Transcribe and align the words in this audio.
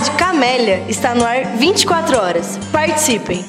Rádio 0.00 0.16
Camélia 0.16 0.84
está 0.88 1.14
no 1.14 1.26
ar 1.26 1.44
24 1.58 2.16
horas. 2.16 2.58
Participem! 2.72 3.44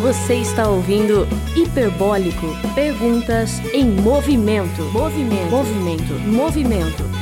Você 0.00 0.36
está 0.36 0.68
ouvindo 0.68 1.28
Hiperbólico 1.54 2.46
Perguntas 2.74 3.60
em 3.74 3.84
Movimento. 3.84 4.82
Movimento. 4.84 5.50
Movimento. 5.50 6.14
Movimento. 6.14 7.21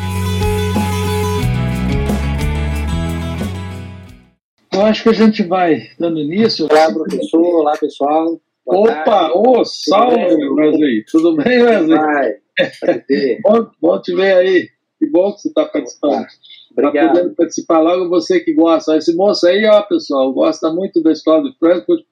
Eu 4.80 4.86
acho 4.86 5.02
que 5.02 5.10
a 5.10 5.12
gente 5.12 5.42
vai 5.42 5.90
dando 5.98 6.18
início. 6.20 6.66
Olá, 6.66 6.90
professor. 6.90 7.54
Olá, 7.56 7.76
pessoal. 7.76 8.40
Boa 8.64 8.90
Opa! 8.90 9.30
Ô, 9.34 9.58
oh, 9.58 9.64
salve, 9.66 10.42
Wesley. 10.42 11.04
Tudo 11.04 11.36
bem, 11.36 11.62
Wesley? 11.62 11.98
Vai. 11.98 12.32
bom, 13.44 13.70
bom 13.78 14.00
te 14.00 14.14
ver 14.14 14.36
aí. 14.36 14.68
Que 14.98 15.06
bom 15.06 15.34
que 15.34 15.42
você 15.42 15.48
está 15.48 15.66
participando. 15.66 16.24
Obrigado. 16.72 17.08
Tá 17.08 17.12
podendo 17.12 17.34
participar 17.34 17.80
logo 17.80 18.08
você 18.08 18.40
que 18.40 18.54
gosta. 18.54 18.96
Esse 18.96 19.14
moço 19.14 19.46
aí, 19.46 19.66
ó, 19.66 19.82
pessoal, 19.82 20.32
gosta 20.32 20.72
muito 20.72 21.02
da 21.02 21.12
história 21.12 21.44
de 21.44 21.58
Frankfurt 21.58 22.02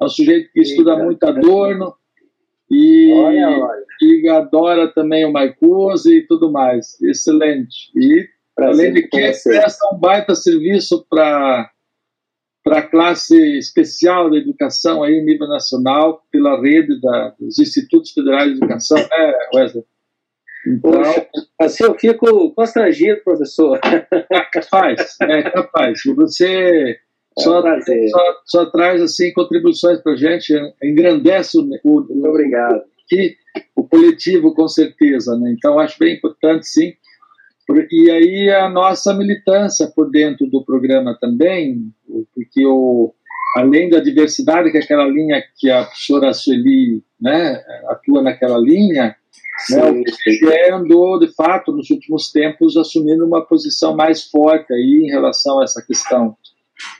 é 0.00 0.04
um 0.06 0.08
sujeito 0.08 0.50
que 0.50 0.60
estuda 0.62 0.96
muito 0.96 1.22
Adorno 1.24 1.94
e, 2.70 3.12
olha, 3.18 3.50
olha. 3.50 3.84
e 4.00 4.28
adora 4.30 4.90
também 4.94 5.26
o 5.26 5.32
Marcuse 5.32 6.20
e 6.20 6.26
tudo 6.26 6.50
mais. 6.50 6.98
Excelente. 7.02 7.92
E, 7.94 8.26
Prazer 8.56 8.88
além 8.88 8.94
de 8.94 9.08
que, 9.08 9.18
presta 9.18 9.94
um 9.94 9.98
baita 9.98 10.34
serviço 10.34 11.04
para 11.10 11.70
para 12.64 12.78
a 12.78 12.82
classe 12.82 13.36
especial 13.58 14.30
da 14.30 14.38
educação 14.38 15.02
aí 15.02 15.20
nível 15.22 15.46
nacional 15.46 16.22
pela 16.32 16.58
rede 16.60 16.98
da, 16.98 17.34
dos 17.38 17.58
institutos 17.58 18.12
federais 18.12 18.52
de 18.52 18.56
educação, 18.56 18.96
né, 18.96 19.34
Wesley? 19.54 19.84
Então, 20.66 20.92
Poxa, 20.92 21.28
assim 21.60 21.84
eu 21.84 21.94
fico 21.98 22.50
constrangido, 22.54 23.20
professor. 23.22 23.78
É 24.32 24.40
capaz, 24.40 25.16
é 25.20 25.42
capaz. 25.50 26.00
Você 26.16 26.98
só, 27.38 27.60
só, 27.60 28.40
só, 28.46 28.66
traz 28.66 29.02
assim 29.02 29.32
contribuições 29.32 30.00
para 30.00 30.12
a 30.12 30.16
gente, 30.16 30.54
engrandece 30.82 31.58
o, 31.58 31.62
o, 31.84 32.00
Muito 32.00 32.26
obrigado. 32.26 32.82
Que, 33.06 33.36
o 33.76 33.86
coletivo 33.86 34.54
com 34.54 34.66
certeza, 34.66 35.36
né? 35.38 35.52
Então 35.52 35.78
acho 35.78 35.98
bem 35.98 36.16
importante 36.16 36.66
sim. 36.66 36.94
E 37.90 38.10
aí 38.10 38.50
a 38.50 38.68
nossa 38.68 39.14
militância 39.14 39.90
por 39.94 40.10
dentro 40.10 40.46
do 40.46 40.64
programa 40.64 41.16
também, 41.18 41.90
porque 42.34 42.66
o, 42.66 43.14
além 43.56 43.88
da 43.88 44.00
diversidade 44.00 44.70
que 44.70 44.76
é 44.76 44.80
aquela 44.80 45.06
linha 45.06 45.42
que 45.58 45.70
a 45.70 45.84
professora 45.84 46.32
Sueli 46.34 47.02
né, 47.20 47.62
atua 47.88 48.22
naquela 48.22 48.58
linha, 48.58 49.16
né, 49.70 49.82
o 49.90 50.02
PPE 50.02 50.72
andou, 50.72 51.18
de 51.18 51.32
fato, 51.34 51.72
nos 51.72 51.88
últimos 51.90 52.30
tempos, 52.30 52.76
assumindo 52.76 53.24
uma 53.24 53.46
posição 53.46 53.96
mais 53.96 54.24
forte 54.24 54.72
aí 54.72 55.04
em 55.04 55.10
relação 55.10 55.60
a 55.60 55.64
essa 55.64 55.82
questão. 55.82 56.36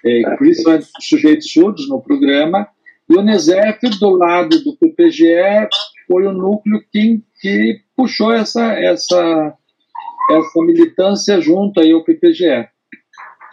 É, 0.05 0.37
principalmente 0.37 0.87
sujeitos 1.01 1.51
surdos 1.53 1.89
no 1.89 2.01
programa, 2.01 2.69
e 3.09 3.17
o 3.17 3.23
NESEF, 3.23 3.81
do 4.01 4.11
lado 4.11 4.63
do 4.63 4.77
PPGE, 4.77 5.69
foi 6.07 6.27
o 6.27 6.33
núcleo 6.33 6.83
que, 6.91 7.23
que 7.41 7.81
puxou 7.97 8.33
essa, 8.33 8.73
essa, 8.73 9.55
essa 10.31 10.63
militância 10.63 11.41
junto 11.41 11.81
aí 11.81 11.93
ao 11.93 12.05
PPGE. 12.05 12.67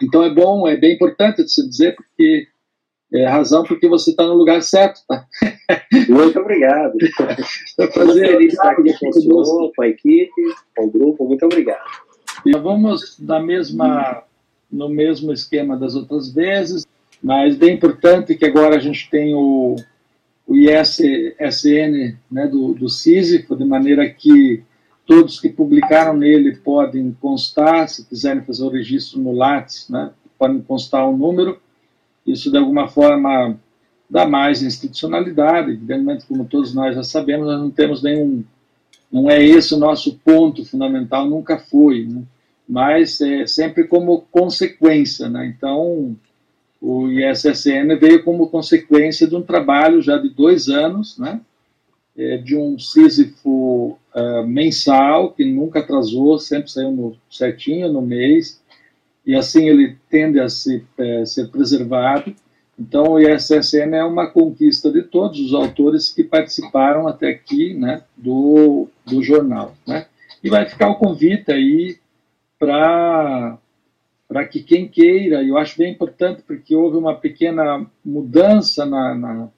Então 0.02 0.22
é 0.22 0.30
bom, 0.30 0.66
é 0.66 0.76
bem 0.76 0.94
importante 0.94 1.44
de 1.44 1.52
se 1.52 1.68
dizer, 1.68 1.94
porque 1.94 2.46
é 3.14 3.26
razão 3.26 3.62
porque 3.62 3.88
você 3.88 4.10
está 4.10 4.24
no 4.24 4.34
lugar 4.34 4.62
certo, 4.62 5.00
tá? 5.06 5.24
Muito 6.08 6.40
obrigado. 6.40 6.94
fazer 7.94 8.40
estar 8.40 8.70
aqui 8.70 8.98
com 8.98 9.08
o 9.08 9.12
senhor, 9.12 9.72
com 9.76 9.82
a 9.82 9.88
equipe, 9.88 10.32
com 10.74 10.86
o 10.86 10.90
grupo, 10.90 11.26
muito 11.26 11.44
obrigado. 11.44 11.84
E 12.46 12.52
vamos 12.52 13.18
na 13.20 13.38
mesma 13.38 14.24
no 14.70 14.88
mesmo 14.88 15.32
esquema 15.32 15.76
das 15.76 15.94
outras 15.94 16.32
vezes, 16.32 16.86
mas 17.22 17.54
bem 17.56 17.74
importante 17.74 18.34
que 18.34 18.46
agora 18.46 18.76
a 18.76 18.78
gente 18.78 19.10
tem 19.10 19.34
o, 19.34 19.76
o 20.46 20.56
ISSN 20.56 22.16
né, 22.30 22.46
do, 22.46 22.72
do 22.72 22.88
Sísifo, 22.88 23.54
de 23.54 23.66
maneira 23.66 24.08
que 24.08 24.62
todos 25.06 25.40
que 25.40 25.48
publicaram 25.48 26.16
nele 26.16 26.56
podem 26.56 27.16
constar, 27.20 27.88
se 27.88 28.04
quiserem 28.06 28.42
fazer 28.42 28.64
o 28.64 28.68
registro 28.68 29.20
no 29.20 29.32
Lattes, 29.32 29.88
né, 29.88 30.10
podem 30.38 30.60
constar 30.60 31.06
o 31.06 31.12
um 31.12 31.16
número. 31.16 31.60
Isso, 32.26 32.50
de 32.50 32.56
alguma 32.56 32.88
forma, 32.88 33.58
dá 34.08 34.26
mais 34.26 34.62
institucionalidade. 34.62 35.72
Evidentemente, 35.72 36.26
como 36.26 36.44
todos 36.44 36.74
nós 36.74 36.94
já 36.94 37.02
sabemos, 37.02 37.46
nós 37.46 37.60
não 37.60 37.70
temos 37.70 38.02
nenhum. 38.02 38.44
Não 39.10 39.28
é 39.28 39.44
esse 39.44 39.74
o 39.74 39.78
nosso 39.78 40.18
ponto 40.24 40.64
fundamental, 40.64 41.28
nunca 41.28 41.58
foi. 41.58 42.06
Né? 42.06 42.22
mas 42.68 43.20
é, 43.20 43.46
sempre 43.46 43.84
como 43.84 44.22
consequência. 44.30 45.28
Né? 45.28 45.46
Então, 45.46 46.16
o 46.80 47.08
ISSN 47.08 47.96
veio 48.00 48.24
como 48.24 48.48
consequência 48.48 49.26
de 49.26 49.36
um 49.36 49.42
trabalho 49.42 50.00
já 50.00 50.16
de 50.16 50.30
dois 50.30 50.68
anos, 50.68 51.18
né? 51.18 51.40
É, 52.16 52.36
de 52.36 52.56
um 52.56 52.78
Sísifo 52.78 53.98
uh, 54.14 54.46
mensal, 54.46 55.32
que 55.32 55.44
nunca 55.44 55.78
atrasou, 55.78 56.38
sempre 56.38 56.70
saiu 56.70 56.90
no, 56.92 57.16
certinho 57.30 57.90
no 57.90 58.02
mês, 58.02 58.62
e 59.24 59.34
assim 59.34 59.66
ele 59.68 59.96
tende 60.10 60.38
a 60.38 60.48
se, 60.48 60.84
é, 60.98 61.24
ser 61.24 61.48
preservado. 61.48 62.34
Então, 62.78 63.12
o 63.12 63.18
ISSN 63.18 63.94
é 63.94 64.04
uma 64.04 64.26
conquista 64.26 64.90
de 64.90 65.02
todos 65.02 65.38
os 65.38 65.54
autores 65.54 66.12
que 66.12 66.24
participaram 66.24 67.06
até 67.06 67.28
aqui 67.28 67.74
né, 67.74 68.02
do, 68.16 68.88
do 69.06 69.22
jornal. 69.22 69.74
Né? 69.86 70.06
E 70.42 70.50
vai 70.50 70.68
ficar 70.68 70.88
o 70.88 70.96
convite 70.96 71.52
aí 71.52 71.98
para 72.58 73.58
que 74.50 74.62
quem 74.62 74.88
queira, 74.88 75.42
eu 75.42 75.56
acho 75.56 75.78
bem 75.78 75.92
importante 75.92 76.42
porque 76.46 76.74
houve 76.74 76.96
uma 76.96 77.14
pequena 77.14 77.86
mudança 78.04 78.84
na, 78.86 79.14
na, 79.14 79.48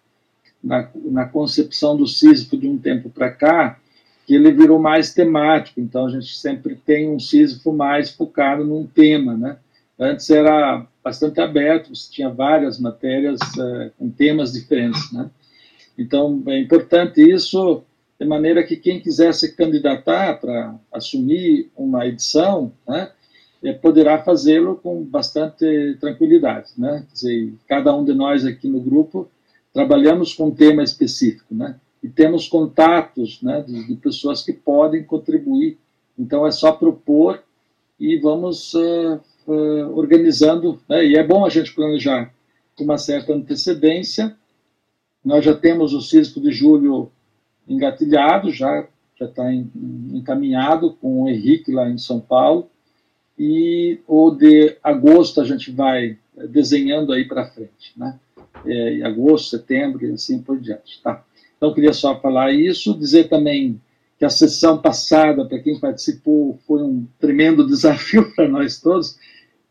na, 0.65 0.89
na 0.95 1.27
concepção 1.27 1.97
do 1.97 2.07
Sísifo 2.07 2.57
de 2.57 2.67
um 2.67 2.79
tempo 2.79 3.11
para 3.11 3.31
cá, 3.31 3.79
que 4.27 4.35
ele 4.35 4.51
virou 4.51 4.79
mais 4.79 5.13
temático, 5.13 5.79
então 5.79 6.07
a 6.07 6.11
gente 6.11 6.35
sempre 6.35 6.75
tem 6.75 7.11
um 7.11 7.21
Sísifo 7.21 7.73
mais 7.73 8.11
focado 8.11 8.65
num 8.65 8.87
tema, 8.87 9.37
né? 9.37 9.59
Antes 9.99 10.29
era 10.31 10.85
bastante 11.05 11.41
aberto, 11.41 11.95
você 11.95 12.11
tinha 12.11 12.31
várias 12.31 12.81
matérias 12.81 13.39
uh, 13.57 13.93
com 13.99 14.11
temas 14.11 14.53
diferentes, 14.53 15.13
né? 15.13 15.31
Então 15.97 16.43
é 16.49 16.59
importante 16.59 17.21
isso 17.21 17.85
de 18.19 18.27
maneira 18.27 18.63
que 18.65 18.77
quem 18.77 19.01
quiser 19.01 19.35
se 19.35 19.55
candidatar 19.55 20.41
para 20.41 20.75
assumir 20.91 21.71
uma 21.77 22.07
edição, 22.07 22.73
né, 22.89 23.11
é, 23.63 23.73
poderá 23.73 24.23
fazê-lo 24.23 24.77
com 24.77 25.03
bastante 25.03 25.97
tranquilidade, 26.01 26.71
né? 26.77 27.05
Quer 27.09 27.13
dizer, 27.13 27.55
cada 27.69 27.95
um 27.95 28.05
de 28.05 28.15
nós 28.15 28.45
aqui 28.45 28.69
no 28.69 28.81
grupo 28.81 29.29
trabalhamos 29.75 30.33
com 30.33 30.47
um 30.47 30.55
tema 30.55 30.83
específico, 30.83 31.55
né? 31.55 31.79
E 32.03 32.09
temos 32.09 32.47
contatos, 32.47 33.43
né, 33.43 33.62
de, 33.62 33.89
de 33.89 33.97
pessoas 33.97 34.43
que 34.43 34.53
podem 34.53 35.03
contribuir. 35.03 35.79
Então 36.19 36.47
é 36.47 36.51
só 36.51 36.71
propor 36.71 37.43
e 37.99 38.19
vamos 38.19 38.75
uh, 38.75 39.21
uh, 39.47 39.97
organizando. 39.97 40.81
Né? 40.89 41.07
E 41.07 41.17
é 41.17 41.27
bom 41.27 41.45
a 41.45 41.49
gente 41.49 41.75
planejar 41.75 42.33
com 42.77 42.85
uma 42.85 42.99
certa 42.99 43.33
antecedência. 43.33 44.37
Nós 45.25 45.45
já 45.45 45.55
temos 45.55 45.95
o 45.95 46.01
Cisco 46.03 46.41
de 46.41 46.53
Julho 46.53 47.11
engatilhado, 47.67 48.53
já 48.53 48.87
já 49.17 49.27
está 49.27 49.53
encaminhado 49.53 50.93
com 50.95 51.23
o 51.23 51.29
Henrique 51.29 51.73
lá 51.73 51.89
em 51.89 51.99
São 51.99 52.21
Paulo, 52.21 52.69
e 53.39 54.01
o 54.06 54.31
de 54.31 54.76
agosto 54.82 55.41
a 55.41 55.44
gente 55.44 55.71
vai 55.71 56.19
eh, 56.37 56.47
desenhando 56.49 57.12
aí 57.12 57.25
para 57.25 57.47
frente, 57.47 57.93
né? 57.97 58.19
É, 58.66 59.02
agosto, 59.02 59.50
setembro 59.50 60.06
e 60.06 60.12
assim 60.12 60.40
por 60.40 60.58
diante, 60.58 61.00
tá? 61.02 61.22
Então, 61.56 61.75
queria 61.75 61.93
só 61.93 62.19
falar 62.20 62.52
isso, 62.52 62.99
dizer 62.99 63.28
também 63.28 63.81
que 64.19 64.25
a 64.25 64.31
sessão 64.31 64.78
passada, 64.81 65.44
para 65.44 65.58
quem 65.58 65.78
participou, 65.78 66.58
foi 66.66 66.82
um 66.82 67.06
tremendo 67.19 67.66
desafio 67.69 68.32
para 68.34 68.49
nós 68.49 68.81
todos, 68.81 69.19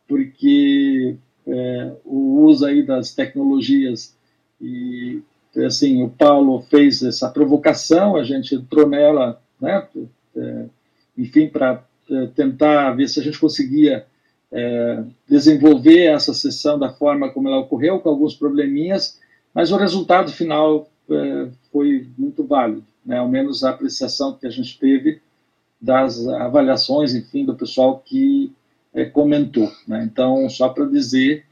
porque 0.07 1.15
é, 1.47 1.91
o 2.05 2.41
uso 2.45 2.65
aí 2.65 2.83
das 2.83 3.13
tecnologias 3.13 4.15
e 4.61 5.21
assim, 5.65 6.01
o 6.01 6.09
Paulo 6.09 6.61
fez 6.61 7.03
essa 7.03 7.29
provocação, 7.29 8.15
a 8.15 8.23
gente 8.23 8.55
entrou 8.55 8.87
nela, 8.87 9.39
né, 9.61 9.87
é, 10.35 10.65
enfim, 11.17 11.47
para 11.47 11.83
é, 12.09 12.25
tentar 12.27 12.91
ver 12.93 13.07
se 13.07 13.19
a 13.19 13.23
gente 13.23 13.39
conseguia 13.39 14.05
é, 14.53 15.03
desenvolver 15.27 16.05
essa 16.05 16.33
sessão 16.33 16.77
da 16.77 16.89
forma 16.89 17.29
como 17.31 17.47
ela 17.47 17.59
ocorreu, 17.59 17.99
com 17.99 18.09
alguns 18.09 18.35
probleminhas, 18.35 19.19
mas 19.53 19.71
o 19.71 19.77
resultado 19.77 20.31
final 20.31 20.87
é, 21.09 21.47
foi 21.71 22.07
muito 22.17 22.43
válido, 22.43 22.85
né, 23.05 23.17
ao 23.17 23.27
menos 23.27 23.63
a 23.63 23.71
apreciação 23.71 24.33
que 24.33 24.45
a 24.45 24.49
gente 24.49 24.77
teve 24.79 25.19
das 25.81 26.25
avaliações, 26.27 27.13
enfim, 27.13 27.43
do 27.43 27.55
pessoal 27.55 28.01
que 28.05 28.53
é, 28.93 29.03
comentou. 29.03 29.69
Né? 29.85 30.07
Então, 30.09 30.47
só 30.49 30.69
para 30.69 30.85
dizer, 30.85 31.43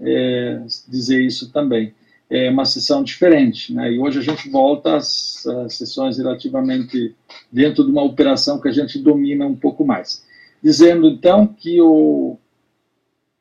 é, 0.00 0.60
dizer 0.88 1.22
isso 1.22 1.52
também. 1.52 1.94
É 2.30 2.50
uma 2.50 2.66
sessão 2.66 3.02
diferente, 3.02 3.72
né? 3.72 3.92
e 3.92 3.98
hoje 3.98 4.18
a 4.18 4.22
gente 4.22 4.50
volta 4.50 4.96
às, 4.96 5.46
às 5.46 5.74
sessões 5.74 6.18
relativamente 6.18 7.14
dentro 7.50 7.84
de 7.84 7.90
uma 7.90 8.02
operação 8.02 8.60
que 8.60 8.68
a 8.68 8.72
gente 8.72 8.98
domina 8.98 9.46
um 9.46 9.56
pouco 9.56 9.84
mais. 9.84 10.26
Dizendo, 10.62 11.08
então, 11.08 11.46
que 11.46 11.80
o, 11.80 12.36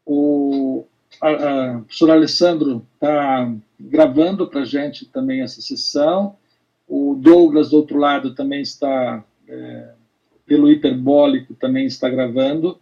o 0.06 0.86
a, 1.22 1.30
a, 1.30 1.78
o 1.78 1.81
professor 1.81 2.12
Alessandro 2.12 2.86
está 2.94 3.52
gravando 3.80 4.48
para 4.48 4.62
a 4.62 4.66
gente 4.66 5.06
também 5.06 5.42
essa 5.42 5.62
sessão, 5.62 6.36
o 6.88 7.16
Douglas, 7.19 7.72
do 7.72 7.78
outro 7.78 7.98
lado, 7.98 8.34
também 8.34 8.62
está, 8.62 9.24
é, 9.48 9.92
pelo 10.46 10.72
hiperbólico, 10.72 11.54
também 11.54 11.86
está 11.86 12.10
gravando, 12.10 12.80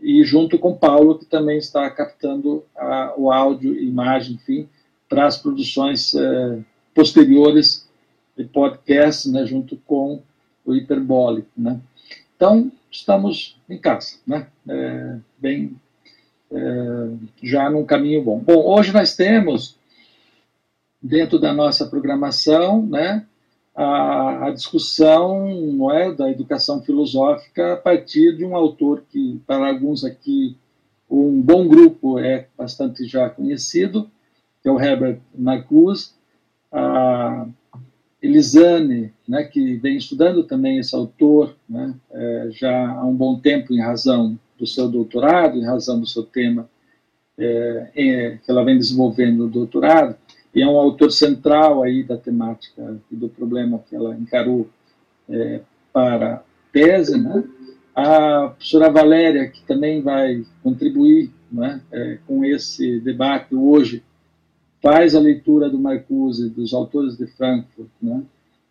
e 0.00 0.22
junto 0.24 0.58
com 0.58 0.76
Paulo, 0.76 1.18
que 1.18 1.26
também 1.26 1.58
está 1.58 1.90
captando 1.90 2.64
a, 2.76 3.12
o 3.16 3.30
áudio 3.30 3.74
imagem, 3.74 4.34
enfim, 4.34 4.68
para 5.08 5.26
as 5.26 5.36
produções 5.36 6.14
é, 6.14 6.60
posteriores 6.94 7.88
de 8.36 8.44
podcast, 8.44 9.28
né, 9.28 9.44
junto 9.44 9.76
com 9.78 10.22
o 10.64 10.74
hiperbólico, 10.74 11.48
né. 11.56 11.80
Então, 12.36 12.70
estamos 12.90 13.58
em 13.68 13.78
casa, 13.78 14.16
né, 14.26 14.46
é, 14.68 15.16
bem, 15.38 15.76
é, 16.50 16.56
já 17.42 17.70
num 17.70 17.84
caminho 17.84 18.22
bom. 18.22 18.38
Bom, 18.38 18.66
hoje 18.66 18.92
nós 18.92 19.14
temos, 19.14 19.76
dentro 21.00 21.38
da 21.38 21.52
nossa 21.52 21.86
programação, 21.86 22.84
né, 22.84 23.24
a, 23.74 24.48
a, 24.48 24.50
discussão 24.50 25.48
não 25.72 25.92
é, 25.92 26.12
da 26.12 26.30
educação 26.30 26.82
filosófica 26.82 27.74
a 27.74 27.76
partir 27.76 28.36
de 28.36 28.44
um 28.44 28.56
autor 28.56 29.04
que, 29.08 29.40
para 29.46 29.68
alguns 29.68 30.04
aqui, 30.04 30.56
um 31.08 31.40
bom 31.40 31.66
grupo 31.66 32.18
é 32.18 32.46
bastante 32.56 33.04
já 33.04 33.28
conhecido, 33.30 34.10
que 34.62 34.68
é 34.68 34.72
o 34.72 34.80
Herbert 34.80 35.20
Marcuse, 35.34 36.10
Elisane, 38.22 39.12
né, 39.26 39.44
que 39.44 39.74
vem 39.76 39.96
estudando 39.96 40.44
também 40.44 40.78
esse 40.78 40.94
autor 40.94 41.56
né, 41.68 41.94
é, 42.12 42.48
já 42.50 42.90
há 42.90 43.04
um 43.04 43.14
bom 43.14 43.38
tempo 43.38 43.72
em 43.72 43.80
razão 43.80 44.38
do 44.58 44.66
seu 44.66 44.88
doutorado, 44.88 45.56
em 45.58 45.64
razão 45.64 45.98
do 45.98 46.06
seu 46.06 46.22
tema 46.22 46.68
é, 47.38 47.90
é, 47.94 48.38
que 48.44 48.50
ela 48.50 48.64
vem 48.64 48.76
desenvolvendo 48.76 49.44
no 49.44 49.48
doutorado, 49.48 50.16
e 50.54 50.60
é 50.60 50.66
um 50.66 50.76
autor 50.76 51.10
central 51.10 51.82
aí 51.82 52.02
da 52.02 52.16
temática 52.16 53.00
e 53.10 53.16
do 53.16 53.28
problema 53.28 53.82
que 53.88 53.96
ela 53.96 54.14
encarou 54.14 54.68
é, 55.28 55.60
para 55.92 56.34
a 56.34 56.42
tese, 56.72 57.18
né? 57.18 57.44
A 57.94 58.48
professora 58.48 58.90
Valéria, 58.90 59.48
que 59.48 59.62
também 59.62 60.02
vai 60.02 60.44
contribuir 60.62 61.30
né, 61.50 61.80
é, 61.92 62.18
com 62.26 62.44
esse 62.44 63.00
debate 63.00 63.54
hoje, 63.54 64.02
faz 64.82 65.14
a 65.14 65.20
leitura 65.20 65.68
do 65.68 65.78
Marcuse, 65.78 66.48
dos 66.48 66.72
autores 66.72 67.16
de 67.16 67.26
Frankfurt, 67.26 67.88
né, 68.00 68.22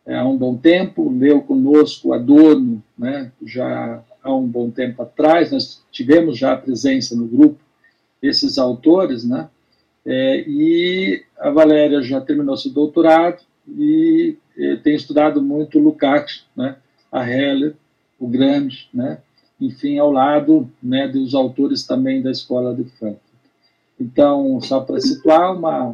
é, 0.06 0.18
há 0.18 0.26
um 0.26 0.38
bom 0.38 0.56
tempo, 0.56 1.12
leu 1.12 1.42
conosco 1.42 2.14
Adorno, 2.14 2.84
né, 2.98 3.32
já 3.46 4.04
há 4.24 4.34
um 4.34 4.48
bom 4.48 4.70
tempo 4.70 5.02
atrás, 5.02 5.52
nós 5.52 5.84
tivemos 5.92 6.38
já 6.38 6.54
a 6.54 6.58
presença 6.58 7.16
no 7.16 7.26
grupo 7.26 7.60
desses 8.22 8.58
autores, 8.58 9.24
né, 9.24 9.50
é, 10.06 10.44
e 10.48 11.24
a 11.38 11.50
Valéria 11.50 12.02
já 12.02 12.20
terminou 12.20 12.58
seu 12.58 12.72
doutorado 12.72 13.42
e 13.68 14.36
é, 14.58 14.76
tem 14.78 14.96
estudado 14.96 15.42
muito 15.42 15.78
Lukács, 15.78 16.46
né, 16.56 16.78
a 17.12 17.24
Heller, 17.24 17.76
o 18.20 18.28
Grande, 18.28 18.90
né, 18.94 19.20
enfim, 19.60 19.98
ao 20.00 20.12
lado 20.12 20.72
né, 20.82 21.08
dos 21.08 21.36
autores 21.36 21.86
também 21.86 22.22
da 22.22 22.32
Escola 22.32 22.74
de 22.74 22.86
Frankfurt. 22.86 23.29
Então, 24.00 24.62
só 24.62 24.80
para 24.80 25.00
situar, 25.02 25.56
uma, 25.58 25.94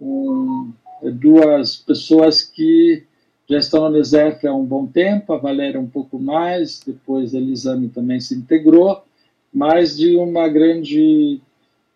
um, 0.00 0.72
é, 1.02 1.10
duas 1.10 1.76
pessoas 1.76 2.42
que 2.42 3.04
já 3.48 3.58
estão 3.58 3.88
no 3.88 3.98
Nesef 3.98 4.46
há 4.46 4.54
um 4.54 4.64
bom 4.64 4.86
tempo, 4.86 5.32
a 5.32 5.38
Valéria 5.38 5.78
um 5.78 5.88
pouco 5.88 6.18
mais, 6.18 6.80
depois 6.84 7.34
a 7.34 7.38
Elisane 7.38 7.88
também 7.88 8.18
se 8.18 8.34
integrou, 8.34 9.04
mas 9.52 9.96
de 9.96 10.16
uma 10.16 10.48
grande 10.48 11.40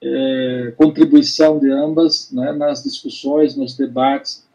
é, 0.00 0.72
contribuição 0.76 1.58
de 1.58 1.70
ambas 1.70 2.31
né, 2.31 2.52
nas 2.52 2.82
discussões, 2.82 3.56
nos 3.56 3.76
debates 3.76 4.46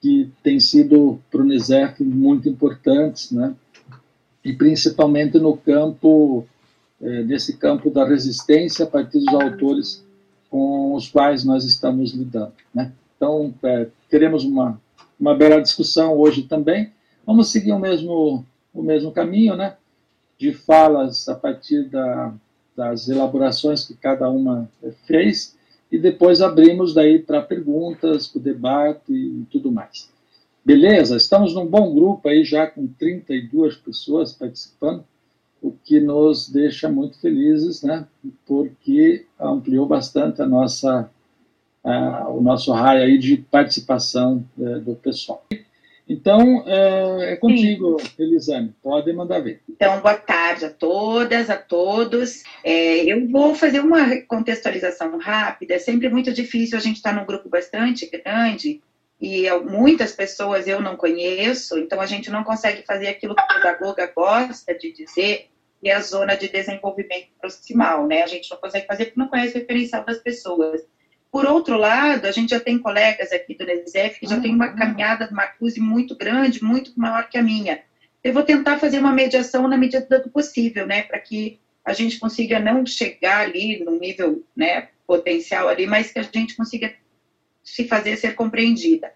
que 0.00 0.30
têm 0.42 0.58
sido 0.58 1.20
para 1.30 1.40
o 1.40 1.44
Unicef 1.44 2.02
muito 2.02 2.48
importantes, 2.48 3.30
né, 3.30 3.54
e 4.44 4.52
principalmente 4.52 5.38
no 5.38 5.56
campo, 5.56 6.46
é, 7.00 7.22
nesse 7.22 7.58
campo 7.58 7.90
da 7.90 8.04
resistência 8.06 8.86
a 8.86 8.88
partir 8.88 9.18
dos 9.20 9.34
autores 9.34 10.04
com 10.50 10.94
os 10.94 11.08
quais 11.08 11.44
nós 11.44 11.64
estamos 11.64 12.12
lidando. 12.12 12.52
Né. 12.74 12.92
Então, 13.16 13.54
é, 13.62 13.86
teremos 14.10 14.44
uma, 14.44 14.80
uma 15.18 15.34
bela 15.34 15.60
discussão 15.60 16.16
hoje 16.18 16.42
também. 16.42 16.92
Vamos 17.24 17.48
seguir 17.48 17.72
o 17.72 17.78
mesmo, 17.78 18.44
o 18.74 18.82
mesmo 18.82 19.12
caminho, 19.12 19.56
né, 19.56 19.76
de 20.36 20.52
falas 20.52 21.28
a 21.28 21.34
partir 21.34 21.84
da 21.84 22.34
das 22.80 23.08
elaborações 23.10 23.84
que 23.84 23.92
cada 23.94 24.30
uma 24.30 24.66
fez 25.06 25.54
e 25.92 25.98
depois 25.98 26.40
abrimos 26.40 26.94
daí 26.94 27.18
para 27.18 27.42
perguntas, 27.42 28.26
para 28.26 28.38
o 28.38 28.42
debate 28.42 29.12
e 29.12 29.44
tudo 29.50 29.70
mais. 29.70 30.08
Beleza? 30.64 31.16
Estamos 31.16 31.54
num 31.54 31.66
bom 31.66 31.92
grupo 31.92 32.26
aí 32.28 32.42
já 32.42 32.66
com 32.66 32.86
32 32.86 33.76
pessoas 33.76 34.32
participando, 34.32 35.04
o 35.62 35.72
que 35.72 36.00
nos 36.00 36.48
deixa 36.48 36.88
muito 36.88 37.20
felizes, 37.20 37.82
né? 37.82 38.06
Porque 38.46 39.26
ampliou 39.38 39.86
bastante 39.86 40.40
a 40.40 40.46
nossa, 40.46 41.10
a, 41.84 42.28
o 42.28 42.40
nosso 42.40 42.72
raio 42.72 43.02
aí 43.02 43.18
de 43.18 43.36
participação 43.36 44.44
é, 44.58 44.78
do 44.78 44.94
pessoal. 44.94 45.44
Então, 46.08 46.64
é, 46.66 47.34
é 47.34 47.36
contigo, 47.36 47.96
Sim. 48.00 48.08
Elisane, 48.18 48.74
pode 48.82 49.12
mandar 49.12 49.38
ver. 49.38 49.60
Então, 49.68 50.00
boa 50.00 50.16
tarde 50.16 50.64
a 50.64 50.70
todas, 50.70 51.48
a 51.48 51.56
todos. 51.56 52.42
É, 52.64 53.04
eu 53.04 53.28
vou 53.28 53.54
fazer 53.54 53.78
uma 53.78 54.16
contextualização 54.22 55.16
rápida. 55.18 55.74
É 55.74 55.78
sempre 55.78 56.08
muito 56.08 56.32
difícil 56.32 56.76
a 56.76 56.80
gente 56.80 56.96
estar 56.96 57.14
num 57.14 57.24
grupo 57.24 57.48
bastante 57.48 58.10
grande 58.10 58.80
e 59.20 59.50
muitas 59.60 60.12
pessoas 60.12 60.66
eu 60.66 60.80
não 60.80 60.96
conheço, 60.96 61.78
então 61.78 62.00
a 62.00 62.06
gente 62.06 62.30
não 62.30 62.42
consegue 62.42 62.82
fazer 62.86 63.08
aquilo 63.08 63.34
que 63.34 63.42
a 63.42 63.46
pedagoga 63.46 64.10
gosta 64.16 64.74
de 64.74 64.92
dizer, 64.92 65.50
que 65.78 65.90
é 65.90 65.94
a 65.94 66.00
zona 66.00 66.34
de 66.34 66.48
desenvolvimento 66.48 67.28
proximal, 67.38 68.06
né? 68.06 68.22
A 68.22 68.26
gente 68.26 68.50
não 68.50 68.56
consegue 68.56 68.86
fazer 68.86 69.06
porque 69.06 69.20
não 69.20 69.28
conhece 69.28 69.56
o 69.56 69.60
referencial 69.60 70.04
das 70.04 70.18
pessoas. 70.18 70.80
Por 71.30 71.44
outro 71.44 71.76
lado, 71.76 72.26
a 72.26 72.32
gente 72.32 72.50
já 72.50 72.60
tem 72.60 72.78
colegas 72.78 73.30
aqui 73.30 73.54
do 73.54 73.64
NESEF 73.64 74.18
que 74.18 74.26
já 74.26 74.36
uhum. 74.36 74.42
tem 74.42 74.54
uma 74.54 74.72
caminhada 74.74 75.26
de 75.26 75.34
Marcuse 75.34 75.80
muito 75.80 76.16
grande, 76.16 76.64
muito 76.64 76.98
maior 76.98 77.28
que 77.28 77.36
a 77.36 77.42
minha. 77.42 77.82
Eu 78.24 78.32
vou 78.32 78.42
tentar 78.42 78.78
fazer 78.78 78.98
uma 78.98 79.12
mediação 79.12 79.68
na 79.68 79.76
medida 79.76 80.18
do 80.18 80.30
possível, 80.30 80.86
né, 80.86 81.02
para 81.02 81.18
que 81.18 81.60
a 81.84 81.92
gente 81.92 82.18
consiga 82.18 82.58
não 82.58 82.84
chegar 82.84 83.40
ali 83.40 83.82
no 83.84 83.98
nível, 83.98 84.44
né, 84.56 84.88
potencial 85.06 85.68
ali, 85.68 85.86
mas 85.86 86.10
que 86.10 86.18
a 86.18 86.22
gente 86.22 86.56
consiga 86.56 86.94
se 87.62 87.86
fazer 87.86 88.16
ser 88.16 88.34
compreendida. 88.34 89.12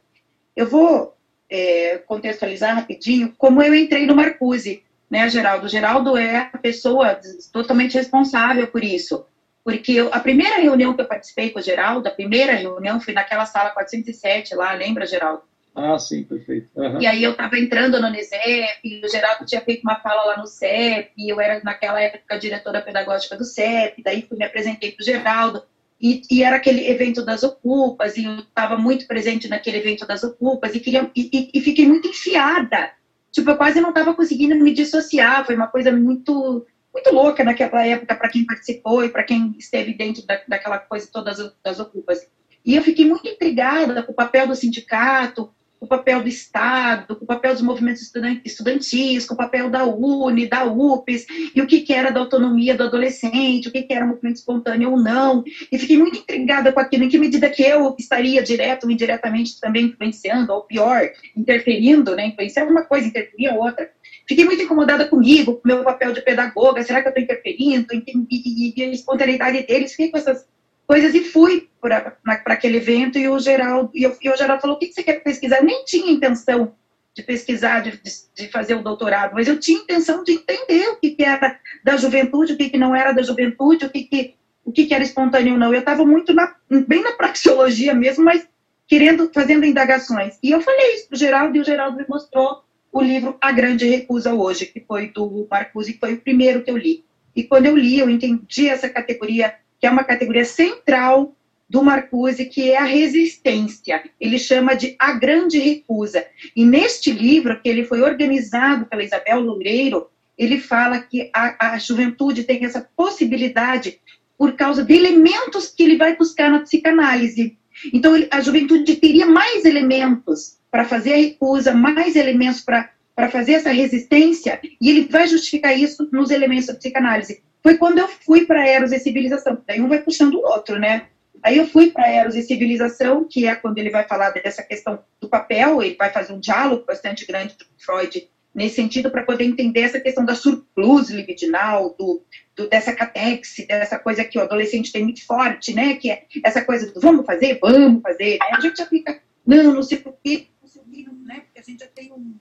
Eu 0.56 0.66
vou 0.66 1.16
é, 1.50 1.98
contextualizar 1.98 2.74
rapidinho 2.74 3.34
como 3.36 3.62
eu 3.62 3.74
entrei 3.74 4.06
no 4.06 4.14
Marcuse, 4.14 4.82
né, 5.10 5.28
Geraldo? 5.28 5.68
Geraldo 5.68 6.16
é 6.16 6.50
a 6.52 6.58
pessoa 6.58 7.18
totalmente 7.52 7.94
responsável 7.94 8.66
por 8.66 8.82
isso 8.82 9.24
porque 9.64 9.92
eu, 9.92 10.12
a 10.12 10.20
primeira 10.20 10.56
reunião 10.56 10.92
que 10.92 11.00
eu 11.00 11.08
participei 11.08 11.48
com 11.48 11.58
o 11.58 11.62
Geraldo, 11.62 12.06
a 12.06 12.12
primeira 12.12 12.52
reunião 12.52 13.00
foi 13.00 13.14
naquela 13.14 13.46
sala 13.46 13.70
407 13.70 14.54
lá, 14.54 14.74
lembra, 14.74 15.06
Geraldo? 15.06 15.42
Ah, 15.74 15.98
sim, 15.98 16.22
perfeito. 16.22 16.68
Uhum. 16.76 17.00
E 17.00 17.06
aí 17.06 17.24
eu 17.24 17.32
estava 17.32 17.58
entrando 17.58 18.00
no 18.00 18.10
NESEP, 18.10 19.02
o 19.02 19.08
Geraldo 19.08 19.46
tinha 19.46 19.62
feito 19.62 19.82
uma 19.82 19.96
fala 19.96 20.24
lá 20.24 20.36
no 20.36 20.46
CEP, 20.46 21.10
eu 21.16 21.40
era 21.40 21.60
naquela 21.64 22.00
época 22.00 22.38
diretora 22.38 22.82
pedagógica 22.82 23.36
do 23.36 23.44
CEP, 23.44 24.02
daí 24.02 24.22
fui 24.22 24.36
me 24.36 24.44
apresentei 24.44 24.92
para 24.92 25.02
o 25.02 25.04
Geraldo, 25.04 25.64
e, 26.04 26.20
e, 26.30 26.42
era 26.42 26.56
aquele 26.56 26.86
evento 26.86 27.24
das 27.24 27.42
ocupas, 27.42 28.18
e 28.18 28.24
eu 28.24 28.40
estava 28.40 28.76
muito 28.76 29.06
presente 29.06 29.48
naquele 29.48 29.78
evento 29.78 30.06
das 30.06 30.22
ocupas, 30.22 30.74
e, 30.74 30.80
queria, 30.80 31.10
e, 31.16 31.50
e, 31.54 31.60
fiquei 31.62 31.88
muito 31.88 32.06
enfiada. 32.06 32.92
Tipo, 33.32 33.48
eu 33.48 33.56
quase 33.56 33.80
não 33.80 33.88
estava 33.88 34.12
conseguindo 34.12 34.54
me 34.54 34.74
dissociar, 34.74 35.46
foi 35.46 35.56
uma 35.56 35.66
coisa 35.66 35.90
muito 35.90 36.66
muito 36.92 37.12
louca 37.12 37.42
naquela 37.42 37.84
época 37.84 38.14
para 38.14 38.28
quem 38.28 38.46
participou 38.46 39.04
e 39.04 39.08
para 39.08 39.24
quem 39.24 39.56
esteve 39.58 39.94
dentro 39.94 40.24
da, 40.24 40.40
daquela 40.46 40.78
coisa 40.78 41.08
todas 41.10 41.38
das 41.64 41.80
ocupas. 41.80 42.20
E 42.64 42.76
eu 42.76 42.82
fiquei 42.82 43.04
muito 43.04 43.26
intrigada 43.26 44.02
com 44.02 44.12
o 44.12 44.14
papel 44.14 44.46
do 44.46 44.54
sindicato, 44.54 45.52
com 45.84 45.94
o 45.94 45.98
papel 45.98 46.22
do 46.22 46.28
Estado, 46.28 47.14
com 47.14 47.24
o 47.24 47.26
papel 47.26 47.52
dos 47.52 47.62
movimentos 47.62 48.10
estudantis, 48.44 49.26
com 49.26 49.34
o 49.34 49.36
papel 49.36 49.68
da 49.68 49.84
UNE, 49.84 50.48
da 50.48 50.64
UPES, 50.64 51.26
e 51.54 51.60
o 51.60 51.66
que, 51.66 51.80
que 51.80 51.92
era 51.92 52.10
da 52.10 52.20
autonomia 52.20 52.74
do 52.74 52.84
adolescente, 52.84 53.68
o 53.68 53.72
que, 53.72 53.82
que 53.82 53.92
era 53.92 54.06
movimento 54.06 54.36
espontâneo 54.36 54.92
ou 54.92 54.96
não. 55.00 55.44
E 55.70 55.78
fiquei 55.78 55.98
muito 55.98 56.18
intrigada 56.18 56.72
com 56.72 56.80
aquilo, 56.80 57.04
em 57.04 57.08
que 57.08 57.18
medida 57.18 57.50
que 57.50 57.62
eu 57.62 57.94
estaria 57.98 58.42
direto 58.42 58.84
ou 58.84 58.90
indiretamente 58.90 59.60
também 59.60 59.86
influenciando, 59.86 60.52
ou 60.52 60.62
pior, 60.62 61.10
interferindo, 61.36 62.16
né? 62.16 62.28
Influenciar 62.28 62.66
uma 62.66 62.84
coisa, 62.84 63.06
interferir 63.06 63.48
a 63.48 63.54
outra. 63.54 63.90
fiquei 64.26 64.44
muito 64.44 64.62
incomodada 64.62 65.06
comigo, 65.06 65.54
com 65.54 65.68
meu 65.68 65.84
papel 65.84 66.12
de 66.12 66.22
pedagoga, 66.22 66.82
será 66.82 67.02
que 67.02 67.08
eu 67.08 67.10
estou 67.10 67.22
interferindo? 67.22 67.88
E, 67.92 68.02
e, 68.30 68.74
e, 68.76 68.82
a 68.82 68.86
espontaneidade 68.90 69.66
deles, 69.66 69.90
fiquei 69.90 70.10
com 70.10 70.16
essas 70.16 70.46
coisas 70.86 71.14
e 71.14 71.24
fui 71.24 71.68
para 71.80 72.16
aquele 72.46 72.78
evento 72.78 73.18
e 73.18 73.28
o 73.28 73.38
Geraldo, 73.38 73.90
e, 73.94 74.02
eu, 74.02 74.16
e 74.20 74.30
o 74.30 74.36
Geraldo 74.36 74.60
falou, 74.60 74.76
o 74.76 74.78
que, 74.78 74.92
você 74.92 75.02
quer 75.02 75.22
pesquisar? 75.22 75.58
Eu 75.58 75.64
nem 75.64 75.84
tinha 75.84 76.10
intenção 76.10 76.74
de 77.14 77.22
pesquisar, 77.22 77.80
de, 77.80 78.00
de, 78.34 78.48
fazer 78.48 78.74
o 78.74 78.82
doutorado, 78.82 79.34
mas 79.34 79.46
eu 79.46 79.58
tinha 79.60 79.78
intenção 79.78 80.24
de 80.24 80.32
entender 80.32 80.88
o 80.88 80.96
que, 80.96 81.10
que 81.10 81.22
era 81.22 81.58
da 81.84 81.96
juventude, 81.96 82.54
o 82.54 82.56
que, 82.56 82.70
que 82.70 82.78
não 82.78 82.94
era 82.94 83.12
da 83.12 83.22
juventude, 83.22 83.86
o 83.86 83.90
que, 83.90 84.04
que, 84.04 84.34
o 84.64 84.72
que, 84.72 84.86
que 84.86 84.94
era 84.94 85.04
espontâneo 85.04 85.52
ou 85.52 85.58
não. 85.58 85.72
Eu 85.72 85.80
estava 85.80 86.04
muito 86.04 86.34
na, 86.34 86.54
bem 86.88 87.02
na 87.02 87.12
praxeologia 87.12 87.94
mesmo, 87.94 88.24
mas 88.24 88.48
querendo, 88.86 89.30
fazendo 89.32 89.64
indagações. 89.64 90.36
E 90.42 90.50
eu 90.50 90.60
falei 90.60 90.94
isso 90.94 91.08
para 91.08 91.14
o 91.14 91.18
Geraldo, 91.18 91.56
e 91.56 91.60
o 91.60 91.64
Geraldo 91.64 91.96
me 91.96 92.04
mostrou 92.08 92.64
o 92.92 93.00
livro 93.00 93.36
A 93.40 93.52
Grande 93.52 93.86
Recusa 93.86 94.32
Hoje, 94.32 94.66
que 94.66 94.80
foi 94.80 95.08
do 95.08 95.46
Marcuse, 95.50 95.92
que 95.92 96.00
foi 96.00 96.14
o 96.14 96.20
primeiro 96.20 96.62
que 96.62 96.70
eu 96.70 96.76
li. 96.76 97.04
E 97.34 97.42
quando 97.42 97.66
eu 97.66 97.76
li, 97.76 97.98
eu 97.98 98.08
entendi 98.08 98.68
essa 98.68 98.88
categoria, 98.88 99.54
que 99.84 99.88
é 99.88 99.90
uma 99.90 100.02
categoria 100.02 100.46
central 100.46 101.36
do 101.68 101.84
Marcuse, 101.84 102.46
que 102.46 102.70
é 102.70 102.78
a 102.78 102.84
resistência. 102.84 104.02
Ele 104.18 104.38
chama 104.38 104.74
de 104.74 104.96
a 104.98 105.12
grande 105.12 105.58
recusa. 105.58 106.24
E 106.56 106.64
neste 106.64 107.12
livro, 107.12 107.60
que 107.60 107.68
ele 107.68 107.84
foi 107.84 108.00
organizado 108.00 108.86
pela 108.86 109.04
Isabel 109.04 109.40
Loureiro, 109.40 110.06
ele 110.38 110.58
fala 110.58 111.00
que 111.00 111.30
a, 111.34 111.74
a 111.74 111.78
juventude 111.78 112.44
tem 112.44 112.64
essa 112.64 112.88
possibilidade 112.96 114.00
por 114.38 114.54
causa 114.54 114.82
de 114.82 114.94
elementos 114.94 115.68
que 115.68 115.82
ele 115.82 115.98
vai 115.98 116.16
buscar 116.16 116.50
na 116.50 116.60
psicanálise. 116.60 117.58
Então, 117.92 118.14
a 118.30 118.40
juventude 118.40 118.96
teria 118.96 119.26
mais 119.26 119.66
elementos 119.66 120.56
para 120.70 120.86
fazer 120.86 121.12
a 121.12 121.18
recusa, 121.18 121.74
mais 121.74 122.16
elementos 122.16 122.62
para 122.62 123.30
fazer 123.30 123.52
essa 123.52 123.70
resistência, 123.70 124.58
e 124.80 124.88
ele 124.88 125.08
vai 125.10 125.26
justificar 125.26 125.78
isso 125.78 126.08
nos 126.10 126.30
elementos 126.30 126.68
da 126.68 126.74
psicanálise. 126.74 127.42
Foi 127.64 127.78
quando 127.78 127.98
eu 127.98 128.06
fui 128.06 128.44
para 128.44 128.68
Eros 128.68 128.92
e 128.92 128.98
Civilização, 128.98 129.56
daí 129.66 129.80
um 129.80 129.88
vai 129.88 130.02
puxando 130.02 130.34
o 130.34 130.44
outro, 130.44 130.78
né? 130.78 131.08
Aí 131.42 131.56
eu 131.56 131.66
fui 131.66 131.90
para 131.90 132.10
Eros 132.10 132.36
e 132.36 132.42
Civilização, 132.42 133.26
que 133.26 133.46
é 133.46 133.54
quando 133.54 133.78
ele 133.78 133.88
vai 133.88 134.06
falar 134.06 134.30
dessa 134.30 134.62
questão 134.62 135.02
do 135.18 135.30
papel, 135.30 135.82
ele 135.82 135.96
vai 135.96 136.10
fazer 136.10 136.34
um 136.34 136.38
diálogo 136.38 136.84
bastante 136.84 137.26
grande 137.26 137.54
com 137.54 137.64
Freud 137.78 138.28
nesse 138.54 138.76
sentido, 138.76 139.10
para 139.10 139.24
poder 139.24 139.44
entender 139.44 139.80
essa 139.80 139.98
questão 139.98 140.24
da 140.26 140.34
surplus 140.34 141.08
libidinal, 141.08 141.96
do, 141.98 142.22
do, 142.54 142.68
dessa 142.68 142.94
catexe, 142.94 143.66
dessa 143.66 143.98
coisa 143.98 144.24
que 144.24 144.38
o 144.38 144.42
adolescente 144.42 144.92
tem 144.92 145.02
muito 145.02 145.26
forte, 145.26 145.74
né? 145.74 145.94
Que 145.94 146.10
é 146.10 146.26
essa 146.44 146.62
coisa 146.62 146.92
do 146.92 147.00
vamos 147.00 147.24
fazer, 147.24 147.58
vamos 147.60 148.02
fazer. 148.02 148.38
Aí 148.42 148.52
a 148.52 148.60
gente 148.60 148.76
já 148.76 148.86
fica, 148.86 149.22
não, 149.44 149.72
não 149.72 149.82
sei 149.82 149.98
por 149.98 150.16
quê, 150.22 150.48
não 150.62 150.68
sei 150.68 150.82
o 150.82 151.12
né? 151.24 151.40
Porque 151.46 151.58
a 151.58 151.62
gente 151.62 151.80
já 151.80 151.88
tem 151.88 152.12
um 152.12 152.36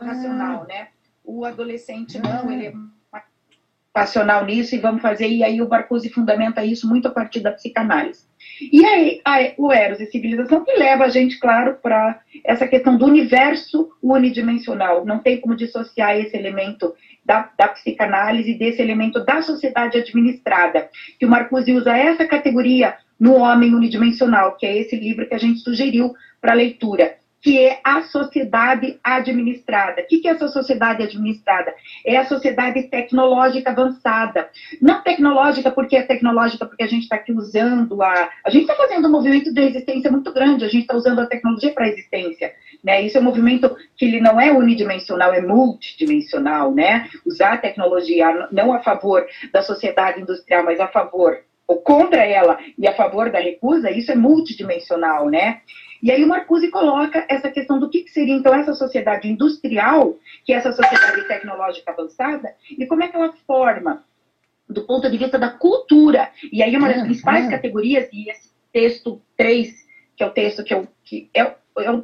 racional, 0.00 0.66
né? 0.66 0.88
O 1.22 1.44
adolescente 1.44 2.18
não, 2.18 2.50
ele 2.50 2.66
é 2.66 2.72
passional 3.98 4.44
nisso 4.44 4.76
e 4.76 4.78
vamos 4.78 5.02
fazer, 5.02 5.26
e 5.26 5.42
aí 5.42 5.60
o 5.60 5.66
Barcuse 5.66 6.08
fundamenta 6.08 6.64
isso 6.64 6.88
muito 6.88 7.08
a 7.08 7.10
partir 7.10 7.40
da 7.40 7.50
psicanálise. 7.50 8.28
E 8.60 8.84
aí, 8.84 9.20
aí 9.24 9.54
o 9.58 9.72
Eros 9.72 9.98
e 9.98 10.06
Civilização 10.06 10.64
que 10.64 10.72
leva 10.78 11.04
a 11.04 11.08
gente, 11.08 11.38
claro, 11.40 11.78
para 11.82 12.20
essa 12.44 12.68
questão 12.68 12.96
do 12.96 13.06
universo 13.06 13.90
unidimensional. 14.00 15.04
Não 15.04 15.18
tem 15.18 15.40
como 15.40 15.56
dissociar 15.56 16.16
esse 16.16 16.36
elemento 16.36 16.94
da, 17.24 17.50
da, 17.58 17.68
psicanálise 17.68 18.54
desse 18.54 18.80
elemento 18.80 19.24
da 19.24 19.42
sociedade 19.42 19.98
administrada. 19.98 20.88
Que 21.18 21.26
o 21.26 21.28
Marcuse 21.28 21.72
usa 21.72 21.96
essa 21.96 22.24
categoria 22.24 22.96
no 23.18 23.34
Homem 23.34 23.74
Unidimensional, 23.74 24.56
que 24.56 24.64
é 24.64 24.78
esse 24.78 24.94
livro 24.94 25.26
que 25.26 25.34
a 25.34 25.38
gente 25.38 25.58
sugeriu 25.58 26.14
para 26.40 26.54
leitura 26.54 27.16
que 27.48 27.58
é 27.58 27.80
a 27.82 28.02
sociedade 28.02 29.00
administrada. 29.02 30.02
O 30.02 30.06
que 30.06 30.28
é 30.28 30.32
essa 30.32 30.48
sociedade 30.48 31.02
administrada? 31.02 31.74
É 32.04 32.18
a 32.18 32.26
sociedade 32.26 32.82
tecnológica 32.90 33.70
avançada. 33.70 34.50
Não 34.82 35.02
tecnológica 35.02 35.70
porque 35.70 35.96
é 35.96 36.02
tecnológica, 36.02 36.66
porque 36.66 36.82
a 36.82 36.86
gente 36.86 37.04
está 37.04 37.16
aqui 37.16 37.32
usando 37.32 38.02
a. 38.02 38.28
A 38.44 38.50
gente 38.50 38.64
está 38.64 38.74
fazendo 38.74 39.08
um 39.08 39.10
movimento 39.10 39.50
de 39.50 39.62
resistência 39.62 40.10
muito 40.10 40.30
grande, 40.30 40.66
a 40.66 40.68
gente 40.68 40.82
está 40.82 40.94
usando 40.94 41.20
a 41.20 41.26
tecnologia 41.26 41.72
para 41.72 41.86
a 41.86 41.88
existência. 41.88 42.52
Né? 42.84 43.00
Isso 43.00 43.16
é 43.16 43.20
um 43.22 43.24
movimento 43.24 43.74
que 43.96 44.04
ele 44.04 44.20
não 44.20 44.38
é 44.38 44.52
unidimensional, 44.52 45.32
é 45.32 45.40
multidimensional. 45.40 46.74
Né? 46.74 47.08
Usar 47.24 47.54
a 47.54 47.56
tecnologia 47.58 48.46
não 48.52 48.74
a 48.74 48.80
favor 48.80 49.26
da 49.54 49.62
sociedade 49.62 50.20
industrial, 50.20 50.64
mas 50.64 50.78
a 50.80 50.88
favor 50.88 51.38
ou 51.66 51.82
contra 51.82 52.24
ela 52.24 52.58
e 52.78 52.88
a 52.88 52.94
favor 52.94 53.30
da 53.30 53.38
recusa, 53.38 53.90
isso 53.90 54.10
é 54.10 54.14
multidimensional, 54.14 55.28
né? 55.28 55.60
E 56.02 56.10
aí 56.10 56.22
o 56.22 56.28
Marcuse 56.28 56.70
coloca 56.70 57.24
essa 57.28 57.50
questão 57.50 57.78
do 57.78 57.90
que, 57.90 58.08
seria 58.08 58.34
então 58.34 58.54
essa 58.54 58.74
sociedade 58.74 59.28
industrial, 59.28 60.16
que 60.44 60.52
é 60.52 60.56
essa 60.56 60.72
sociedade 60.72 61.26
tecnológica 61.26 61.90
avançada, 61.90 62.54
e 62.70 62.86
como 62.86 63.02
é 63.02 63.08
que 63.08 63.16
ela 63.16 63.32
forma 63.46 64.04
do 64.68 64.82
ponto 64.82 65.10
de 65.10 65.16
vista 65.16 65.38
da 65.38 65.48
cultura. 65.48 66.30
E 66.52 66.62
aí 66.62 66.76
uma 66.76 66.88
das 66.88 66.98
é, 66.98 67.04
principais 67.04 67.46
é. 67.46 67.50
categorias, 67.50 68.08
e 68.12 68.30
esse 68.30 68.50
texto 68.72 69.20
3, 69.36 69.74
que 70.16 70.22
é 70.22 70.26
o 70.26 70.30
texto 70.30 70.62
que 70.62 70.74
eu 70.74 70.86
que 71.04 71.30
é, 71.32 71.40
é, 71.40 71.56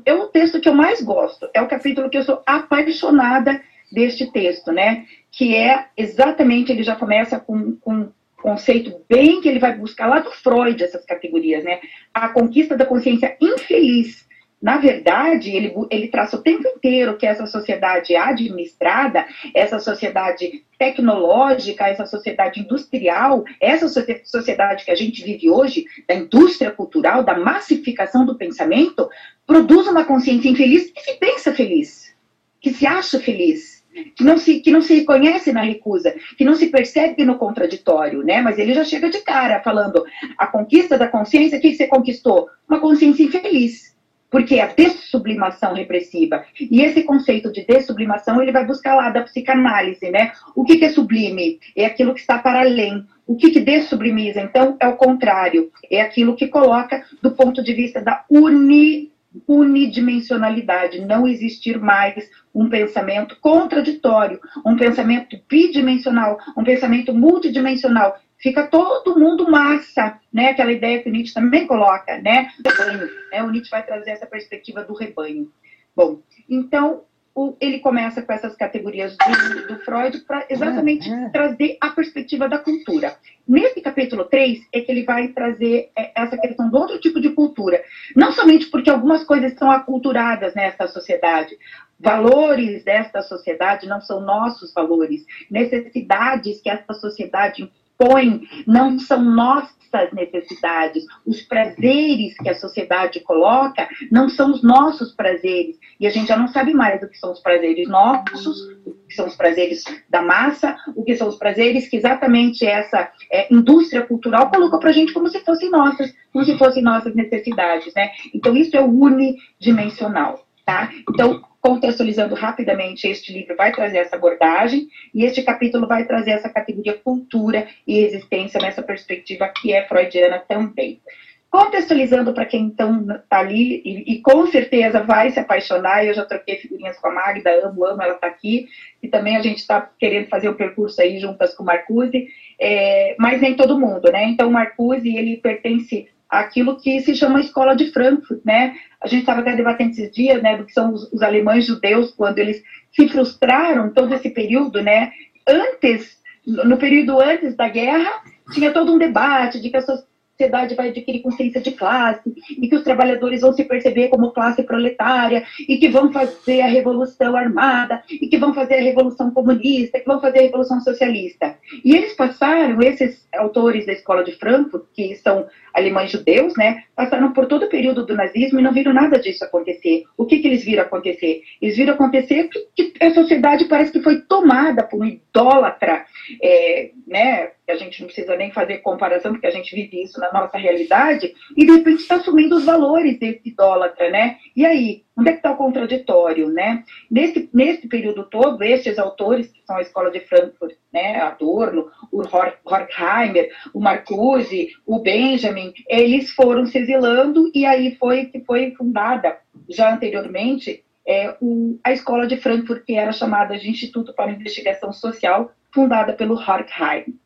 é 0.07 0.15
o 0.15 0.29
texto 0.29 0.61
que 0.61 0.69
eu 0.69 0.75
mais 0.75 1.03
gosto, 1.03 1.49
é 1.53 1.61
o 1.61 1.69
capítulo 1.69 2.09
que 2.09 2.17
eu 2.17 2.25
sou 2.25 2.43
apaixonada 2.47 3.61
deste 3.93 4.31
texto, 4.33 4.73
né? 4.73 5.07
Que 5.31 5.55
é 5.55 5.87
exatamente, 5.97 6.73
ele 6.73 6.83
já 6.83 6.97
começa 6.97 7.39
com, 7.39 7.77
com 7.77 8.11
conceito 8.45 9.01
bem 9.09 9.41
que 9.41 9.49
ele 9.49 9.59
vai 9.59 9.75
buscar 9.75 10.07
lá 10.07 10.19
do 10.19 10.31
Freud, 10.31 10.85
essas 10.85 11.03
categorias, 11.07 11.65
né? 11.65 11.81
A 12.13 12.29
conquista 12.29 12.77
da 12.77 12.85
consciência 12.85 13.35
infeliz. 13.41 14.29
Na 14.61 14.77
verdade, 14.77 15.51
ele, 15.51 15.75
ele 15.91 16.09
traça 16.09 16.37
o 16.37 16.43
tempo 16.43 16.69
inteiro 16.69 17.17
que 17.17 17.27
essa 17.27 17.47
sociedade 17.47 18.15
administrada, 18.15 19.27
essa 19.55 19.79
sociedade 19.79 20.63
tecnológica, 20.79 21.89
essa 21.89 22.05
sociedade 22.05 22.61
industrial, 22.61 23.45
essa 23.59 23.89
sociedade 24.25 24.85
que 24.85 24.91
a 24.91 24.95
gente 24.95 25.25
vive 25.25 25.49
hoje, 25.49 25.87
da 26.07 26.15
indústria 26.15 26.71
cultural, 26.71 27.25
da 27.25 27.39
massificação 27.39 28.27
do 28.27 28.37
pensamento, 28.37 29.09
produz 29.47 29.87
uma 29.87 30.05
consciência 30.05 30.51
infeliz 30.51 30.91
que 30.91 31.01
se 31.01 31.15
pensa 31.15 31.53
feliz, 31.55 32.15
que 32.61 32.75
se 32.75 32.87
acha 32.87 33.19
feliz 33.19 33.74
que 34.17 34.25
não 34.25 34.37
se 34.37 34.61
que 34.61 34.71
não 34.71 34.83
se 34.83 34.95
reconhece 34.95 35.53
na 35.53 35.63
recusa, 35.63 36.15
que 36.37 36.45
não 36.45 36.55
se 36.55 36.67
percebe 36.67 37.25
no 37.25 37.39
contraditório, 37.39 38.23
né? 38.23 38.41
Mas 38.41 38.59
ele 38.59 38.75
já 38.75 38.85
chega 38.85 39.09
de 39.09 39.21
cara 39.21 39.63
falando 39.63 40.05
a 40.37 40.47
conquista 40.47 40.99
da 40.99 41.09
consciência, 41.09 41.59
o 41.59 41.61
que 41.61 41.75
você 41.75 41.87
conquistou? 41.87 42.49
Uma 42.69 42.81
consciência 42.81 43.23
infeliz, 43.23 43.95
porque 44.31 44.57
é 44.57 44.63
a 44.63 44.67
dessublimação 44.67 45.75
repressiva. 45.75 46.45
E 46.59 46.81
esse 46.81 47.05
conceito 47.05 47.53
de 47.53 47.65
dessublimação 47.65 48.43
ele 48.43 48.53
vai 48.53 48.67
buscar 48.67 48.95
lá 48.95 49.11
da 49.11 49.23
psicanálise, 49.23 50.11
né? 50.11 50.33
O 50.57 50.65
que, 50.65 50.77
que 50.77 50.85
é 50.85 50.91
sublime? 50.91 51.61
É 51.77 51.87
aquilo 51.87 52.15
que 52.15 52.21
está 52.21 52.39
para 52.39 52.61
além. 52.61 53.05
O 53.27 53.37
que, 53.37 53.51
que 53.51 53.61
dessublimiza, 53.61 54.41
então, 54.41 54.77
é 54.81 54.89
o 54.89 54.97
contrário. 54.97 55.71
É 55.91 56.03
aquilo 56.03 56.37
que 56.37 56.49
coloca 56.49 57.05
do 57.23 57.31
ponto 57.31 57.63
de 57.63 57.73
vista 57.73 58.01
da 58.01 58.25
uni 58.29 59.13
unidimensionalidade, 59.49 61.01
não 61.01 61.27
existir 61.27 61.79
mais 61.81 62.31
um 62.55 62.69
pensamento 62.69 63.37
contraditório, 63.41 64.41
um 64.65 64.77
pensamento 64.77 65.37
bidimensional, 65.49 66.39
um 66.57 66.63
pensamento 66.63 67.13
multidimensional. 67.13 68.17
Fica 68.39 68.67
todo 68.67 69.19
mundo 69.19 69.51
massa, 69.51 70.21
né? 70.33 70.51
Aquela 70.51 70.73
ideia 70.73 71.03
que 71.03 71.09
o 71.09 71.13
Nietzsche 71.13 71.35
também 71.35 71.67
coloca, 71.67 72.19
né? 72.19 72.51
Rebanho, 72.65 73.11
né? 73.33 73.43
O 73.43 73.51
Nietzsche 73.51 73.71
vai 73.71 73.85
trazer 73.85 74.11
essa 74.11 74.27
perspectiva 74.27 74.85
do 74.85 74.95
rebanho. 74.95 75.51
Bom, 75.97 76.21
então 76.49 77.05
o, 77.35 77.57
ele 77.61 77.81
começa 77.81 78.23
com 78.23 78.33
essas 78.33 78.55
categorias 78.55 79.17
do, 79.17 79.67
do 79.67 79.79
Freud 79.81 80.21
para 80.21 80.47
exatamente 80.49 81.11
é, 81.11 81.25
é. 81.25 81.29
trazer 81.31 81.77
a 81.81 81.91
perspectiva 81.91 82.49
da 82.49 82.59
cultura. 82.59 83.17
Nesse 83.47 83.81
capítulo 83.81 84.25
3 84.25 84.61
é 84.73 84.81
que 84.81 84.93
ele 84.93 85.05
vai 85.05 85.29
trazer 85.29 85.91
é, 85.97 86.13
essa 86.15 86.39
questão 86.39 86.71
do 86.71 86.79
outro 86.79 87.01
tipo 87.01 87.21
de 87.21 87.31
cultura. 87.31 87.83
Não 88.15 88.31
somente 88.31 88.67
porque 88.67 88.89
algumas 88.89 89.25
coisas 89.25 89.53
são 89.55 89.71
aculturadas 89.71 90.55
nessa 90.55 90.87
sociedade, 90.87 91.59
valores 91.99 92.85
desta 92.85 93.23
sociedade 93.23 93.89
não 93.89 94.01
são 94.01 94.21
nossos 94.21 94.73
valores, 94.73 95.25
necessidades 95.51 96.61
que 96.61 96.71
essa 96.71 96.95
sociedade 96.95 97.69
impõe 97.95 98.43
não 98.67 98.99
são 98.99 99.23
nossas 99.23 99.75
necessidades, 100.13 101.05
os 101.25 101.43
prazeres 101.43 102.37
que 102.37 102.49
a 102.49 102.55
sociedade 102.55 103.21
coloca 103.21 103.89
não 104.11 104.29
são 104.29 104.51
os 104.51 104.63
nossos 104.63 105.15
prazeres. 105.15 105.79
E 106.01 106.07
a 106.07 106.11
gente 106.11 106.29
já 106.29 106.37
não 106.37 106.49
sabe 106.49 106.75
mais 106.75 107.03
o 107.03 107.09
que 107.09 107.19
são 107.19 107.33
os 107.33 107.41
prazeres 107.41 107.89
nossos, 107.89 108.61
o 108.85 108.93
que 109.07 109.15
são 109.15 109.27
os 109.27 109.37
prazeres 109.37 109.85
da 110.09 110.21
massa, 110.21 110.77
o 110.97 111.05
que 111.05 111.17
são 111.17 111.29
os 111.29 111.37
prazeres 111.37 111.89
que 111.89 111.97
exatamente 111.97 112.67
essa 112.67 113.11
é, 113.31 113.53
indústria 113.55 114.03
cultural 114.03 114.51
colocou 114.51 114.81
para 114.81 114.91
a 114.91 114.93
gente 114.93 115.13
como 115.13 115.29
se 115.29 115.39
fossem 115.41 115.71
nossas, 115.71 116.13
como 116.33 116.45
se 116.45 116.59
fossem 116.59 116.83
nossas 116.83 117.15
necessidades. 117.15 117.95
Né? 117.95 118.11
Então, 118.35 118.57
isso 118.57 118.77
é 118.77 118.81
unidimensional. 118.81 120.45
Tá? 120.67 120.91
Então, 121.09 121.43
contextualizando 121.65 122.35
rapidamente, 122.35 123.09
este 123.09 123.33
livro 123.33 123.57
vai 123.57 123.73
trazer 123.73 123.97
essa 123.97 124.17
abordagem 124.17 124.87
e 125.15 125.25
este 125.25 125.43
capítulo 125.43 125.89
vai 125.89 126.05
trazer 126.05 126.33
essa 126.33 126.51
categoria 126.51 126.93
cultura 126.93 127.67
e 127.87 128.01
existência 128.01 128.61
nessa 128.61 128.83
perspectiva 128.83 129.49
que 129.49 129.73
é 129.73 129.89
freudiana 129.89 130.45
também. 130.47 131.01
Contextualizando 131.49 132.35
para 132.35 132.45
quem 132.45 132.65
então 132.65 133.07
está 133.15 133.39
ali 133.39 133.81
e, 133.83 134.13
e, 134.13 134.21
com 134.21 134.47
certeza 134.49 135.03
vai 135.03 135.31
se 135.31 135.41
apaixonar, 135.41 136.05
eu 136.05 136.13
já 136.13 136.27
troquei 136.27 136.57
figurinhas 136.57 136.99
com 136.99 137.09
a 137.09 137.15
Magda, 137.15 137.51
amo, 137.65 137.87
amo, 137.87 138.03
ela 138.03 138.15
está 138.15 138.27
aqui, 138.27 138.69
e 139.03 139.09
também 139.09 139.35
a 139.35 139.41
gente 139.41 139.59
está 139.59 139.89
querendo 139.99 140.29
fazer 140.29 140.51
o 140.51 140.57
percurso 140.57 141.01
aí 141.01 141.19
juntas 141.19 141.55
com 141.55 141.63
o 141.63 141.67
Marcuse, 141.67 142.29
é, 142.61 143.17
mas 143.19 143.41
nem 143.41 143.55
todo 143.55 143.81
mundo, 143.81 144.13
né? 144.13 144.25
Então 144.25 144.49
o 144.49 144.53
Marcuse, 144.53 145.17
ele 145.17 145.39
pertence 145.39 146.09
àquilo 146.41 146.81
que 146.81 147.01
se 147.01 147.15
chama 147.15 147.41
Escola 147.41 147.75
de 147.75 147.91
Frankfurt, 147.91 148.41
né? 148.45 148.75
A 149.01 149.07
gente 149.07 149.21
estava 149.21 149.41
até 149.41 149.55
debatendo 149.55 149.91
esses 149.91 150.11
dias, 150.11 150.43
né, 150.43 150.57
do 150.57 150.65
que 150.65 150.73
são 150.73 150.93
os, 150.93 151.13
os 151.13 151.23
alemães 151.23 151.67
judeus, 151.67 152.11
quando 152.11 152.39
eles 152.39 152.63
se 152.93 153.09
frustraram 153.09 153.93
todo 153.93 154.15
esse 154.15 154.31
período, 154.31 154.83
né? 154.83 155.13
Antes, 155.47 156.19
no 156.47 156.77
período 156.77 157.21
antes 157.21 157.57
da 157.57 157.69
guerra, 157.69 158.23
tinha 158.53 158.73
todo 158.73 158.93
um 158.93 158.99
debate 158.99 159.61
de 159.61 159.71
que 159.71 159.77
a 159.77 159.83
sociedade 159.83 160.75
vai 160.75 160.89
adquirir 160.89 161.23
consciência 161.23 161.61
de 161.61 161.71
classe 161.73 162.35
e 162.51 162.69
que 162.69 162.75
os 162.75 162.83
trabalhadores 162.83 163.41
vão 163.41 163.53
se 163.53 163.65
perceber 163.65 164.09
como 164.09 164.33
classe 164.33 164.63
proletária 164.63 165.45
e 165.69 165.77
que 165.77 165.89
vão 165.89 166.13
fazer 166.13 166.61
a 166.61 166.67
revolução 166.67 167.37
armada 167.37 168.03
e 168.11 168.27
que 168.27 168.37
vão 168.37 168.53
fazer 168.53 168.75
a 168.75 168.83
revolução 168.83 169.31
comunista, 169.31 170.01
que 170.01 170.07
vão 170.07 170.21
fazer 170.21 170.41
a 170.41 170.43
revolução 170.43 170.81
socialista. 170.81 171.57
E 171.85 171.95
eles 171.95 172.15
passaram, 172.15 172.81
esses 172.83 173.27
autores 173.35 173.87
da 173.87 173.93
escola 173.93 174.25
de 174.25 174.33
Frankfurt, 174.33 174.85
que 174.93 175.15
são 175.17 175.47
alemães 175.75 176.11
judeus, 176.11 176.57
né, 176.57 176.85
passaram 176.95 177.33
por 177.33 177.47
todo 177.47 177.65
o 177.65 177.69
período 177.69 178.07
do 178.07 178.15
nazismo 178.15 178.61
e 178.61 178.63
não 178.63 178.73
viram 178.73 178.93
nada 178.93 179.19
disso 179.19 179.45
acontecer. 179.45 180.05
O 180.17 180.25
que, 180.25 180.39
que 180.39 180.47
eles 180.47 180.65
viram 180.65 180.85
acontecer? 180.85 181.43
Eles 181.61 181.77
viram 181.77 181.95
acontecer 181.95 182.49
que, 182.49 182.85
que 182.85 183.05
a 183.05 183.13
sociedade 183.13 183.65
parece 183.65 183.91
que 183.91 184.03
foi 184.03 184.21
tomada 184.21 184.85
por 184.85 185.01
um 185.01 185.05
idólatra, 185.05 186.05
é, 186.41 186.91
né, 187.07 187.51
a 187.69 187.75
gente 187.77 188.01
não 188.01 188.07
precisa 188.07 188.37
nem 188.37 188.53
fazer 188.53 188.79
comparação, 188.79 189.33
porque 189.33 189.47
a 189.47 189.51
gente 189.51 189.75
vive 189.75 190.03
isso 190.03 190.21
na 190.21 190.33
nossa 190.33 190.59
realidade, 190.59 191.35
e 191.57 191.65
de 191.65 191.73
repente 191.73 192.03
está 192.03 192.17
assumindo 192.17 192.57
os 192.57 192.65
valores 192.65 193.19
desse 193.19 193.41
idólatra, 193.49 194.11
né? 194.11 194.37
E 194.55 194.65
aí, 194.65 195.03
onde 195.17 195.31
é 195.31 195.33
que 195.33 195.39
está 195.39 195.53
o 195.53 195.57
contraditório, 195.57 196.49
né? 196.51 196.85
Nesse, 197.11 197.49
nesse 197.53 197.89
período 197.89 198.25
todo, 198.25 198.63
estes 198.63 198.99
autores, 198.99 199.51
são 199.67 199.77
a 199.77 199.83
Escola 199.83 200.11
de 200.11 200.21
Frankfurt, 200.21 200.75
né, 200.93 201.21
Adorno, 201.21 201.91
o 202.13 202.23
Horkheimer, 202.65 203.51
o 203.73 203.81
Marcuse, 203.81 204.71
o 204.87 205.01
Benjamin, 205.01 205.73
eles 205.89 206.31
foram 206.31 206.67
se 206.67 206.79
exilando, 206.79 207.51
e 207.55 207.65
aí 207.67 207.97
foi 207.97 208.27
que 208.27 208.41
foi 208.41 208.73
fundada, 208.73 209.39
já 209.69 209.93
anteriormente, 209.93 210.85
é, 211.07 211.37
o, 211.41 211.79
a 211.85 211.93
Escola 211.93 212.27
de 212.27 212.37
Frankfurt, 212.37 212.85
que 212.85 212.95
era 212.95 213.13
chamada 213.13 213.59
de 213.59 213.69
Instituto 213.69 214.15
para 214.15 214.33
Investigação 214.33 214.93
Social, 214.93 215.53
fundada 215.73 216.13
pelo 216.13 216.35
Horkheim 216.35 217.19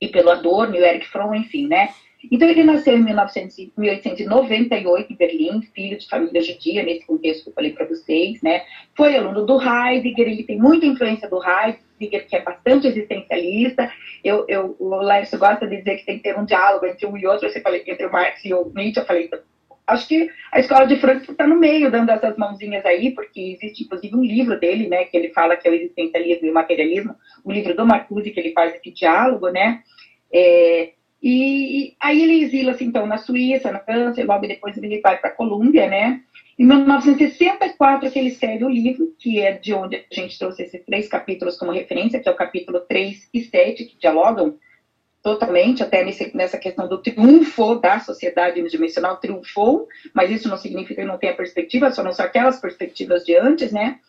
e 0.00 0.08
pelo 0.08 0.30
Adorno 0.30 0.74
e 0.74 0.80
o 0.80 0.84
Eric 0.84 1.06
Fromm, 1.08 1.34
enfim, 1.34 1.68
né? 1.68 1.90
Então, 2.30 2.48
ele 2.48 2.62
nasceu 2.62 2.96
em 2.96 3.02
1900, 3.02 3.72
1898 3.76 5.12
em 5.12 5.16
Berlim, 5.16 5.62
filho 5.74 5.98
de 5.98 6.08
família 6.08 6.42
judia, 6.42 6.82
nesse 6.82 7.06
contexto 7.06 7.44
que 7.44 7.50
eu 7.50 7.54
falei 7.54 7.72
para 7.72 7.86
vocês, 7.86 8.40
né? 8.42 8.62
Foi 8.96 9.16
aluno 9.16 9.44
do 9.44 9.60
Heidegger, 9.60 10.28
ele 10.28 10.44
tem 10.44 10.58
muita 10.58 10.86
influência 10.86 11.28
do 11.28 11.40
Heidegger, 11.42 12.26
que 12.28 12.36
é 12.36 12.42
bastante 12.42 12.86
existencialista. 12.86 13.90
Eu, 14.22 14.44
eu, 14.48 14.76
o 14.78 14.96
Lércio 14.96 15.38
gosta 15.38 15.66
de 15.66 15.78
dizer 15.78 15.96
que 15.96 16.06
tem 16.06 16.16
que 16.18 16.22
ter 16.22 16.38
um 16.38 16.44
diálogo 16.44 16.86
entre 16.86 17.06
um 17.06 17.16
e 17.16 17.26
outro, 17.26 17.50
você 17.50 17.60
falei 17.60 17.82
entre 17.86 18.06
o 18.06 18.12
Marx 18.12 18.44
e 18.44 18.54
o 18.54 18.70
Nietzsche, 18.74 19.00
eu 19.00 19.06
falei, 19.06 19.28
acho 19.86 20.08
que 20.08 20.30
a 20.52 20.60
escola 20.60 20.86
de 20.86 20.96
Frankfurt 20.96 21.30
está 21.30 21.46
no 21.46 21.58
meio, 21.58 21.90
dando 21.90 22.10
essas 22.10 22.36
mãozinhas 22.36 22.84
aí, 22.84 23.12
porque 23.12 23.40
existe 23.40 23.84
inclusive 23.84 24.14
um 24.14 24.24
livro 24.24 24.58
dele, 24.58 24.88
né, 24.88 25.04
que 25.04 25.16
ele 25.16 25.30
fala 25.30 25.56
que 25.56 25.66
é 25.66 25.70
o 25.70 25.74
existencialismo 25.74 26.46
e 26.46 26.50
o 26.50 26.54
materialismo, 26.54 27.14
o 27.44 27.52
livro 27.52 27.74
do 27.74 27.86
Marcuse, 27.86 28.30
que 28.30 28.40
ele 28.40 28.52
faz 28.52 28.74
esse 28.74 28.90
diálogo, 28.90 29.48
né, 29.48 29.82
é, 30.32 30.92
e, 31.22 31.96
aí 32.00 32.20
ele 32.20 32.42
exila-se, 32.42 32.84
então, 32.84 33.06
na 33.06 33.18
Suíça, 33.18 33.70
na 33.70 33.78
França, 33.78 34.20
e 34.20 34.24
logo 34.24 34.46
depois 34.46 34.76
ele 34.76 35.00
vai 35.00 35.16
para 35.18 35.30
a 35.30 35.34
Colômbia, 35.34 35.88
né, 35.88 36.20
em 36.58 36.66
1964 36.66 38.10
que 38.10 38.18
ele 38.18 38.28
escreve 38.28 38.64
o 38.64 38.68
livro, 38.68 39.14
que 39.18 39.40
é 39.40 39.52
de 39.52 39.72
onde 39.72 39.96
a 39.96 40.14
gente 40.14 40.38
trouxe 40.38 40.62
esses 40.64 40.84
três 40.84 41.08
capítulos 41.08 41.56
como 41.56 41.72
referência, 41.72 42.20
que 42.20 42.28
é 42.28 42.32
o 42.32 42.36
capítulo 42.36 42.80
3 42.80 43.28
e 43.32 43.40
7, 43.42 43.84
que 43.84 43.98
dialogam 43.98 44.58
totalmente, 45.22 45.82
até 45.82 46.04
nesse, 46.04 46.36
nessa 46.36 46.58
questão 46.58 46.88
do 46.88 46.98
triunfo 46.98 47.76
da 47.76 48.00
sociedade 48.00 48.60
unidimensional, 48.60 49.18
triunfou, 49.18 49.86
mas 50.12 50.30
isso 50.30 50.48
não 50.48 50.56
significa 50.56 51.00
que 51.00 51.08
não 51.08 51.18
tenha 51.18 51.34
perspectiva, 51.34 51.92
só 51.92 52.02
não 52.02 52.12
são 52.12 52.26
aquelas 52.26 52.60
perspectivas 52.60 53.24
de 53.24 53.36
antes, 53.36 53.70
né? 53.70 54.00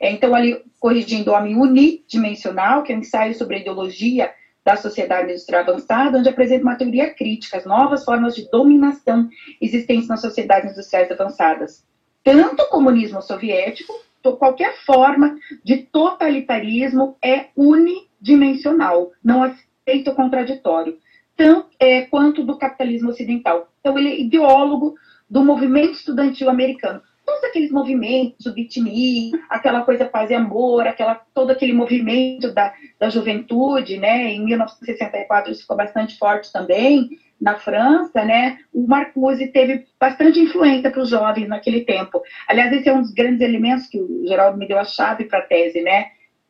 É, 0.00 0.12
então, 0.12 0.34
ali, 0.34 0.62
corrigindo 0.78 1.30
o 1.30 1.34
homem 1.34 1.56
unidimensional, 1.56 2.82
que 2.82 2.92
é 2.92 2.96
um 2.96 3.00
ensaio 3.00 3.34
sobre 3.34 3.56
a 3.56 3.58
ideologia 3.58 4.30
da 4.68 4.76
sociedade 4.76 5.30
industrial 5.30 5.62
avançada, 5.62 6.18
onde 6.18 6.28
apresenta 6.28 6.62
uma 6.62 6.74
teoria 6.74 7.08
crítica, 7.08 7.56
as 7.56 7.64
novas 7.64 8.04
formas 8.04 8.34
de 8.34 8.50
dominação 8.50 9.26
existentes 9.58 10.06
nas 10.06 10.20
sociedades 10.20 10.72
industriais 10.72 11.10
avançadas. 11.10 11.82
Tanto 12.22 12.64
o 12.64 12.68
comunismo 12.68 13.22
soviético, 13.22 13.94
qualquer 14.38 14.76
forma 14.84 15.38
de 15.64 15.78
totalitarismo 15.78 17.16
é 17.24 17.46
unidimensional, 17.56 19.10
não 19.24 19.42
conceito 19.86 20.14
contraditório, 20.14 20.98
tanto 21.34 21.70
é, 21.80 22.02
quanto 22.02 22.44
do 22.44 22.58
capitalismo 22.58 23.08
ocidental. 23.08 23.72
Então, 23.80 23.98
ele 23.98 24.08
é 24.10 24.20
ideólogo 24.20 24.96
do 25.30 25.42
movimento 25.42 25.92
estudantil 25.92 26.50
americano. 26.50 27.00
Todos 27.38 27.50
aqueles 27.50 27.70
movimentos, 27.70 28.46
o 28.46 28.52
beatnik, 28.52 29.30
aquela 29.48 29.82
coisa 29.82 30.04
paz 30.04 30.30
e 30.30 30.34
amor, 30.34 30.86
aquela, 30.86 31.14
todo 31.32 31.50
aquele 31.50 31.72
movimento 31.72 32.52
da, 32.52 32.74
da 32.98 33.08
juventude, 33.08 33.96
né? 33.96 34.32
Em 34.32 34.44
1964 34.44 35.52
isso 35.52 35.60
ficou 35.62 35.76
bastante 35.76 36.18
forte 36.18 36.52
também, 36.52 37.08
na 37.40 37.56
França, 37.56 38.24
né, 38.24 38.58
o 38.72 38.86
Marcuse 38.86 39.46
teve 39.48 39.86
bastante 39.98 40.40
influência 40.40 40.90
para 40.90 41.00
os 41.00 41.08
jovens 41.08 41.48
naquele 41.48 41.84
tempo. 41.84 42.20
Aliás, 42.48 42.72
esse 42.72 42.88
é 42.88 42.92
um 42.92 43.00
dos 43.00 43.12
grandes 43.12 43.40
elementos 43.40 43.86
que 43.86 44.00
o 44.00 44.26
Geraldo 44.26 44.58
me 44.58 44.66
deu 44.66 44.78
a 44.78 44.84
chave 44.84 45.24
para 45.24 45.38
a 45.38 45.46
tese, 45.46 45.80
né? 45.80 46.06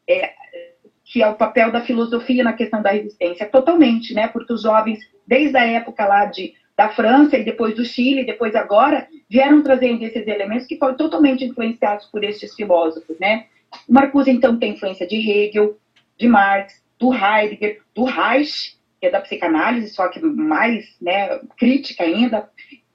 É, 0.09 0.33
que 1.05 1.23
é 1.23 1.29
o 1.29 1.35
papel 1.35 1.71
da 1.71 1.83
filosofia 1.83 2.43
na 2.43 2.55
questão 2.55 2.83
da 2.83 2.91
resistência, 2.91 3.47
totalmente, 3.47 4.15
né? 4.15 4.29
Porque 4.29 4.53
os 4.53 4.63
jovens, 4.63 4.99
desde 5.27 5.57
a 5.57 5.67
época 5.67 6.07
lá 6.07 6.25
de, 6.25 6.55
da 6.79 6.89
França 6.91 7.37
e 7.37 7.45
depois 7.45 7.75
do 7.75 7.85
Chile, 7.85 8.25
depois 8.25 8.55
agora, 8.55 9.09
vieram 9.29 9.65
trazendo 9.65 10.05
esses 10.05 10.25
elementos 10.29 10.65
que 10.65 10.79
foram 10.79 10.97
totalmente 10.97 11.45
influenciados 11.45 12.07
por 12.07 12.23
estes 12.23 12.55
filósofos, 12.55 13.19
né? 13.19 13.47
Marcuse, 13.89 14.31
então, 14.31 14.57
tem 14.57 14.75
influência 14.75 15.05
de 15.05 15.17
Hegel, 15.17 15.77
de 16.17 16.29
Marx, 16.29 16.81
do 16.97 17.13
Heidegger, 17.13 17.81
do 17.93 18.05
Reich, 18.05 18.77
que 19.01 19.09
é 19.09 19.11
da 19.11 19.21
psicanálise, 19.21 19.93
só 19.93 20.07
que 20.07 20.21
mais 20.21 20.97
né, 21.03 21.41
crítica 21.57 22.05
ainda, 22.05 22.49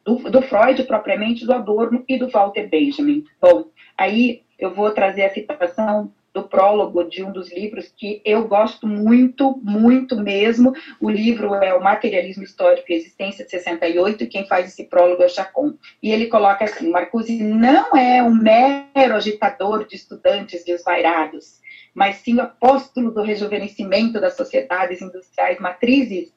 do, 0.06 0.16
do 0.16 0.42
Freud 0.42 0.82
propriamente, 0.86 1.46
do 1.46 1.52
Adorno 1.52 2.06
e 2.08 2.18
do 2.18 2.30
Walter 2.30 2.70
Benjamin. 2.70 3.26
Bom, 3.42 3.66
aí 3.98 4.44
eu 4.58 4.74
vou 4.74 4.92
trazer 4.92 5.26
a 5.26 5.34
citação 5.34 6.10
do 6.34 6.44
prólogo 6.44 7.04
de 7.04 7.24
um 7.24 7.32
dos 7.32 7.54
livros 7.54 7.94
que 7.96 8.20
eu 8.26 8.48
gosto 8.48 8.88
muito, 8.88 9.56
muito 9.62 10.16
mesmo. 10.20 10.74
O 11.00 11.10
livro 11.10 11.54
é 11.56 11.74
O 11.76 11.84
Materialismo 11.84 12.44
Histórico 12.44 12.92
e 12.92 12.96
Existência 12.96 13.46
de 13.46 13.52
68, 13.52 14.24
e 14.24 14.28
quem 14.28 14.48
faz 14.48 14.68
esse 14.68 14.86
prólogo 14.86 15.22
é 15.22 15.28
o 15.28 15.30
Chacon. 15.30 15.76
E 16.02 16.12
ele 16.12 16.26
coloca 16.28 16.66
assim: 16.66 16.90
Marcuse 16.90 17.42
não 17.44 17.96
é 17.96 18.24
um 18.24 18.34
mero 18.34 19.16
agitador 19.16 19.86
de 19.86 19.96
estudantes 19.96 20.66
desvairados, 20.66 21.62
mas 21.94 22.18
sim 22.18 22.38
o 22.38 22.42
apóstolo 22.42 23.12
do 23.12 23.22
rejuvenescimento 23.22 24.20
das 24.20 24.36
sociedades 24.36 25.02
industriais 25.02 25.60
matrizes 25.60 26.34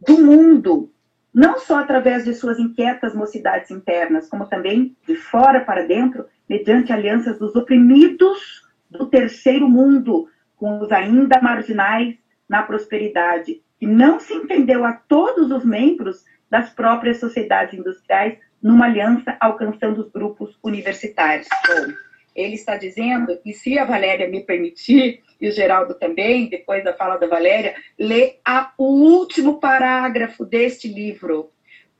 do 0.00 0.18
mundo, 0.18 0.92
não 1.32 1.58
só 1.58 1.78
através 1.78 2.24
de 2.24 2.34
suas 2.34 2.60
inquietas 2.60 3.14
mocidades 3.14 3.72
internas, 3.72 4.28
como 4.28 4.46
também 4.46 4.96
de 5.08 5.16
fora 5.16 5.60
para 5.60 5.86
dentro, 5.86 6.26
mediante 6.48 6.92
alianças 6.92 7.36
dos 7.38 7.56
oprimidos 7.56 8.63
do 8.90 9.06
terceiro 9.06 9.68
mundo, 9.68 10.28
com 10.56 10.80
os 10.80 10.92
ainda 10.92 11.40
marginais 11.40 12.16
na 12.48 12.62
prosperidade, 12.62 13.62
que 13.78 13.86
não 13.86 14.20
se 14.20 14.32
entendeu 14.32 14.84
a 14.84 14.92
todos 14.92 15.50
os 15.50 15.64
membros 15.64 16.24
das 16.50 16.70
próprias 16.70 17.18
sociedades 17.18 17.78
industriais 17.78 18.38
numa 18.62 18.86
aliança 18.86 19.36
alcançando 19.40 20.00
os 20.00 20.10
grupos 20.10 20.56
universitários. 20.62 21.48
Bom, 21.66 21.92
ele 22.34 22.54
está 22.54 22.76
dizendo, 22.76 23.38
e 23.44 23.52
se 23.52 23.78
a 23.78 23.84
Valéria 23.84 24.28
me 24.28 24.40
permitir, 24.40 25.22
e 25.40 25.48
o 25.48 25.52
Geraldo 25.52 25.94
também, 25.94 26.48
depois 26.48 26.82
da 26.82 26.94
fala 26.94 27.16
da 27.16 27.26
Valéria, 27.26 27.74
lê 27.98 28.36
a, 28.44 28.72
o 28.78 28.84
último 28.84 29.60
parágrafo 29.60 30.44
deste 30.44 30.88
livro, 30.88 31.50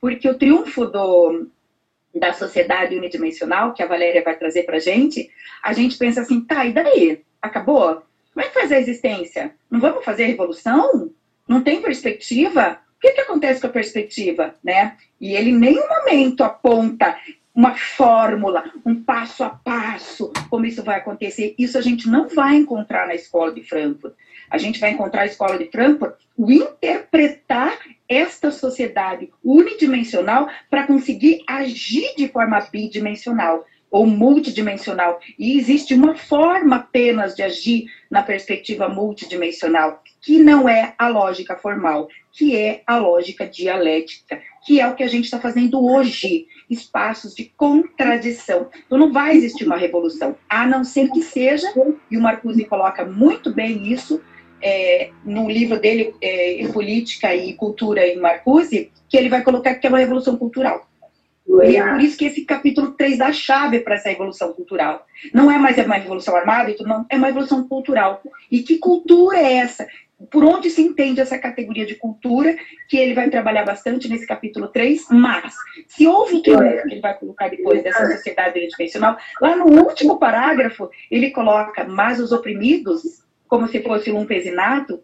porque 0.01 0.27
o 0.27 0.37
triunfo 0.37 0.85
do, 0.85 1.47
da 2.19 2.33
sociedade 2.33 2.95
unidimensional, 2.95 3.73
que 3.73 3.83
a 3.83 3.87
Valéria 3.87 4.23
vai 4.23 4.35
trazer 4.35 4.63
para 4.63 4.77
a 4.77 4.79
gente, 4.79 5.29
a 5.63 5.73
gente 5.73 5.97
pensa 5.97 6.21
assim, 6.21 6.41
tá, 6.41 6.65
e 6.65 6.73
daí? 6.73 7.21
Acabou? 7.41 8.03
Como 8.33 8.45
é 8.45 8.49
que 8.49 8.53
faz 8.53 8.71
a 8.71 8.79
existência? 8.79 9.53
Não 9.69 9.79
vamos 9.79 10.03
fazer 10.03 10.25
revolução? 10.25 11.11
Não 11.47 11.61
tem 11.61 11.81
perspectiva? 11.81 12.79
O 12.97 12.99
que, 12.99 13.11
que 13.11 13.21
acontece 13.21 13.61
com 13.61 13.67
a 13.67 13.71
perspectiva? 13.71 14.55
Né? 14.63 14.95
E 15.19 15.35
ele 15.35 15.51
em 15.51 15.57
nenhum 15.57 15.87
momento 15.87 16.43
aponta 16.43 17.17
uma 17.53 17.75
fórmula, 17.75 18.69
um 18.85 19.01
passo 19.01 19.43
a 19.43 19.49
passo, 19.49 20.33
como 20.49 20.65
isso 20.65 20.83
vai 20.83 20.97
acontecer. 20.97 21.55
Isso 21.57 21.77
a 21.77 21.81
gente 21.81 22.09
não 22.09 22.27
vai 22.27 22.55
encontrar 22.55 23.07
na 23.07 23.15
escola 23.15 23.53
de 23.53 23.63
Frankfurt. 23.63 24.13
A 24.49 24.57
gente 24.57 24.79
vai 24.79 24.91
encontrar 24.91 25.21
na 25.21 25.27
escola 25.27 25.57
de 25.57 25.69
Frankfurt 25.71 26.15
o 26.37 26.51
interpretar 26.51 27.79
esta 28.07 28.51
sociedade 28.51 29.31
unidimensional 29.43 30.47
para 30.69 30.85
conseguir 30.85 31.43
agir 31.47 32.15
de 32.15 32.27
forma 32.27 32.59
bidimensional 32.71 33.65
ou 33.89 34.05
multidimensional. 34.05 35.19
E 35.39 35.57
existe 35.57 35.93
uma 35.93 36.15
forma 36.15 36.75
apenas 36.77 37.33
de 37.33 37.41
agir 37.41 37.85
na 38.11 38.21
perspectiva 38.21 38.89
multidimensional, 38.89 40.03
que 40.21 40.37
não 40.37 40.67
é 40.67 40.93
a 40.97 41.07
lógica 41.07 41.55
formal, 41.55 42.09
que 42.31 42.57
é 42.57 42.83
a 42.85 42.97
lógica 42.97 43.47
dialética, 43.47 44.41
que 44.65 44.81
é 44.81 44.87
o 44.87 44.95
que 44.95 45.03
a 45.03 45.07
gente 45.07 45.25
está 45.25 45.39
fazendo 45.39 45.81
hoje, 45.81 46.45
espaços 46.69 47.33
de 47.33 47.45
contradição. 47.55 48.69
Então 48.85 48.97
não 48.97 49.13
vai 49.13 49.37
existir 49.37 49.65
uma 49.65 49.77
revolução, 49.77 50.35
a 50.49 50.67
não 50.67 50.83
ser 50.83 51.09
que 51.09 51.21
seja, 51.21 51.71
e 52.11 52.17
o 52.17 52.21
Marcuse 52.21 52.65
coloca 52.65 53.05
muito 53.05 53.53
bem 53.53 53.91
isso 53.91 54.21
é, 54.61 55.09
no 55.23 55.49
livro 55.49 55.79
dele, 55.79 56.15
é, 56.21 56.67
Política 56.73 57.35
e 57.35 57.53
Cultura 57.53 58.07
em 58.07 58.17
Marcuse, 58.17 58.91
que 59.09 59.17
ele 59.17 59.29
vai 59.29 59.43
colocar 59.43 59.75
que 59.75 59.87
é 59.87 59.89
uma 59.89 59.99
revolução 59.99 60.37
cultural. 60.37 60.87
E 61.63 61.77
é 61.77 61.87
por 61.87 62.01
isso 62.01 62.17
que 62.17 62.25
esse 62.25 62.43
capítulo 62.43 62.91
3 62.93 63.19
dá 63.19 63.31
chave 63.31 63.79
para 63.79 63.95
essa 63.95 64.09
revolução 64.09 64.51
cultural. 64.53 65.05
Não 65.33 65.51
é 65.51 65.57
mais 65.57 65.77
uma 65.77 65.95
revolução 65.95 66.35
armada, 66.35 66.73
não, 66.81 67.05
é 67.09 67.15
uma 67.15 67.27
revolução 67.27 67.67
cultural. 67.67 68.21
E 68.51 68.63
que 68.63 68.79
cultura 68.79 69.37
é 69.37 69.53
essa? 69.57 69.87
Por 70.31 70.43
onde 70.43 70.69
se 70.69 70.81
entende 70.81 71.21
essa 71.21 71.37
categoria 71.37 71.85
de 71.85 71.95
cultura, 71.95 72.55
que 72.89 72.97
ele 72.97 73.13
vai 73.13 73.29
trabalhar 73.29 73.63
bastante 73.63 74.07
nesse 74.07 74.25
capítulo 74.25 74.69
3, 74.69 75.07
mas 75.11 75.53
se 75.87 76.07
houve 76.07 76.41
triunfo 76.41 76.87
que 76.87 76.93
ele 76.93 77.01
vai 77.01 77.13
colocar 77.17 77.49
depois 77.49 77.83
dessa 77.83 78.11
sociedade 78.13 78.53
tridimensional, 78.53 79.17
lá 79.41 79.55
no 79.55 79.65
último 79.65 80.17
parágrafo, 80.17 80.89
ele 81.11 81.31
coloca, 81.31 81.83
mas 81.83 82.19
os 82.19 82.31
oprimidos, 82.31 83.24
como 83.47 83.67
se 83.67 83.81
fosse 83.81 84.11
um 84.11 84.25
pesinato, 84.25 85.03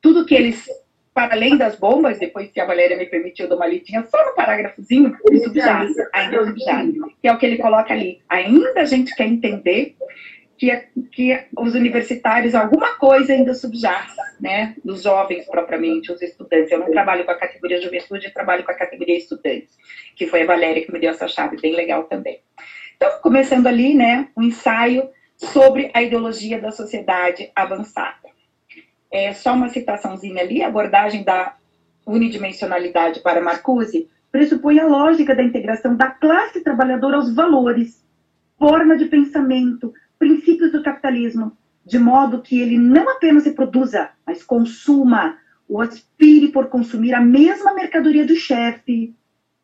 tudo 0.00 0.24
que 0.26 0.34
eles 0.34 0.68
para 1.16 1.32
além 1.32 1.56
das 1.56 1.76
bombas, 1.76 2.18
depois 2.18 2.50
que 2.52 2.60
a 2.60 2.66
Valéria 2.66 2.94
me 2.94 3.06
permitiu 3.06 3.48
dar 3.48 3.56
uma 3.56 3.66
lidinha, 3.66 4.04
só 4.04 4.22
no 4.22 4.34
parágrafozinho, 4.34 5.16
subjaz, 5.42 5.94
ainda 6.12 6.44
subjaz, 6.44 6.92
que 7.22 7.26
é 7.26 7.32
o 7.32 7.38
que 7.38 7.46
ele 7.46 7.56
coloca 7.56 7.94
ali. 7.94 8.20
Ainda 8.28 8.82
a 8.82 8.84
gente 8.84 9.16
quer 9.16 9.24
entender 9.24 9.96
que, 10.58 10.70
que 11.10 11.46
os 11.56 11.74
universitários, 11.74 12.54
alguma 12.54 12.96
coisa 12.96 13.32
ainda 13.32 13.54
subjaz, 13.54 14.14
né, 14.38 14.74
dos 14.84 15.04
jovens 15.04 15.46
propriamente, 15.46 16.12
os 16.12 16.20
estudantes. 16.20 16.70
Eu 16.70 16.80
não 16.80 16.90
trabalho 16.90 17.24
com 17.24 17.30
a 17.30 17.38
categoria 17.38 17.80
juventude, 17.80 18.26
eu 18.26 18.34
trabalho 18.34 18.62
com 18.62 18.72
a 18.72 18.74
categoria 18.74 19.16
estudantes, 19.16 19.74
que 20.14 20.26
foi 20.26 20.42
a 20.42 20.46
Valéria 20.46 20.84
que 20.84 20.92
me 20.92 20.98
deu 20.98 21.12
essa 21.12 21.26
chave, 21.26 21.58
bem 21.58 21.74
legal 21.74 22.04
também. 22.04 22.40
Então, 22.94 23.10
começando 23.22 23.66
ali, 23.66 23.94
né, 23.94 24.28
um 24.36 24.42
ensaio 24.42 25.08
sobre 25.36 25.90
a 25.94 26.02
ideologia 26.02 26.60
da 26.60 26.70
sociedade 26.70 27.50
avançada. 27.54 28.28
É, 29.10 29.32
só 29.32 29.54
uma 29.54 29.68
citaçãozinha 29.68 30.42
ali, 30.42 30.62
a 30.62 30.68
abordagem 30.68 31.22
da 31.22 31.56
unidimensionalidade 32.06 33.20
para 33.20 33.42
Marcuse 33.42 34.08
pressupõe 34.30 34.78
a 34.78 34.86
lógica 34.86 35.34
da 35.34 35.42
integração 35.42 35.96
da 35.96 36.10
classe 36.10 36.60
trabalhadora 36.60 37.16
aos 37.16 37.34
valores, 37.34 38.04
forma 38.58 38.96
de 38.96 39.06
pensamento, 39.06 39.92
princípios 40.18 40.72
do 40.72 40.82
capitalismo, 40.82 41.56
de 41.84 41.98
modo 41.98 42.42
que 42.42 42.60
ele 42.60 42.76
não 42.76 43.08
apenas 43.08 43.44
reproduza, 43.44 44.10
mas 44.26 44.42
consuma, 44.42 45.38
ou 45.68 45.80
aspire 45.80 46.48
por 46.48 46.68
consumir 46.68 47.14
a 47.14 47.20
mesma 47.20 47.74
mercadoria 47.74 48.26
do 48.26 48.36
chefe, 48.36 49.14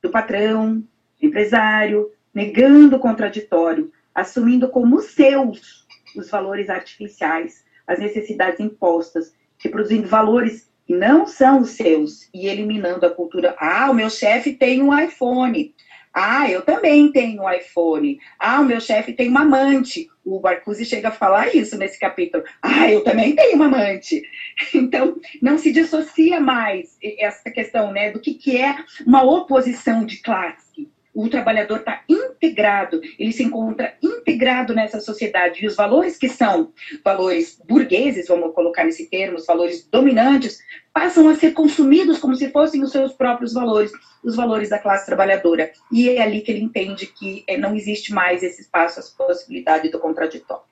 do 0.02 0.10
patrão, 0.10 0.76
do 1.20 1.26
empresário, 1.26 2.10
negando 2.34 2.96
o 2.96 3.00
contraditório, 3.00 3.92
assumindo 4.14 4.68
como 4.68 5.00
seus 5.00 5.82
os 6.16 6.30
valores 6.30 6.68
artificiais, 6.68 7.64
as 7.86 7.98
necessidades 7.98 8.60
impostas, 8.60 9.34
reproduzindo 9.58 10.08
valores 10.08 10.70
que 10.86 10.94
não 10.94 11.26
são 11.26 11.60
os 11.60 11.70
seus 11.70 12.28
e 12.34 12.46
eliminando 12.46 13.06
a 13.06 13.10
cultura. 13.10 13.54
Ah, 13.58 13.90
o 13.90 13.94
meu 13.94 14.10
chefe 14.10 14.52
tem 14.52 14.82
um 14.82 14.96
iPhone. 14.98 15.74
Ah, 16.12 16.50
eu 16.50 16.60
também 16.60 17.10
tenho 17.10 17.42
um 17.42 17.50
iPhone. 17.50 18.18
Ah, 18.38 18.60
o 18.60 18.64
meu 18.64 18.80
chefe 18.80 19.14
tem 19.14 19.28
uma 19.28 19.42
amante. 19.42 20.08
O 20.24 20.38
Barcusi 20.40 20.84
chega 20.84 21.08
a 21.08 21.12
falar 21.12 21.54
isso 21.54 21.78
nesse 21.78 21.98
capítulo. 21.98 22.44
Ah, 22.60 22.90
eu 22.90 23.02
também 23.02 23.34
tenho 23.34 23.56
uma 23.56 23.66
amante. 23.66 24.22
Então, 24.74 25.16
não 25.40 25.56
se 25.56 25.72
dissocia 25.72 26.38
mais 26.38 26.96
essa 27.18 27.50
questão 27.50 27.90
né, 27.90 28.10
do 28.10 28.20
que, 28.20 28.34
que 28.34 28.56
é 28.56 28.76
uma 29.06 29.22
oposição 29.22 30.04
de 30.04 30.18
classe 30.18 30.91
o 31.14 31.28
trabalhador 31.28 31.78
está 31.78 32.02
integrado, 32.08 33.00
ele 33.18 33.32
se 33.32 33.42
encontra 33.42 33.94
integrado 34.02 34.74
nessa 34.74 35.00
sociedade. 35.00 35.62
E 35.62 35.66
os 35.66 35.76
valores 35.76 36.16
que 36.16 36.28
são 36.28 36.72
valores 37.04 37.60
burgueses, 37.66 38.28
vamos 38.28 38.54
colocar 38.54 38.84
nesse 38.84 39.08
termo, 39.10 39.36
os 39.36 39.46
valores 39.46 39.86
dominantes, 39.90 40.58
passam 40.92 41.28
a 41.28 41.34
ser 41.34 41.52
consumidos 41.52 42.18
como 42.18 42.34
se 42.34 42.50
fossem 42.50 42.82
os 42.82 42.90
seus 42.90 43.12
próprios 43.12 43.52
valores, 43.52 43.92
os 44.24 44.36
valores 44.36 44.70
da 44.70 44.78
classe 44.78 45.04
trabalhadora. 45.04 45.70
E 45.90 46.08
é 46.08 46.22
ali 46.22 46.40
que 46.40 46.50
ele 46.50 46.62
entende 46.62 47.06
que 47.06 47.44
é, 47.46 47.58
não 47.58 47.74
existe 47.74 48.12
mais 48.12 48.42
esse 48.42 48.62
espaço, 48.62 48.98
essa 48.98 49.14
possibilidade 49.16 49.90
do 49.90 49.98
contraditório. 49.98 50.64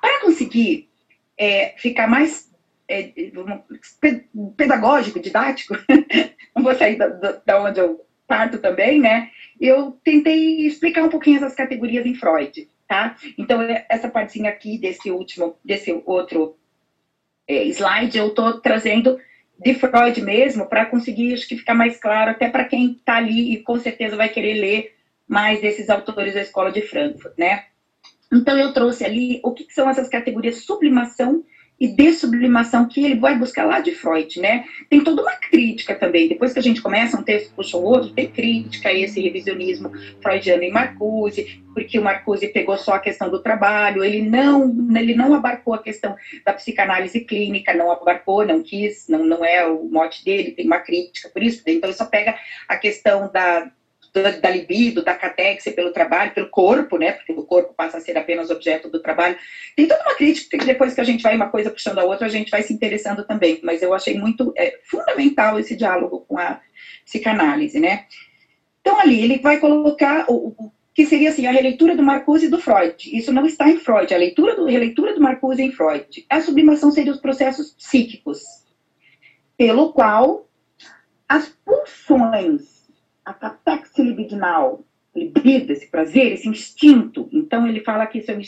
Para 0.00 0.20
conseguir 0.20 0.88
é, 1.38 1.74
ficar 1.76 2.06
mais 2.06 2.50
é, 2.88 3.12
pedagógico, 4.56 5.20
didático, 5.20 5.74
não 6.56 6.62
vou 6.62 6.74
sair 6.74 6.96
da, 6.96 7.08
da 7.44 7.62
onde 7.62 7.80
eu 7.80 8.04
parto 8.32 8.58
também, 8.58 8.98
né? 8.98 9.30
eu 9.60 9.92
tentei 10.02 10.66
explicar 10.66 11.04
um 11.04 11.08
pouquinho 11.08 11.36
essas 11.36 11.54
categorias 11.54 12.06
em 12.06 12.14
Freud, 12.14 12.68
tá? 12.88 13.14
Então, 13.36 13.60
é, 13.60 13.84
essa 13.88 14.08
partezinha 14.08 14.50
aqui 14.50 14.78
desse 14.78 15.10
último, 15.10 15.56
desse 15.62 16.02
outro 16.06 16.56
é, 17.46 17.64
slide, 17.66 18.16
eu 18.16 18.28
estou 18.28 18.60
trazendo 18.60 19.18
de 19.58 19.74
Freud 19.74 20.20
mesmo, 20.22 20.66
para 20.66 20.86
conseguir, 20.86 21.34
acho 21.34 21.46
que 21.46 21.56
ficar 21.56 21.74
mais 21.74 21.96
claro, 22.00 22.30
até 22.30 22.48
para 22.48 22.64
quem 22.64 22.92
está 22.92 23.16
ali 23.16 23.52
e 23.52 23.62
com 23.62 23.78
certeza 23.78 24.16
vai 24.16 24.28
querer 24.28 24.54
ler 24.54 24.96
mais 25.28 25.60
desses 25.60 25.88
autores 25.90 26.34
da 26.34 26.40
Escola 26.40 26.72
de 26.72 26.82
Frankfurt, 26.82 27.34
né? 27.38 27.66
Então, 28.32 28.58
eu 28.58 28.72
trouxe 28.72 29.04
ali 29.04 29.40
o 29.44 29.52
que, 29.52 29.64
que 29.64 29.74
são 29.74 29.88
essas 29.88 30.08
categorias 30.08 30.64
sublimação 30.64 31.44
e 31.82 31.88
dessublimação 31.88 32.86
que 32.86 33.04
ele 33.04 33.16
vai 33.16 33.36
buscar 33.36 33.64
lá 33.64 33.80
de 33.80 33.90
Freud, 33.90 34.40
né? 34.40 34.64
Tem 34.88 35.02
toda 35.02 35.20
uma 35.20 35.32
crítica 35.32 35.96
também. 35.96 36.28
Depois 36.28 36.52
que 36.52 36.60
a 36.60 36.62
gente 36.62 36.80
começa 36.80 37.18
um 37.18 37.24
texto 37.24 37.52
puxa 37.56 37.76
o 37.76 37.82
outro, 37.82 38.10
tem 38.10 38.28
crítica 38.28 38.88
a 38.88 38.94
esse 38.94 39.20
revisionismo 39.20 39.90
freudiano 40.22 40.62
em 40.62 40.70
Marcuse, 40.70 41.60
porque 41.74 41.98
o 41.98 42.04
Marcuse 42.04 42.46
pegou 42.46 42.76
só 42.76 42.94
a 42.94 43.00
questão 43.00 43.28
do 43.28 43.42
trabalho, 43.42 44.04
ele 44.04 44.22
não, 44.22 44.72
ele 44.96 45.16
não 45.16 45.34
abarcou 45.34 45.74
a 45.74 45.82
questão 45.82 46.14
da 46.46 46.52
psicanálise 46.52 47.18
clínica, 47.22 47.74
não 47.74 47.90
abarcou, 47.90 48.46
não 48.46 48.62
quis, 48.62 49.08
não, 49.08 49.26
não 49.26 49.44
é 49.44 49.66
o 49.66 49.82
mote 49.82 50.24
dele, 50.24 50.52
tem 50.52 50.66
uma 50.66 50.78
crítica 50.78 51.30
por 51.30 51.42
isso. 51.42 51.64
Então 51.66 51.90
ele 51.90 51.98
só 51.98 52.04
pega 52.04 52.36
a 52.68 52.76
questão 52.76 53.28
da 53.32 53.68
da, 54.12 54.30
da 54.30 54.50
libido, 54.50 55.02
da 55.02 55.14
catexe 55.14 55.70
pelo 55.70 55.92
trabalho, 55.92 56.34
pelo 56.34 56.50
corpo, 56.50 56.98
né? 56.98 57.12
Porque 57.12 57.32
o 57.32 57.44
corpo 57.44 57.72
passa 57.74 57.96
a 57.96 58.00
ser 58.00 58.16
apenas 58.18 58.50
objeto 58.50 58.90
do 58.90 59.00
trabalho. 59.00 59.36
Tem 59.74 59.88
toda 59.88 60.02
uma 60.02 60.14
crítica 60.14 60.58
que 60.58 60.66
depois 60.66 60.92
que 60.94 61.00
a 61.00 61.04
gente 61.04 61.22
vai 61.22 61.34
uma 61.34 61.48
coisa 61.48 61.70
puxando 61.70 61.98
a 61.98 62.04
outra, 62.04 62.26
a 62.26 62.30
gente 62.30 62.50
vai 62.50 62.62
se 62.62 62.72
interessando 62.72 63.24
também. 63.24 63.60
Mas 63.62 63.82
eu 63.82 63.94
achei 63.94 64.18
muito 64.18 64.52
é, 64.56 64.78
fundamental 64.84 65.58
esse 65.58 65.74
diálogo 65.74 66.26
com 66.28 66.38
a 66.38 66.60
psicanálise, 67.04 67.80
né? 67.80 68.04
Então, 68.80 69.00
ali, 69.00 69.22
ele 69.22 69.38
vai 69.38 69.58
colocar 69.58 70.26
o, 70.28 70.54
o 70.58 70.72
que 70.94 71.06
seria 71.06 71.30
assim, 71.30 71.46
a 71.46 71.52
releitura 71.52 71.96
do 71.96 72.02
Marcuse 72.02 72.46
e 72.46 72.50
do 72.50 72.60
Freud. 72.60 73.16
Isso 73.16 73.32
não 73.32 73.46
está 73.46 73.70
em 73.70 73.78
Freud, 73.78 74.12
a 74.12 74.18
leitura 74.18 74.54
do, 74.54 74.66
releitura 74.66 75.14
do 75.14 75.22
Marcuse 75.22 75.62
em 75.62 75.72
Freud. 75.72 76.26
A 76.28 76.40
sublimação 76.40 76.90
seria 76.90 77.12
os 77.12 77.20
processos 77.20 77.72
psíquicos, 77.72 78.40
pelo 79.56 79.92
qual 79.92 80.46
as 81.26 81.48
pulsões 81.64 82.71
a 83.24 83.32
catex 83.32 83.96
libidinal, 83.98 84.84
libido, 85.14 85.72
esse 85.72 85.90
prazer, 85.90 86.32
esse 86.32 86.48
instinto. 86.48 87.28
Então, 87.32 87.66
ele 87.66 87.80
fala 87.80 88.06
que 88.06 88.18
isso 88.18 88.30
é, 88.30 88.40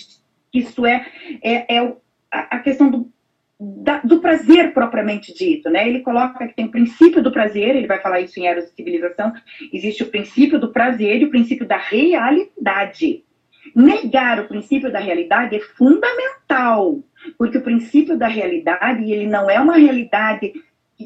isso 0.53 0.87
é, 0.87 1.07
é, 1.43 1.77
é 1.77 1.97
a 2.31 2.59
questão 2.59 2.91
do, 2.91 3.13
da, 3.61 3.99
do 3.99 4.21
prazer 4.21 4.73
propriamente 4.73 5.33
dito, 5.33 5.71
né? 5.71 5.89
Ele 5.89 6.01
coloca 6.01 6.47
que 6.47 6.55
tem 6.55 6.67
o 6.67 6.71
princípio 6.71 7.23
do 7.23 7.33
prazer, 7.33 7.77
ele 7.77 7.87
vai 7.87 8.01
falar 8.01 8.21
isso 8.21 8.39
em 8.41 8.47
Eros 8.47 8.65
e 8.65 8.75
Civilização, 8.75 9.33
existe 9.73 10.03
o 10.03 10.11
princípio 10.11 10.59
do 10.59 10.73
prazer 10.73 11.21
e 11.21 11.25
o 11.25 11.31
princípio 11.31 11.67
da 11.67 11.77
realidade. 11.77 13.25
Negar 13.75 14.41
o 14.41 14.49
princípio 14.49 14.93
da 14.93 14.99
realidade 14.99 15.57
é 15.57 15.61
fundamental, 15.61 17.03
porque 17.39 17.59
o 17.59 17.63
princípio 17.63 18.19
da 18.19 18.29
realidade, 18.29 19.11
ele 19.11 19.27
não 19.27 19.49
é 19.49 19.59
uma 19.59 19.77
realidade 19.77 20.53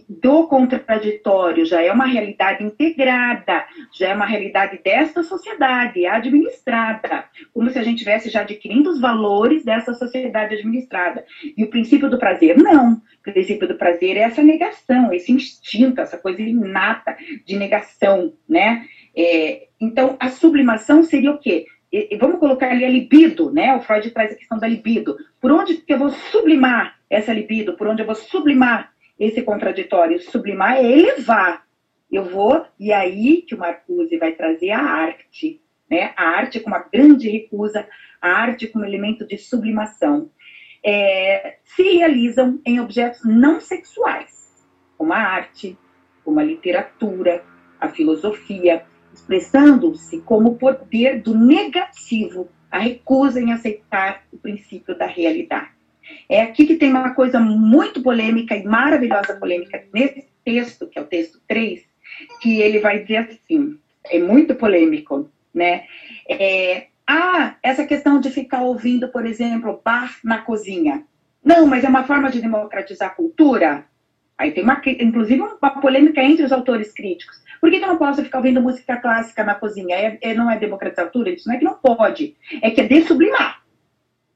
do 0.08 0.46
contraditório, 0.46 1.64
já 1.64 1.80
é 1.80 1.90
uma 1.90 2.06
realidade 2.06 2.62
integrada, 2.62 3.64
já 3.92 4.08
é 4.08 4.14
uma 4.14 4.26
realidade 4.26 4.80
desta 4.84 5.22
sociedade 5.22 6.06
administrada, 6.06 7.24
como 7.54 7.70
se 7.70 7.78
a 7.78 7.82
gente 7.82 7.98
tivesse 7.98 8.28
já 8.28 8.42
adquirindo 8.42 8.90
os 8.90 9.00
valores 9.00 9.64
dessa 9.64 9.94
sociedade 9.94 10.54
administrada. 10.54 11.24
E 11.56 11.64
o 11.64 11.70
princípio 11.70 12.10
do 12.10 12.18
prazer, 12.18 12.56
não. 12.58 12.94
O 12.94 13.32
princípio 13.32 13.66
do 13.66 13.76
prazer 13.76 14.16
é 14.16 14.20
essa 14.20 14.42
negação, 14.42 15.12
esse 15.12 15.32
instinto, 15.32 16.00
essa 16.00 16.18
coisa 16.18 16.42
inata 16.42 17.16
de 17.46 17.56
negação, 17.56 18.34
né? 18.48 18.84
É, 19.16 19.68
então, 19.80 20.16
a 20.20 20.28
sublimação 20.28 21.02
seria 21.02 21.30
o 21.30 21.38
quê? 21.38 21.66
E, 21.90 22.16
vamos 22.18 22.38
colocar 22.38 22.70
ali 22.70 22.84
a 22.84 22.90
libido, 22.90 23.50
né? 23.50 23.74
O 23.74 23.80
Freud 23.80 24.10
traz 24.10 24.32
a 24.32 24.36
questão 24.36 24.58
da 24.58 24.68
libido. 24.68 25.16
Por 25.40 25.50
onde 25.50 25.78
que 25.78 25.92
eu 25.92 25.98
vou 25.98 26.10
sublimar 26.10 26.96
essa 27.08 27.32
libido? 27.32 27.74
Por 27.74 27.86
onde 27.86 28.02
eu 28.02 28.06
vou 28.06 28.14
sublimar 28.14 28.92
esse 29.18 29.42
contraditório. 29.42 30.20
Sublimar 30.20 30.76
é 30.76 30.84
elevar, 30.84 31.66
eu 32.10 32.24
vou, 32.24 32.64
e 32.78 32.92
aí 32.92 33.42
que 33.42 33.54
o 33.54 33.58
Marcuse 33.58 34.16
vai 34.16 34.32
trazer 34.32 34.70
a 34.70 34.80
arte, 34.80 35.60
né? 35.90 36.12
A 36.16 36.24
arte 36.24 36.60
como 36.60 36.76
uma 36.76 36.84
grande 36.90 37.28
recusa, 37.28 37.86
a 38.20 38.28
arte 38.28 38.66
como 38.66 38.84
elemento 38.84 39.26
de 39.26 39.36
sublimação. 39.36 40.30
É, 40.84 41.58
se 41.64 41.82
realizam 41.82 42.60
em 42.64 42.80
objetos 42.80 43.24
não 43.24 43.60
sexuais, 43.60 44.54
como 44.96 45.12
a 45.12 45.18
arte, 45.18 45.76
como 46.24 46.38
a 46.40 46.44
literatura, 46.44 47.44
a 47.80 47.88
filosofia, 47.88 48.84
expressando-se 49.12 50.20
como 50.20 50.50
o 50.50 50.56
poder 50.56 51.20
do 51.20 51.36
negativo, 51.36 52.48
a 52.70 52.78
recusa 52.78 53.40
em 53.40 53.52
aceitar 53.52 54.24
o 54.32 54.38
princípio 54.38 54.96
da 54.96 55.06
realidade. 55.06 55.77
É 56.28 56.42
aqui 56.42 56.66
que 56.66 56.76
tem 56.76 56.90
uma 56.90 57.14
coisa 57.14 57.40
muito 57.40 58.02
polêmica 58.02 58.54
e 58.56 58.64
maravilhosa 58.64 59.36
polêmica 59.36 59.82
nesse 59.92 60.26
texto, 60.44 60.86
que 60.86 60.98
é 60.98 61.02
o 61.02 61.06
texto 61.06 61.40
3, 61.48 61.82
que 62.40 62.60
ele 62.60 62.80
vai 62.80 63.00
dizer 63.00 63.18
assim, 63.18 63.78
é 64.04 64.18
muito 64.18 64.54
polêmico, 64.54 65.30
né? 65.54 65.84
É, 66.28 66.86
ah, 67.06 67.54
essa 67.62 67.86
questão 67.86 68.20
de 68.20 68.30
ficar 68.30 68.62
ouvindo, 68.62 69.08
por 69.08 69.24
exemplo, 69.24 69.80
bar 69.82 70.18
na 70.22 70.38
cozinha. 70.38 71.04
Não, 71.42 71.66
mas 71.66 71.84
é 71.84 71.88
uma 71.88 72.04
forma 72.04 72.30
de 72.30 72.40
democratizar 72.40 73.08
a 73.08 73.14
cultura? 73.14 73.86
Aí 74.36 74.52
tem 74.52 74.62
uma, 74.62 74.80
inclusive, 74.86 75.40
uma 75.40 75.80
polêmica 75.80 76.22
entre 76.22 76.44
os 76.44 76.52
autores 76.52 76.92
críticos. 76.92 77.42
Por 77.60 77.70
que, 77.70 77.78
que 77.78 77.84
eu 77.84 77.88
não 77.88 77.98
posso 77.98 78.22
ficar 78.22 78.38
ouvindo 78.38 78.60
música 78.60 78.96
clássica 78.96 79.42
na 79.42 79.54
cozinha? 79.54 79.96
É, 79.96 80.18
é, 80.20 80.34
não 80.34 80.50
é 80.50 80.58
democratizar 80.58 81.06
a 81.06 81.08
cultura? 81.08 81.34
Isso 81.34 81.48
não 81.48 81.56
é 81.56 81.58
que 81.58 81.64
não 81.64 81.74
pode, 81.74 82.36
é 82.62 82.70
que 82.70 82.80
é 82.80 82.86
desublimar 82.86 83.62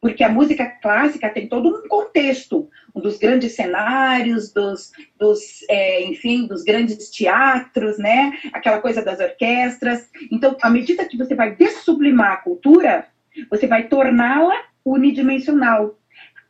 porque 0.03 0.25
a 0.25 0.29
música 0.29 0.67
clássica 0.67 1.31
tem 1.31 1.49
todo 1.49 1.69
um 1.69 1.88
contexto, 1.88 2.69
um 2.93 3.01
dos 3.01 3.19
grandes 3.19 3.55
cenários, 3.55 4.53
dos, 4.53 4.91
dos 5.17 5.65
é, 5.71 6.03
enfim, 6.03 6.49
dos 6.49 6.65
grandes 6.65 7.09
teatros, 7.09 7.99
né? 7.99 8.37
Aquela 8.53 8.81
coisa 8.81 9.01
das 9.01 9.21
orquestras. 9.21 10.11
Então, 10.33 10.57
à 10.61 10.69
medida 10.69 11.05
que 11.05 11.17
você 11.17 11.37
vai 11.37 11.55
dessublimar 11.55 12.33
a 12.33 12.37
cultura, 12.38 13.07
você 13.49 13.69
vai 13.69 13.87
torná-la 13.87 14.57
unidimensional. 14.85 15.97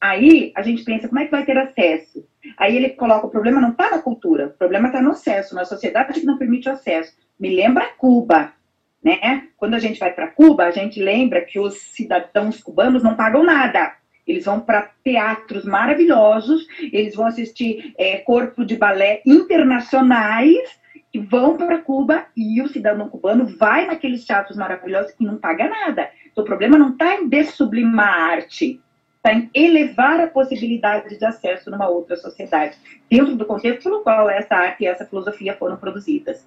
Aí 0.00 0.50
a 0.56 0.62
gente 0.62 0.82
pensa, 0.82 1.06
como 1.06 1.20
é 1.20 1.26
que 1.26 1.30
vai 1.30 1.44
ter 1.44 1.58
acesso? 1.58 2.26
Aí 2.56 2.74
ele 2.74 2.88
coloca, 2.88 3.26
o 3.26 3.30
problema 3.30 3.60
não 3.60 3.72
está 3.72 3.90
na 3.90 3.98
cultura, 3.98 4.46
o 4.46 4.58
problema 4.58 4.88
está 4.88 5.02
no 5.02 5.10
acesso, 5.10 5.54
na 5.54 5.66
sociedade 5.66 6.18
que 6.18 6.26
não 6.26 6.38
permite 6.38 6.70
o 6.70 6.72
acesso. 6.72 7.14
Me 7.38 7.54
lembra 7.54 7.92
Cuba, 7.98 8.54
né? 9.02 9.48
Quando 9.56 9.74
a 9.74 9.78
gente 9.78 9.98
vai 9.98 10.12
para 10.12 10.28
Cuba, 10.28 10.64
a 10.64 10.70
gente 10.70 11.02
lembra 11.02 11.40
que 11.40 11.58
os 11.58 11.74
cidadãos 11.74 12.62
cubanos 12.62 13.02
não 13.02 13.16
pagam 13.16 13.42
nada. 13.42 13.94
Eles 14.26 14.44
vão 14.44 14.60
para 14.60 14.90
teatros 15.02 15.64
maravilhosos, 15.64 16.66
eles 16.92 17.14
vão 17.14 17.26
assistir 17.26 17.92
é, 17.98 18.18
corpo 18.18 18.64
de 18.64 18.76
balé 18.76 19.20
internacionais 19.26 20.80
e 21.12 21.18
vão 21.18 21.56
para 21.56 21.78
Cuba 21.78 22.26
e 22.36 22.62
o 22.62 22.68
cidadão 22.68 23.08
cubano 23.08 23.44
vai 23.58 23.86
naqueles 23.86 24.24
teatros 24.24 24.56
maravilhosos 24.56 25.12
e 25.18 25.24
não 25.24 25.36
paga 25.36 25.68
nada. 25.68 26.08
Então, 26.30 26.44
o 26.44 26.46
problema 26.46 26.78
não 26.78 26.90
está 26.90 27.16
em 27.16 27.28
dessublimar 27.28 28.08
a 28.08 28.24
arte, 28.36 28.80
está 29.16 29.32
em 29.32 29.50
elevar 29.52 30.20
a 30.20 30.28
possibilidade 30.28 31.18
de 31.18 31.24
acesso 31.24 31.70
numa 31.70 31.88
outra 31.88 32.16
sociedade, 32.16 32.76
dentro 33.10 33.36
do 33.36 33.44
contexto 33.44 33.82
pelo 33.82 34.02
qual 34.02 34.30
essa 34.30 34.54
arte 34.54 34.84
e 34.84 34.86
essa 34.86 35.04
filosofia 35.04 35.54
foram 35.56 35.76
produzidas. 35.76 36.46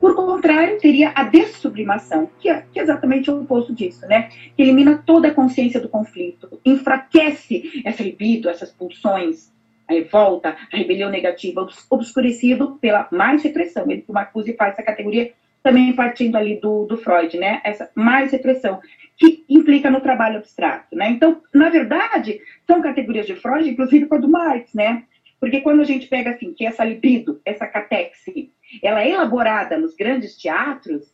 Por 0.00 0.16
contrário, 0.16 0.78
teria 0.78 1.12
a 1.14 1.24
dessublimação, 1.24 2.30
que 2.40 2.48
é, 2.48 2.64
que 2.72 2.80
é 2.80 2.82
exatamente 2.82 3.30
o 3.30 3.42
oposto 3.42 3.74
disso, 3.74 4.06
né? 4.06 4.30
Que 4.56 4.62
elimina 4.62 5.02
toda 5.04 5.28
a 5.28 5.34
consciência 5.34 5.78
do 5.78 5.90
conflito, 5.90 6.58
enfraquece 6.64 7.82
essa 7.84 8.02
libido, 8.02 8.48
essas 8.48 8.70
pulsões, 8.70 9.52
a 9.86 9.92
revolta, 9.92 10.56
a 10.72 10.76
rebelião 10.76 11.10
negativa, 11.10 11.68
obscurecido 11.90 12.78
pela 12.80 13.08
mais 13.12 13.42
repressão. 13.42 13.90
Ele, 13.90 14.02
o 14.08 14.12
Marcuse 14.14 14.54
faz 14.54 14.72
essa 14.72 14.82
categoria 14.82 15.32
também 15.62 15.92
partindo 15.92 16.36
ali 16.36 16.58
do, 16.58 16.86
do 16.86 16.96
Freud, 16.96 17.36
né? 17.36 17.60
Essa 17.62 17.90
mais 17.94 18.32
repressão, 18.32 18.80
que 19.18 19.44
implica 19.50 19.90
no 19.90 20.00
trabalho 20.00 20.38
abstrato, 20.38 20.96
né? 20.96 21.10
Então, 21.10 21.42
na 21.52 21.68
verdade, 21.68 22.40
são 22.66 22.80
categorias 22.80 23.26
de 23.26 23.36
Freud, 23.36 23.68
inclusive 23.68 24.06
com 24.06 24.14
a 24.14 24.18
do 24.18 24.30
Marx, 24.30 24.72
né? 24.72 25.04
Porque 25.38 25.60
quando 25.60 25.80
a 25.80 25.84
gente 25.84 26.06
pega 26.06 26.30
assim, 26.30 26.54
que 26.54 26.64
essa 26.64 26.84
libido, 26.84 27.40
essa 27.44 27.66
catexe, 27.66 28.50
ela 28.82 29.02
é 29.02 29.10
elaborada 29.10 29.76
nos 29.76 29.94
grandes 29.94 30.36
teatros, 30.36 31.12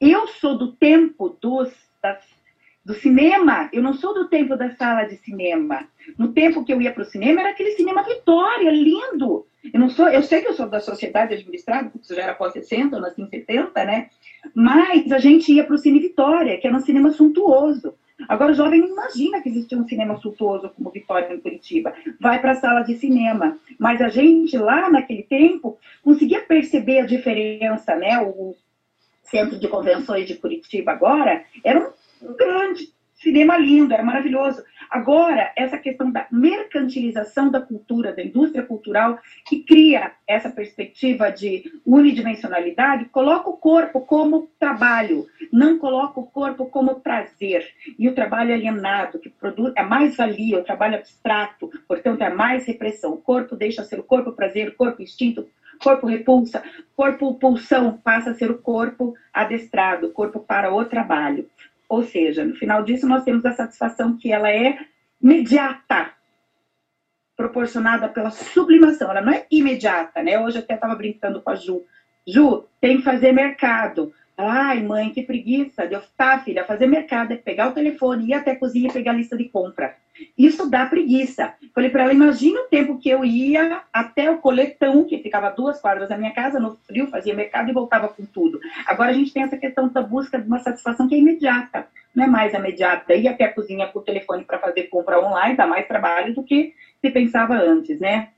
eu 0.00 0.26
sou 0.28 0.56
do 0.56 0.72
tempo 0.72 1.36
dos, 1.40 1.72
das, 2.02 2.24
do 2.84 2.94
cinema, 2.94 3.68
eu 3.72 3.82
não 3.82 3.94
sou 3.94 4.14
do 4.14 4.28
tempo 4.28 4.56
da 4.56 4.70
sala 4.76 5.04
de 5.04 5.16
cinema. 5.16 5.88
No 6.16 6.32
tempo 6.32 6.64
que 6.64 6.72
eu 6.72 6.80
ia 6.80 6.92
para 6.92 7.02
o 7.02 7.06
cinema, 7.06 7.40
era 7.40 7.50
aquele 7.50 7.72
cinema 7.72 8.02
Vitória, 8.02 8.70
lindo. 8.70 9.46
Eu 9.72 9.80
não 9.80 9.90
sou, 9.90 10.08
eu 10.08 10.22
sei 10.22 10.40
que 10.40 10.48
eu 10.48 10.54
sou 10.54 10.68
da 10.68 10.80
sociedade 10.80 11.34
administrada, 11.34 11.90
porque 11.90 12.04
isso 12.04 12.14
já 12.14 12.22
era 12.22 12.34
pós 12.34 12.52
60, 12.52 12.96
eu 12.96 13.00
nasci 13.00 13.22
em 13.22 13.28
70, 13.28 13.84
né? 13.84 14.10
Mas 14.54 15.10
a 15.10 15.18
gente 15.18 15.52
ia 15.52 15.64
para 15.64 15.74
o 15.74 15.78
Cine 15.78 16.00
Vitória, 16.00 16.58
que 16.58 16.66
era 16.66 16.76
um 16.76 16.80
cinema 16.80 17.10
suntuoso. 17.10 17.94
Agora, 18.28 18.52
o 18.52 18.54
jovem 18.54 18.80
não 18.80 18.88
imagina 18.88 19.40
que 19.40 19.48
existia 19.48 19.78
um 19.78 19.86
cinema 19.86 20.16
suntuoso 20.16 20.70
como 20.70 20.90
Vitória 20.90 21.32
em 21.32 21.40
Curitiba. 21.40 21.94
Vai 22.20 22.40
para 22.40 22.52
a 22.52 22.56
sala 22.56 22.82
de 22.82 22.96
cinema. 22.96 23.58
Mas 23.78 24.00
a 24.00 24.08
gente, 24.08 24.56
lá 24.56 24.90
naquele 24.90 25.22
tempo, 25.22 25.78
conseguia 26.02 26.40
perceber 26.40 27.00
a 27.00 27.06
diferença, 27.06 27.94
né? 27.94 28.20
O 28.20 28.56
Centro 29.22 29.58
de 29.58 29.68
Convenções 29.68 30.26
de 30.26 30.34
Curitiba 30.34 30.92
agora 30.92 31.44
era 31.62 31.92
um 32.22 32.34
grande 32.34 32.92
cinema 33.18 33.58
lindo, 33.58 33.92
era 33.92 34.02
maravilhoso. 34.02 34.62
Agora, 34.90 35.52
essa 35.56 35.76
questão 35.76 36.10
da 36.10 36.26
mercantilização 36.30 37.50
da 37.50 37.60
cultura, 37.60 38.12
da 38.12 38.22
indústria 38.22 38.62
cultural, 38.62 39.18
que 39.46 39.62
cria 39.62 40.12
essa 40.26 40.50
perspectiva 40.50 41.30
de 41.30 41.64
unidimensionalidade, 41.84 43.06
coloca 43.06 43.50
o 43.50 43.56
corpo 43.56 44.00
como 44.00 44.48
trabalho, 44.58 45.26
não 45.52 45.78
coloca 45.78 46.20
o 46.20 46.26
corpo 46.26 46.66
como 46.66 47.00
prazer. 47.00 47.66
E 47.98 48.08
o 48.08 48.14
trabalho 48.14 48.54
alienado, 48.54 49.18
que 49.18 49.28
produz, 49.28 49.72
é 49.76 49.82
mais 49.82 50.16
valia, 50.16 50.58
o 50.58 50.64
trabalho 50.64 50.96
abstrato, 50.96 51.70
portanto, 51.86 52.22
é 52.22 52.30
mais 52.30 52.66
repressão. 52.66 53.12
O 53.12 53.18
corpo 53.18 53.56
deixa 53.56 53.84
ser 53.84 53.98
o 53.98 54.04
corpo 54.04 54.32
prazer, 54.32 54.68
o 54.68 54.76
corpo 54.76 55.02
instinto, 55.02 55.46
corpo 55.78 56.06
repulsa, 56.06 56.62
corpo 56.96 57.34
pulsão 57.34 57.98
passa 58.02 58.30
a 58.30 58.34
ser 58.34 58.50
o 58.50 58.58
corpo 58.58 59.14
adestrado, 59.32 60.10
corpo 60.10 60.40
para 60.40 60.72
o 60.72 60.84
trabalho. 60.84 61.48
Ou 61.88 62.02
seja, 62.02 62.44
no 62.44 62.54
final 62.54 62.82
disso, 62.82 63.08
nós 63.08 63.24
temos 63.24 63.44
a 63.46 63.52
satisfação 63.52 64.16
que 64.16 64.30
ela 64.30 64.50
é 64.50 64.78
imediata, 65.22 66.12
proporcionada 67.36 68.08
pela 68.08 68.30
sublimação. 68.30 69.10
Ela 69.10 69.22
não 69.22 69.32
é 69.32 69.46
imediata, 69.50 70.22
né? 70.22 70.38
Hoje 70.38 70.58
eu 70.58 70.62
até 70.62 70.74
estava 70.74 70.94
brincando 70.94 71.40
com 71.40 71.50
a 71.50 71.54
Ju. 71.54 71.82
Ju, 72.26 72.64
tem 72.80 72.98
que 72.98 73.04
fazer 73.04 73.32
mercado. 73.32 74.12
Ai, 74.36 74.82
mãe, 74.82 75.10
que 75.10 75.22
preguiça. 75.22 75.84
Eu, 75.84 76.02
tá, 76.16 76.38
filha, 76.40 76.64
fazer 76.64 76.86
mercado 76.86 77.32
é 77.32 77.36
pegar 77.36 77.68
o 77.68 77.72
telefone, 77.72 78.28
ir 78.28 78.34
até 78.34 78.52
a 78.52 78.58
cozinha 78.58 78.88
e 78.88 78.92
pegar 78.92 79.12
a 79.12 79.14
lista 79.14 79.36
de 79.36 79.48
compra. 79.48 79.96
Isso 80.36 80.68
dá 80.68 80.86
preguiça. 80.86 81.54
Falei 81.74 81.90
para 81.90 82.04
ela, 82.04 82.12
imagina 82.12 82.60
o 82.60 82.68
tempo 82.68 82.98
que 82.98 83.08
eu 83.08 83.24
ia 83.24 83.82
até 83.92 84.30
o 84.30 84.38
coletão, 84.38 85.04
que 85.04 85.18
ficava 85.18 85.50
duas 85.50 85.80
quadras 85.80 86.08
da 86.08 86.16
minha 86.16 86.32
casa, 86.32 86.58
no 86.58 86.76
frio, 86.86 87.08
fazia 87.08 87.34
mercado 87.34 87.70
e 87.70 87.74
voltava 87.74 88.08
com 88.08 88.24
tudo. 88.24 88.60
Agora 88.86 89.10
a 89.10 89.14
gente 89.14 89.32
tem 89.32 89.42
essa 89.42 89.56
questão 89.56 89.88
da 89.88 90.02
busca 90.02 90.40
de 90.40 90.46
uma 90.46 90.58
satisfação 90.58 91.08
que 91.08 91.14
é 91.14 91.18
imediata. 91.18 91.86
Não 92.14 92.24
é 92.24 92.26
mais 92.26 92.54
imediata. 92.54 93.14
Ir 93.14 93.28
até 93.28 93.44
a 93.44 93.52
cozinha 93.52 93.90
o 93.94 94.00
telefone 94.00 94.44
para 94.44 94.58
fazer 94.58 94.84
compra 94.84 95.20
online 95.20 95.56
dá 95.56 95.66
mais 95.66 95.86
trabalho 95.86 96.34
do 96.34 96.42
que 96.42 96.74
se 97.00 97.10
pensava 97.10 97.54
antes, 97.54 98.00
né? 98.00 98.28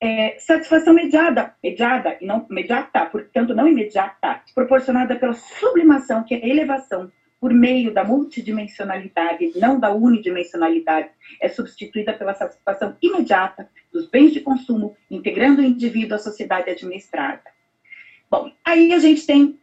é, 0.00 0.36
satisfação 0.38 0.92
mediada, 0.92 1.54
mediada 1.62 2.16
e 2.20 2.26
não 2.26 2.46
imediata, 2.50 3.06
portanto 3.06 3.54
não 3.54 3.66
imediata, 3.66 4.42
proporcionada 4.54 5.16
pela 5.16 5.32
sublimação, 5.32 6.22
que 6.22 6.34
é 6.34 6.44
a 6.44 6.48
elevação 6.48 7.10
por 7.46 7.54
meio 7.54 7.94
da 7.94 8.02
multidimensionalidade, 8.02 9.52
não 9.54 9.78
da 9.78 9.92
unidimensionalidade, 9.92 11.10
é 11.40 11.48
substituída 11.48 12.12
pela 12.12 12.34
satisfação 12.34 12.96
imediata 13.00 13.68
dos 13.92 14.08
bens 14.08 14.32
de 14.32 14.40
consumo, 14.40 14.96
integrando 15.08 15.62
o 15.62 15.64
indivíduo 15.64 16.16
à 16.16 16.18
sociedade 16.18 16.68
administrada. 16.68 17.44
Bom, 18.28 18.50
aí 18.64 18.92
a 18.92 18.98
gente 18.98 19.24
tem 19.24 19.60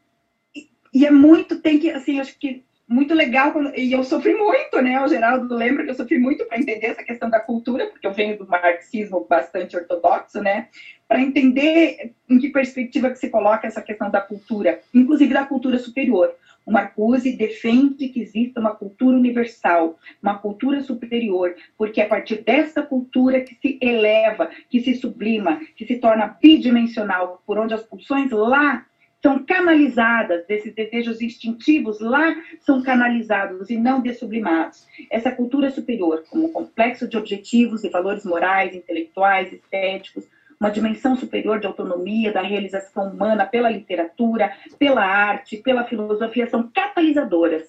e 0.93 1.05
é 1.05 1.11
muito 1.11 1.59
tem 1.59 1.77
que 1.77 1.89
assim, 1.89 2.21
acho 2.21 2.39
que 2.39 2.63
muito 2.87 3.13
legal, 3.13 3.51
quando, 3.51 3.77
e 3.77 3.91
eu 3.91 4.01
sofri 4.05 4.33
muito, 4.33 4.81
né? 4.81 5.03
O 5.03 5.07
Geraldo 5.09 5.53
lembra 5.53 5.83
que 5.83 5.89
eu 5.89 5.95
sofri 5.95 6.17
muito 6.17 6.45
para 6.45 6.59
entender 6.59 6.87
essa 6.87 7.03
questão 7.03 7.29
da 7.29 7.39
cultura, 7.41 7.87
porque 7.87 8.07
eu 8.07 8.13
venho 8.13 8.37
do 8.37 8.47
marxismo 8.47 9.25
bastante 9.29 9.75
ortodoxo, 9.75 10.41
né? 10.41 10.69
Para 11.05 11.19
entender 11.19 12.13
em 12.29 12.39
que 12.39 12.49
perspectiva 12.49 13.09
que 13.09 13.17
se 13.17 13.29
coloca 13.29 13.67
essa 13.67 13.81
questão 13.81 14.09
da 14.09 14.21
cultura, 14.21 14.79
inclusive 14.93 15.33
da 15.33 15.45
cultura 15.45 15.77
superior. 15.79 16.33
O 16.65 16.71
Marcuse 16.71 17.35
defende 17.35 18.07
que 18.09 18.21
exista 18.21 18.59
uma 18.59 18.73
cultura 18.75 19.17
universal, 19.17 19.99
uma 20.21 20.37
cultura 20.37 20.81
superior, 20.81 21.55
porque 21.77 21.99
é 21.99 22.05
a 22.05 22.09
partir 22.09 22.41
dessa 22.43 22.81
cultura 22.81 23.41
que 23.41 23.55
se 23.55 23.77
eleva, 23.81 24.49
que 24.69 24.79
se 24.79 24.95
sublima, 24.95 25.59
que 25.75 25.85
se 25.85 25.97
torna 25.97 26.37
bidimensional, 26.41 27.43
por 27.45 27.57
onde 27.57 27.73
as 27.73 27.83
pulsões 27.83 28.31
lá 28.31 28.85
são 29.23 29.41
canalizadas, 29.45 30.45
desses 30.45 30.75
desejos 30.75 31.21
instintivos 31.21 32.01
lá 32.01 32.35
são 32.59 32.83
canalizados 32.83 33.69
e 33.69 33.77
não 33.77 34.01
desublimados. 34.01 34.85
Essa 35.09 35.31
cultura 35.31 35.71
superior, 35.71 36.25
como 36.29 36.47
um 36.47 36.51
complexo 36.51 37.07
de 37.07 37.17
objetivos 37.17 37.85
e 37.85 37.89
valores 37.89 38.25
morais, 38.25 38.75
intelectuais, 38.75 39.53
estéticos, 39.53 40.27
uma 40.63 40.71
dimensão 40.71 41.13
superior 41.17 41.59
de 41.59 41.67
autonomia, 41.67 42.31
da 42.31 42.41
realização 42.41 43.09
humana 43.09 43.45
pela 43.45 43.69
literatura, 43.69 44.53
pela 44.79 45.03
arte, 45.03 45.57
pela 45.57 45.83
filosofia, 45.83 46.49
são 46.49 46.71
catalisadoras, 46.73 47.63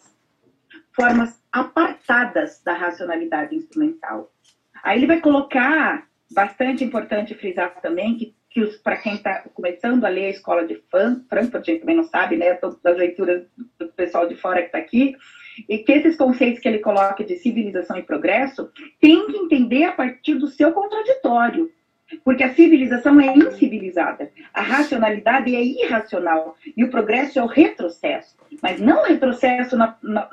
formas 0.93 1.43
apartadas 1.51 2.63
da 2.65 2.73
racionalidade 2.73 3.57
instrumental. 3.57 4.31
Aí 4.81 4.99
ele 4.99 5.09
vai 5.09 5.21
colocar, 5.21 6.07
bastante 6.31 6.85
importante 6.85 7.35
frisar 7.35 7.81
também, 7.81 8.17
que, 8.17 8.35
que 8.49 8.65
para 8.79 8.97
quem 8.97 9.15
está 9.15 9.43
começando 9.53 10.05
a 10.05 10.09
ler 10.09 10.27
a 10.27 10.31
escola 10.31 10.65
de 10.65 10.81
Frankfurt, 10.89 11.55
a 11.55 11.73
gente 11.73 11.81
também 11.81 11.97
não 11.97 12.05
sabe, 12.05 12.37
né, 12.37 12.57
das 12.81 12.97
leituras 12.97 13.45
do 13.77 13.89
pessoal 13.89 14.29
de 14.29 14.37
fora 14.37 14.61
que 14.61 14.67
está 14.67 14.79
aqui, 14.79 15.17
e 15.69 15.79
que 15.79 15.91
esses 15.91 16.17
conceitos 16.17 16.61
que 16.61 16.69
ele 16.69 16.79
coloca 16.79 17.25
de 17.25 17.37
civilização 17.39 17.97
e 17.97 18.03
progresso 18.05 18.71
tem 19.01 19.27
que 19.27 19.37
entender 19.37 19.85
a 19.85 19.93
partir 19.93 20.35
do 20.35 20.47
seu 20.47 20.71
contraditório. 20.71 21.73
Porque 22.23 22.43
a 22.43 22.55
civilização 22.55 23.19
é 23.21 23.35
incivilizada, 23.35 24.31
a 24.53 24.61
racionalidade 24.61 25.55
é 25.55 25.63
irracional 25.63 26.57
e 26.77 26.85
o 26.85 26.91
progresso 26.91 27.39
é 27.39 27.43
o 27.43 27.47
retrocesso. 27.47 28.37
Mas 28.63 28.81
não 28.81 29.03
o 29.03 29.07
retrocesso 29.07 29.77
na, 29.77 29.97
na, 30.03 30.29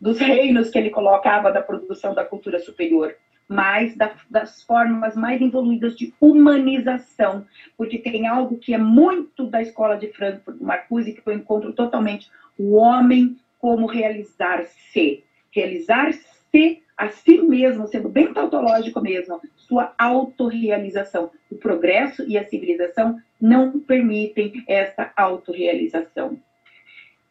dos 0.00 0.18
reinos 0.18 0.70
que 0.70 0.78
ele 0.78 0.90
colocava 0.90 1.50
da 1.50 1.62
produção 1.62 2.14
da 2.14 2.24
cultura 2.24 2.58
superior, 2.60 3.14
mas 3.48 3.96
da, 3.96 4.12
das 4.30 4.62
formas 4.62 5.16
mais 5.16 5.40
evoluídas 5.40 5.96
de 5.96 6.12
humanização, 6.20 7.46
porque 7.76 7.98
tem 7.98 8.26
algo 8.26 8.58
que 8.58 8.74
é 8.74 8.78
muito 8.78 9.46
da 9.46 9.62
escola 9.62 9.96
de 9.96 10.08
Frankfurt, 10.12 10.58
do 10.58 10.64
Marcuse, 10.64 11.12
que 11.12 11.22
eu 11.26 11.32
encontro 11.32 11.72
totalmente 11.72 12.30
o 12.58 12.74
homem 12.74 13.36
como 13.58 13.86
realizar-se. 13.86 15.24
Realizar-se 15.50 16.82
a 16.96 17.08
si 17.08 17.40
mesmo, 17.42 17.86
sendo 17.88 18.08
bem 18.08 18.32
tautológico 18.32 19.00
mesmo, 19.00 19.40
sua 19.56 19.92
autorrealização. 19.98 21.30
O 21.50 21.56
progresso 21.56 22.24
e 22.28 22.38
a 22.38 22.44
civilização 22.44 23.18
não 23.40 23.80
permitem 23.80 24.64
essa 24.68 25.10
autorrealização. 25.16 26.34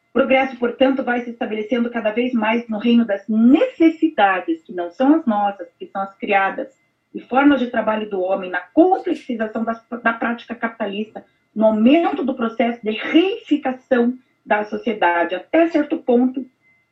O 0.10 0.14
progresso, 0.14 0.58
portanto, 0.58 1.04
vai 1.04 1.22
se 1.22 1.32
estabelecendo 1.32 1.90
cada 1.90 2.12
vez 2.12 2.34
mais 2.34 2.68
no 2.68 2.78
reino 2.78 3.06
das 3.06 3.28
necessidades, 3.28 4.62
que 4.62 4.74
não 4.74 4.92
são 4.92 5.16
as 5.16 5.26
nossas, 5.26 5.68
que 5.80 5.88
são 5.88 6.02
as 6.02 6.16
criadas, 6.16 6.68
e 7.14 7.22
formas 7.22 7.60
de 7.60 7.68
trabalho 7.68 8.10
do 8.10 8.22
homem, 8.22 8.50
na 8.50 8.60
complexização 8.60 9.64
da, 9.64 9.82
da 10.04 10.14
prática 10.14 10.54
capitalista, 10.54 11.26
no 11.56 11.66
aumento 11.66 12.24
do 12.24 12.36
processo 12.36 12.80
de 12.84 12.92
reificação 12.92 14.18
da 14.46 14.64
sociedade, 14.66 15.36
até 15.36 15.68
certo 15.70 15.98
ponto, 15.98 16.46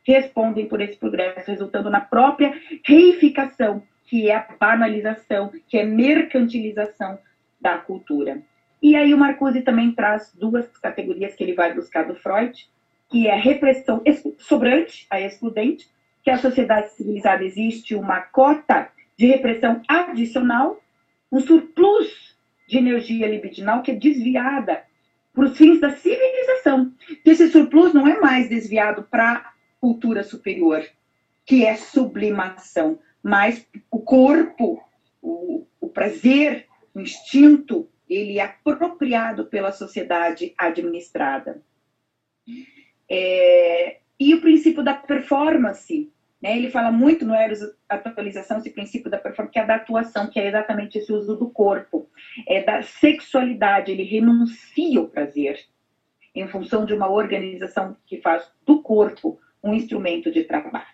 respondem 0.04 0.66
por 0.66 0.80
esse 0.80 0.96
progresso, 0.96 1.50
resultando 1.50 1.90
na 1.90 2.00
própria 2.00 2.54
reificação, 2.84 3.82
que 4.04 4.28
é 4.28 4.36
a 4.36 4.46
banalização, 4.58 5.52
que 5.68 5.78
é 5.78 5.84
mercantilização 5.84 7.18
da 7.60 7.78
cultura. 7.78 8.42
E 8.82 8.96
aí 8.96 9.14
o 9.14 9.18
Marcuse 9.18 9.62
também 9.62 9.92
traz 9.92 10.32
duas 10.34 10.66
categorias 10.78 11.34
que 11.34 11.44
ele 11.44 11.54
vai 11.54 11.72
buscar 11.72 12.04
do 12.04 12.16
Freud, 12.16 12.68
que 13.08 13.28
é 13.28 13.32
a 13.32 13.40
repressão 13.40 14.02
sobrante, 14.38 15.06
a 15.08 15.20
excludente, 15.20 15.88
que 16.24 16.30
a 16.30 16.38
sociedade 16.38 16.90
civilizada 16.92 17.44
existe 17.44 17.94
uma 17.94 18.20
cota 18.20 18.90
de 19.16 19.26
repressão 19.26 19.80
adicional, 19.86 20.80
um 21.30 21.40
surplus 21.40 22.36
de 22.68 22.78
energia 22.78 23.28
libidinal 23.28 23.82
que 23.82 23.90
é 23.90 23.94
desviada 23.94 24.82
para 25.32 25.44
os 25.44 25.56
fins 25.56 25.80
da 25.80 25.90
civilização. 25.90 26.92
Esse 27.24 27.48
surplus 27.48 27.94
não 27.94 28.06
é 28.06 28.18
mais 28.20 28.48
desviado 28.48 29.04
para 29.10 29.51
cultura 29.82 30.22
superior, 30.22 30.88
que 31.44 31.66
é 31.66 31.74
sublimação, 31.74 33.00
mas 33.20 33.66
o 33.90 33.98
corpo, 33.98 34.80
o, 35.20 35.66
o 35.80 35.88
prazer, 35.88 36.68
o 36.94 37.00
instinto, 37.00 37.90
ele 38.08 38.38
é 38.38 38.44
apropriado 38.44 39.46
pela 39.46 39.72
sociedade 39.72 40.54
administrada. 40.56 41.60
É, 43.10 43.98
e 44.20 44.32
o 44.34 44.40
princípio 44.40 44.84
da 44.84 44.94
performance, 44.94 46.12
né? 46.40 46.56
Ele 46.56 46.70
fala 46.70 46.92
muito 46.92 47.24
no 47.24 47.34
Eros 47.34 47.60
Atualização, 47.88 48.58
esse 48.58 48.70
princípio 48.70 49.10
da 49.10 49.18
performance, 49.18 49.52
que 49.52 49.58
é 49.58 49.66
da 49.66 49.76
atuação, 49.76 50.30
que 50.30 50.38
é 50.38 50.46
exatamente 50.46 50.98
esse 50.98 51.12
uso 51.12 51.36
do 51.36 51.50
corpo, 51.50 52.08
é 52.46 52.62
da 52.62 52.82
sexualidade, 52.82 53.90
ele 53.90 54.04
renuncia 54.04 55.00
o 55.00 55.08
prazer 55.08 55.58
em 56.34 56.46
função 56.46 56.84
de 56.84 56.94
uma 56.94 57.10
organização 57.10 57.96
que 58.06 58.20
faz 58.20 58.48
do 58.64 58.80
corpo 58.80 59.40
um 59.62 59.74
instrumento 59.74 60.30
de 60.30 60.44
trabalho. 60.44 60.86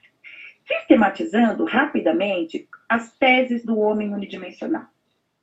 Sistematizando 0.66 1.64
rapidamente 1.64 2.68
as 2.88 3.16
teses 3.16 3.64
do 3.64 3.78
homem 3.78 4.12
unidimensional. 4.12 4.87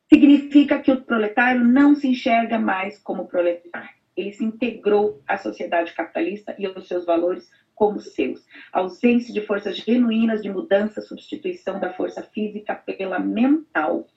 Significa 0.07 0.79
que 0.79 0.91
o 0.91 1.01
proletário 1.01 1.63
não 1.63 1.95
se 1.95 2.07
enxerga 2.07 2.59
mais 2.59 2.99
como 2.99 3.27
proletário. 3.27 3.95
Ele 4.15 4.31
se 4.31 4.45
integrou 4.45 5.21
à 5.27 5.37
sociedade 5.37 5.93
capitalista 5.93 6.55
e 6.57 6.65
aos 6.65 6.87
seus 6.87 7.05
valores 7.05 7.49
como 7.73 7.99
seus. 7.99 8.45
A 8.71 8.79
ausência 8.79 9.33
de 9.33 9.41
forças 9.41 9.77
genuínas 9.77 10.41
de 10.41 10.49
mudança, 10.49 11.01
substituição 11.01 11.79
da 11.79 11.91
força 11.91 12.23
física 12.23 12.73
pela 12.75 13.19
mental. 13.19 14.07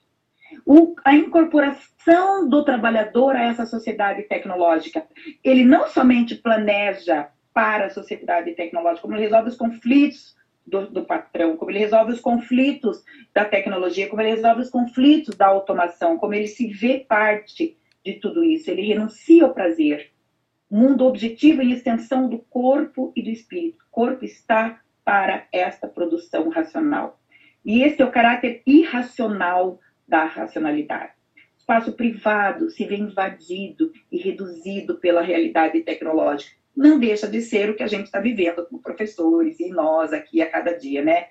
O, 0.65 0.95
a 1.03 1.13
incorporação 1.13 2.47
do 2.47 2.63
trabalhador 2.63 3.35
a 3.35 3.43
essa 3.43 3.65
sociedade 3.65 4.23
tecnológica. 4.23 5.05
Ele 5.43 5.65
não 5.65 5.87
somente 5.87 6.35
planeja 6.35 7.29
para 7.53 7.85
a 7.85 7.89
sociedade 7.89 8.53
tecnológica, 8.53 9.01
como 9.01 9.15
ele 9.15 9.23
resolve 9.23 9.49
os 9.49 9.57
conflitos 9.57 10.35
do, 10.65 10.87
do, 10.87 11.03
patrão, 11.03 11.57
como 11.57 11.71
ele 11.71 11.79
resolve 11.79 12.13
os 12.13 12.19
conflitos 12.19 13.03
da 13.33 13.43
tecnologia, 13.43 14.07
como 14.07 14.21
ele 14.21 14.35
resolve 14.35 14.61
os 14.61 14.69
conflitos 14.69 15.35
da 15.35 15.47
automação, 15.47 16.17
como 16.17 16.33
ele 16.33 16.47
se 16.47 16.67
vê 16.67 16.99
parte 16.99 17.77
de 18.03 18.13
tudo 18.13 18.43
isso. 18.43 18.69
Ele 18.69 18.83
renuncia 18.83 19.43
ao 19.43 19.53
prazer 19.53 20.11
mundo 20.69 21.05
objetivo 21.05 21.61
em 21.61 21.71
extensão 21.71 22.29
do 22.29 22.37
corpo 22.37 23.11
e 23.15 23.23
do 23.23 23.29
espírito. 23.29 23.83
O 23.85 23.91
corpo 23.91 24.23
está 24.23 24.79
para 25.03 25.47
esta 25.51 25.87
produção 25.87 26.49
racional. 26.49 27.19
E 27.65 27.81
esse 27.81 28.01
é 28.01 28.05
o 28.05 28.11
caráter 28.11 28.61
irracional 28.65 29.79
da 30.07 30.25
racionalidade. 30.25 31.13
O 31.35 31.59
espaço 31.59 31.93
privado 31.93 32.69
se 32.69 32.85
vê 32.85 32.97
invadido 32.97 33.91
e 34.11 34.17
reduzido 34.17 34.97
pela 34.97 35.21
realidade 35.21 35.81
tecnológica. 35.81 36.58
Não 36.79 36.97
deixa 36.97 37.27
de 37.27 37.41
ser 37.41 37.69
o 37.69 37.75
que 37.75 37.83
a 37.83 37.87
gente 37.87 38.05
está 38.05 38.21
vivendo 38.21 38.65
como 38.65 38.81
professores 38.81 39.59
e 39.59 39.67
nós 39.67 40.13
aqui 40.13 40.41
a 40.41 40.49
cada 40.49 40.71
dia, 40.71 41.03
né? 41.03 41.25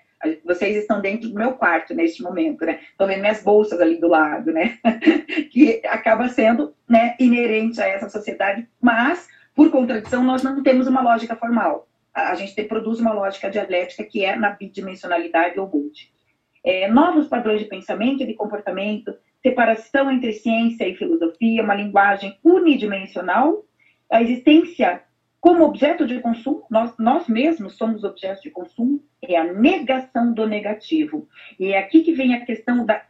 Vocês 0.44 0.76
estão 0.76 1.00
dentro 1.00 1.30
do 1.30 1.34
meu 1.34 1.54
quarto 1.54 1.94
neste 1.94 2.22
momento, 2.22 2.66
né? 2.66 2.80
Estão 2.90 3.06
vendo 3.06 3.22
minhas 3.22 3.42
bolsas 3.42 3.80
ali 3.80 3.98
do 3.98 4.08
lado, 4.08 4.52
né? 4.52 4.78
que 5.50 5.80
acaba 5.86 6.28
sendo 6.28 6.74
né, 6.86 7.16
inerente 7.18 7.80
a 7.80 7.86
essa 7.86 8.10
sociedade, 8.10 8.68
mas, 8.78 9.26
por 9.54 9.70
contradição, 9.70 10.22
nós 10.22 10.42
não 10.42 10.62
temos 10.62 10.86
uma 10.86 11.00
lógica 11.00 11.34
formal. 11.34 11.88
A, 12.12 12.34
gente 12.34 12.62
produz 12.64 13.00
uma 13.00 13.14
lógica 13.14 13.48
dialética 13.48 14.04
que 14.04 14.26
é 14.26 14.36
na 14.36 14.50
bidimensionalidade 14.50 15.58
ou 15.58 15.66
multi. 15.66 16.12
É, 16.62 16.90
novos 16.90 17.26
padrões 17.26 17.60
de 17.60 17.64
pensamento 17.64 18.22
e 18.22 18.26
de 18.26 18.34
comportamento, 18.34 19.14
separação 19.42 20.10
entre 20.10 20.34
ciência 20.34 20.86
e 20.86 20.94
filosofia, 20.94 21.62
uma 21.62 21.74
linguagem 21.74 22.38
unidimensional, 22.44 23.64
a 24.10 24.20
existência 24.20 25.07
como 25.40 25.64
objeto 25.64 26.06
de 26.06 26.20
consumo, 26.20 26.64
nós, 26.70 26.92
nós 26.98 27.28
mesmos 27.28 27.76
somos 27.76 28.02
objetos 28.02 28.42
de 28.42 28.50
consumo, 28.50 29.02
é 29.22 29.36
a 29.36 29.52
negação 29.52 30.32
do 30.32 30.46
negativo. 30.46 31.28
E 31.58 31.72
é 31.72 31.78
aqui 31.78 32.02
que 32.02 32.12
vem 32.12 32.34
a 32.34 32.44
questão 32.44 32.84
da 32.84 33.02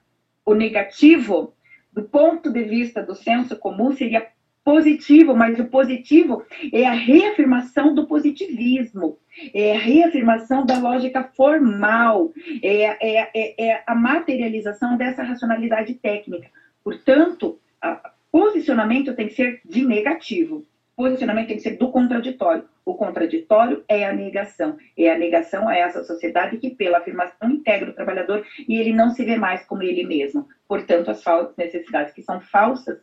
o 0.44 0.54
negativo, 0.54 1.54
do 1.92 2.04
ponto 2.04 2.50
de 2.50 2.64
vista 2.64 3.02
do 3.02 3.14
senso 3.14 3.54
comum, 3.56 3.92
seria 3.92 4.26
positivo, 4.64 5.34
mas 5.34 5.58
o 5.58 5.66
positivo 5.66 6.42
é 6.72 6.86
a 6.86 6.92
reafirmação 6.92 7.94
do 7.94 8.06
positivismo, 8.06 9.18
é 9.54 9.76
a 9.76 9.78
reafirmação 9.78 10.64
da 10.64 10.78
lógica 10.78 11.24
formal, 11.34 12.32
é, 12.62 12.84
é, 13.00 13.30
é, 13.34 13.66
é 13.66 13.82
a 13.86 13.94
materialização 13.94 14.96
dessa 14.96 15.22
racionalidade 15.22 15.94
técnica. 15.94 16.48
Portanto, 16.82 17.58
o 17.82 17.96
posicionamento 18.30 19.14
tem 19.14 19.28
que 19.28 19.34
ser 19.34 19.60
de 19.64 19.86
negativo 19.86 20.66
posicionamento 20.98 21.46
tem 21.46 21.56
que 21.56 21.62
ser 21.62 21.76
do 21.76 21.92
contraditório. 21.92 22.68
O 22.84 22.94
contraditório 22.94 23.84
é 23.86 24.04
a 24.04 24.12
negação. 24.12 24.76
E 24.96 25.08
a 25.08 25.16
negação 25.16 25.70
é 25.70 25.78
essa 25.78 26.02
sociedade 26.02 26.58
que, 26.58 26.70
pela 26.70 26.98
afirmação, 26.98 27.48
integra 27.48 27.88
o 27.88 27.94
trabalhador 27.94 28.44
e 28.68 28.76
ele 28.76 28.92
não 28.92 29.10
se 29.10 29.24
vê 29.24 29.36
mais 29.36 29.64
como 29.64 29.84
ele 29.84 30.04
mesmo. 30.04 30.48
Portanto, 30.66 31.08
as 31.08 31.22
necessidades 31.56 32.12
que 32.12 32.20
são 32.20 32.40
falsas, 32.40 32.98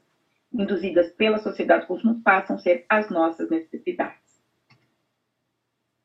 induzidas 0.54 1.10
pela 1.14 1.38
sociedade 1.38 1.88
consumo, 1.88 2.22
passam 2.22 2.58
a 2.58 2.60
ser 2.60 2.86
as 2.90 3.10
nossas 3.10 3.50
necessidades. 3.50 4.44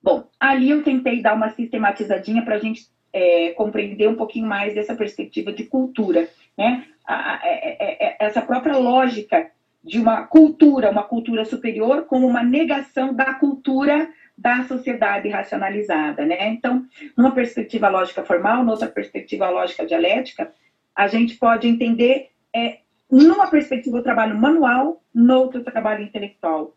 Bom, 0.00 0.28
ali 0.38 0.70
eu 0.70 0.84
tentei 0.84 1.20
dar 1.20 1.34
uma 1.34 1.50
sistematizadinha 1.50 2.44
para 2.44 2.54
a 2.54 2.58
gente 2.58 2.82
é, 3.12 3.50
compreender 3.50 4.08
um 4.08 4.14
pouquinho 4.14 4.46
mais 4.46 4.74
dessa 4.74 4.94
perspectiva 4.94 5.52
de 5.52 5.64
cultura, 5.64 6.28
né? 6.56 6.86
A, 7.04 7.14
a, 7.14 7.34
a, 7.34 7.48
é, 7.48 7.76
é, 7.80 8.06
é, 8.06 8.16
essa 8.20 8.40
própria 8.40 8.76
lógica 8.76 9.50
de 9.82 9.98
uma 9.98 10.26
cultura, 10.26 10.90
uma 10.90 11.02
cultura 11.02 11.44
superior, 11.44 12.04
como 12.04 12.26
uma 12.26 12.42
negação 12.42 13.14
da 13.14 13.34
cultura 13.34 14.10
da 14.36 14.64
sociedade 14.64 15.28
racionalizada, 15.28 16.24
né? 16.24 16.48
Então, 16.48 16.86
numa 17.16 17.32
perspectiva 17.32 17.88
lógica 17.88 18.24
formal, 18.24 18.64
noutra 18.64 18.88
perspectiva 18.88 19.50
lógica 19.50 19.84
dialética, 19.86 20.52
a 20.94 21.06
gente 21.08 21.36
pode 21.36 21.68
entender 21.68 22.30
é, 22.54 22.78
numa 23.10 23.48
perspectiva 23.48 23.98
eu 23.98 24.02
trabalho 24.02 24.38
manual, 24.38 25.02
noutra 25.14 25.60
eu 25.60 25.64
trabalho 25.64 26.02
intelectual. 26.04 26.74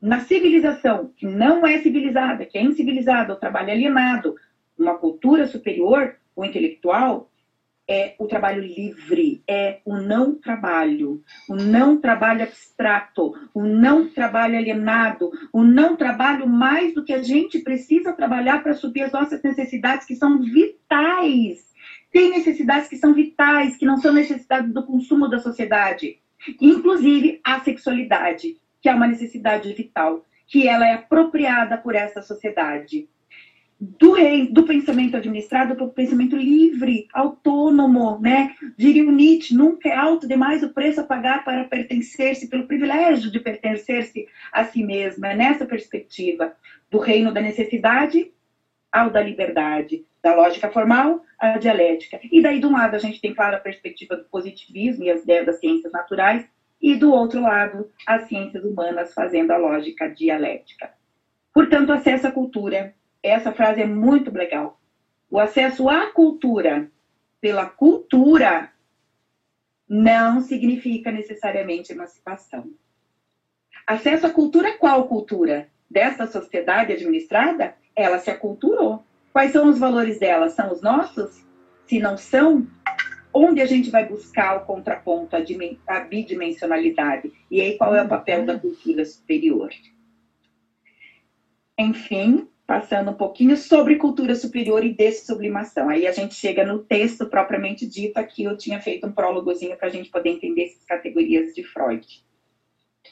Na 0.00 0.20
civilização, 0.20 1.10
que 1.16 1.26
não 1.26 1.66
é 1.66 1.78
civilizada, 1.78 2.44
que 2.44 2.58
é 2.58 2.62
incivilizada, 2.62 3.32
eu 3.32 3.36
trabalho 3.36 3.70
alienado, 3.70 4.34
uma 4.78 4.98
cultura 4.98 5.46
superior, 5.46 6.16
o 6.34 6.44
intelectual, 6.44 7.30
é 7.88 8.14
o 8.18 8.26
trabalho 8.26 8.60
livre, 8.62 9.42
é 9.48 9.78
o 9.84 9.96
não 9.96 10.34
trabalho, 10.34 11.22
o 11.48 11.54
não 11.54 12.00
trabalho 12.00 12.42
abstrato, 12.42 13.34
o 13.54 13.62
não 13.62 14.08
trabalho 14.08 14.56
alienado, 14.56 15.30
o 15.52 15.62
não 15.62 15.96
trabalho 15.96 16.48
mais 16.48 16.94
do 16.94 17.04
que 17.04 17.12
a 17.12 17.22
gente 17.22 17.60
precisa 17.60 18.12
trabalhar 18.12 18.62
para 18.62 18.74
suprir 18.74 19.04
as 19.04 19.12
nossas 19.12 19.40
necessidades 19.42 20.06
que 20.06 20.16
são 20.16 20.42
vitais. 20.42 21.64
Tem 22.12 22.30
necessidades 22.30 22.88
que 22.88 22.96
são 22.96 23.14
vitais, 23.14 23.76
que 23.76 23.86
não 23.86 23.98
são 23.98 24.12
necessidades 24.12 24.72
do 24.72 24.84
consumo 24.84 25.28
da 25.28 25.38
sociedade. 25.38 26.18
Inclusive 26.60 27.40
a 27.44 27.60
sexualidade, 27.60 28.56
que 28.80 28.88
é 28.88 28.94
uma 28.94 29.06
necessidade 29.06 29.72
vital, 29.72 30.24
que 30.48 30.66
ela 30.66 30.86
é 30.86 30.94
apropriada 30.94 31.76
por 31.76 31.94
essa 31.94 32.22
sociedade 32.22 33.08
do 33.78 34.12
rei, 34.12 34.46
do 34.48 34.64
pensamento 34.64 35.16
administrado 35.16 35.74
para 35.74 35.84
o 35.84 35.92
pensamento 35.92 36.34
livre, 36.34 37.06
autônomo, 37.12 38.18
né? 38.18 38.54
Diria 38.76 39.06
o 39.06 39.12
Nietzsche, 39.12 39.54
nunca 39.54 39.88
é 39.88 39.94
alto 39.94 40.26
demais 40.26 40.62
o 40.62 40.72
preço 40.72 41.00
a 41.00 41.04
pagar 41.04 41.44
para 41.44 41.64
pertencer-se, 41.64 42.48
pelo 42.48 42.66
privilégio 42.66 43.30
de 43.30 43.38
pertencer-se 43.38 44.26
a 44.50 44.64
si 44.64 44.82
mesma. 44.82 45.28
É 45.28 45.36
nessa 45.36 45.66
perspectiva 45.66 46.56
do 46.90 46.98
reino 46.98 47.32
da 47.32 47.40
necessidade 47.40 48.32
ao 48.90 49.10
da 49.10 49.20
liberdade, 49.20 50.06
da 50.22 50.34
lógica 50.34 50.70
formal 50.70 51.22
à 51.38 51.58
dialética. 51.58 52.18
E 52.32 52.40
daí, 52.40 52.58
de 52.58 52.66
um 52.66 52.72
lado, 52.72 52.96
a 52.96 52.98
gente 52.98 53.20
tem, 53.20 53.34
claro, 53.34 53.56
a 53.56 53.60
perspectiva 53.60 54.16
do 54.16 54.24
positivismo 54.24 55.04
e 55.04 55.10
as 55.10 55.22
ideias 55.22 55.44
das 55.44 55.60
ciências 55.60 55.92
naturais, 55.92 56.48
e 56.80 56.94
do 56.94 57.12
outro 57.12 57.42
lado, 57.42 57.90
as 58.06 58.26
ciências 58.28 58.64
humanas 58.64 59.12
fazendo 59.12 59.50
a 59.50 59.56
lógica 59.58 60.08
dialética. 60.08 60.90
Portanto, 61.52 61.92
acesso 61.92 62.26
à 62.26 62.30
cultura 62.30 62.94
essa 63.26 63.52
frase 63.52 63.82
é 63.82 63.86
muito 63.86 64.32
legal. 64.32 64.80
O 65.30 65.38
acesso 65.38 65.88
à 65.88 66.06
cultura 66.06 66.90
pela 67.40 67.66
cultura 67.66 68.70
não 69.88 70.40
significa 70.40 71.12
necessariamente 71.12 71.92
emancipação. 71.92 72.70
Acesso 73.86 74.26
à 74.26 74.30
cultura, 74.30 74.76
qual 74.78 75.06
cultura? 75.06 75.68
Desta 75.88 76.26
sociedade 76.26 76.92
administrada, 76.92 77.76
ela 77.94 78.18
se 78.18 78.30
aculturou. 78.30 79.04
Quais 79.32 79.52
são 79.52 79.68
os 79.68 79.78
valores 79.78 80.18
dela? 80.18 80.48
São 80.48 80.72
os 80.72 80.82
nossos? 80.82 81.44
Se 81.86 82.00
não 82.00 82.16
são, 82.16 82.66
onde 83.32 83.60
a 83.60 83.66
gente 83.66 83.90
vai 83.90 84.04
buscar 84.04 84.56
o 84.56 84.64
contraponto, 84.64 85.36
a 85.36 86.00
bidimensionalidade? 86.00 87.32
E 87.48 87.60
aí, 87.60 87.76
qual 87.78 87.94
é 87.94 88.02
o 88.02 88.08
papel 88.08 88.44
da 88.44 88.58
cultura 88.58 89.04
superior? 89.04 89.70
Enfim, 91.78 92.48
passando 92.66 93.12
um 93.12 93.14
pouquinho 93.14 93.56
sobre 93.56 93.96
cultura 93.96 94.34
superior 94.34 94.84
e 94.84 94.92
dessublimação. 94.92 95.88
Aí 95.88 96.06
a 96.06 96.12
gente 96.12 96.34
chega 96.34 96.64
no 96.64 96.80
texto 96.80 97.26
propriamente 97.26 97.86
dito, 97.86 98.18
aqui 98.18 98.44
eu 98.44 98.56
tinha 98.56 98.80
feito 98.80 99.06
um 99.06 99.12
prólogozinho 99.12 99.76
para 99.76 99.86
a 99.86 99.90
gente 99.90 100.10
poder 100.10 100.30
entender 100.30 100.64
essas 100.64 100.84
categorias 100.84 101.54
de 101.54 101.62
Freud. 101.62 102.24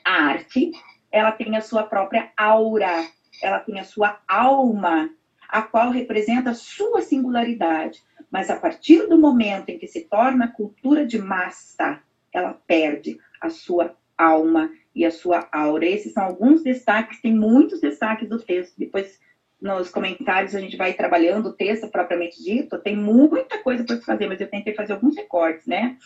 A 0.04 0.24
arte, 0.24 0.72
ela 1.10 1.30
tem 1.30 1.56
a 1.56 1.60
sua 1.60 1.84
própria 1.84 2.32
aura, 2.36 3.06
ela 3.40 3.60
tem 3.60 3.78
a 3.78 3.84
sua 3.84 4.20
alma, 4.26 5.10
a 5.48 5.62
qual 5.62 5.90
representa 5.90 6.50
a 6.50 6.54
sua 6.54 7.00
singularidade. 7.00 8.02
Mas 8.30 8.50
a 8.50 8.56
partir 8.56 9.06
do 9.06 9.16
momento 9.16 9.68
em 9.68 9.78
que 9.78 9.86
se 9.86 10.00
torna 10.08 10.48
cultura 10.48 11.06
de 11.06 11.18
massa, 11.18 12.02
ela 12.32 12.54
perde 12.66 13.20
a 13.40 13.48
sua 13.48 13.96
alma 14.18 14.72
e 14.92 15.04
a 15.04 15.12
sua 15.12 15.48
aura. 15.52 15.86
Esses 15.86 16.12
são 16.12 16.24
alguns 16.24 16.64
destaques, 16.64 17.20
tem 17.20 17.32
muitos 17.32 17.80
destaques 17.80 18.28
do 18.28 18.40
texto. 18.40 18.74
Depois 18.76 19.20
nos 19.64 19.88
comentários 19.88 20.54
a 20.54 20.60
gente 20.60 20.76
vai 20.76 20.92
trabalhando 20.92 21.46
o 21.46 21.52
texto 21.52 21.88
propriamente 21.88 22.42
dito, 22.44 22.78
tem 22.78 22.94
muita 22.94 23.56
coisa 23.62 23.82
para 23.82 23.98
fazer, 24.02 24.26
mas 24.26 24.38
eu 24.38 24.46
tentei 24.46 24.74
fazer 24.74 24.92
alguns 24.92 25.16
recortes, 25.16 25.66
né? 25.66 25.96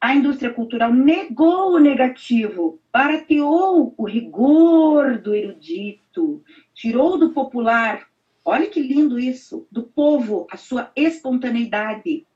A 0.00 0.14
indústria 0.14 0.50
cultural 0.50 0.90
negou 0.90 1.74
o 1.74 1.78
negativo, 1.78 2.80
barateou 2.90 3.94
o 3.96 4.04
rigor 4.06 5.18
do 5.18 5.34
erudito, 5.34 6.42
tirou 6.72 7.18
do 7.18 7.30
popular, 7.30 8.08
olha 8.42 8.66
que 8.66 8.80
lindo 8.80 9.20
isso, 9.20 9.66
do 9.70 9.82
povo, 9.82 10.46
a 10.50 10.56
sua 10.56 10.90
espontaneidade, 10.96 12.26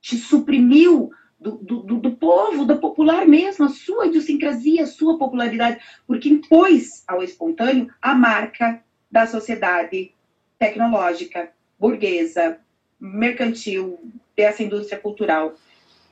te 0.00 0.16
suprimiu 0.16 1.10
do, 1.40 1.52
do, 1.52 1.82
do, 1.82 2.12
povo, 2.12 2.66
do 2.66 2.76
popular 2.78 3.26
mesmo, 3.26 3.64
a 3.64 3.70
sua 3.70 4.06
idiosincrasia, 4.06 4.82
a 4.82 4.86
sua 4.86 5.18
popularidade, 5.18 5.80
porque 6.06 6.28
impôs 6.28 7.02
ao 7.08 7.22
espontâneo 7.22 7.90
a 8.00 8.14
marca 8.14 8.84
da 9.16 9.26
sociedade 9.26 10.12
tecnológica, 10.58 11.50
burguesa, 11.80 12.58
mercantil, 13.00 13.98
dessa 14.36 14.62
indústria 14.62 15.00
cultural. 15.00 15.54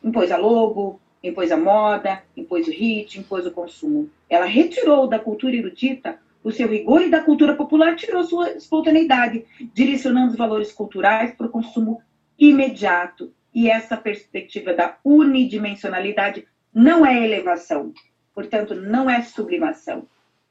Impôs 0.03 0.33
a 0.33 0.39
logo, 0.39 0.99
impôs 1.23 1.53
a 1.53 1.57
moda, 1.59 2.23
impôs 2.35 2.67
o 2.67 2.71
hit, 2.71 3.21
impôs 3.21 3.45
o 3.45 3.51
consumo. 3.51 4.09
Ela 4.27 4.47
retirou 4.47 5.07
da 5.07 5.19
cultura 5.19 5.55
erudita 5.55 6.19
o 6.43 6.51
seu 6.51 6.67
rigor 6.67 7.03
e 7.03 7.11
da 7.11 7.23
cultura 7.23 7.55
popular 7.55 7.95
tirou 7.95 8.25
sua 8.25 8.53
espontaneidade, 8.53 9.45
direcionando 9.75 10.31
os 10.31 10.39
valores 10.39 10.73
culturais 10.73 11.35
para 11.35 11.47
o 11.47 11.51
consumo 11.51 12.01
imediato. 12.39 13.31
E 13.55 13.69
essa 13.69 13.99
perspectiva 13.99 14.73
da 14.73 14.97
unidimensionalidade 15.05 16.49
não 16.73 17.05
é 17.05 17.23
elevação, 17.23 17.93
portanto, 18.35 18.75
não 18.75 19.11
é 19.11 19.21
sublimação, 19.21 20.09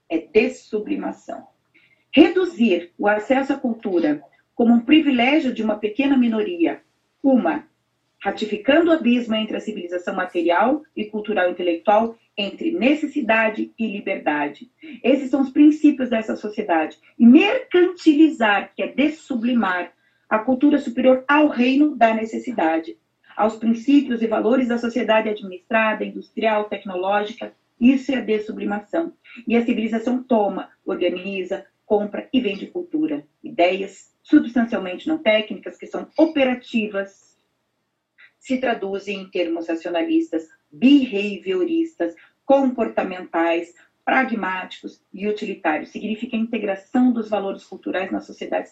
é 0.07 0.19
dessublimação. 0.19 1.51
Reduzir 2.15 2.91
o 2.97 3.07
acesso 3.07 3.53
à 3.53 3.57
cultura 3.57 4.21
como 4.53 4.71
um 4.71 4.79
privilégio 4.79 5.51
de 5.51 5.63
uma 5.63 5.77
pequena 5.77 6.15
minoria, 6.15 6.81
uma, 7.23 7.65
ratificando 8.21 8.91
o 8.91 8.93
abismo 8.93 9.33
entre 9.33 9.57
a 9.57 9.59
civilização 9.59 10.15
material 10.15 10.83
e 10.95 11.05
cultural 11.05 11.49
intelectual, 11.49 12.15
entre 12.37 12.71
necessidade 12.71 13.71
e 13.77 13.87
liberdade. 13.87 14.69
Esses 15.03 15.31
são 15.31 15.41
os 15.41 15.49
princípios 15.49 16.09
dessa 16.09 16.35
sociedade. 16.35 16.99
E 17.17 17.25
mercantilizar, 17.25 18.71
que 18.75 18.83
é 18.83 18.87
dessublimar, 18.87 19.91
a 20.29 20.39
cultura 20.39 20.77
superior 20.77 21.23
ao 21.27 21.47
reino 21.47 21.95
da 21.95 22.13
necessidade, 22.13 22.95
aos 23.35 23.55
princípios 23.55 24.21
e 24.21 24.27
valores 24.27 24.67
da 24.67 24.77
sociedade 24.77 25.29
administrada, 25.29 26.05
industrial, 26.05 26.65
tecnológica, 26.65 27.53
isso 27.79 28.11
é 28.11 28.15
a 28.15 28.21
dessublimação. 28.21 29.13
E 29.47 29.55
a 29.55 29.65
civilização 29.65 30.23
toma, 30.23 30.69
organiza, 30.85 31.65
compra 31.93 32.27
e 32.33 32.41
vende 32.41 32.65
cultura. 32.65 33.23
Ideias 33.43 34.11
substancialmente 34.23 35.07
não 35.07 35.19
técnicas, 35.19 35.77
que 35.77 35.85
são 35.85 36.07
operativas, 36.17 37.37
se 38.39 38.57
traduzem 38.57 39.21
em 39.21 39.29
termos 39.29 39.67
racionalistas, 39.67 40.49
behavioristas, 40.71 42.15
comportamentais, 42.43 43.75
pragmáticos 44.03 45.03
e 45.13 45.27
utilitários. 45.27 45.89
Significa 45.89 46.35
a 46.35 46.39
integração 46.39 47.13
dos 47.13 47.29
valores 47.29 47.63
culturais 47.63 48.11
na 48.11 48.21
sociedade 48.21 48.69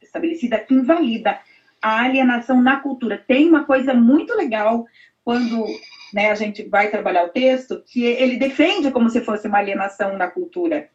estabelecida 0.00 0.58
que 0.58 0.72
invalida 0.72 1.38
a 1.82 2.04
alienação 2.04 2.62
na 2.62 2.80
cultura. 2.80 3.18
Tem 3.18 3.50
uma 3.50 3.64
coisa 3.66 3.92
muito 3.92 4.32
legal 4.32 4.86
quando 5.22 5.66
né, 6.14 6.30
a 6.30 6.34
gente 6.34 6.62
vai 6.70 6.90
trabalhar 6.90 7.26
o 7.26 7.28
texto, 7.28 7.82
que 7.86 8.02
ele 8.02 8.38
defende 8.38 8.90
como 8.90 9.10
se 9.10 9.20
fosse 9.20 9.46
uma 9.46 9.58
alienação 9.58 10.16
na 10.16 10.28
cultura. 10.28 10.88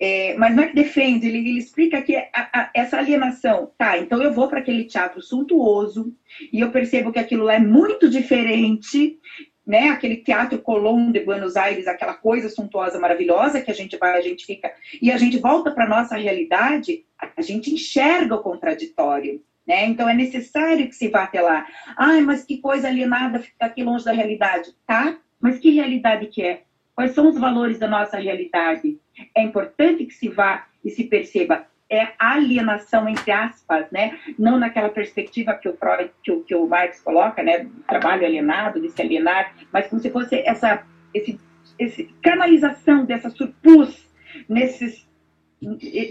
É, 0.00 0.34
mas 0.36 0.54
não 0.54 0.62
é 0.62 0.66
que 0.66 0.74
defende, 0.74 1.28
ele, 1.28 1.38
ele 1.38 1.58
explica 1.58 2.02
que 2.02 2.16
a, 2.16 2.28
a, 2.32 2.70
essa 2.74 2.98
alienação, 2.98 3.70
tá, 3.78 3.98
então 3.98 4.22
eu 4.22 4.32
vou 4.32 4.48
para 4.48 4.58
aquele 4.58 4.84
teatro 4.84 5.22
suntuoso 5.22 6.12
e 6.52 6.60
eu 6.60 6.70
percebo 6.70 7.12
que 7.12 7.18
aquilo 7.18 7.44
lá 7.44 7.54
é 7.54 7.60
muito 7.60 8.10
diferente, 8.10 9.18
né, 9.66 9.88
aquele 9.88 10.16
teatro 10.16 10.58
Colón 10.58 11.10
de 11.10 11.20
Buenos 11.20 11.56
Aires, 11.56 11.86
aquela 11.86 12.14
coisa 12.14 12.48
suntuosa, 12.48 12.98
maravilhosa 12.98 13.62
que 13.62 13.70
a 13.70 13.74
gente 13.74 13.96
vai, 13.96 14.18
a 14.18 14.20
gente 14.20 14.44
fica, 14.44 14.72
e 15.00 15.10
a 15.10 15.16
gente 15.16 15.38
volta 15.38 15.70
para 15.70 15.88
nossa 15.88 16.16
realidade, 16.16 17.04
a 17.36 17.40
gente 17.40 17.72
enxerga 17.72 18.34
o 18.34 18.42
contraditório. 18.42 19.42
Né? 19.66 19.86
Então 19.86 20.06
é 20.06 20.12
necessário 20.12 20.86
que 20.86 20.94
se 20.94 21.08
vá 21.08 21.22
até 21.22 21.40
lá. 21.40 21.66
Ai, 21.96 22.20
mas 22.20 22.44
que 22.44 22.58
coisa 22.58 22.86
alienada 22.86 23.38
ficar 23.38 23.66
aqui 23.66 23.82
longe 23.82 24.04
da 24.04 24.12
realidade. 24.12 24.74
Tá, 24.86 25.16
mas 25.40 25.58
que 25.58 25.70
realidade 25.70 26.26
que 26.26 26.42
é? 26.42 26.64
Quais 26.94 27.12
são 27.12 27.28
os 27.28 27.38
valores 27.38 27.78
da 27.78 27.88
nossa 27.88 28.16
realidade? 28.18 28.98
É 29.34 29.42
importante 29.42 30.06
que 30.06 30.14
se 30.14 30.28
vá 30.28 30.66
e 30.84 30.90
se 30.90 31.04
perceba 31.04 31.66
é 31.90 32.12
alienação 32.18 33.08
entre 33.08 33.30
aspas, 33.30 33.90
né? 33.90 34.18
Não 34.38 34.58
naquela 34.58 34.88
perspectiva 34.88 35.54
que 35.54 35.68
o 35.68 35.76
Freud, 35.76 36.10
que 36.22 36.32
o, 36.32 36.42
que 36.42 36.54
o 36.54 36.66
Marx 36.66 37.00
coloca, 37.00 37.42
né? 37.42 37.68
Trabalho 37.86 38.24
alienado, 38.24 38.80
de 38.80 38.90
se 38.90 39.02
alienar, 39.02 39.54
mas 39.72 39.86
como 39.86 40.00
se 40.00 40.10
fosse 40.10 40.36
essa 40.36 40.84
esse, 41.12 41.38
esse 41.78 42.04
canalização 42.22 43.04
dessa 43.04 43.30
surplus 43.30 44.08
nesses 44.48 45.04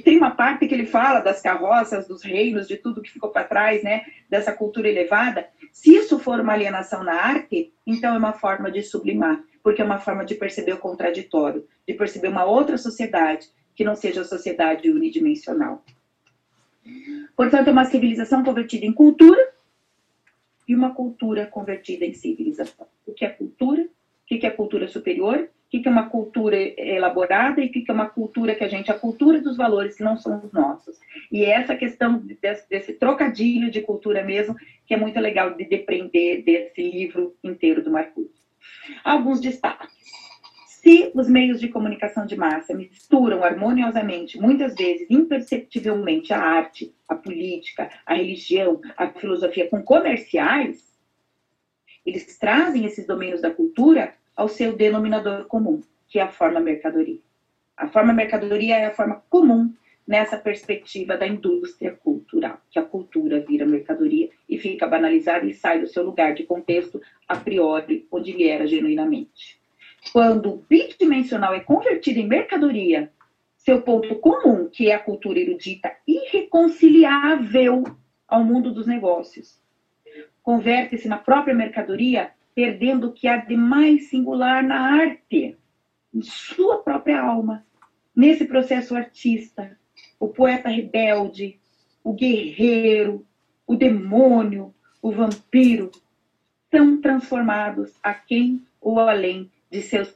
tem 0.03 0.17
uma 0.17 0.31
parte 0.31 0.67
que 0.67 0.73
ele 0.73 0.85
fala 0.85 1.19
das 1.19 1.39
carroças, 1.39 2.07
dos 2.07 2.23
reinos, 2.23 2.67
de 2.67 2.77
tudo 2.77 3.01
que 3.01 3.11
ficou 3.11 3.29
para 3.29 3.43
trás, 3.43 3.83
né, 3.83 4.03
dessa 4.27 4.51
cultura 4.51 4.89
elevada. 4.89 5.47
Se 5.71 5.95
isso 5.95 6.17
for 6.17 6.39
uma 6.39 6.53
alienação 6.53 7.03
na 7.03 7.13
arte, 7.13 7.71
então 7.85 8.15
é 8.15 8.17
uma 8.17 8.33
forma 8.33 8.71
de 8.71 8.81
sublimar, 8.81 9.39
porque 9.63 9.81
é 9.81 9.85
uma 9.85 9.99
forma 9.99 10.25
de 10.25 10.35
perceber 10.35 10.73
o 10.73 10.77
contraditório, 10.77 11.65
de 11.87 11.93
perceber 11.93 12.27
uma 12.27 12.43
outra 12.43 12.77
sociedade 12.77 13.49
que 13.73 13.83
não 13.83 13.95
seja 13.95 14.21
a 14.21 14.25
sociedade 14.25 14.91
unidimensional. 14.91 15.83
Portanto, 17.35 17.69
é 17.69 17.71
uma 17.71 17.85
civilização 17.85 18.43
convertida 18.43 18.85
em 18.85 18.91
cultura 18.91 19.53
e 20.67 20.75
uma 20.75 20.93
cultura 20.93 21.45
convertida 21.45 22.05
em 22.05 22.13
civilização. 22.13 22.85
O 23.05 23.13
que 23.13 23.25
é 23.25 23.29
cultura? 23.29 23.83
O 23.83 23.87
que 24.25 24.45
é 24.45 24.49
cultura 24.49 24.87
superior? 24.87 25.49
O 25.67 25.81
que 25.81 25.87
é 25.87 25.91
uma 25.91 26.07
cultura 26.07 26.55
elaborada 26.77 27.61
e 27.61 27.67
o 27.67 27.71
que 27.71 27.85
é 27.87 27.93
uma 27.93 28.09
cultura 28.09 28.53
que 28.53 28.63
a 28.63 28.67
gente, 28.67 28.91
a 28.91 28.99
cultura 28.99 29.41
dos 29.41 29.57
valores 29.57 29.95
que 29.95 30.03
não 30.03 30.17
são 30.17 30.45
os 30.45 30.51
nossos. 30.51 30.99
E 31.31 31.43
é 31.43 31.51
essa 31.51 31.75
questão 31.75 32.19
desse, 32.19 32.69
desse 32.69 32.93
trocadilho 32.93 33.71
de 33.71 33.81
cultura 33.81 34.23
mesmo, 34.23 34.55
que 34.85 34.93
é 34.93 34.97
muito 34.97 35.19
legal 35.19 35.55
de 35.55 35.65
depreender 35.65 36.43
desse 36.43 36.81
livro 36.81 37.35
inteiro 37.43 37.83
do 37.83 37.89
Marcuse. 37.89 38.42
Alguns 39.03 39.39
destaques. 39.39 39.93
Se 40.67 41.11
os 41.15 41.29
meios 41.29 41.61
de 41.61 41.69
comunicação 41.69 42.25
de 42.25 42.35
massa 42.35 42.73
misturam 42.73 43.43
harmoniosamente, 43.43 44.37
muitas 44.37 44.75
vezes 44.75 45.07
imperceptivelmente, 45.09 46.33
a 46.33 46.41
arte, 46.41 46.93
a 47.07 47.15
política, 47.15 47.89
a 48.05 48.15
religião, 48.15 48.81
a 48.97 49.07
filosofia 49.07 49.69
com 49.69 49.81
comerciais, 49.81 50.93
eles 52.05 52.37
trazem 52.37 52.85
esses 52.85 53.07
domínios 53.07 53.41
da 53.41 53.49
cultura 53.49 54.13
ao 54.35 54.49
seu 54.49 54.75
denominador 54.75 55.45
comum, 55.45 55.81
que 56.09 56.19
é 56.19 56.23
a 56.23 56.31
forma 56.31 56.59
mercadoria. 56.59 57.19
A 57.77 57.87
forma 57.87 58.11
mercadoria 58.11 58.77
é 58.77 58.85
a 58.87 58.93
forma 58.93 59.23
comum 59.29 59.73
nessa 60.07 60.37
perspectiva 60.37 61.17
da 61.17 61.25
indústria 61.25 61.91
cultural, 61.91 62.59
que 62.69 62.77
a 62.77 62.83
cultura 62.83 63.39
vira 63.39 63.65
mercadoria 63.65 64.29
e 64.47 64.57
fica 64.57 64.87
banalizada 64.87 65.45
e 65.45 65.53
sai 65.53 65.79
do 65.79 65.87
seu 65.87 66.03
lugar 66.03 66.33
de 66.33 66.43
contexto 66.43 67.01
a 67.27 67.35
priori, 67.37 68.05
onde 68.11 68.31
ele 68.31 68.47
era 68.47 68.67
genuinamente. 68.67 69.59
Quando 70.11 70.51
o 70.51 70.65
bidimensional 70.69 71.53
é 71.53 71.61
convertido 71.61 72.19
em 72.19 72.27
mercadoria, 72.27 73.09
seu 73.57 73.81
ponto 73.81 74.15
comum, 74.15 74.67
que 74.69 74.89
é 74.89 74.93
a 74.93 74.99
cultura 74.99 75.39
erudita 75.39 75.95
irreconciliável 76.05 77.83
ao 78.27 78.43
mundo 78.43 78.73
dos 78.73 78.85
negócios, 78.85 79.61
converte-se 80.41 81.07
na 81.07 81.17
própria 81.17 81.55
mercadoria, 81.55 82.31
perdendo 82.53 83.07
o 83.07 83.13
que 83.13 83.27
há 83.27 83.37
de 83.37 83.55
mais 83.55 84.09
singular 84.09 84.61
na 84.61 84.81
arte, 84.81 85.57
em 86.13 86.21
sua 86.21 86.79
própria 86.79 87.21
alma. 87.21 87.65
Nesse 88.13 88.45
processo, 88.45 88.95
artista, 88.95 89.77
o 90.23 90.29
poeta 90.29 90.69
rebelde, 90.69 91.59
o 92.01 92.13
guerreiro, 92.13 93.27
o 93.67 93.75
demônio, 93.75 94.73
o 95.01 95.11
vampiro, 95.11 95.91
são 96.71 97.01
transformados 97.01 97.91
a 98.01 98.13
quem 98.13 98.63
ou 98.79 99.01
além 99.01 99.51
de 99.69 99.81
seus 99.81 100.13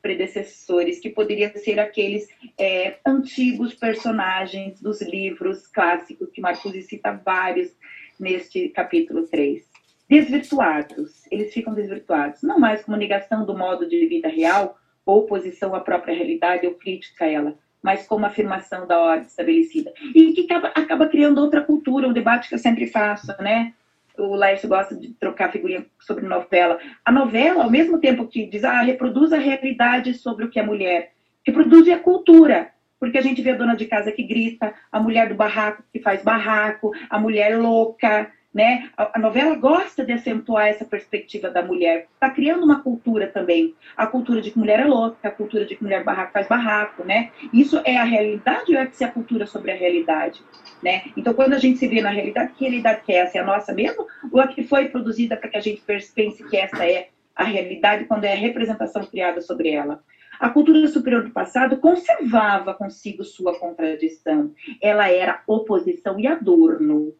predecessores, 0.00 1.00
que 1.00 1.10
poderiam 1.10 1.50
ser 1.56 1.80
aqueles 1.80 2.28
é, 2.56 2.98
antigos 3.04 3.74
personagens 3.74 4.80
dos 4.80 5.02
livros 5.02 5.66
clássicos, 5.66 6.30
que 6.30 6.40
Marcuse 6.40 6.82
cita 6.82 7.20
vários 7.24 7.74
neste 8.16 8.68
capítulo 8.68 9.26
3. 9.26 9.68
Desvirtuados, 10.08 11.26
eles 11.32 11.52
ficam 11.52 11.74
desvirtuados, 11.74 12.42
não 12.42 12.60
mais 12.60 12.84
como 12.84 12.96
negação 12.96 13.44
do 13.44 13.58
modo 13.58 13.88
de 13.88 14.06
vida 14.06 14.28
real, 14.28 14.78
ou 15.04 15.20
oposição 15.20 15.74
à 15.74 15.80
própria 15.80 16.14
realidade 16.14 16.64
ou 16.64 16.74
crítica 16.74 17.24
a 17.24 17.28
ela, 17.28 17.58
mas 17.82 18.06
como 18.06 18.26
afirmação 18.26 18.86
da 18.86 18.98
ordem 18.98 19.26
estabelecida. 19.26 19.92
E 20.14 20.32
que 20.32 20.42
acaba, 20.42 20.68
acaba 20.68 21.08
criando 21.08 21.40
outra 21.40 21.62
cultura, 21.62 22.08
um 22.08 22.12
debate 22.12 22.48
que 22.48 22.54
eu 22.54 22.58
sempre 22.58 22.86
faço, 22.86 23.34
né? 23.40 23.72
o 24.18 24.34
Laércio 24.34 24.68
gosta 24.68 24.94
de 24.94 25.10
trocar 25.14 25.52
figurinha 25.52 25.86
sobre 26.00 26.26
novela. 26.26 26.78
A 27.04 27.12
novela, 27.12 27.62
ao 27.62 27.70
mesmo 27.70 27.98
tempo 27.98 28.26
que 28.26 28.46
diz, 28.46 28.64
ah, 28.64 28.82
reproduz 28.82 29.32
a 29.32 29.38
realidade 29.38 30.14
sobre 30.14 30.44
o 30.44 30.50
que 30.50 30.58
é 30.58 30.62
mulher, 30.62 31.12
reproduz 31.44 31.88
a 31.88 31.98
cultura. 31.98 32.70
Porque 32.98 33.16
a 33.16 33.22
gente 33.22 33.40
vê 33.40 33.52
a 33.52 33.56
dona 33.56 33.76
de 33.76 33.86
casa 33.86 34.10
que 34.10 34.24
grita, 34.24 34.74
a 34.90 34.98
mulher 34.98 35.28
do 35.28 35.34
barraco 35.36 35.84
que 35.92 36.00
faz 36.00 36.20
barraco, 36.22 36.90
a 37.08 37.16
mulher 37.16 37.56
louca, 37.56 38.28
né? 38.58 38.90
A, 38.96 39.20
novela 39.20 39.54
gosta 39.54 40.04
de 40.04 40.10
acentuar 40.10 40.66
essa 40.66 40.84
perspectiva 40.84 41.48
da 41.48 41.62
mulher. 41.62 42.08
Está 42.12 42.28
criando 42.28 42.64
uma 42.64 42.82
cultura 42.82 43.28
também. 43.28 43.76
A 43.96 44.04
cultura 44.04 44.42
de 44.42 44.50
que 44.50 44.58
mulher 44.58 44.80
é 44.80 44.84
louca, 44.84 45.28
a 45.28 45.30
cultura 45.30 45.64
de 45.64 45.76
que 45.76 45.82
mulher 45.84 46.02
barraco 46.02 46.32
faz 46.32 46.48
barraco, 46.48 47.04
né? 47.04 47.30
Isso 47.52 47.80
é 47.84 47.96
a 47.96 48.02
realidade 48.02 48.74
ou 48.74 48.80
é 48.80 48.86
que 48.86 49.04
a 49.04 49.12
cultura 49.12 49.46
sobre 49.46 49.70
a 49.70 49.76
realidade? 49.76 50.42
Né? 50.82 51.02
Então, 51.16 51.34
quando 51.34 51.52
a 51.52 51.58
gente 51.58 51.78
se 51.78 51.86
vê 51.86 52.02
na 52.02 52.10
realidade, 52.10 52.52
que 52.54 52.64
realidade 52.64 53.02
que 53.02 53.12
é 53.12 53.18
essa? 53.18 53.38
É 53.38 53.40
a 53.40 53.46
nossa 53.46 53.72
mesmo? 53.72 54.08
Ou 54.32 54.40
a 54.40 54.48
que 54.48 54.64
foi 54.64 54.88
produzida 54.88 55.36
para 55.36 55.50
que 55.50 55.56
a 55.56 55.60
gente 55.60 55.80
pense 56.12 56.42
que 56.42 56.56
essa 56.56 56.84
é 56.84 57.10
a 57.36 57.44
realidade 57.44 58.06
quando 58.06 58.24
é 58.24 58.32
a 58.32 58.36
representação 58.36 59.04
criada 59.04 59.40
sobre 59.40 59.70
ela? 59.70 60.02
A 60.40 60.50
cultura 60.50 60.84
superior 60.88 61.22
do 61.22 61.30
passado 61.30 61.76
conservava 61.76 62.74
consigo 62.74 63.22
sua 63.22 63.56
contradição. 63.56 64.52
Ela 64.82 65.08
era 65.08 65.42
oposição 65.46 66.18
e 66.18 66.26
adorno 66.26 67.14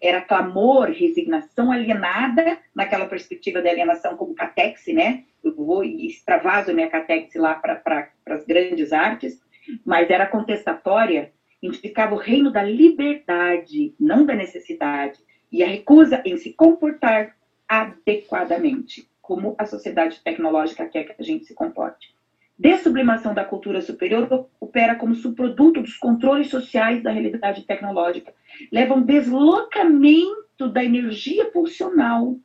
era 0.00 0.20
clamor, 0.20 0.90
resignação 0.90 1.70
alienada, 1.70 2.58
naquela 2.74 3.06
perspectiva 3.06 3.62
de 3.62 3.68
alienação 3.68 4.16
como 4.16 4.34
catexe, 4.34 4.92
né? 4.92 5.24
Eu 5.42 5.54
vou 5.54 5.84
e 5.84 6.06
extravaso 6.06 6.74
minha 6.74 6.88
catexe 6.88 7.38
lá 7.38 7.54
para 7.54 7.76
pra, 7.76 8.08
as 8.26 8.44
grandes 8.44 8.92
artes, 8.92 9.40
mas 9.84 10.10
era 10.10 10.26
contestatória, 10.26 11.32
indicava 11.62 12.14
o 12.14 12.18
reino 12.18 12.50
da 12.50 12.62
liberdade, 12.62 13.94
não 13.98 14.24
da 14.24 14.34
necessidade, 14.34 15.18
e 15.50 15.62
a 15.62 15.66
recusa 15.66 16.22
em 16.24 16.36
se 16.36 16.52
comportar 16.52 17.36
adequadamente, 17.68 19.08
como 19.20 19.54
a 19.58 19.66
sociedade 19.66 20.20
tecnológica 20.22 20.86
quer 20.86 21.04
que 21.04 21.14
a 21.18 21.24
gente 21.24 21.44
se 21.44 21.54
comporte 21.54 22.15
dessublimação 22.58 23.34
da 23.34 23.44
cultura 23.44 23.80
superior 23.82 24.48
opera 24.60 24.94
como 24.94 25.14
subproduto 25.14 25.82
dos 25.82 25.96
controles 25.96 26.48
sociais 26.48 27.02
da 27.02 27.10
realidade 27.10 27.66
tecnológica. 27.66 28.32
Leva 28.72 28.94
um 28.94 29.02
deslocamento 29.02 30.68
da 30.72 30.82
energia 30.82 31.46
pulsional. 31.46 32.36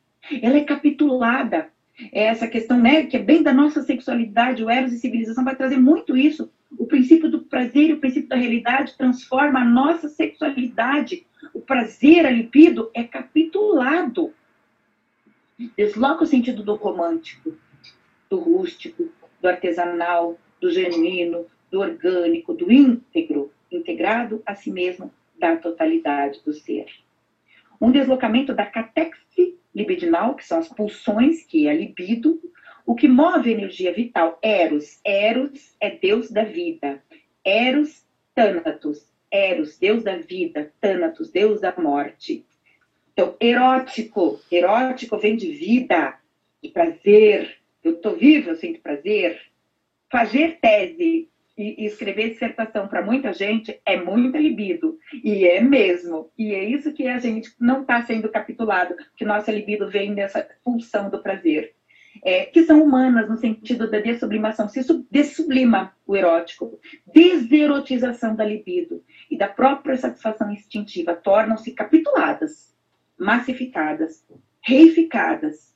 Ela 0.41 0.57
é 0.57 0.63
capitulada. 0.63 1.69
É 2.11 2.23
essa 2.23 2.47
questão, 2.47 2.79
né, 2.79 3.05
que 3.05 3.15
é 3.15 3.19
bem 3.19 3.43
da 3.43 3.53
nossa 3.53 3.81
sexualidade, 3.81 4.63
o 4.63 4.69
Eros 4.69 4.93
e 4.93 4.97
civilização 4.97 5.43
vai 5.43 5.55
trazer 5.55 5.77
muito 5.77 6.17
isso. 6.17 6.51
O 6.77 6.85
princípio 6.85 7.29
do 7.29 7.41
prazer 7.43 7.89
e 7.89 7.93
o 7.93 7.99
princípio 7.99 8.29
da 8.29 8.35
realidade 8.35 8.97
transforma 8.97 9.59
a 9.59 9.65
nossa 9.65 10.07
sexualidade. 10.07 11.25
O 11.53 11.59
prazer, 11.59 12.25
a 12.25 12.31
libido, 12.31 12.89
é 12.93 13.03
capitulado. 13.03 14.33
Desloca 15.77 16.23
o 16.23 16.27
sentido 16.27 16.63
do 16.63 16.75
romântico, 16.75 17.53
do 18.29 18.39
rústico, 18.39 19.09
do 19.41 19.47
artesanal, 19.47 20.37
do 20.59 20.71
genuíno, 20.71 21.45
do 21.71 21.79
orgânico, 21.79 22.53
do 22.53 22.71
íntegro, 22.71 23.51
integrado 23.71 24.41
a 24.45 24.53
si 24.55 24.71
mesmo 24.71 25.11
da 25.37 25.55
totalidade 25.55 26.41
do 26.45 26.53
ser. 26.53 26.85
Um 27.79 27.91
deslocamento 27.91 28.53
da 28.53 28.65
catexe 28.65 29.57
libidinal, 29.73 30.35
que 30.35 30.45
são 30.45 30.59
as 30.59 30.67
pulsões, 30.67 31.43
que 31.43 31.67
é 31.67 31.71
a 31.71 31.73
libido, 31.73 32.39
o 32.85 32.93
que 32.93 33.07
move 33.07 33.49
a 33.49 33.53
energia 33.53 33.93
vital, 33.93 34.37
Eros. 34.41 34.99
Eros 35.03 35.75
é 35.79 35.89
Deus 35.89 36.29
da 36.29 36.43
vida. 36.43 37.01
Eros, 37.43 38.05
Thanatos. 38.35 39.07
Eros, 39.31 39.77
Deus 39.77 40.03
da 40.03 40.17
vida. 40.17 40.71
Thanatos, 40.79 41.31
Deus 41.31 41.61
da 41.61 41.73
morte. 41.77 42.45
Então, 43.13 43.35
erótico. 43.39 44.39
Erótico 44.51 45.17
vem 45.17 45.35
de 45.35 45.51
vida, 45.51 46.19
de 46.61 46.69
prazer, 46.69 47.60
eu 47.83 47.93
estou 47.93 48.15
vivo, 48.15 48.49
eu 48.49 48.55
sinto 48.55 48.81
prazer. 48.81 49.39
Fazer 50.11 50.59
tese 50.59 51.29
e, 51.57 51.85
escrever 51.85 52.29
dissertação 52.29 52.87
para 52.87 53.01
muita 53.01 53.33
gente 53.33 53.79
é 53.85 53.97
muito 53.97 54.37
libido. 54.37 54.97
E 55.23 55.45
é 55.45 55.61
mesmo. 55.61 56.31
E 56.37 56.53
é 56.53 56.63
isso 56.63 56.93
que 56.93 57.07
a 57.07 57.19
gente 57.19 57.51
não 57.59 57.81
está 57.81 58.01
sendo 58.03 58.29
capitulado, 58.29 58.95
que 59.15 59.25
nossa 59.25 59.51
libido 59.51 59.89
vem 59.89 60.13
dessa 60.13 60.47
pulsão 60.63 61.09
do 61.09 61.21
prazer. 61.21 61.73
É, 62.23 62.45
que 62.45 62.63
são 62.63 62.83
humanas 62.83 63.29
no 63.29 63.37
sentido 63.37 63.89
da 63.89 63.99
dessublimação, 63.99 64.67
se 64.67 64.81
dessublima 65.09 65.95
o 66.05 66.15
erótico, 66.15 66.77
deserotização 67.11 68.35
da 68.35 68.43
libido 68.43 69.01
e 69.29 69.37
da 69.37 69.47
própria 69.47 69.95
satisfação 69.95 70.51
instintiva, 70.51 71.15
tornam-se 71.15 71.71
capituladas, 71.71 72.75
massificadas, 73.17 74.25
reificadas, 74.61 75.70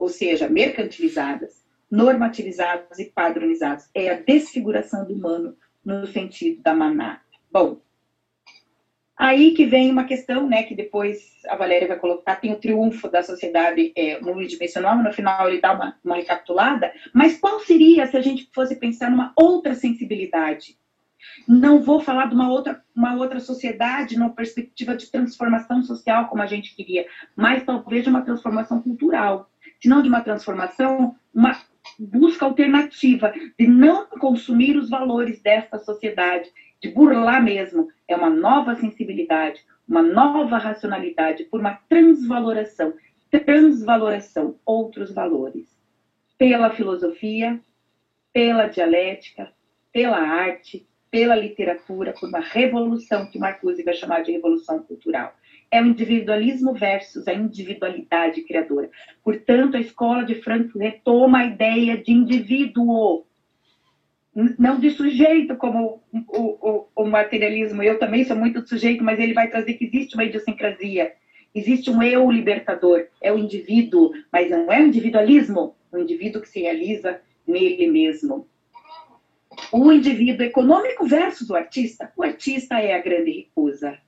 ou 0.00 0.08
seja, 0.08 0.48
mercantilizadas, 0.48 1.62
normativizadas 1.90 2.98
e 2.98 3.04
padronizadas. 3.04 3.90
É 3.94 4.08
a 4.08 4.18
desfiguração 4.18 5.04
do 5.04 5.12
humano 5.12 5.54
no 5.84 6.06
sentido 6.06 6.62
da 6.62 6.74
manada. 6.74 7.20
Bom, 7.52 7.80
aí 9.16 9.52
que 9.52 9.66
vem 9.66 9.90
uma 9.90 10.04
questão, 10.04 10.48
né, 10.48 10.62
que 10.62 10.74
depois 10.74 11.18
a 11.46 11.54
Valéria 11.54 11.86
vai 11.86 11.98
colocar, 11.98 12.36
tem 12.36 12.52
o 12.52 12.58
triunfo 12.58 13.10
da 13.10 13.22
sociedade 13.22 13.92
é, 13.94 14.18
unidimensional, 14.18 14.96
no 14.96 15.12
final 15.12 15.48
ele 15.48 15.60
dá 15.60 15.74
uma, 15.74 15.98
uma 16.02 16.16
recapitulada, 16.16 16.92
mas 17.12 17.38
qual 17.38 17.60
seria 17.60 18.06
se 18.06 18.16
a 18.16 18.22
gente 18.22 18.48
fosse 18.54 18.76
pensar 18.76 19.10
numa 19.10 19.32
outra 19.36 19.74
sensibilidade? 19.74 20.78
Não 21.46 21.82
vou 21.82 22.00
falar 22.00 22.26
de 22.26 22.34
uma 22.34 22.50
outra, 22.50 22.82
uma 22.96 23.14
outra 23.16 23.40
sociedade, 23.40 24.16
numa 24.18 24.30
perspectiva 24.30 24.96
de 24.96 25.10
transformação 25.10 25.82
social, 25.82 26.28
como 26.28 26.42
a 26.42 26.46
gente 26.46 26.74
queria, 26.74 27.06
mas 27.36 27.64
talvez 27.64 28.02
de 28.02 28.08
uma 28.08 28.22
transformação 28.22 28.80
cultural. 28.80 29.49
Se 29.80 29.88
não 29.88 30.02
de 30.02 30.08
uma 30.08 30.20
transformação, 30.20 31.16
uma 31.34 31.58
busca 31.98 32.44
alternativa 32.44 33.32
de 33.58 33.66
não 33.66 34.06
consumir 34.06 34.76
os 34.76 34.90
valores 34.90 35.40
desta 35.40 35.78
sociedade, 35.78 36.50
de 36.80 36.90
burlar 36.90 37.42
mesmo. 37.42 37.88
É 38.06 38.16
uma 38.16 38.30
nova 38.30 38.74
sensibilidade, 38.76 39.64
uma 39.88 40.02
nova 40.02 40.58
racionalidade 40.58 41.44
por 41.44 41.60
uma 41.60 41.74
transvaloração 41.88 42.94
transvaloração, 43.38 44.58
outros 44.66 45.12
valores. 45.12 45.68
Pela 46.36 46.70
filosofia, 46.70 47.60
pela 48.32 48.66
dialética, 48.66 49.52
pela 49.92 50.18
arte, 50.18 50.86
pela 51.10 51.34
literatura, 51.34 52.14
por 52.18 52.28
uma 52.28 52.40
revolução 52.40 53.26
que 53.26 53.38
Marcuse 53.38 53.82
vai 53.82 53.94
chamar 53.94 54.22
de 54.22 54.32
revolução 54.32 54.82
cultural. 54.82 55.34
É 55.70 55.80
o 55.80 55.86
individualismo 55.86 56.74
versus 56.74 57.28
a 57.28 57.34
individualidade 57.34 58.42
criadora. 58.42 58.90
Portanto, 59.22 59.76
a 59.76 59.80
escola 59.80 60.24
de 60.24 60.34
Frankfurt 60.36 60.82
retoma 60.82 61.38
a 61.38 61.46
ideia 61.46 61.96
de 61.96 62.12
indivíduo, 62.12 63.24
não 64.58 64.80
de 64.80 64.90
sujeito, 64.90 65.56
como 65.56 66.02
o, 66.12 66.26
o, 66.36 66.86
o 66.96 67.04
materialismo. 67.06 67.82
Eu 67.82 67.98
também 67.98 68.24
sou 68.24 68.36
muito 68.36 68.66
sujeito, 68.66 69.04
mas 69.04 69.20
ele 69.20 69.32
vai 69.32 69.48
trazer 69.48 69.74
que 69.74 69.84
existe 69.84 70.14
uma 70.14 70.24
idiosincrasia 70.24 71.12
Existe 71.54 71.90
um 71.90 72.00
eu 72.02 72.30
libertador, 72.30 73.06
é 73.20 73.32
o 73.32 73.38
indivíduo, 73.38 74.12
mas 74.32 74.48
não 74.48 74.70
é 74.72 74.80
o 74.80 74.86
individualismo, 74.86 75.74
o 75.90 75.98
indivíduo 75.98 76.40
que 76.40 76.48
se 76.48 76.60
realiza 76.60 77.20
nele 77.46 77.88
mesmo. 77.88 78.46
O 79.72 79.90
indivíduo 79.90 80.46
econômico 80.46 81.06
versus 81.06 81.50
o 81.50 81.56
artista. 81.56 82.12
O 82.16 82.22
artista 82.22 82.78
é 82.78 82.94
a 82.94 83.02
grande 83.02 83.32
recusa. 83.32 83.98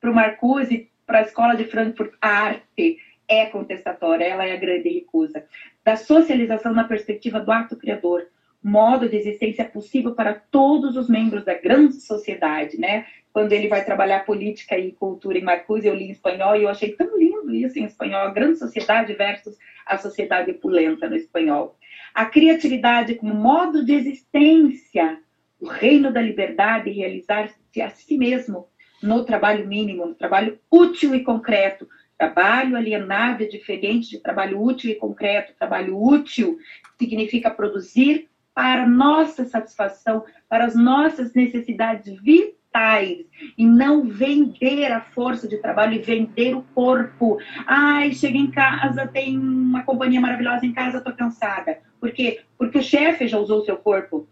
Para 0.00 0.10
o 0.10 0.14
Marcuse, 0.14 0.90
para 1.08 1.20
a 1.20 1.22
escola 1.22 1.56
de 1.56 1.64
Frankfurt, 1.64 2.12
a 2.20 2.28
arte 2.28 2.98
é 3.26 3.46
contestatória, 3.46 4.26
ela 4.26 4.44
é 4.44 4.52
a 4.52 4.58
grande 4.58 4.90
recusa. 4.90 5.42
Da 5.82 5.96
socialização 5.96 6.74
na 6.74 6.84
perspectiva 6.84 7.40
do 7.40 7.50
ato 7.50 7.76
criador, 7.76 8.26
modo 8.62 9.08
de 9.08 9.16
existência 9.16 9.64
possível 9.64 10.14
para 10.14 10.34
todos 10.34 10.96
os 10.96 11.08
membros 11.08 11.46
da 11.46 11.54
grande 11.54 11.94
sociedade, 11.94 12.78
né? 12.78 13.06
Quando 13.32 13.54
ele 13.54 13.68
vai 13.68 13.82
trabalhar 13.82 14.26
política 14.26 14.76
e 14.76 14.92
cultura 14.92 15.38
em 15.38 15.42
Marcuse, 15.42 15.86
eu 15.86 15.94
li 15.94 16.08
em 16.08 16.10
espanhol 16.10 16.54
e 16.54 16.64
eu 16.64 16.68
achei 16.68 16.92
tão 16.92 17.18
lindo 17.18 17.54
isso 17.54 17.78
em 17.78 17.84
espanhol, 17.84 18.26
a 18.26 18.30
grande 18.30 18.58
sociedade 18.58 19.14
versus 19.14 19.56
a 19.86 19.96
sociedade 19.96 20.50
opulenta 20.50 21.08
no 21.08 21.16
espanhol. 21.16 21.78
A 22.12 22.26
criatividade 22.26 23.14
como 23.14 23.32
modo 23.32 23.82
de 23.82 23.94
existência, 23.94 25.18
o 25.58 25.66
reino 25.66 26.12
da 26.12 26.20
liberdade, 26.20 26.90
realizar-se 26.90 27.80
a 27.80 27.88
si 27.88 28.18
mesmo 28.18 28.68
no 29.02 29.24
trabalho 29.24 29.66
mínimo, 29.66 30.06
no 30.06 30.14
trabalho 30.14 30.58
útil 30.70 31.14
e 31.14 31.22
concreto, 31.22 31.86
Trabalho 32.18 32.76
alienado 32.76 33.44
é 33.44 33.46
diferente 33.46 34.10
de 34.10 34.18
trabalho 34.18 34.60
útil 34.60 34.90
e 34.90 34.96
concreto. 34.96 35.54
Trabalho 35.56 35.96
útil 35.96 36.58
significa 36.98 37.48
produzir 37.48 38.28
para 38.52 38.88
nossa 38.88 39.44
satisfação, 39.44 40.24
para 40.48 40.64
as 40.64 40.74
nossas 40.74 41.32
necessidades 41.32 42.20
vitais 42.20 43.24
e 43.56 43.64
não 43.64 44.08
vender 44.08 44.90
a 44.90 45.00
força 45.00 45.46
de 45.46 45.58
trabalho 45.58 45.94
e 45.94 46.00
vender 46.00 46.56
o 46.56 46.62
corpo. 46.74 47.38
Ai, 47.64 48.12
cheguei 48.12 48.40
em 48.40 48.50
casa, 48.50 49.06
tem 49.06 49.38
uma 49.38 49.84
companhia 49.84 50.20
maravilhosa 50.20 50.66
em 50.66 50.72
casa, 50.72 51.00
tô 51.00 51.12
cansada. 51.12 51.78
Por 52.00 52.10
quê? 52.10 52.40
Porque 52.58 52.78
o 52.78 52.82
chefe 52.82 53.28
já 53.28 53.38
usou 53.38 53.60
o 53.60 53.64
seu 53.64 53.76
corpo. 53.76 54.28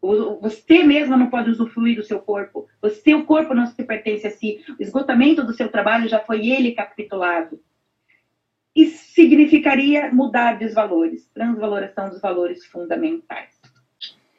Você 0.00 0.82
mesma 0.84 1.16
não 1.16 1.28
pode 1.28 1.50
usufruir 1.50 1.96
do 1.96 2.04
seu 2.04 2.20
corpo. 2.20 2.68
O 2.80 2.88
seu 2.88 3.24
corpo 3.24 3.52
não 3.52 3.66
se 3.66 3.82
pertence 3.82 4.26
a 4.26 4.30
si. 4.30 4.64
O 4.78 4.82
esgotamento 4.82 5.44
do 5.44 5.52
seu 5.52 5.68
trabalho 5.68 6.08
já 6.08 6.20
foi 6.20 6.46
ele 6.46 6.72
capitulado. 6.72 7.60
Isso 8.74 9.12
significaria 9.12 10.08
mudar 10.12 10.58
dos 10.58 10.72
valores, 10.72 11.28
transvaloração 11.34 12.10
dos 12.10 12.20
valores 12.20 12.64
fundamentais. 12.66 13.50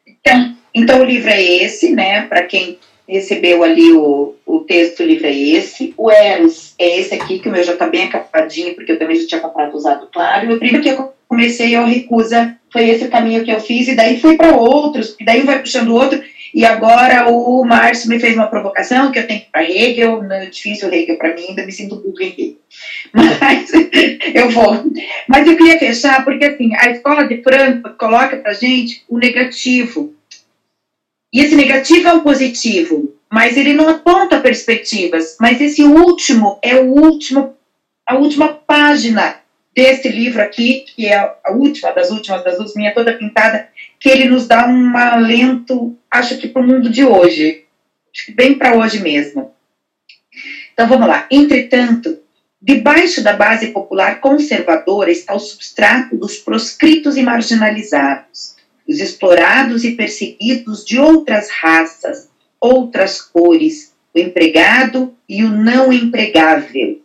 Então, 0.08 0.56
então 0.74 1.02
o 1.02 1.04
livro 1.04 1.30
é 1.30 1.42
esse, 1.42 1.94
né? 1.94 2.26
Para 2.26 2.44
quem 2.44 2.80
recebeu 3.06 3.64
ali 3.64 3.92
o, 3.92 4.36
o 4.46 4.60
texto, 4.60 5.02
o 5.02 5.06
livro 5.06 5.26
é 5.26 5.36
esse. 5.36 5.94
O 5.98 6.10
Eros 6.10 6.76
é 6.80 7.00
esse 7.00 7.16
aqui, 7.16 7.40
que 7.40 7.50
o 7.50 7.52
meu 7.52 7.64
já 7.64 7.74
está 7.74 7.88
bem 7.88 8.04
acapadinho, 8.04 8.76
porque 8.76 8.92
eu 8.92 9.00
também 9.00 9.18
já 9.18 9.28
tinha 9.28 9.42
comprado 9.42 9.76
usado 9.76 10.08
claro. 10.08 10.50
E 10.50 10.54
o 10.54 10.60
primeiro 10.60 10.84
que 10.84 10.90
eu 10.90 11.14
comecei, 11.28 11.76
eu 11.76 11.86
recusa, 11.86 12.59
foi 12.72 12.90
esse 12.90 13.06
o 13.06 13.10
caminho 13.10 13.44
que 13.44 13.52
eu 13.52 13.60
fiz, 13.60 13.88
e 13.88 13.96
daí 13.96 14.20
fui 14.20 14.36
para 14.36 14.56
outros, 14.56 15.16
e 15.20 15.26
daí 15.26 15.42
vai 15.42 15.60
puxando 15.60 15.94
outro. 15.94 16.22
E 16.54 16.66
agora 16.66 17.30
o 17.30 17.64
Márcio 17.64 18.10
me 18.10 18.20
fez 18.20 18.36
uma 18.36 18.48
provocação 18.48 19.12
que 19.12 19.20
eu 19.20 19.28
tenho 19.28 19.44
para 19.52 19.64
Hegel, 19.64 20.24
não 20.24 20.36
é 20.36 20.48
difícil 20.48 20.92
Hegel 20.92 21.18
para 21.18 21.36
mim, 21.36 21.46
ainda 21.50 21.66
me 21.66 21.72
sinto 21.72 21.98
burro 21.98 22.22
em 22.22 22.28
Hegel. 22.28 22.56
Mas 23.14 23.72
eu 24.34 24.50
vou. 24.50 24.84
Mas 25.28 25.48
eu 25.48 25.56
queria 25.56 25.78
fechar, 25.78 26.24
porque 26.24 26.46
assim, 26.46 26.72
a 26.76 26.90
escola 26.90 27.28
de 27.28 27.42
Frankfurt 27.44 27.96
coloca 27.98 28.38
para 28.38 28.54
gente 28.54 29.04
o 29.08 29.18
negativo. 29.18 30.14
E 31.32 31.42
esse 31.42 31.56
negativo 31.56 32.08
é 32.08 32.14
o 32.14 32.22
positivo, 32.22 33.16
mas 33.30 33.56
ele 33.56 33.74
não 33.74 33.88
aponta 33.88 34.40
perspectivas. 34.40 35.38
Mas 35.40 35.62
esse 35.62 35.84
último 35.84 36.58
é 36.64 36.76
o 36.76 36.86
último, 36.88 37.56
a 38.08 38.16
última 38.16 38.48
página 38.48 39.40
desse 39.74 40.10
livro 40.10 40.42
aqui, 40.42 40.86
que 40.88 41.08
é 41.08 41.16
a 41.16 41.52
última 41.52 41.92
das 41.92 42.10
últimas 42.10 42.44
das 42.44 42.54
últimas, 42.54 42.76
minha 42.76 42.94
toda 42.94 43.14
pintada, 43.14 43.70
que 44.00 44.10
ele 44.10 44.26
nos 44.26 44.48
dá 44.48 44.68
um 44.68 44.98
alento, 44.98 45.98
acho 46.10 46.38
que 46.38 46.48
para 46.48 46.62
o 46.62 46.68
mundo 46.68 46.90
de 46.90 47.04
hoje, 47.04 47.66
bem 48.36 48.58
para 48.58 48.76
hoje 48.76 49.00
mesmo. 49.00 49.54
Então 50.74 50.88
vamos 50.88 51.08
lá. 51.08 51.28
Entretanto, 51.30 52.20
debaixo 52.62 53.22
da 53.24 53.34
base 53.34 53.68
popular 53.68 54.20
conservadora 54.20 55.12
está 55.12 55.34
o 55.34 55.40
substrato 55.40 56.16
dos 56.18 56.38
proscritos 56.38 57.18
e 57.18 57.22
marginalizados, 57.22 58.56
os 58.88 59.00
explorados 59.00 59.84
e 59.84 59.92
perseguidos 59.92 60.86
de 60.86 61.00
outras 61.00 61.50
raças, 61.50 62.30
outras 62.60 63.22
cores, 63.22 63.94
o 64.14 64.20
empregado 64.20 65.16
e 65.28 65.44
o 65.44 65.50
não 65.50 65.94
empregável. 65.94 67.02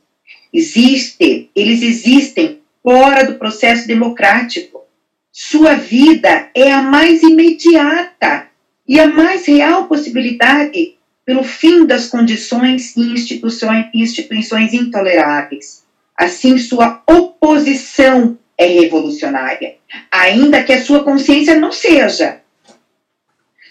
Existe, 0.55 1.51
eles 1.53 1.83
existem 1.83 2.61
fora 2.81 3.25
do 3.25 3.35
processo 3.35 3.89
democrático. 3.89 4.85
Sua 5.33 5.75
vida 5.75 6.49
é 6.55 6.71
a 6.71 6.81
mais 6.81 7.25
imediata 7.25 8.47
e 8.87 9.01
a 9.01 9.09
mais 9.09 9.47
real 9.47 9.89
possibilidade 9.89 10.95
pelo 11.25 11.43
fim 11.43 11.85
das 11.85 12.07
condições 12.07 12.97
e 12.97 13.01
instituições, 13.01 13.87
instituições 13.93 14.73
intoleráveis. 14.73 15.83
Assim, 16.17 16.57
sua 16.57 17.03
oposição 17.05 18.39
é 18.57 18.67
revolucionária, 18.67 19.75
ainda 20.09 20.63
que 20.63 20.73
a 20.73 20.85
sua 20.85 21.03
consciência 21.03 21.57
não 21.57 21.73
seja. 21.73 22.43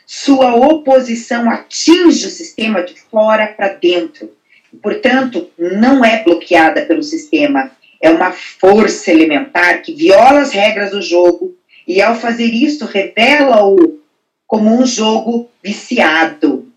Sua 0.05 0.53
oposição 0.53 1.49
atinge 1.49 2.27
o 2.27 2.29
sistema 2.29 2.83
de 2.83 2.99
fora 2.99 3.47
para 3.47 3.69
dentro. 3.69 4.35
Portanto, 4.81 5.49
não 5.57 6.03
é 6.03 6.23
bloqueada 6.23 6.85
pelo 6.85 7.03
sistema, 7.03 7.71
é 8.01 8.09
uma 8.09 8.31
força 8.31 9.11
elementar 9.11 9.81
que 9.81 9.93
viola 9.93 10.41
as 10.41 10.51
regras 10.51 10.91
do 10.91 11.01
jogo 11.01 11.55
e, 11.87 12.01
ao 12.01 12.15
fazer 12.15 12.53
isso, 12.53 12.85
revela-o 12.85 13.99
como 14.45 14.77
um 14.77 14.85
jogo 14.85 15.49
viciado. 15.63 16.67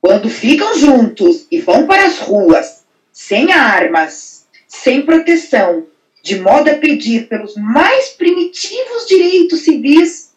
Quando 0.00 0.28
ficam 0.28 0.76
juntos 0.76 1.46
e 1.50 1.60
vão 1.60 1.86
para 1.86 2.04
as 2.04 2.18
ruas, 2.18 2.84
sem 3.12 3.52
armas, 3.52 4.46
sem 4.66 5.02
proteção, 5.02 5.86
de 6.22 6.40
modo 6.40 6.70
a 6.70 6.74
pedir 6.74 7.28
pelos 7.28 7.54
mais 7.54 8.08
primitivos 8.10 9.06
direitos 9.06 9.60
civis, 9.60 10.32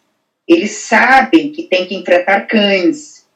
eles 0.46 0.70
sabem 0.70 1.50
que 1.50 1.64
têm 1.64 1.86
que 1.86 1.94
enfrentar 1.94 2.46
cães, 2.46 3.26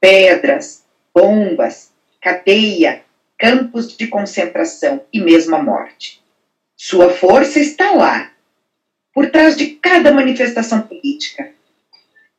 pedras, 0.00 0.84
bombas, 1.14 1.90
cadeia, 2.20 3.02
campos 3.38 3.96
de 3.96 4.08
concentração 4.08 5.02
e 5.12 5.20
mesmo 5.20 5.54
a 5.54 5.62
morte. 5.62 6.20
Sua 6.76 7.10
força 7.10 7.60
está 7.60 7.92
lá, 7.92 8.30
por 9.14 9.30
trás 9.30 9.56
de 9.56 9.66
cada 9.66 10.12
manifestação 10.12 10.82
política, 10.82 11.50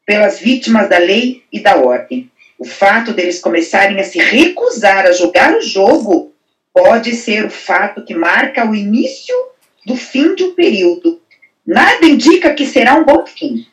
pelas 0.06 0.40
vítimas 0.40 0.90
da 0.90 0.98
lei 0.98 1.44
e 1.52 1.60
da 1.60 1.78
ordem. 1.78 2.30
O 2.58 2.66
fato 2.66 3.14
deles 3.14 3.40
começarem 3.40 4.00
a 4.00 4.04
se 4.04 4.20
recusar 4.20 5.06
a 5.06 5.12
jogar 5.14 5.56
o 5.56 5.62
jogo 5.62 6.34
pode 6.74 7.14
ser 7.14 7.46
o 7.46 7.50
fato 7.50 8.04
que 8.04 8.14
marca 8.14 8.70
o 8.70 8.76
início 8.76 9.36
do 9.86 9.96
fim 9.96 10.36
de 10.36 10.44
um 10.44 10.54
período. 10.54 11.22
Nada 11.66 12.06
indica 12.06 12.54
que 12.54 12.66
será 12.66 12.96
um 12.96 13.06
bom 13.06 13.26
fim. 13.26 13.66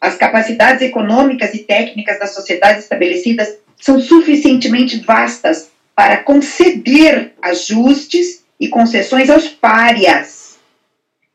As 0.00 0.16
capacidades 0.16 0.82
econômicas 0.82 1.54
e 1.54 1.60
técnicas 1.60 2.18
das 2.18 2.34
sociedades 2.34 2.82
estabelecidas 2.84 3.56
são 3.76 4.00
suficientemente 4.00 5.00
vastas 5.00 5.70
para 5.96 6.22
conceder 6.22 7.32
ajustes 7.40 8.44
e 8.60 8.68
concessões 8.68 9.30
aos 9.30 9.48
párias. 9.48 10.58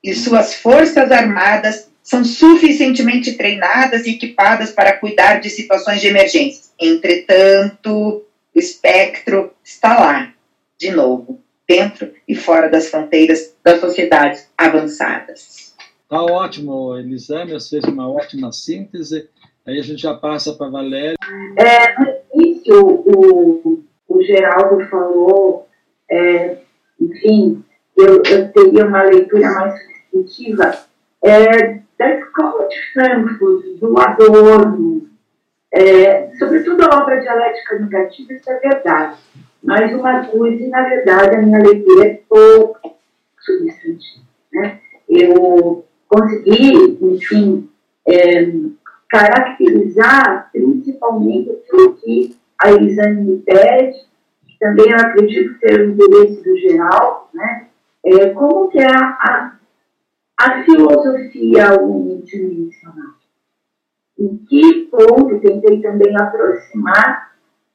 E 0.03 0.13
suas 0.13 0.53
forças 0.53 1.11
armadas 1.11 1.89
são 2.03 2.23
suficientemente 2.23 3.33
treinadas 3.33 4.05
e 4.05 4.11
equipadas 4.11 4.71
para 4.71 4.97
cuidar 4.97 5.39
de 5.39 5.49
situações 5.49 5.99
de 5.99 6.07
emergência. 6.07 6.71
Entretanto, 6.79 8.23
o 8.55 8.59
espectro 8.59 9.51
está 9.63 9.99
lá, 9.99 10.33
de 10.77 10.91
novo, 10.91 11.41
dentro 11.67 12.11
e 12.27 12.35
fora 12.35 12.69
das 12.69 12.89
fronteiras 12.89 13.55
das 13.63 13.79
sociedades 13.79 14.47
avançadas. 14.57 15.73
Tá 16.07 16.21
ótimo, 16.21 16.97
Elisâmia, 16.97 17.59
fez 17.59 17.83
uma 17.85 18.11
ótima 18.11 18.51
síntese. 18.51 19.27
Aí 19.65 19.79
a 19.79 19.81
gente 19.81 20.01
já 20.01 20.13
passa 20.13 20.53
para 20.53 20.67
a 20.67 20.71
Valéria. 20.71 21.15
É, 21.57 21.99
no 21.99 22.43
início, 22.43 22.85
o, 22.85 23.83
o 24.11 24.21
Geraldo 24.23 24.85
falou, 24.89 25.67
é, 26.09 26.57
enfim, 26.99 27.63
eu, 27.97 28.21
eu 28.23 28.51
teria 28.51 28.85
uma 28.85 29.03
leitura 29.03 29.51
mais 29.51 29.81
substantiva 29.81 30.77
é, 31.23 31.79
da 31.97 32.15
escola 32.15 32.67
de 32.67 32.93
Frankfurt, 32.93 33.65
do 33.79 33.99
Adorno, 33.99 35.09
é, 35.71 36.31
sobretudo 36.37 36.83
a 36.83 37.01
obra 37.01 37.21
dialética 37.21 37.79
negativa, 37.79 38.33
isso 38.33 38.51
é 38.51 38.59
verdade. 38.59 39.17
Mas 39.63 39.93
uma 39.93 40.25
coisa, 40.25 40.67
na 40.67 40.81
verdade, 40.81 41.35
a 41.35 41.41
minha 41.41 41.59
leitura 41.59 42.07
é 42.07 42.19
pouco 42.27 42.97
substantiva. 43.39 44.25
Né? 44.51 44.79
Eu 45.07 45.85
consegui, 46.07 46.97
enfim, 47.01 47.69
é, 48.05 48.51
caracterizar 49.09 50.49
principalmente 50.51 51.51
aquilo 51.51 51.93
que 51.95 52.40
a 52.61 52.71
Elisane 52.71 53.41
pede, 53.45 53.97
que 54.47 54.59
também 54.59 54.91
eu 54.91 54.97
acredito 54.97 55.59
ser 55.59 55.81
o 55.81 55.91
interesse 55.91 56.43
do 56.43 56.57
geral, 56.57 57.29
né? 57.33 57.67
É, 58.05 58.29
como 58.29 58.69
que 58.69 58.79
é 58.79 58.85
a, 58.85 58.99
a, 58.99 59.59
a 60.39 60.63
filosofia 60.63 61.79
unidimensional. 61.81 63.13
Em 64.19 64.37
que 64.47 64.87
ponto 64.91 65.39
tentei 65.39 65.81
também 65.81 66.15
aproximar 66.15 67.31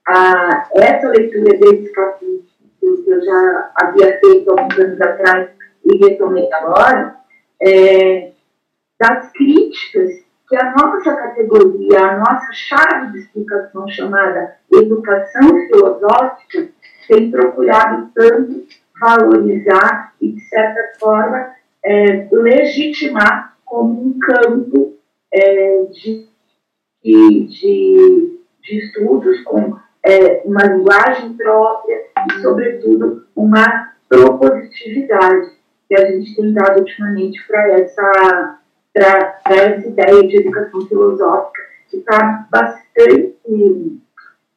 a, 0.06 0.68
essa 0.74 1.08
leitura 1.08 1.58
desse 1.58 1.92
capítulo 1.92 2.46
que 2.80 3.10
eu 3.10 3.24
já 3.24 3.72
havia 3.74 4.20
feito 4.20 4.50
alguns 4.50 4.78
anos 4.78 5.00
atrás 5.00 5.50
e 5.84 5.96
retomei 5.96 6.48
agora, 6.52 7.16
é, 7.60 8.32
das 8.98 9.32
críticas 9.32 10.25
que 10.48 10.56
a 10.56 10.72
nossa 10.72 11.14
categoria, 11.14 11.98
a 11.98 12.18
nossa 12.18 12.52
chave 12.52 13.12
de 13.12 13.18
explicação 13.18 13.88
chamada 13.88 14.56
educação 14.72 15.48
filosófica 15.66 16.68
tem 17.08 17.30
procurado 17.30 18.10
tanto 18.14 18.66
valorizar 19.00 20.14
e, 20.20 20.32
de 20.32 20.40
certa 20.48 20.98
forma, 20.98 21.54
é, 21.84 22.28
legitimar 22.30 23.56
como 23.64 24.06
um 24.06 24.18
campo 24.18 24.96
é, 25.32 25.84
de, 25.92 26.28
de, 27.02 27.46
de, 28.62 28.78
estudos 28.78 29.42
com 29.42 29.76
é, 30.02 30.42
uma 30.44 30.62
linguagem 30.64 31.34
própria 31.34 32.06
e, 32.28 32.40
sobretudo, 32.40 33.26
uma 33.34 33.92
propositividade 34.08 35.50
que 35.88 35.94
a 35.94 36.06
gente 36.06 36.34
tem 36.34 36.52
dado 36.52 36.80
ultimamente 36.80 37.44
para 37.46 37.68
essa, 37.72 38.58
essa 38.98 39.86
ideia 39.86 40.26
de 40.26 40.36
educação 40.38 40.86
filosófica, 40.86 41.62
que 41.90 41.98
está 41.98 42.46
bastante, 42.50 44.00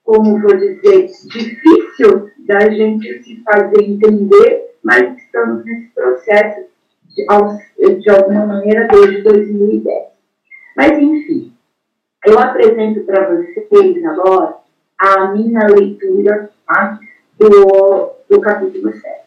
como 0.03 0.41
vou 0.41 0.57
dizer, 0.57 1.07
difícil 1.27 2.29
da 2.39 2.69
gente 2.69 3.23
se 3.23 3.43
fazer 3.43 3.83
entender, 3.83 4.75
mas 4.83 5.17
estamos 5.17 5.63
nesse 5.65 5.87
processo 5.89 6.61
de, 7.09 7.95
de 7.95 8.09
alguma 8.09 8.45
maneira 8.45 8.87
desde 8.87 9.21
2010. 9.21 10.09
Mas, 10.75 10.97
enfim, 10.97 11.53
eu 12.25 12.39
apresento 12.39 13.01
para 13.01 13.35
vocês 13.35 14.05
agora 14.05 14.55
a 14.97 15.31
minha 15.31 15.67
leitura 15.67 16.49
tá, 16.65 16.99
do, 17.37 18.11
do 18.29 18.41
capítulo 18.41 18.91
7. 18.93 19.19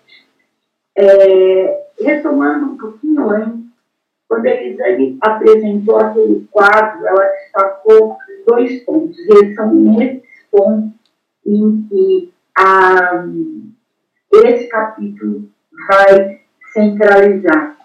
É, 0.95 1.87
retomando 2.01 2.67
um 2.67 2.77
pouquinho 2.77 3.31
antes, 3.31 3.62
quando 4.33 4.47
a 4.47 4.51
Elisane 4.51 5.19
apresentou 5.21 5.99
aquele 5.99 6.49
quadro, 6.51 7.07
ela 7.07 7.23
destacou 7.23 8.17
dois 8.47 8.83
pontos, 8.83 9.19
e 9.19 9.31
eles 9.31 9.55
são 9.55 9.75
nesses 9.75 10.23
pontos 10.51 10.91
em 11.47 11.87
que 11.87 12.33
a, 12.57 13.27
esse 14.33 14.69
capítulo 14.69 15.51
vai 15.87 16.41
centralizar. 16.73 17.77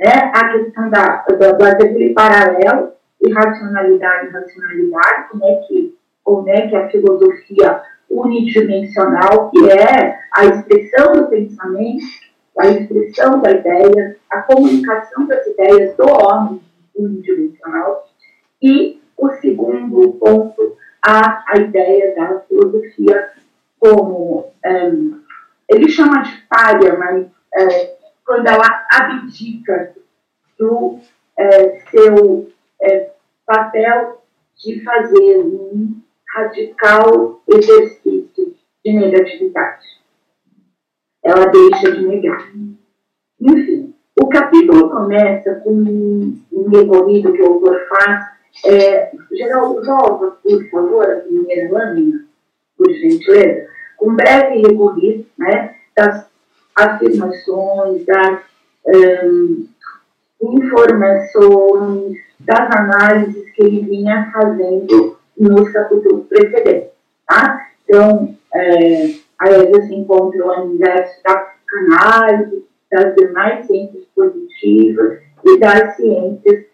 É 0.00 0.08
a 0.08 0.52
questão 0.52 0.90
da, 0.90 1.24
da, 1.24 1.52
daquele 1.52 2.12
paralelo 2.14 2.92
irracionalidade 3.22 4.26
e 4.26 4.30
racionalidade, 4.30 5.28
como 5.30 5.44
é 5.44 5.54
que, 5.68 5.96
como 6.24 6.48
é 6.48 6.66
que 6.66 6.74
a 6.74 6.90
filosofia 6.90 7.80
unidimensional, 8.10 9.50
que 9.50 9.70
é 9.70 10.18
a 10.32 10.46
expressão 10.46 11.12
do 11.12 11.28
pensamento, 11.28 12.04
a 12.58 12.68
expressão 12.68 13.40
da 13.40 13.50
ideia, 13.50 14.16
a 14.30 14.42
comunicação 14.42 15.26
das 15.26 15.46
ideias 15.46 15.96
do 15.96 16.04
homem 16.08 16.60
unidimensional, 16.94 18.08
e 18.62 19.00
o 19.16 19.30
segundo 19.30 20.12
ponto, 20.14 20.76
a, 21.02 21.44
a 21.48 21.58
ideia 21.58 22.14
da 22.14 22.40
filosofia 22.40 23.30
como, 23.78 24.52
um, 24.64 25.20
ele 25.68 25.90
chama 25.90 26.22
de 26.22 26.42
palha, 26.48 26.96
mas 26.96 27.26
é, 27.54 27.96
quando 28.24 28.46
ela 28.46 28.86
abdica 28.90 29.94
do 30.58 30.98
é, 31.36 31.80
seu 31.90 32.50
é, 32.80 33.10
papel 33.44 34.22
de 34.56 34.82
fazer 34.82 35.40
um 35.40 36.00
radical 36.34 37.42
exercício 37.48 38.54
de 38.84 38.92
negatividade. 38.92 40.03
Ela 41.24 41.46
deixa 41.46 41.92
de 41.92 42.06
negar. 42.06 42.48
Enfim, 43.40 43.94
o 44.20 44.28
capítulo 44.28 44.90
começa 44.90 45.54
com 45.56 45.70
um 45.72 46.68
recorrido 46.70 47.32
que 47.32 47.42
o 47.42 47.54
autor 47.54 47.80
faz. 47.88 48.34
É, 48.66 49.10
geral, 49.32 49.82
volta, 49.82 50.36
por 50.42 50.70
favor, 50.70 51.10
a 51.10 51.16
primeira 51.16 51.72
lâmina, 51.72 52.24
por 52.76 52.92
gentileza, 52.92 53.66
com 53.96 54.10
um 54.10 54.14
breve 54.14 54.60
recorrido 54.60 55.26
né, 55.36 55.74
das 55.96 56.26
afirmações, 56.76 58.04
das 58.04 58.42
um, 59.24 59.66
informações, 60.40 62.16
das 62.38 62.76
análises 62.76 63.50
que 63.52 63.62
ele 63.62 63.80
vinha 63.80 64.30
fazendo 64.32 65.16
nos 65.36 65.70
capítulos 65.70 66.26
precedentes. 66.26 66.90
Tá? 67.26 67.68
Então, 67.84 68.36
é, 68.54 69.14
aí 69.52 69.70
você 69.70 69.94
encontra 69.94 70.44
universo 70.62 71.22
da 71.22 71.36
psicanálise, 71.36 72.64
das 72.90 73.14
demais 73.16 73.66
ciências 73.66 74.04
positivas 74.14 75.20
e 75.44 75.58
das 75.58 75.96
ciências 75.96 76.64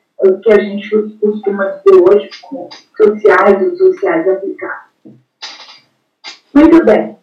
que 0.43 0.53
a 0.53 0.61
gente 0.61 0.91
costuma 1.21 1.65
dizer 1.67 2.03
hoje 2.03 2.31
como 2.43 2.69
sociais 2.97 3.63
ou 3.63 3.77
sociais 3.77 4.29
aplicadas. 4.29 4.91
Muito 6.55 6.85
bem. 6.85 7.19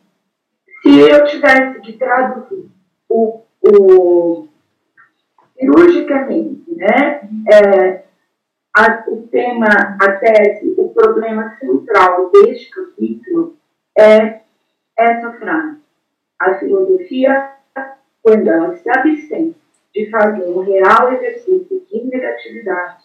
Se 0.81 0.99
eu 0.99 1.25
tivesse 1.25 1.79
que 1.81 1.93
traduzir 1.93 2.69
o, 3.09 3.41
o 3.61 4.47
cirurgicamente, 5.59 6.63
né, 6.75 7.29
é, 7.51 8.03
a, 8.75 9.03
o 9.07 9.27
tema, 9.27 9.67
a 9.99 10.11
tese, 10.13 10.73
o 10.77 10.89
problema 10.89 11.55
central 11.59 12.31
deste 12.31 12.69
capítulo 12.69 13.57
é 13.97 14.41
essa 14.97 15.31
frase. 15.33 15.77
A 16.39 16.55
filosofia, 16.55 17.51
quando 18.21 18.47
ela 18.47 18.75
se 18.77 18.89
abstém 18.89 19.55
de 19.93 20.09
fazer 20.09 20.43
um 20.45 20.59
real 20.59 21.13
exercício 21.13 21.85
de 21.89 22.03
negatividade, 22.03 23.03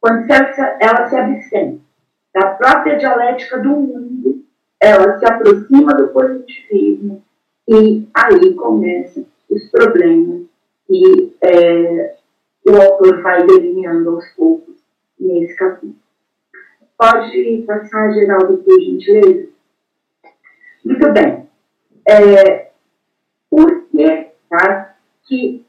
quando 0.00 0.30
ela, 0.30 1.08
se 1.08 1.16
abstém 1.16 1.80
da 2.34 2.50
própria 2.54 2.98
dialética 2.98 3.58
do 3.58 3.70
mundo 3.70 4.44
ela 4.84 5.18
se 5.18 5.24
aproxima 5.24 5.94
do 5.94 6.08
positivismo 6.08 7.22
e 7.66 8.06
aí 8.12 8.54
começam 8.54 9.24
os 9.48 9.70
problemas 9.70 10.42
que 10.86 11.34
é, 11.40 12.16
o 12.66 12.76
autor 12.76 13.22
vai 13.22 13.46
delineando 13.46 14.10
aos 14.10 14.28
poucos 14.32 14.74
nesse 15.18 15.56
capítulo. 15.56 15.94
Pode 16.98 17.64
passar, 17.66 18.12
Geraldo, 18.12 18.58
por 18.58 18.78
gentileza? 18.78 19.48
Muito 20.84 21.12
bem. 21.12 21.48
É, 22.06 22.70
por 23.50 23.86
que, 23.86 24.28
tá, 24.48 24.96
que 25.26 25.64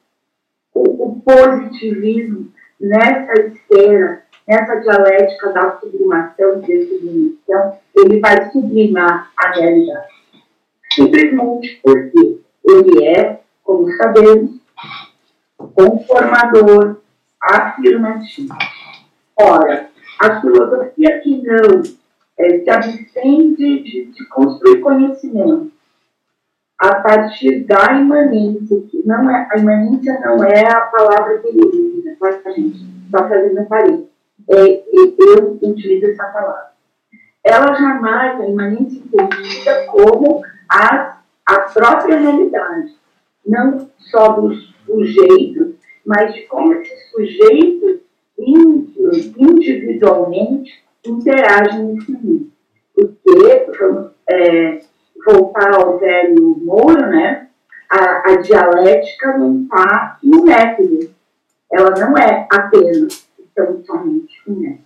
o, 0.74 1.08
o 1.08 1.22
positivismo 1.22 2.52
nessa 2.80 3.34
esfera 3.42 4.26
nessa 4.48 4.76
dialética 4.76 5.52
da 5.52 5.80
sublimação 5.80 6.60
e 6.60 6.66
desublimação, 6.66 7.80
ele 7.96 8.20
vai 8.20 8.52
sublimar 8.52 9.32
a 9.38 9.52
realidade. 9.52 10.14
Simplesmente 10.94 11.80
porque 11.84 12.42
ele 12.64 13.06
é, 13.06 13.42
como 13.64 13.92
sabemos, 13.94 14.52
conformador, 15.58 16.98
afirmativa. 17.42 18.56
Ora, 19.38 19.90
a 20.20 20.42
filosofia 20.42 21.20
que 21.22 21.42
não 21.42 21.82
é, 22.38 22.60
se 22.60 22.70
abstém 22.70 23.54
de, 23.54 24.12
de, 24.12 24.26
construir 24.28 24.82
conhecimento 24.82 25.72
a 26.78 26.96
partir 26.96 27.64
da 27.64 27.94
imanência, 27.94 28.82
que 28.90 29.02
não 29.06 29.30
é, 29.30 29.48
a 29.52 29.58
imanência 29.58 30.20
não 30.20 30.44
é 30.44 30.68
a 30.68 30.82
palavra 30.82 31.38
que 31.40 31.48
ele 31.48 31.64
usa, 31.64 32.18
tá, 32.44 32.52
gente? 32.52 32.86
Só 33.10 33.30
fazendo 33.30 33.60
a 33.60 33.66
parede. 33.66 34.10
É, 34.50 34.84
eu 34.94 35.58
utilizo 35.62 36.12
essa 36.12 36.26
palavra. 36.26 36.74
Ela 37.44 37.74
jamais, 37.76 38.42
a 38.42 38.48
imanência 38.48 39.00
entendida 39.00 39.86
como 39.88 40.44
a, 40.70 41.20
a 41.46 41.60
própria 41.74 42.20
realidade, 42.20 42.94
não 43.46 43.90
só 43.98 44.34
dos 44.34 44.76
sujeitos, 44.86 45.76
mas 46.06 46.34
de 46.34 46.42
como 46.44 46.74
esses 46.74 47.10
sujeitos 47.12 48.02
individualmente 48.38 50.85
interagem 51.12 51.86
nesse 51.86 52.12
mundo. 52.12 52.52
Porque, 52.94 53.68
vamos 53.80 54.12
é, 54.30 54.80
voltar 55.26 55.76
ao 55.76 56.00
velho 56.00 56.58
Moura, 56.64 57.08
né? 57.08 57.48
A, 57.90 58.32
a 58.32 58.36
dialética 58.38 59.38
não 59.38 59.64
está 59.64 60.18
no 60.24 60.44
método. 60.44 61.10
Ela 61.72 61.92
não 61.92 62.18
é 62.18 62.48
apenas, 62.52 63.28
então, 63.40 63.84
somente 63.86 64.42
um 64.48 64.56
método. 64.56 64.86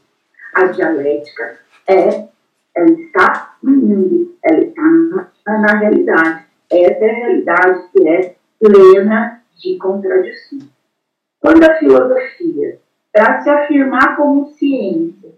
A 0.54 0.66
dialética 0.66 1.60
é, 1.88 2.28
ela 2.76 2.92
está 2.92 3.56
no 3.62 3.72
mundo, 3.72 4.36
ela 4.44 4.60
está 4.60 4.82
na, 4.82 5.58
na 5.60 5.80
realidade. 5.80 6.46
Essa 6.72 7.06
é 7.06 7.10
a 7.10 7.16
realidade 7.16 7.90
que 7.92 8.08
é 8.08 8.36
plena 8.60 9.42
de 9.58 9.78
contradições. 9.78 10.70
Quando 11.40 11.64
a 11.64 11.76
filosofia, 11.76 12.80
para 13.12 13.42
se 13.42 13.50
afirmar 13.50 14.16
como 14.16 14.54
ciência, 14.54 15.32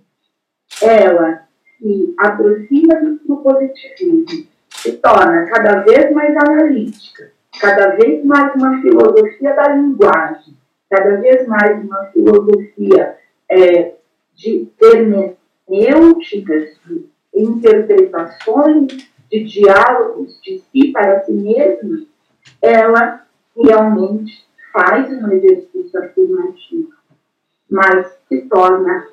ela 0.82 1.44
se 1.78 2.14
aproxima 2.18 3.18
do 3.26 3.38
positivismo, 3.38 4.48
se 4.70 4.94
torna 4.94 5.46
cada 5.48 5.82
vez 5.82 6.12
mais 6.14 6.36
analítica, 6.38 7.32
cada 7.60 7.96
vez 7.96 8.24
mais 8.24 8.54
uma 8.56 8.82
filosofia 8.82 9.54
da 9.54 9.70
linguagem, 9.70 10.56
cada 10.90 11.18
vez 11.18 11.48
mais 11.48 11.84
uma 11.84 12.06
filosofia 12.06 13.18
é, 13.50 13.94
de 14.36 14.68
hermenêuticas, 14.82 16.80
de 16.86 17.06
interpretações, 17.34 19.10
de 19.30 19.44
diálogos 19.46 20.40
de 20.42 20.60
si 20.60 20.92
para 20.92 21.24
si 21.24 21.32
mesma, 21.32 22.06
ela 22.62 23.26
realmente 23.56 24.46
faz 24.74 25.10
um 25.12 25.32
exercício 25.32 26.04
afirmativo, 26.04 26.92
mas 27.70 28.18
se 28.28 28.42
torna 28.42 29.08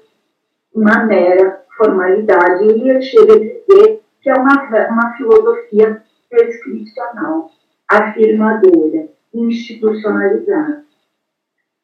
uma 0.79 1.05
mera 1.05 1.63
formalidade. 1.77 2.65
E 2.65 2.89
ele 2.89 3.03
chega 3.03 3.35
a 3.35 3.39
dizer 3.39 4.03
que 4.21 4.31
é 4.31 4.35
uma, 4.35 4.89
uma 4.91 5.17
filosofia 5.17 6.03
prescricional, 6.31 7.51
afirmadora, 7.89 9.09
institucionalizada. 9.35 10.85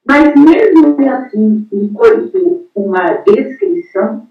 Mas 0.06 0.34
mesmo 0.34 0.96
assim, 1.08 1.66
enquanto 1.72 2.68
uma 2.74 3.22
descrição, 3.26 4.26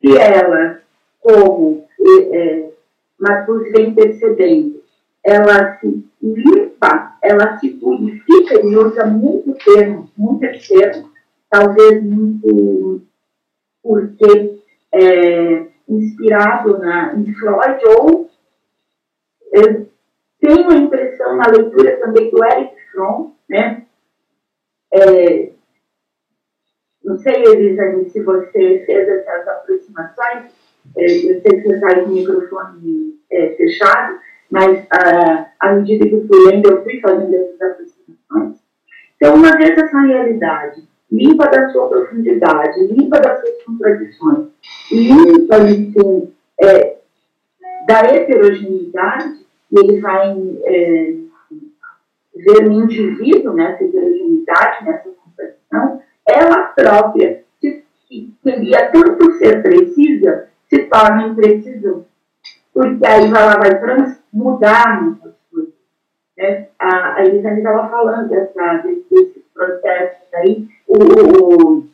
que 0.00 0.16
ela, 0.16 0.80
como 1.20 1.84
é, 2.00 2.70
vem 3.72 3.94
percebendo, 3.94 4.82
ela 5.24 5.76
se 5.78 6.04
limpa, 6.22 7.16
ela 7.22 7.58
se 7.58 7.70
purifica, 7.70 8.54
ele 8.54 8.76
usa 8.76 9.06
muito 9.06 9.52
termo, 9.64 10.08
muitos 10.16 10.66
termos, 10.68 11.10
talvez 11.50 12.02
muito 12.02 13.02
porque 13.86 14.60
é, 14.92 15.66
inspirado 15.88 16.78
na, 16.78 17.14
em 17.14 17.32
Freud, 17.34 17.80
ou 18.00 18.28
eu 19.52 19.88
tenho 20.40 20.70
a 20.70 20.74
impressão 20.74 21.36
na 21.36 21.46
leitura 21.46 21.96
também 21.98 22.30
do 22.30 22.44
Eric 22.44 22.74
Fromm, 22.90 23.32
né? 23.48 23.86
É, 24.92 25.50
não 27.04 27.16
sei, 27.18 27.44
Elisane, 27.44 28.10
se 28.10 28.20
você 28.22 28.82
fez 28.84 29.08
essas 29.08 29.48
aproximações, 29.48 30.52
é, 30.96 31.04
eu 31.04 31.40
sei 31.40 31.42
que 31.42 31.62
você 31.62 31.74
está 31.74 31.94
com 31.94 32.10
o 32.10 32.12
microfone 32.12 33.20
é, 33.30 33.50
fechado, 33.50 34.18
mas 34.50 34.86
ah, 34.90 35.50
à 35.60 35.72
medida 35.74 36.06
que 36.08 36.14
eu 36.14 36.26
fui 36.26 36.50
lendo, 36.50 36.70
eu 36.70 36.82
fui 36.82 37.00
fazendo 37.00 37.34
essas 37.34 37.60
aproximações. 37.60 38.56
Então, 39.16 39.34
uma 39.34 39.56
vez 39.56 39.78
essa 39.78 40.00
realidade 40.00 40.88
limpa 41.10 41.46
da 41.46 41.68
sua 41.70 41.88
profundidade, 41.88 42.86
limpa 42.86 43.20
das 43.20 43.40
suas 43.40 43.62
contradições, 43.64 44.48
limpa, 44.90 45.58
enfim, 45.58 46.32
é, 46.60 46.96
da 47.86 48.00
heterogeneidade, 48.00 49.46
e 49.70 49.78
ele 49.78 50.00
vai 50.00 50.36
é, 50.64 51.14
ver 52.34 52.68
o 52.68 52.72
indivíduo 52.72 53.54
nessa 53.54 53.84
heterogeneidade, 53.84 54.84
nessa 54.84 55.08
contradição, 55.10 56.02
ela 56.26 56.62
própria, 56.64 57.44
se, 57.60 57.84
que 58.08 58.34
queria 58.42 58.90
tanto 58.90 59.32
ser 59.38 59.62
precisa, 59.62 60.48
se 60.68 60.84
torna 60.84 61.28
imprecisão. 61.28 62.04
Porque 62.72 63.06
aí 63.06 63.26
ela 63.26 63.56
vai 63.56 63.78
transmudar 63.80 65.02
muitas 65.02 65.32
coisas. 65.50 65.72
Né? 66.36 66.68
A, 66.78 67.14
a 67.14 67.24
Elisane 67.24 67.58
estava 67.58 67.88
falando 67.88 68.28
dessa, 68.28 68.78
desses 68.78 69.42
processos 69.54 70.34
aí, 70.34 70.68
o, 70.88 71.84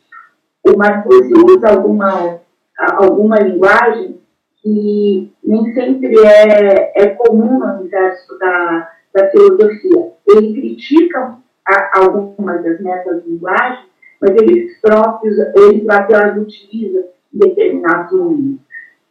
o, 0.63 0.77
Marcos 0.77 1.27
usa 1.31 1.69
alguma, 1.69 2.39
alguma 2.77 3.39
linguagem 3.39 4.19
que 4.61 5.31
nem 5.43 5.73
sempre 5.73 6.15
é, 6.25 6.93
é 6.95 7.07
comum 7.09 7.59
no 7.59 7.79
universo 7.79 8.37
da, 8.39 8.91
da 9.13 9.29
filosofia. 9.29 10.11
Ele 10.27 10.53
critica 10.53 11.37
a, 11.67 11.99
algumas 11.99 12.63
das 12.63 12.79
metalinguagens, 12.79 13.87
mas 14.21 14.31
eles 14.31 14.79
próprios, 14.79 15.37
ele 15.55 15.81
próprio 15.81 16.17
as 16.17 16.37
utiliza 16.37 17.05
em 17.33 17.39
determinados 17.39 18.17
momentos. 18.17 18.61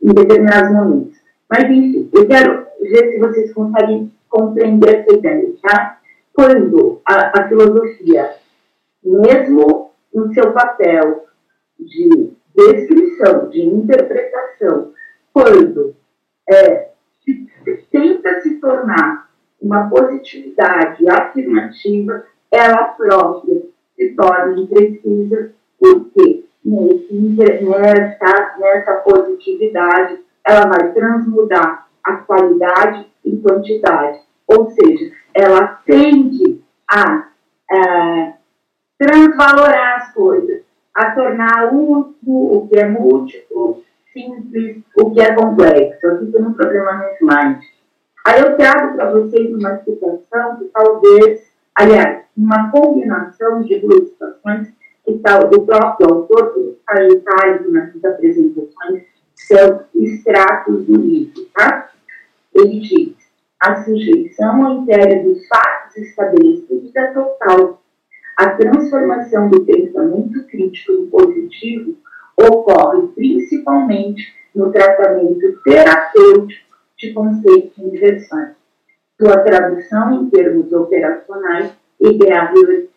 Em 0.02 0.12
determinados 0.12 0.72
momentos. 0.72 1.18
Mas, 1.50 1.64
enfim, 1.64 2.08
eu 2.14 2.26
quero 2.26 2.66
ver 2.80 3.12
se 3.12 3.18
vocês 3.18 3.52
conseguem 3.52 4.10
compreender 4.28 5.00
essa 5.00 5.12
ideia, 5.12 5.52
tá? 5.62 5.98
Quando 6.32 7.02
a, 7.06 7.40
a 7.40 7.48
filosofia 7.48 8.41
mesmo 9.04 9.92
no 10.14 10.32
seu 10.32 10.52
papel 10.52 11.26
de 11.78 12.32
descrição, 12.54 13.48
de 13.48 13.62
interpretação, 13.62 14.92
quando 15.32 15.94
é, 16.48 16.90
se, 17.24 17.48
tenta 17.90 18.40
se 18.40 18.56
tornar 18.56 19.30
uma 19.60 19.88
positividade 19.88 21.08
afirmativa, 21.08 22.24
ela 22.50 22.84
própria 22.88 23.62
se 23.96 24.10
torna 24.10 24.60
imprecisa, 24.60 25.52
porque 25.78 26.44
nessa, 26.64 28.56
nessa 28.58 28.92
positividade 29.04 30.20
ela 30.46 30.66
vai 30.66 30.92
transmudar 30.92 31.88
a 32.04 32.16
qualidade 32.16 33.06
em 33.24 33.40
quantidade, 33.40 34.20
ou 34.46 34.70
seja, 34.70 35.12
ela 35.34 35.80
tende 35.86 36.60
a, 36.90 37.28
a 37.70 38.34
transvalorar 39.02 39.96
as 39.96 40.14
coisas, 40.14 40.62
a 40.94 41.10
tornar 41.10 41.74
útil 41.74 42.14
o 42.24 42.68
que 42.68 42.78
é 42.78 42.88
múltiplo, 42.88 43.82
simples, 44.12 44.82
o 44.96 45.10
que 45.10 45.20
é 45.20 45.34
complexo. 45.34 46.06
Eu 46.06 46.20
fico 46.20 46.40
no 46.40 46.54
programa 46.54 47.04
slide. 47.18 47.66
Aí 48.24 48.40
eu 48.40 48.56
trago 48.56 48.94
para 48.94 49.10
vocês 49.10 49.52
uma 49.52 49.78
situação 49.78 50.56
que 50.58 50.66
talvez, 50.66 51.42
aliás, 51.74 52.22
uma 52.36 52.70
combinação 52.70 53.62
de 53.62 53.80
duas 53.80 54.10
situações 54.10 54.68
que 55.04 55.12
está 55.12 55.40
do 55.40 55.62
próprio 55.62 56.08
autor, 56.08 56.54
que 56.54 56.60
está 56.60 57.58
nas 57.70 58.04
apresentações, 58.04 59.02
são 59.34 59.82
extratos 59.96 60.84
do 60.86 60.94
livro, 60.94 61.44
tá? 61.52 61.90
Ele 62.54 62.78
diz, 62.78 63.16
a 63.58 63.82
sujeição 63.82 64.64
ao 64.64 64.82
império 64.82 65.24
dos 65.24 65.46
fatos 65.48 65.96
estabelecidos 65.96 66.94
é 66.94 67.06
total 67.08 67.81
a 68.42 68.56
transformação 68.56 69.48
do 69.48 69.64
pensamento 69.64 70.44
crítico 70.48 70.92
no 70.92 71.06
positivo 71.06 71.96
ocorre 72.36 73.06
principalmente 73.14 74.34
no 74.52 74.72
tratamento 74.72 75.60
terapêutico 75.62 76.76
de 76.98 77.12
conceitos 77.12 77.78
universais. 77.78 78.56
Sua 79.20 79.38
tradução 79.38 80.14
em 80.14 80.30
termos 80.30 80.72
operacionais 80.72 81.72
e 82.00 82.18
grave. 82.18 82.90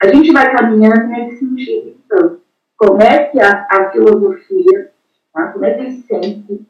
A 0.00 0.06
gente 0.06 0.32
vai 0.32 0.54
caminhando 0.56 1.08
nesse 1.08 1.38
sentido, 1.38 1.96
então. 2.04 2.40
Como 2.76 3.02
é 3.02 3.24
que 3.26 3.40
a, 3.40 3.66
a 3.70 3.90
filosofia, 3.90 4.92
tá? 5.32 5.48
como 5.52 5.64
é 5.64 5.74
que 5.74 5.80
ele 5.82 6.02
sente, 6.02 6.66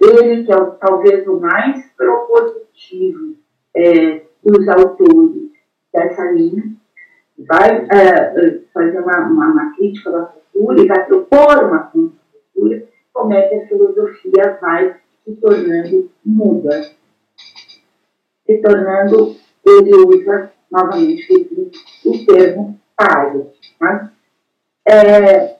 ele 0.00 0.44
que 0.44 0.52
é 0.52 0.56
talvez 0.80 1.26
o 1.26 1.38
mais 1.38 1.86
propositivo 1.96 3.36
é, 3.74 4.22
dos 4.42 4.68
autores, 4.68 5.48
dessa 5.92 6.30
linha, 6.30 6.64
vai 7.38 7.86
é, 7.90 8.60
fazer 8.72 9.00
uma, 9.00 9.26
uma, 9.28 9.46
uma, 9.52 9.76
crítica 9.76 10.10
da 10.10 10.22
cultura 10.26 10.80
e 10.80 10.86
vai 10.86 11.06
propor 11.06 11.64
uma 11.64 11.84
cultura, 11.84 12.84
como 13.12 13.32
é 13.32 13.42
que 13.48 13.54
a 13.54 13.66
filosofia 13.68 14.58
vai 14.60 14.96
se 15.24 15.32
tornando 15.36 16.10
muda, 16.24 16.90
se 18.46 18.58
tornando, 18.58 19.36
ele 19.64 19.94
usa 19.94 20.52
novamente 20.70 21.72
o 22.04 22.26
termo 22.26 22.80
pago. 22.96 23.52
Tá? 23.78 24.12
É, 24.86 25.58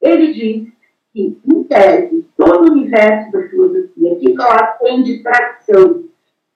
ele 0.00 0.32
diz 0.32 0.72
que, 1.12 1.40
em 1.44 1.64
tese, 1.64 2.26
todo 2.36 2.68
o 2.68 2.72
universo 2.72 3.32
da 3.32 3.48
filosofia 3.48 4.16
que 4.16 4.32
ela 4.32 4.66
tem 4.78 5.02
de 5.02 5.22
tradição 5.22 6.09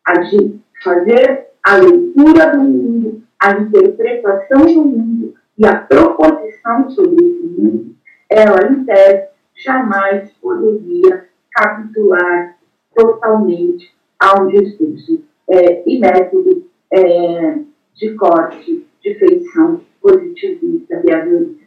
a 0.07 0.13
de 0.21 0.61
fazer 0.83 1.47
a 1.63 1.77
leitura 1.77 2.53
do 2.53 2.63
mundo, 2.63 3.23
a 3.41 3.53
interpretação 3.53 4.67
do 4.67 4.85
mundo 4.85 5.35
e 5.57 5.67
a 5.67 5.77
proposição 5.77 6.91
sobre 6.91 7.25
esse 7.25 7.47
mundo, 7.47 7.95
ela, 8.29 8.67
em 8.71 8.85
tese, 8.85 9.29
jamais 9.57 10.31
poderia 10.43 11.29
capitular 11.53 12.57
totalmente 12.95 13.95
a 14.19 14.41
um 14.41 14.49
discurso 14.49 15.23
é, 15.49 15.89
e 15.89 15.99
método 15.99 16.67
é, 16.91 17.59
de 17.95 18.15
corte, 18.15 18.87
de 19.03 19.15
feição 19.15 19.81
positivista, 20.01 21.01
behaviorista. 21.05 21.65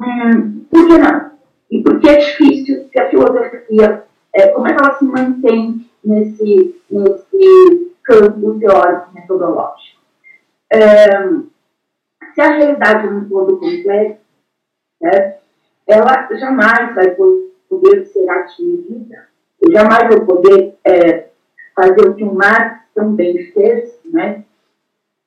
Hum, 0.00 0.64
por 0.70 0.86
que 0.86 0.98
não? 0.98 1.30
E 1.70 1.82
por 1.82 2.00
que 2.00 2.08
é 2.08 2.16
difícil 2.16 2.88
que 2.90 3.00
a 3.00 3.10
filosofia, 3.10 4.05
é, 4.36 4.48
como 4.48 4.68
é 4.68 4.74
que 4.74 4.78
ela 4.78 4.98
se 4.98 5.04
mantém 5.04 5.90
nesse, 6.04 6.82
nesse 6.90 7.92
campo 8.04 8.58
teórico 8.58 9.14
metodológico? 9.14 10.02
É, 10.70 11.08
se 12.34 12.40
a 12.42 12.50
realidade 12.50 13.06
é 13.06 13.10
um 13.10 13.26
todo 13.26 13.58
complexo, 13.58 14.20
né, 15.00 15.36
ela 15.86 16.28
jamais 16.32 16.94
vai 16.94 17.16
poder 17.68 18.04
ser 18.06 18.28
atingida, 18.28 19.26
jamais 19.70 20.14
vou 20.14 20.26
poder 20.26 20.76
é, 20.84 21.28
fazer 21.74 22.06
o 22.06 22.14
que 22.14 22.24
o 22.24 22.34
Marx 22.34 22.82
também 22.94 23.52
fez, 23.52 23.98
né, 24.04 24.44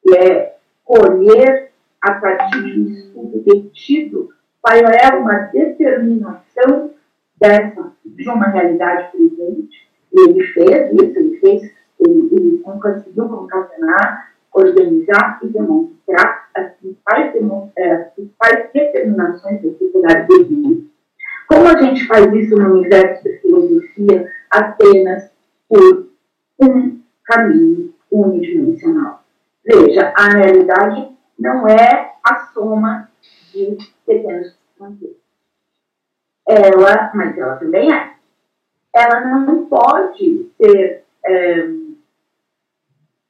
que 0.03 0.15
é 0.15 0.55
colher 0.85 1.71
a 1.99 2.13
partir 2.13 2.63
de 2.63 2.79
um 2.79 2.89
estudo 2.89 3.39
detido 3.39 4.29
qual 4.61 4.75
é 4.75 5.15
uma 5.15 5.39
determinação 5.51 6.88
dessa, 7.39 7.93
de 8.05 8.29
uma 8.29 8.47
realidade 8.47 9.11
presente. 9.11 9.89
E 10.11 10.29
ele 10.29 10.43
fez 10.47 10.93
isso, 10.93 11.19
ele 11.19 11.37
fez, 11.39 11.71
ele, 11.99 12.29
ele 12.31 12.63
conseguiu 12.63 13.29
concatenar, 13.29 14.33
organizar 14.53 15.39
e 15.43 15.47
demonstrar 15.47 16.49
as 16.55 16.71
principais, 16.73 17.33
é, 17.75 17.91
as 17.91 18.13
principais 18.13 18.69
determinações 18.73 19.61
da 19.61 19.71
sociedade 19.71 20.27
brasileira. 20.27 20.81
Como 21.47 21.67
a 21.67 21.81
gente 21.81 22.05
faz 22.05 22.31
isso 22.33 22.55
no 22.55 22.75
universo 22.75 23.23
da 23.23 23.37
filosofia 23.39 24.31
apenas 24.51 25.31
por 25.67 26.07
um 26.59 26.99
caminho 27.23 27.93
unidimensional? 28.11 29.23
Veja, 29.65 30.13
a 30.15 30.29
realidade 30.29 31.09
não 31.37 31.67
é 31.67 32.13
a 32.23 32.47
soma 32.53 33.09
de 33.53 33.77
pequenos 34.05 34.55
fronteiras. 34.77 35.18
Ela, 36.49 37.11
mas 37.13 37.37
ela 37.37 37.57
também 37.57 37.93
é. 37.93 38.13
Ela 38.91 39.21
não 39.21 39.67
pode 39.67 40.49
ser 40.59 41.03
é, 41.23 41.69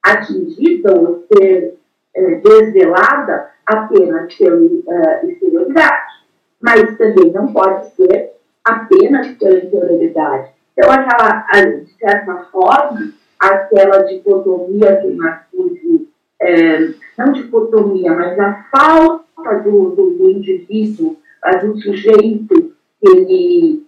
atingida 0.02 0.98
ou 0.98 1.26
ser 1.28 1.78
é, 2.16 2.36
desvelada 2.36 3.50
apenas 3.66 4.34
pela 4.36 4.56
uh, 4.56 5.30
exterioridade, 5.30 6.24
mas 6.62 6.98
também 6.98 7.32
não 7.34 7.52
pode 7.52 7.90
ser 7.90 8.32
apenas 8.64 9.28
pela 9.38 9.60
interioridade. 9.60 10.52
Então, 10.72 10.90
aquela, 10.90 11.46
de 11.62 11.94
certa 12.00 12.36
forma, 12.46 13.12
aquela 13.38 14.04
dicotomia 14.04 14.96
que 14.96 15.08
Marcuse, 15.10 16.08
é, 16.42 16.94
não 17.18 17.34
dicotomia, 17.34 18.14
mas 18.14 18.40
a 18.40 18.66
falta 18.72 19.60
do, 19.60 19.90
do, 19.90 20.12
do 20.12 20.30
indivíduo, 20.30 21.18
do 21.62 21.78
sujeito 21.82 22.69
ele 23.02 23.86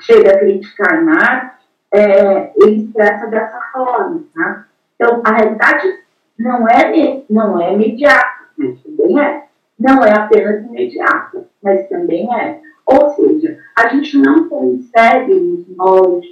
chega 0.00 0.32
a 0.32 0.38
criticar 0.38 1.04
Marx, 1.04 1.56
é, 1.92 2.52
ele 2.56 2.82
expressa 2.82 3.26
dessa 3.26 3.60
forma. 3.72 4.24
Tá? 4.34 4.66
Então, 4.94 5.22
a 5.24 5.32
realidade 5.32 6.00
não 6.38 6.68
é, 6.68 7.22
não 7.28 7.60
é 7.60 7.72
imediata, 7.72 8.46
mas 8.56 8.80
também 8.82 9.20
é. 9.20 9.46
Não 9.78 10.02
é 10.02 10.12
apenas 10.12 10.64
imediata, 10.64 11.48
mas 11.62 11.88
também 11.88 12.34
é. 12.34 12.60
Ou 12.86 13.10
seja, 13.10 13.58
a 13.76 13.88
gente 13.88 14.16
não 14.18 14.48
consegue 14.48 15.34
nos 15.34 15.66
moldes 15.76 16.30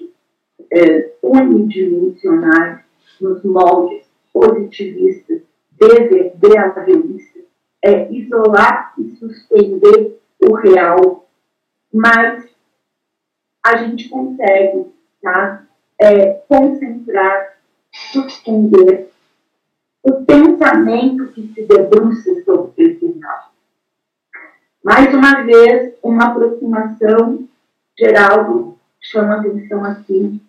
é, 0.71 1.11
unidimensionais, 1.23 2.81
nos 3.21 3.43
moldes 3.43 4.05
positivistas, 4.33 5.43
behavioristas, 6.37 7.43
é, 7.83 8.11
isolar 8.11 8.95
e 8.99 9.17
suspender 9.17 10.19
o 10.41 10.55
real, 10.55 11.24
mas 11.95 12.45
a 13.65 13.77
gente 13.77 14.09
consegue 14.09 14.93
tá, 15.23 15.65
é, 16.01 16.33
concentrar, 16.49 17.57
suspender 17.93 19.11
o 20.03 20.25
pensamento 20.25 21.29
que 21.29 21.53
se 21.55 21.63
debruça 21.63 22.43
sobre 22.45 22.85
esse 22.85 23.07
real. 23.07 23.53
Mais 24.83 25.15
uma 25.15 25.45
vez, 25.45 25.95
uma 26.03 26.25
aproximação, 26.25 27.49
Geraldo 27.97 28.77
chama 29.01 29.37
atenção 29.37 29.85
aqui, 29.85 30.43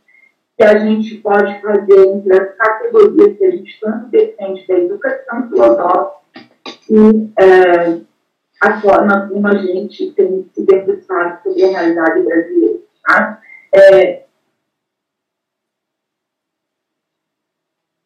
que 0.57 0.63
a 0.63 0.79
gente 0.79 1.17
pode 1.17 1.61
fazer 1.61 2.07
entre 2.07 2.33
as 2.33 2.55
categorias 2.55 3.37
que 3.37 3.45
a 3.45 3.51
gente 3.51 3.79
tanto 3.79 4.07
defende 4.07 4.65
da 4.67 4.79
educação 4.79 5.47
filosófica 5.47 6.15
e 6.89 7.29
é, 7.37 8.01
a 8.61 8.81
forma 8.81 9.27
como 9.27 9.47
a 9.47 9.55
gente 9.57 10.11
tem 10.13 10.49
se 10.53 10.65
debruçado 10.65 11.43
sobre 11.43 11.63
a 11.65 11.69
realidade 11.69 12.21
brasileira. 12.21 12.79
Tá? 13.03 13.41
É, 13.73 14.25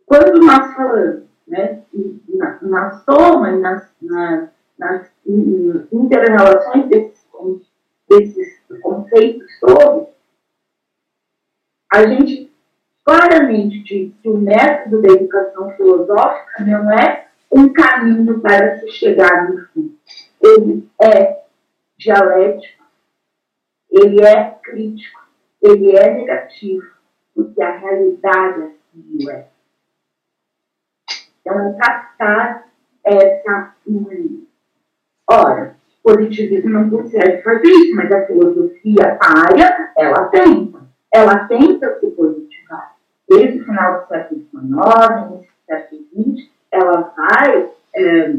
quando 0.06 0.40
nós 0.44 0.74
falamos 0.74 1.24
né, 1.48 1.84
na, 2.28 2.60
na 2.62 2.92
soma 3.02 3.52
e 3.52 3.60
nas, 3.60 3.88
nas, 4.02 4.50
nas 4.78 5.10
inter-relações 5.28 6.88
desses, 6.90 7.28
desses 8.10 8.60
conceitos 8.82 9.48
todos, 9.60 10.10
a 11.92 12.08
gente 12.08 12.52
claramente 13.04 13.84
diz 13.84 14.14
que 14.22 14.30
o 14.30 14.38
método 14.38 15.02
da 15.02 15.14
educação 15.14 15.72
filosófica 15.72 16.64
não 16.64 16.92
é 16.92 17.28
um 17.52 17.74
caminho 17.74 18.40
para 18.40 18.80
se 18.80 18.92
chegar 18.92 19.50
no 19.50 19.66
fim. 19.68 19.98
Ele 20.50 20.90
é 21.02 21.44
dialético, 21.98 22.84
ele 23.92 24.22
é 24.22 24.52
crítico, 24.64 25.22
ele 25.62 25.96
é 25.96 26.14
negativo, 26.14 26.88
porque 27.36 27.62
a 27.62 27.78
realidade 27.78 28.62
assim 28.64 29.30
é. 29.30 29.48
Então, 31.42 31.70
é 31.70 31.78
captar 31.78 32.70
essa 33.04 33.52
harmonia. 33.52 34.44
Ora, 35.30 35.76
positivismo 36.04 36.70
não 36.70 36.90
consegue 36.90 37.42
fazer 37.44 37.68
isso, 37.68 37.96
mas 37.96 38.12
a 38.12 38.26
filosofia 38.26 39.18
área, 39.22 39.92
ela 39.98 40.26
tenta. 40.30 40.80
Ela 41.14 41.48
tenta 41.48 42.00
se 42.00 42.08
positivar. 42.12 42.96
Desde 43.28 43.60
o 43.60 43.66
final 43.66 44.02
do 44.02 44.08
século 44.08 44.42
XIX, 44.42 44.62
início 45.32 45.52
do 45.52 45.66
século 45.66 46.02
XX, 46.14 46.50
ela 46.72 47.14
vai 47.16 47.70
é, 47.96 48.34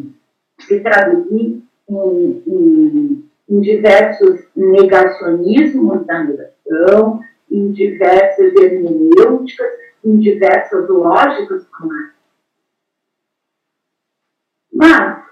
se 0.58 0.80
traduzir 0.80 1.62
em, 1.90 2.42
em, 2.46 3.30
em, 3.48 3.60
diversos 3.60 4.46
negacionismos 4.54 6.06
da 6.06 6.24
negação, 6.24 7.20
em 7.50 7.72
diversas 7.72 8.54
hermenêuticas, 8.54 9.72
em 10.04 10.18
diversas 10.18 10.88
lógicas 10.88 11.66
Mas, 14.72 15.24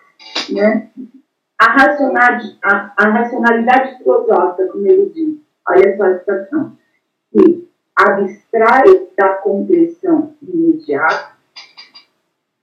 né, 0.50 0.90
a, 1.59 1.72
racionalidade, 1.72 2.59
a, 2.62 2.92
a 2.96 3.09
racionalidade 3.09 3.98
filosófica, 3.98 4.66
como 4.66 4.86
ele 4.86 5.11
diz, 5.11 5.38
olha 5.66 5.96
só 5.96 6.04
a 6.04 6.18
situação, 6.18 6.78
que 7.32 7.68
abstrai 7.96 9.09
da 9.16 9.34
compreensão 9.36 10.34
imediata 10.42 11.32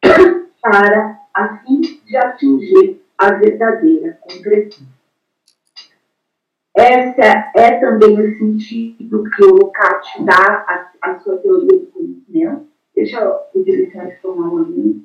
para 0.62 1.20
a 1.34 1.58
fim 1.58 1.82
de 1.82 2.16
atingir 2.16 3.05
a 3.18 3.34
verdadeira 3.34 4.20
concreção. 4.22 4.86
Essa 6.76 7.52
é 7.56 7.80
também 7.80 8.20
o 8.20 8.38
sentido 8.38 9.24
que 9.32 9.46
o 9.46 9.56
Lukács 9.56 10.26
dá 10.26 10.34
à, 10.68 10.92
à 11.02 11.20
sua 11.20 11.38
teoria 11.38 11.80
do 11.80 11.88
conhecimento, 11.88 12.68
Deixa 12.96 13.20
eu 13.20 13.40
licença 13.54 14.18
tomar 14.22 14.48
uma 14.48 14.64
minha. 14.64 15.02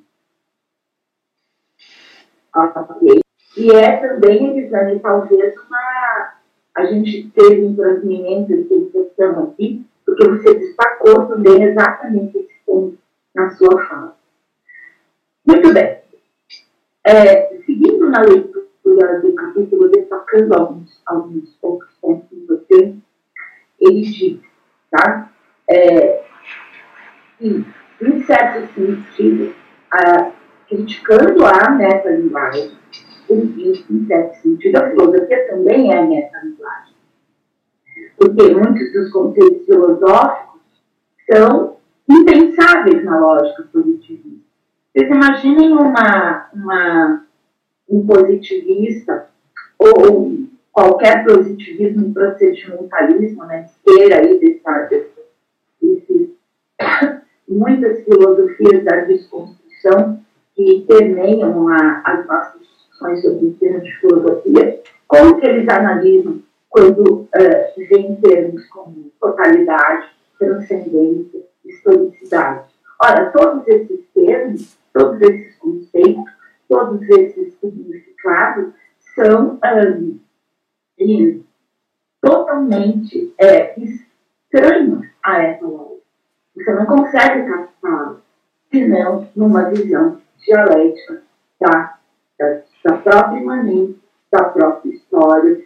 Ok. 2.54 3.20
E 3.56 3.70
é 3.72 3.96
também, 3.96 4.58
Elisane, 4.58 5.00
talvez 5.00 5.54
uma. 5.58 6.34
A 6.76 6.86
gente 6.86 7.30
teve 7.30 7.62
um 7.62 7.74
transmimento 7.74 8.56
de 8.56 8.64
percepção 8.64 9.44
aqui, 9.44 9.84
porque 10.06 10.28
você 10.28 10.54
destacou 10.54 11.26
também 11.26 11.64
exatamente 11.64 12.38
esse 12.38 12.54
ponto 12.64 12.96
na 13.34 13.50
sua 13.50 13.84
fala. 13.86 14.16
Muito 15.44 15.74
bem. 15.74 16.00
É, 17.04 17.59
seguindo 17.70 18.10
na 18.10 18.20
leitura 18.22 19.20
do 19.20 19.32
capítulo, 19.34 19.88
destacando 19.88 20.52
alguns, 20.54 21.00
alguns 21.06 21.50
poucos 21.60 21.88
pontos 22.00 22.28
que 22.28 22.46
você, 22.46 22.94
ele 23.80 24.00
diz, 24.00 24.40
tá? 24.90 25.30
É, 25.68 26.24
que, 27.38 27.64
em 28.02 28.22
certo 28.24 28.74
sentido, 28.74 29.54
a, 29.92 30.32
criticando 30.68 31.44
a 31.46 31.70
metalinguagem, 31.70 32.72
ele 33.28 33.84
em 33.88 34.06
certo 34.06 34.42
sentido, 34.42 34.76
a 34.76 34.90
filosofia 34.90 35.48
também 35.48 35.92
é 35.92 36.02
metalinguagem. 36.02 36.94
Porque 38.18 38.54
muitos 38.54 38.92
dos 38.92 39.12
conceitos 39.12 39.64
filosóficos 39.64 40.60
são 41.30 41.76
impensáveis 42.08 43.04
na 43.04 43.18
lógica 43.20 43.62
positivista. 43.72 44.40
Vocês 44.92 45.08
imaginem 45.08 45.72
uma, 45.72 46.48
uma, 46.52 47.24
um 47.90 48.06
positivista 48.06 49.26
ou 49.78 50.30
qualquer 50.72 51.24
positivismo, 51.24 52.14
procedimentalismo, 52.14 53.44
né, 53.44 53.66
esteira 53.66 54.18
aí 54.18 54.38
dessa, 54.38 54.88
desse, 55.80 56.36
muitas 57.48 58.04
filosofias 58.04 58.84
da 58.84 58.96
desconstrução 59.00 60.20
que 60.54 60.84
permeiam 60.86 61.68
a, 61.68 62.02
as 62.04 62.26
nossas 62.26 62.60
discussões 62.60 63.22
sobre 63.22 63.46
o 63.46 63.54
termo 63.54 63.80
de 63.80 63.96
filosofia, 63.96 64.80
como 65.08 65.40
que 65.40 65.46
eles 65.46 65.68
analisam 65.68 66.40
quando 66.68 67.22
uh, 67.22 68.20
termos 68.22 68.66
como 68.68 69.10
totalidade, 69.20 70.06
transcendência, 70.38 71.40
historicidade. 71.64 72.70
Ora, 73.02 73.30
todos 73.30 73.66
esses 73.66 74.00
termos, 74.14 74.78
todos 74.92 75.20
esses 75.22 75.56
conceitos, 75.56 76.39
todos 76.70 77.02
esses 77.10 77.52
significados 77.54 78.72
são 79.16 79.58
um, 81.00 81.42
totalmente 82.22 83.34
é, 83.38 83.74
estranhos 83.76 85.04
a 85.20 85.42
essa 85.42 85.66
lógica. 85.66 86.00
Você 86.54 86.72
não 86.74 86.86
consegue 86.86 87.50
captá-los, 87.50 88.18
senão 88.70 89.28
numa 89.34 89.68
visão 89.70 90.20
dialética 90.46 91.22
da, 91.60 91.98
da, 92.38 92.62
da 92.84 92.98
própria 92.98 93.40
imanência, 93.40 93.96
da 94.30 94.44
própria 94.44 94.90
história, 94.90 95.64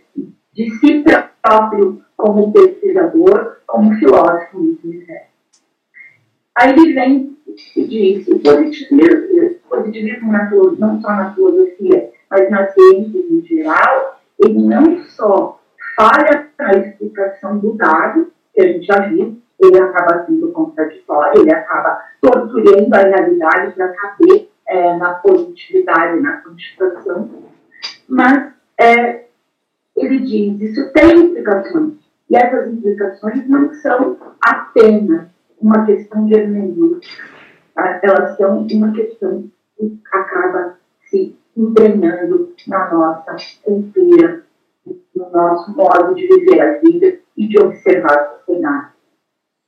de 0.55 0.71
si 0.79 1.05
próprio 1.43 2.03
como 2.17 2.51
pesquisador, 2.51 3.59
como 3.67 3.95
filósofo 3.97 4.59
mesmo. 4.59 5.05
Aí 6.57 6.95
vem 6.95 7.37
e 7.77 7.87
diz, 7.87 8.29
o 8.29 8.39
positivismo, 8.39 9.24
positivismo 9.75 10.33
na, 10.33 10.51
não 10.51 11.01
só 11.01 11.09
na 11.09 11.35
filosofia, 11.35 12.11
mas 12.31 12.51
na 12.51 12.69
ciência 12.69 13.19
em 13.19 13.43
geral, 13.43 14.21
ele 14.39 14.61
não 14.61 14.99
só 15.05 15.61
falha 15.97 16.49
na 16.59 16.73
explicação 16.75 17.59
do 17.59 17.75
dado, 17.75 18.33
que 18.53 18.61
a 18.61 18.67
gente 18.73 18.87
já 18.87 19.01
viu, 19.01 19.41
ele 19.61 19.79
acaba 19.81 20.25
sendo 20.27 20.51
contraditório, 20.53 21.41
ele 21.41 21.53
acaba 21.53 22.03
torturando 22.21 22.95
a 22.95 22.99
realidade 22.99 23.73
para 23.75 23.89
caber 23.89 24.49
é, 24.67 24.97
na 24.97 25.15
positividade, 25.15 26.21
na 26.21 26.43
quantificação, 26.43 27.31
mas 28.09 28.53
é, 28.81 29.25
ele 29.97 30.19
diz, 30.21 30.61
isso 30.61 30.93
tem 30.93 31.19
implicações, 31.19 31.95
e 32.31 32.37
essas 32.37 32.73
implicações 32.73 33.49
não 33.49 33.73
são 33.75 34.17
apenas 34.41 35.27
uma 35.61 35.85
questão 35.85 36.27
de 36.27 36.35
hermenêutica, 36.35 37.25
tá? 37.75 38.01
elas 38.03 38.37
são 38.37 38.67
uma 38.73 38.93
questão 38.93 39.49
que 39.91 40.17
acaba 40.17 40.79
se 41.07 41.37
entranhando 41.57 42.53
na 42.67 42.93
nossa 42.93 43.37
cultura, 43.63 44.45
no 45.15 45.31
nosso 45.31 45.77
modo 45.77 46.15
de 46.15 46.27
viver 46.27 46.61
a 46.61 46.79
vida 46.79 47.19
e 47.37 47.49
de 47.49 47.59
observar 47.59 48.19
a 48.19 48.39
sociedade. 48.39 48.95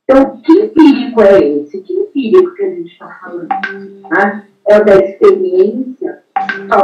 Então, 0.03 0.41
que 0.41 0.53
empírico 0.53 1.21
é 1.21 1.39
esse? 1.39 1.81
Que 1.81 1.93
empírico 1.93 2.53
que 2.55 2.63
a 2.63 2.69
gente 2.69 2.91
está 2.91 3.09
falando? 3.21 3.47
Né? 3.47 4.47
É 4.67 4.77
o 4.79 4.85
da 4.85 4.95
experiência 4.95 6.23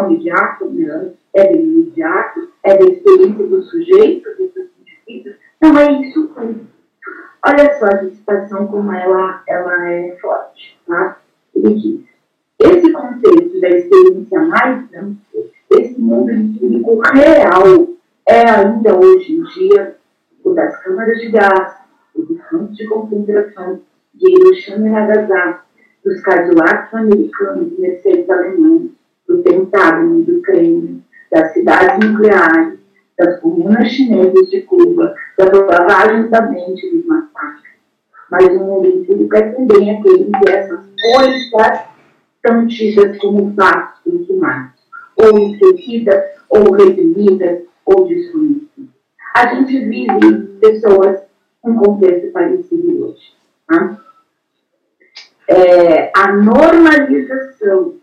imediato, 0.07 0.69
né? 0.69 1.13
é 1.33 1.47
do 1.51 1.57
imediato, 1.57 2.49
é 2.63 2.77
da 2.77 2.85
experiência 2.85 3.47
do 3.47 3.63
sujeito, 3.63 4.29
desses 4.37 4.69
indivíduos. 4.79 5.35
Não 5.61 5.77
é 5.77 6.01
isso 6.01 6.27
tudo. 6.27 6.67
Olha 7.45 7.79
só 7.79 7.85
a 7.85 8.09
situação 8.09 8.67
como 8.67 8.91
ela, 8.91 9.43
ela 9.47 9.89
é 9.89 10.17
forte. 10.21 10.79
Tá? 10.87 11.17
Ele 11.55 11.75
diz, 11.75 12.12
esse 12.63 12.91
conceito 12.91 13.59
da 13.59 13.69
experiência 13.69 14.39
mais 14.41 14.83
ampla, 14.95 15.43
esse 15.71 15.99
mundo 15.99 16.31
empírico 16.31 17.01
real, 17.13 17.87
é 18.27 18.49
ainda 18.49 18.97
hoje 18.97 19.33
em 19.33 19.43
dia 19.43 19.97
o 20.43 20.53
das 20.53 20.81
câmaras 20.81 21.19
de 21.19 21.29
gás, 21.29 21.73
dos 22.15 22.39
campos 22.49 22.77
de 22.77 22.87
concentração 22.87 23.81
de 24.13 24.31
Hiroshima 24.31 24.87
e 24.87 24.91
Nagasaki, 24.91 25.59
dos 26.05 26.21
Cadillacs 26.21 26.93
americanos 26.93 27.71
e 27.77 27.81
Mercedes 27.81 28.29
alemães, 28.29 28.91
do 29.27 29.37
Pentágono 29.39 30.23
do 30.23 30.41
Kremlin, 30.41 31.03
das 31.31 31.53
cidades 31.53 32.07
nucleares, 32.07 32.79
das 33.17 33.39
comunas 33.39 33.87
chinesas 33.89 34.49
de 34.49 34.61
Cuba, 34.61 35.15
das 35.37 35.51
lavagens 35.51 36.29
da 36.29 36.41
mente 36.41 36.89
dos 36.91 37.05
massacres. 37.05 37.73
Mas 38.29 38.47
o 38.47 38.59
mundo 38.59 38.87
empírico 38.87 39.35
é 39.35 39.41
também 39.51 39.97
aquele 39.97 40.25
que 40.25 40.49
essas 40.49 40.79
coisas 41.01 41.49
são 42.45 42.67
tidas 42.67 43.17
como 43.17 43.53
fatos 43.55 44.01
consumados, 44.03 44.79
ou 45.15 45.51
esquecidas, 45.51 46.23
ou 46.49 46.71
reprimidas, 46.73 47.63
ou 47.85 48.07
desconhecidas. 48.07 48.89
A 49.35 49.55
gente 49.55 49.79
vive 49.79 50.59
pessoas 50.59 51.21
um 51.63 51.75
contexto 51.75 52.31
parecido 52.31 53.05
hoje. 53.05 53.33
Tá? 53.67 53.97
É, 55.47 56.11
a 56.15 56.33
normalização 56.33 57.95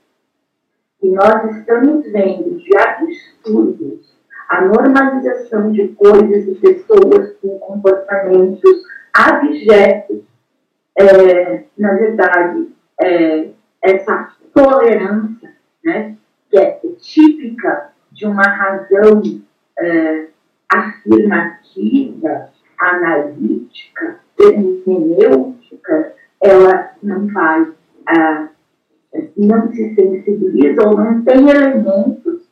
que 0.98 1.08
nós 1.10 1.56
estamos 1.56 2.10
vendo 2.10 2.58
de 2.58 2.76
absurdos, 2.76 4.14
a 4.48 4.62
normalização 4.62 5.72
de 5.72 5.88
coisas 5.88 6.48
e 6.48 6.54
pessoas 6.56 7.36
com 7.40 7.58
comportamentos 7.58 8.82
abjetos, 9.12 10.22
é, 10.98 11.64
na 11.78 11.94
verdade, 11.94 12.68
é, 13.00 13.48
essa 13.82 14.32
tolerância, 14.54 15.54
né, 15.84 16.16
que 16.50 16.58
é 16.58 16.80
típica 16.98 17.92
de 18.12 18.26
uma 18.26 18.42
razão 18.42 19.22
é, 19.78 20.26
afirmativa, 20.68 22.50
analítica, 22.78 24.20
hermenêutica, 24.38 26.14
ela 26.40 26.92
não 27.02 27.26
vai, 27.28 27.72
ah, 28.06 28.48
não 29.36 29.72
se 29.72 29.94
sensibiliza 29.94 30.86
ou 30.86 30.96
não 30.96 31.22
tem 31.22 31.48
elementos 31.48 32.48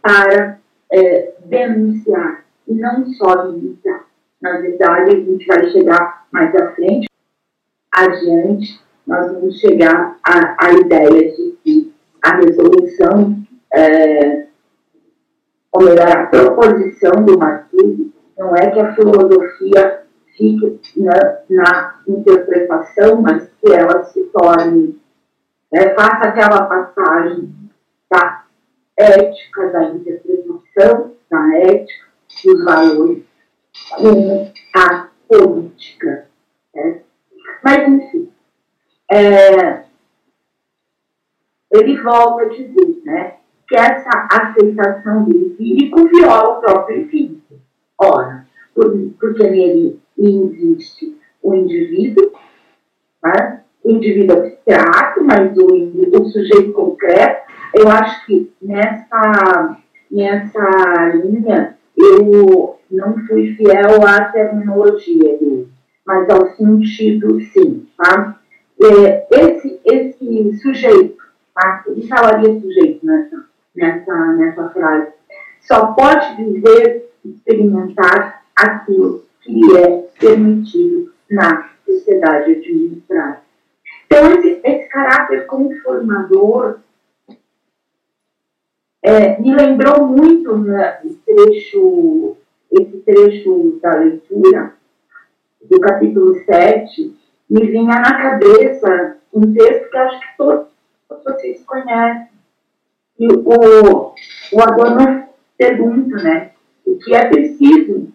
para 0.00 0.58
é, 0.90 1.34
denunciar, 1.44 2.44
e 2.66 2.74
não 2.74 3.06
só 3.14 3.46
denunciar. 3.46 4.04
Na 4.40 4.58
verdade, 4.58 5.10
a 5.10 5.20
gente 5.20 5.46
vai 5.46 5.70
chegar 5.70 6.26
mais 6.32 6.54
à 6.56 6.72
frente, 6.72 7.08
adiante, 7.92 8.80
nós 9.06 9.32
vamos 9.32 9.58
chegar 9.58 10.16
à, 10.22 10.66
à 10.66 10.72
ideia 10.72 11.32
de 11.32 11.56
que 11.62 11.94
a 12.22 12.36
resolução, 12.36 13.36
é, 13.72 14.46
ou 15.72 15.82
melhor, 15.82 16.08
a 16.08 16.26
proposição 16.26 17.24
do 17.24 17.38
marxismo 17.38 18.12
não 18.38 18.54
é 18.56 18.70
que 18.70 18.80
a 18.80 18.94
filosofia 18.94 20.02
fique 20.36 20.80
na, 20.96 21.38
na 21.50 22.00
interpretação, 22.06 23.20
mas 23.20 23.48
que 23.60 23.72
ela 23.72 24.04
se 24.04 24.22
torne, 24.24 25.00
né, 25.72 25.94
faça 25.94 26.28
aquela 26.28 26.64
passagem 26.64 27.52
da 28.10 28.44
ética, 28.96 29.68
da 29.70 29.84
interpretação, 29.84 31.12
da 31.30 31.58
ética, 31.58 32.06
dos 32.44 32.64
valores, 32.64 33.24
com 33.96 34.52
a 34.74 35.08
política. 35.28 36.26
Né? 36.74 37.00
Mas, 37.62 37.88
enfim, 37.88 38.31
é, 39.12 39.84
ele 41.70 42.00
volta 42.00 42.44
a 42.44 42.48
dizer 42.48 43.02
né, 43.04 43.34
que 43.68 43.76
essa 43.76 44.28
aceitação 44.30 45.24
do 45.24 45.36
empírico 45.36 46.08
viola 46.08 46.58
o 46.58 46.60
próprio 46.60 47.02
empírico. 47.02 47.54
Ora, 47.98 48.46
porque 48.74 49.50
nele 49.50 50.00
existe 50.18 51.16
o 51.42 51.54
indivíduo, 51.54 52.32
né? 53.22 53.62
o 53.84 53.90
indivíduo 53.90 54.38
abstrato, 54.38 55.22
mas 55.24 55.56
o, 55.58 56.20
o 56.20 56.24
sujeito 56.26 56.72
concreto. 56.72 57.42
Eu 57.74 57.88
acho 57.88 58.26
que 58.26 58.52
nessa, 58.62 59.76
nessa 60.10 61.08
linha 61.14 61.76
eu 61.96 62.78
não 62.90 63.18
fui 63.26 63.54
fiel 63.54 64.06
à 64.06 64.24
terminologia 64.26 65.38
dele, 65.38 65.68
mas 66.06 66.28
ao 66.30 66.46
sentido 66.56 67.40
sim. 67.40 67.86
Tá? 67.96 68.41
É, 68.80 69.26
esse, 69.30 69.80
esse 69.84 70.56
sujeito, 70.58 71.22
tá? 71.54 71.84
ele 71.86 72.06
falaria 72.08 72.60
sujeito 72.60 73.04
nessa, 73.04 73.44
nessa, 73.74 74.26
nessa 74.34 74.68
frase, 74.70 75.12
só 75.60 75.92
pode 75.92 76.36
viver, 76.36 77.10
experimentar 77.24 78.44
aquilo 78.56 79.24
que 79.40 79.76
é 79.76 79.98
permitido 80.18 81.12
na 81.30 81.70
sociedade 81.84 82.52
administrada. 82.52 83.40
Então, 84.06 84.32
esse, 84.32 84.60
esse 84.64 84.88
caráter 84.88 85.46
conformador 85.46 86.80
é, 89.02 89.40
me 89.40 89.54
lembrou 89.54 90.06
muito 90.06 90.56
né, 90.58 91.00
trecho, 91.24 92.36
esse 92.70 92.98
trecho 92.98 93.78
da 93.82 93.94
leitura 93.94 94.74
do 95.62 95.80
capítulo 95.80 96.34
7, 96.44 97.16
me 97.52 97.66
vinha 97.66 98.00
na 98.00 98.16
cabeça 98.16 99.18
um 99.30 99.52
texto 99.52 99.90
que 99.90 99.96
acho 99.98 100.20
que 100.20 100.36
todos 100.38 100.68
vocês 101.08 101.62
conhecem. 101.64 102.28
E 103.18 103.26
o, 103.30 104.14
o 104.52 104.62
Adorno 104.62 105.28
pergunta, 105.58 106.16
né, 106.22 106.52
o 106.86 106.96
que 106.96 107.14
é 107.14 107.28
preciso 107.28 108.10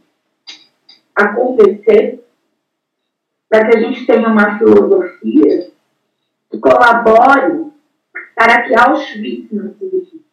acontecer 1.16 2.28
para 3.48 3.70
que 3.70 3.78
a 3.78 3.80
gente 3.80 4.08
tenha 4.08 4.28
uma 4.28 4.58
filosofia 4.58 5.72
que 6.50 6.58
colabore 6.60 7.72
para 8.36 8.64
que 8.64 8.76
Auschwitz 8.76 9.52
não 9.52 9.72
se. 9.76 10.26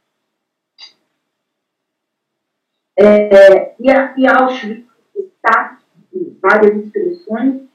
É, 2.97 3.75
e, 3.79 3.91
a, 3.91 4.15
e 4.17 4.27
Auschwitz 4.27 4.87
está 5.15 5.79
em 6.13 6.39
várias 6.41 6.87
expressões 6.87 7.74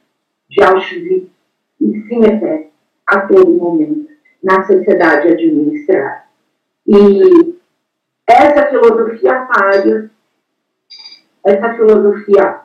de 0.49 0.63
Auschwitz 0.63 1.30
e 1.80 1.99
repete 2.09 2.71
a 3.07 3.21
todo 3.21 3.53
momento 3.53 4.09
na 4.43 4.63
sociedade 4.63 5.30
administrada. 5.30 6.23
E 6.88 7.55
essa 8.27 8.65
filosofia 8.67 9.47
falha, 9.47 10.11
essa 11.45 11.73
filosofia 11.76 12.61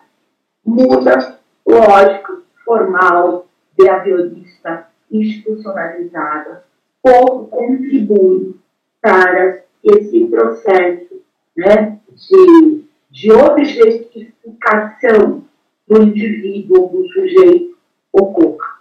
muda, 0.65 1.39
lógico, 1.67 2.43
formal, 2.65 3.47
behaviorista, 3.77 4.87
institucionalizada, 5.11 6.65
pouco 7.03 7.49
contribui 7.49 8.55
para 9.01 9.65
esse 9.83 10.27
processo 10.27 11.21
né, 11.57 11.99
de, 12.11 12.85
de 13.11 13.33
objetificação 13.33 15.43
do 15.87 16.03
indivíduo, 16.03 16.89
do 16.89 17.07
sujeito 17.09 17.74
ocorra. 18.15 18.81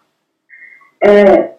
É, 1.04 1.56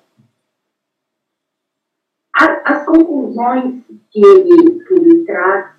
as 2.65 2.85
conclusões 2.87 3.83
que 4.11 4.25
ele, 4.25 4.85
que 4.85 4.95
ele 4.95 5.25
traz 5.25 5.71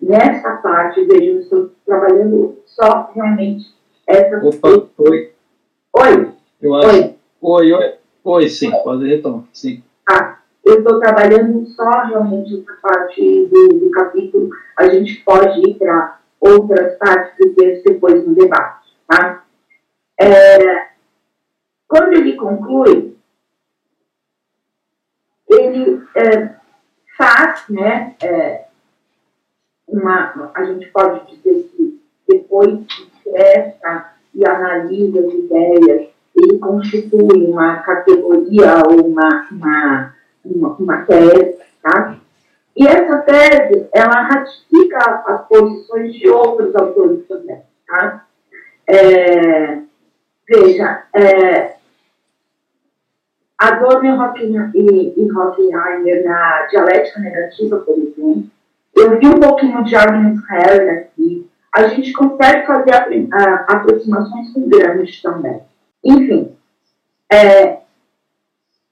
nessa 0.00 0.56
parte, 0.56 1.04
veja, 1.04 1.24
eu 1.24 1.40
estou 1.40 1.70
trabalhando 1.84 2.58
só 2.64 3.10
realmente 3.14 3.74
essa. 4.06 4.38
Opa, 4.38 4.88
oi. 4.98 5.32
Oi. 5.92 6.32
Eu 6.62 6.74
acho. 6.74 6.88
Oi. 6.88 7.16
Oi, 7.42 7.72
oi, 7.72 7.94
oi, 8.22 8.48
sim, 8.50 8.70
pode 8.82 9.08
retomar, 9.08 9.44
sim. 9.52 9.82
Ah, 10.06 10.38
eu 10.62 10.78
estou 10.80 11.00
trabalhando 11.00 11.66
só 11.68 11.88
realmente 12.04 12.60
essa 12.60 12.78
parte 12.82 13.46
do, 13.46 13.68
do 13.68 13.90
capítulo, 13.90 14.50
a 14.76 14.88
gente 14.90 15.24
pode 15.24 15.58
ir 15.60 15.74
para 15.78 16.20
outras 16.38 16.98
partes 16.98 17.34
do 17.38 17.54
texto 17.54 17.84
depois 17.84 18.26
no 18.26 18.34
debate, 18.34 18.94
tá? 19.08 19.42
É, 20.18 20.90
quando 21.90 22.12
ele 22.12 22.36
conclui, 22.36 23.16
ele 25.48 26.00
é, 26.14 26.54
faz, 27.18 27.64
né, 27.68 28.14
é, 28.22 28.66
uma, 29.88 30.52
a 30.54 30.64
gente 30.66 30.86
pode 30.90 31.26
dizer 31.34 31.64
que 31.64 32.00
depois 32.28 32.86
que 32.86 33.10
cresça 33.24 34.12
e 34.32 34.46
analisa 34.46 35.18
as 35.18 35.34
ideias 35.34 36.08
ele 36.36 36.58
constitui 36.60 37.44
uma 37.44 37.78
categoria 37.78 38.82
ou 38.88 39.08
uma, 39.08 39.48
uma, 39.50 40.14
uma, 40.44 40.68
uma 40.76 41.04
tese, 41.06 41.58
tá? 41.82 42.16
E 42.76 42.86
essa 42.86 43.18
tese, 43.18 43.88
ela 43.92 44.22
ratifica 44.22 45.24
as 45.26 45.48
posições 45.48 46.14
de 46.14 46.28
outros 46.28 46.72
autores 46.76 47.26
também, 47.26 47.60
tá? 47.84 48.24
É, 48.86 49.80
veja, 50.48 51.04
é, 51.12 51.79
Adorno 53.60 54.06
e, 54.74 55.30
Hockenheimer 55.30 56.24
na 56.24 56.66
dialética 56.70 57.20
negativa, 57.20 57.76
por 57.80 57.94
exemplo, 57.98 58.44
eu 58.96 59.18
vi 59.18 59.26
um 59.26 59.38
pouquinho 59.38 59.84
de 59.84 59.94
Agnes 59.94 60.40
Heller 60.50 61.00
aqui, 61.00 61.46
a 61.70 61.86
gente 61.88 62.10
consegue 62.14 62.66
fazer 62.66 62.94
aproximações 63.68 64.50
com 64.54 64.66
Gramsci 64.66 65.22
também. 65.22 65.60
Enfim, 66.02 66.56
é, 67.30 67.80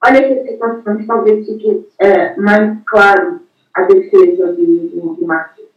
olha 0.05 0.29
que 0.29 0.53
situação 0.53 0.99
que 0.99 1.07
talvez 1.07 1.47
fique 1.47 1.89
é, 1.99 2.37
mais 2.37 2.77
claro 2.85 3.41
a 3.73 3.83
defesa 3.85 4.53
de, 4.53 4.91
de, 4.91 5.17
de 5.17 5.25
Marquinhos. 5.25 5.71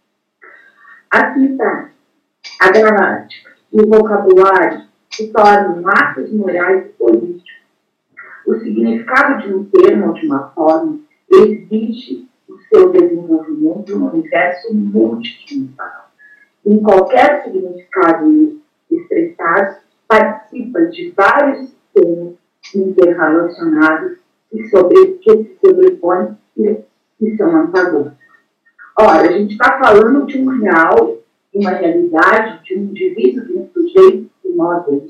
Aqui 1.10 1.46
está 1.46 1.92
a 2.60 2.72
gramática 2.72 3.52
e 3.72 3.82
o 3.82 3.88
vocabulário 3.88 4.82
se 5.10 5.32
tornam 5.32 5.82
atos 5.88 6.30
morais 6.34 6.88
e 6.88 6.90
políticos. 6.90 7.61
O 8.46 8.56
significado 8.56 9.42
de 9.42 9.54
um 9.54 9.64
termo 9.66 10.08
ou 10.08 10.14
de 10.14 10.26
uma 10.26 10.50
forma 10.50 11.00
exige 11.30 12.28
o 12.48 12.58
seu 12.70 12.92
desenvolvimento 12.92 13.98
no 13.98 14.12
universo 14.12 14.74
multidimensional. 14.74 16.12
Em 16.66 16.80
qualquer 16.82 17.44
significado 17.44 18.62
expressado, 18.90 19.78
participa 20.08 20.86
de 20.88 21.12
vários 21.12 21.70
sistemas 21.70 22.34
interrelacionados 22.76 24.18
e 24.54 24.68
sobre, 24.68 25.14
que 25.20 25.32
se 25.32 25.58
sobrepõem 25.66 26.38
e, 26.58 27.38
são 27.38 27.56
antagônicos. 27.56 28.20
Ora, 29.00 29.22
a 29.22 29.32
gente 29.32 29.54
está 29.54 29.80
falando 29.80 30.26
de 30.26 30.38
um 30.40 30.60
real, 30.60 31.18
de 31.54 31.60
uma 31.60 31.72
realidade, 31.72 32.64
de 32.64 32.78
um 32.78 32.84
indivíduo, 32.84 33.46
de 33.46 33.54
um 33.54 33.70
sujeito, 33.74 34.30
de 34.44 34.52
modo 34.52 35.02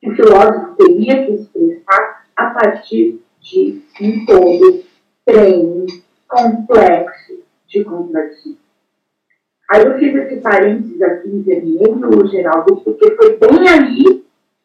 que 0.00 0.08
o 0.08 0.14
filósofo 0.14 0.74
teria 0.76 1.26
que 1.26 1.32
expressar 1.34 2.26
a 2.46 2.50
partir 2.50 3.20
de 3.40 3.82
um 4.00 4.26
todo 4.26 4.84
treino 5.24 5.86
complexo 6.28 7.40
de 7.68 7.84
contradições. 7.84 8.56
Aí 9.70 9.84
eu 9.84 9.98
fiz 9.98 10.14
esse 10.14 10.40
parênteses 10.40 11.00
aqui 11.00 11.28
em 11.28 11.42
vermelho, 11.42 12.26
Geraldo, 12.26 12.76
porque 12.76 13.14
foi 13.16 13.36
bem 13.36 13.68
ali 13.68 14.20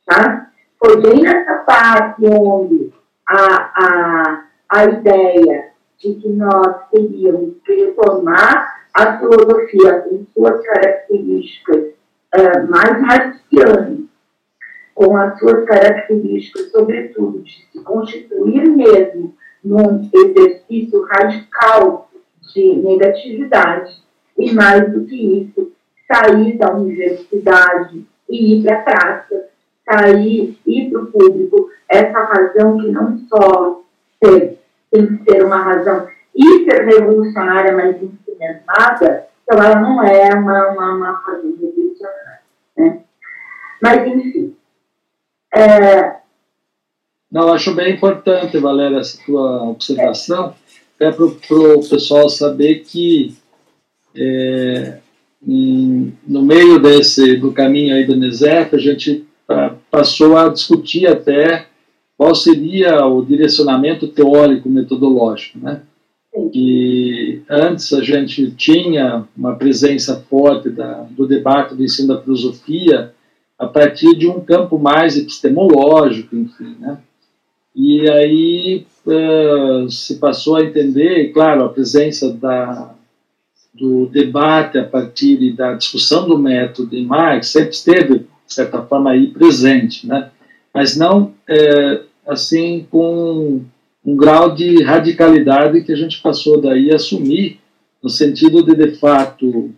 Tá? 0.06 0.52
Foi 0.77 1.02
bem 1.02 1.22
nessa 1.23 1.56
parte 1.64 2.26
onde 2.27 2.93
a, 3.27 3.72
a, 3.84 4.45
a 4.69 4.85
ideia 4.85 5.72
de 5.97 6.14
que 6.15 6.30
nós 6.30 6.88
teríamos 6.91 7.56
que 7.65 7.73
retomar 7.73 8.85
a 8.93 9.18
filosofia 9.18 10.02
com 10.02 10.26
suas 10.34 10.64
características 10.64 11.93
uh, 12.35 12.69
mais 12.69 13.02
marxianas, 13.02 13.99
com 14.96 15.16
as 15.18 15.38
suas 15.38 15.66
características, 15.66 16.72
sobretudo, 16.72 17.44
de 17.44 17.68
se 17.72 17.80
constituir 17.82 18.68
mesmo 18.68 19.36
num 19.64 20.10
exercício 20.12 21.04
radical 21.04 22.10
de 22.54 22.76
negatividade, 22.78 24.04
e 24.38 24.54
mais 24.54 24.92
do 24.92 25.06
que 25.06 25.42
isso, 25.42 25.72
sair 26.08 26.58
da 26.58 26.74
universidade 26.74 28.06
e 28.30 28.56
ir 28.56 28.64
para 28.64 28.78
a 28.78 28.82
praça 28.82 29.46
sair, 29.88 30.60
ir 30.66 30.90
para 30.90 31.02
o 31.02 31.06
público, 31.08 31.70
essa 31.88 32.20
razão 32.20 32.78
que 32.80 32.92
não 32.92 33.18
só 33.30 33.84
tem, 34.20 34.58
tem 34.92 35.06
que 35.06 35.24
ser 35.24 35.46
uma 35.46 35.58
razão 35.58 36.08
hiper 36.36 36.86
revolucionária, 36.86 37.72
mas 37.72 38.02
instrumentada, 38.02 39.28
então 39.44 39.64
ela 39.64 39.80
não 39.80 40.04
é 40.04 40.34
uma, 40.34 40.70
uma, 40.70 40.96
uma 40.96 41.12
razão 41.12 41.56
revolucionária. 41.62 42.42
Né? 42.76 43.00
Mas, 43.82 44.08
enfim. 44.08 44.56
É... 45.56 46.15
Não, 47.32 47.52
acho 47.52 47.73
bem 47.73 47.94
importante, 47.94 48.57
Valéria, 48.57 48.98
essa 48.98 49.18
tua 49.26 49.64
observação, 49.64 50.53
até 50.95 51.11
para 51.11 51.26
o 51.26 51.90
pessoal 51.90 52.30
saber 52.30 52.84
que 52.84 53.36
é, 54.15 54.99
em, 55.45 56.14
no 56.26 56.41
meio 56.41 56.80
desse 56.80 57.36
do 57.38 57.52
caminho 57.52 57.95
aí 57.95 58.06
do 58.06 58.15
NESEF, 58.15 58.76
a 58.76 58.80
gente 58.80 59.26
passou 59.91 60.38
a 60.38 60.49
discutir 60.49 61.07
até 61.07 61.68
qual 62.18 62.34
seria 62.34 63.06
o 63.06 63.23
direcionamento 63.26 64.07
teórico 64.07 64.69
metodológico, 64.69 65.60
né? 65.60 65.82
que 66.52 67.44
antes 67.49 67.94
a 67.94 68.02
gente 68.02 68.52
tinha 68.52 69.23
uma 69.38 69.56
presença 69.56 70.23
forte 70.30 70.69
da, 70.69 71.06
do 71.10 71.26
debate 71.27 71.76
do 71.76 71.84
ensino 71.84 72.10
da 72.10 72.22
filosofia 72.22 73.14
a 73.57 73.68
partir 73.68 74.15
de 74.15 74.27
um 74.27 74.40
campo 74.40 74.77
mais 74.77 75.18
epistemológico, 75.18 76.36
enfim, 76.36 76.76
né? 76.80 76.99
E 77.76 78.10
aí 78.10 78.86
uh, 79.06 79.90
se 79.90 80.15
passou 80.15 80.56
a 80.56 80.64
entender, 80.64 81.32
claro, 81.34 81.65
a 81.65 81.69
presença 81.69 82.32
da, 82.34 82.95
do 83.73 84.06
debate 84.07 84.77
a 84.77 84.86
partir 84.86 85.52
da 85.53 85.73
discussão 85.73 86.27
do 86.27 86.38
método 86.38 86.95
em 86.95 87.06
Marx 87.06 87.49
sempre 87.49 87.72
esteve, 87.72 88.19
de 88.19 88.53
certa 88.53 88.82
forma, 88.82 89.11
aí 89.11 89.27
presente, 89.27 90.07
né? 90.07 90.30
Mas 90.73 90.95
não, 90.95 91.34
é, 91.48 92.02
assim, 92.27 92.86
com 92.90 93.61
um 94.06 94.15
grau 94.15 94.53
de 94.53 94.84
radicalidade 94.84 95.82
que 95.84 95.91
a 95.91 95.95
gente 95.95 96.22
passou 96.22 96.61
daí 96.61 96.91
a 96.91 96.95
assumir, 96.95 97.60
no 98.02 98.10
sentido 98.10 98.64
de, 98.64 98.76
de 98.76 98.95
fato, 98.95 99.73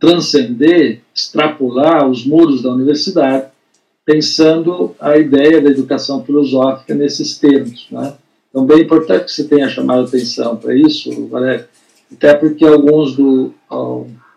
transcender, 0.00 1.02
extrapolar 1.14 2.08
os 2.08 2.24
muros 2.24 2.62
da 2.62 2.72
universidade, 2.72 3.48
pensando 4.04 4.96
a 4.98 5.16
ideia 5.18 5.60
da 5.60 5.70
educação 5.70 6.24
filosófica 6.24 6.94
nesses 6.94 7.38
termos. 7.38 7.86
Né? 7.90 8.14
Então, 8.48 8.64
bem 8.64 8.80
importante 8.80 9.26
que 9.26 9.32
você 9.32 9.44
tenha 9.44 9.68
chamado 9.68 10.06
atenção 10.06 10.56
para 10.56 10.74
isso, 10.74 11.28
Valério, 11.28 11.66
até 12.10 12.34
porque 12.34 12.66
alguns 12.66 13.14
do, 13.14 13.52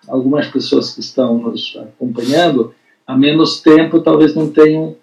algumas 0.08 0.48
pessoas 0.48 0.94
que 0.94 1.00
estão 1.00 1.38
nos 1.38 1.76
acompanhando, 1.82 2.76
há 3.08 3.18
menos 3.18 3.62
tempo, 3.62 4.02
talvez 4.02 4.36
não 4.36 4.50
tenham, 4.50 4.96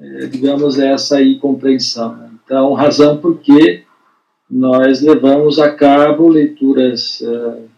eh, 0.00 0.26
digamos, 0.26 0.78
essa 0.78 1.16
aí 1.16 1.38
compreensão. 1.38 2.16
Né? 2.16 2.30
Então, 2.44 2.72
razão 2.72 3.18
por 3.18 3.38
que 3.38 3.82
nós 4.50 5.02
levamos 5.02 5.58
a 5.58 5.70
cabo 5.70 6.28
leituras 6.28 7.20
uh, 7.20 7.68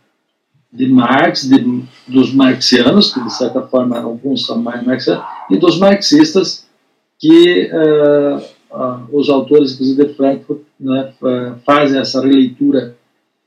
de 0.72 0.88
Marx, 0.88 1.46
de, 1.46 1.84
dos 2.08 2.32
marxianos, 2.32 3.12
que 3.12 3.22
de 3.22 3.32
certa 3.32 3.62
forma 3.62 3.98
alguns 3.98 4.46
são 4.46 4.56
mais 4.56 4.82
marxianos, 4.84 5.24
e 5.50 5.56
dos 5.58 5.78
marxistas, 5.78 6.66
que 7.18 7.70
uh, 7.70 8.38
uh, 8.74 9.16
os 9.16 9.28
autores, 9.28 9.74
inclusive 9.74 10.06
de 10.06 10.14
Frankfurt, 10.14 10.60
né, 10.80 11.12
fazem 11.64 12.00
essa 12.00 12.20
releitura 12.20 12.96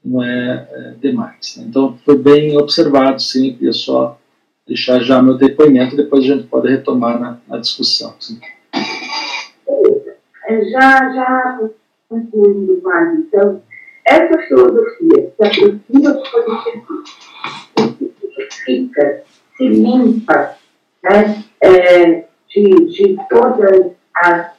não 0.05 0.23
é, 0.23 0.67
eh, 0.71 0.93
de 1.01 1.11
Marx. 1.11 1.57
Então, 1.57 1.97
foi 2.05 2.15
bem 2.15 2.55
observado, 2.57 3.19
sim, 3.19 3.53
queria 3.53 3.73
só 3.73 4.19
deixar 4.67 4.99
já 4.99 5.21
meu 5.21 5.35
depoimento, 5.35 5.95
depois 5.95 6.23
a 6.23 6.27
gente 6.27 6.43
pode 6.43 6.69
retomar 6.69 7.19
na, 7.19 7.39
na 7.47 7.57
discussão. 7.57 8.13
Sim. 8.19 8.39
É, 10.47 10.65
já, 10.69 11.11
já 11.11 11.69
concluindo 12.07 12.79
mais, 12.83 13.17
então, 13.17 13.61
essa 14.05 14.37
filosofia 14.43 15.33
se 15.35 15.43
aproxima 15.43 16.13
do 16.13 16.23
positivismo, 16.31 17.03
se 18.35 18.63
fica, 18.63 19.23
se 19.57 19.67
limpa 19.67 20.55
né, 21.03 21.43
é, 21.61 22.25
de, 22.47 22.85
de 22.85 23.17
todas 23.27 23.91
as, 24.15 24.51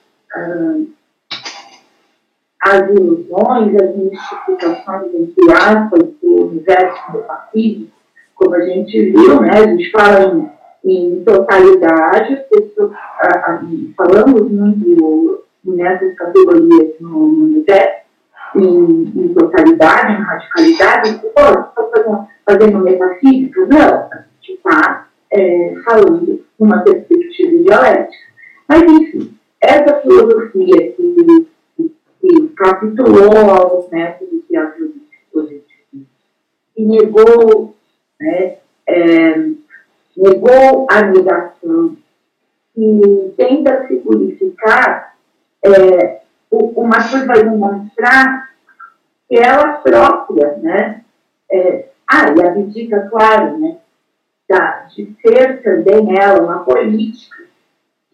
as 2.60 2.90
ilusões, 2.90 3.74
as 3.76 3.96
mistificações, 3.96 5.14
entre 5.14 5.52
aspas, 5.52 6.08
do 6.20 6.46
universo 6.48 7.12
metafísico, 7.12 7.92
como 8.34 8.54
a 8.54 8.60
gente 8.64 9.10
viu, 9.10 9.40
né, 9.40 9.50
a 9.52 9.66
gente 9.68 9.90
fala 9.92 10.50
em, 10.84 10.90
em 10.92 11.24
totalidade, 11.24 12.44
falamos 13.96 14.50
muito 14.50 15.44
nessas 15.64 16.14
categorias 16.14 16.94
no, 17.00 17.28
no 17.28 17.64
em, 18.56 19.12
em, 19.16 19.34
totalidade, 19.34 20.12
em 20.12 20.24
radicalidade, 20.24 21.20
pô, 21.20 21.80
estou 21.84 22.28
fazendo, 22.44 22.78
metafísica? 22.80 23.66
Não, 23.66 23.78
a 23.78 24.24
gente 24.40 24.52
está 24.52 25.08
é, 25.30 25.74
falando 25.84 26.44
numa 26.58 26.78
perspectiva 26.80 27.62
dialética. 27.62 28.26
Mas, 28.68 28.82
enfim, 28.82 29.34
essa 29.60 30.00
filosofia 30.00 30.92
que, 30.92 31.46
que, 31.76 32.48
capitulou 32.56 33.50
aos 33.50 33.90
métodos 33.90 34.42
de 34.48 34.56
positivismo 35.32 36.06
e 36.76 36.84
negou, 36.84 37.74
né, 38.20 38.56
é, 38.88 39.36
negou 40.16 40.86
a 40.90 41.02
negação 41.02 41.96
e 42.76 43.32
tenta 43.36 43.86
se 43.86 43.96
purificar 43.96 45.16
é, 45.62 46.20
o 46.58 46.86
Matheus 46.86 47.26
vai 47.26 47.42
demonstrar 47.42 48.50
que 49.28 49.36
ela 49.36 49.78
própria, 49.78 50.56
né, 50.58 51.04
é, 51.50 51.88
ah, 52.08 52.34
e 52.36 52.42
abdica, 52.42 53.08
claro, 53.10 53.58
né, 53.58 53.78
da, 54.48 54.86
de 54.94 55.14
ser 55.20 55.62
também 55.62 56.18
ela 56.18 56.42
uma 56.42 56.64
política, 56.64 57.44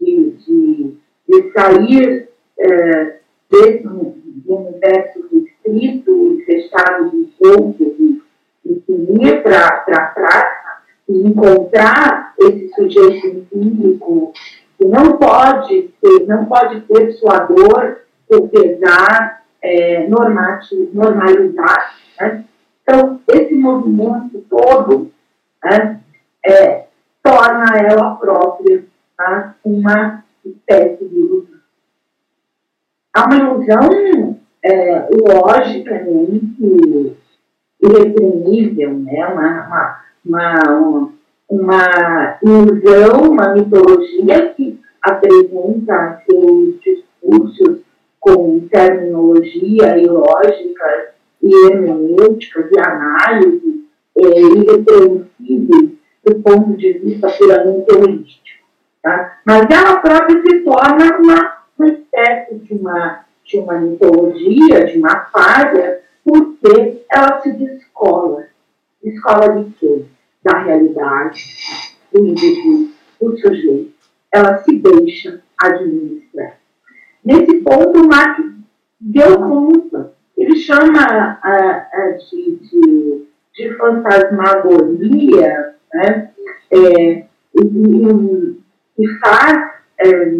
de, 0.00 0.30
de, 0.30 0.96
de 1.28 1.52
sair 1.52 2.28
é, 2.58 3.18
desse 3.50 3.86
universo 3.86 5.28
restrito 5.30 6.32
e 6.32 6.44
fechado 6.44 7.10
de 7.10 7.24
poucos 7.38 7.80
e, 8.00 8.22
e 8.64 9.26
ir 9.26 9.42
para 9.42 9.66
a 9.66 10.06
prática 10.06 10.62
e 11.08 11.26
encontrar 11.26 12.34
esse 12.38 12.68
sujeito 12.74 13.26
empírico 13.26 14.32
que 14.78 14.86
não 14.86 15.16
pode 15.18 15.90
ser, 16.00 16.26
não 16.26 16.46
pode 16.46 16.80
ter 16.82 17.12
sua 17.12 17.40
dor 17.40 18.02
ou 18.34 18.48
pesar, 18.48 19.42
é, 19.60 20.08
normalizar. 20.08 21.96
Né? 22.20 22.44
Então, 22.82 23.20
esse 23.28 23.54
movimento 23.54 24.44
todo 24.48 25.10
né, 25.64 26.00
é, 26.44 26.86
torna 27.22 27.78
ela 27.78 28.16
própria 28.16 28.84
tá? 29.16 29.54
uma 29.64 30.24
espécie 30.44 31.04
de 31.04 31.18
ilusão. 31.18 31.60
Há 33.14 33.26
uma 33.26 33.36
ilusão 33.36 34.38
é, 34.62 35.08
logicamente 35.10 37.16
irreprimível, 37.80 38.98
né? 38.98 39.26
uma, 39.26 40.02
uma, 40.24 40.24
uma 40.24 41.12
uma 41.52 42.38
ilusão, 42.42 43.30
uma 43.30 43.52
mitologia 43.52 44.54
que 44.54 44.80
apresenta 45.02 46.22
seus 46.24 46.80
discursos 46.80 47.80
com 48.22 48.66
terminologia 48.68 49.98
e 49.98 50.06
lógica 50.06 51.12
e 51.42 51.66
hermenêutica 51.66 52.70
e 52.72 52.78
análise 52.78 53.84
é, 54.16 54.40
irrepreensíveis 54.40 55.90
do 56.24 56.34
ponto 56.36 56.76
de 56.78 56.92
vista 56.94 57.28
puramente 57.28 57.92
holístico. 57.92 58.62
Tá? 59.02 59.38
Mas 59.44 59.68
ela 59.68 59.96
própria 59.96 60.40
se 60.40 60.60
torna 60.60 61.18
uma, 61.18 61.58
uma 61.76 61.88
espécie 61.88 62.54
de 62.54 62.74
uma, 62.74 63.24
de 63.44 63.58
uma 63.58 63.78
mitologia, 63.78 64.86
de 64.86 64.98
uma 64.98 65.26
falha, 65.26 66.00
porque 66.24 67.02
ela 67.10 67.42
se 67.42 67.52
descola. 67.52 68.46
Descola 69.02 69.62
de 69.62 69.70
quê? 69.72 70.04
da 70.42 70.58
realidade 70.58 71.44
do 72.12 72.26
indivíduo, 72.26 72.90
do 73.20 73.38
sujeito. 73.38 73.92
Ela 74.32 74.58
se 74.58 74.76
deixa 74.78 75.40
administrar. 75.58 76.58
Nesse 77.24 77.60
ponto, 77.60 78.00
o 78.00 78.08
Marx 78.08 78.42
deu 79.00 79.38
conta. 79.38 80.12
Ele 80.36 80.56
chama 80.56 81.38
de, 82.30 82.56
de, 82.56 83.26
de, 83.54 83.74
fantasmagoria 83.76 85.74
né? 85.94 86.30
É, 86.70 86.78
e, 86.78 87.26
e, 88.98 89.08
faz 89.20 89.72
é, 90.00 90.32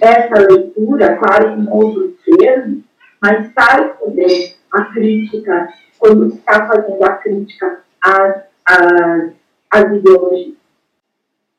essa 0.00 0.46
leitura, 0.50 1.16
claro, 1.16 1.60
em 1.60 1.68
outros 1.70 2.14
termos, 2.24 2.82
mas 3.20 3.52
faz 3.52 3.96
também 3.98 4.54
a 4.72 4.84
crítica, 4.86 5.68
quando 5.98 6.26
está 6.28 6.66
fazendo 6.66 7.04
a 7.04 7.12
crítica 7.14 7.80
às 8.02 8.42
as, 8.64 9.32
as 9.70 9.92
ideologias. 9.92 10.56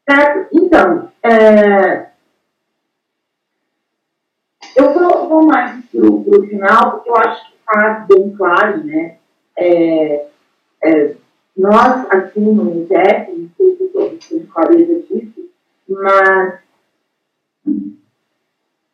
Certo? 0.09 0.47
Então, 0.53 1.11
é, 1.23 2.07
eu 4.75 4.93
vou, 4.93 5.29
vou 5.29 5.45
mais 5.45 5.83
para 5.85 6.01
o 6.01 6.47
final, 6.47 6.91
porque 6.91 7.09
eu 7.09 7.17
acho 7.17 7.49
que 7.49 7.57
está 7.57 8.05
bem 8.07 8.35
claro, 8.35 8.83
né? 8.83 9.17
É, 9.57 10.27
é, 10.83 11.15
nós, 11.55 12.07
aqui 12.09 12.39
no 12.39 12.61
UNICEF, 12.61 13.31
não 13.31 13.49
sei 13.55 13.77
se 13.77 13.87
todos 13.89 14.27
têm 14.27 14.45
clareza 14.47 15.03
disso, 15.07 15.49
mas 15.87 16.55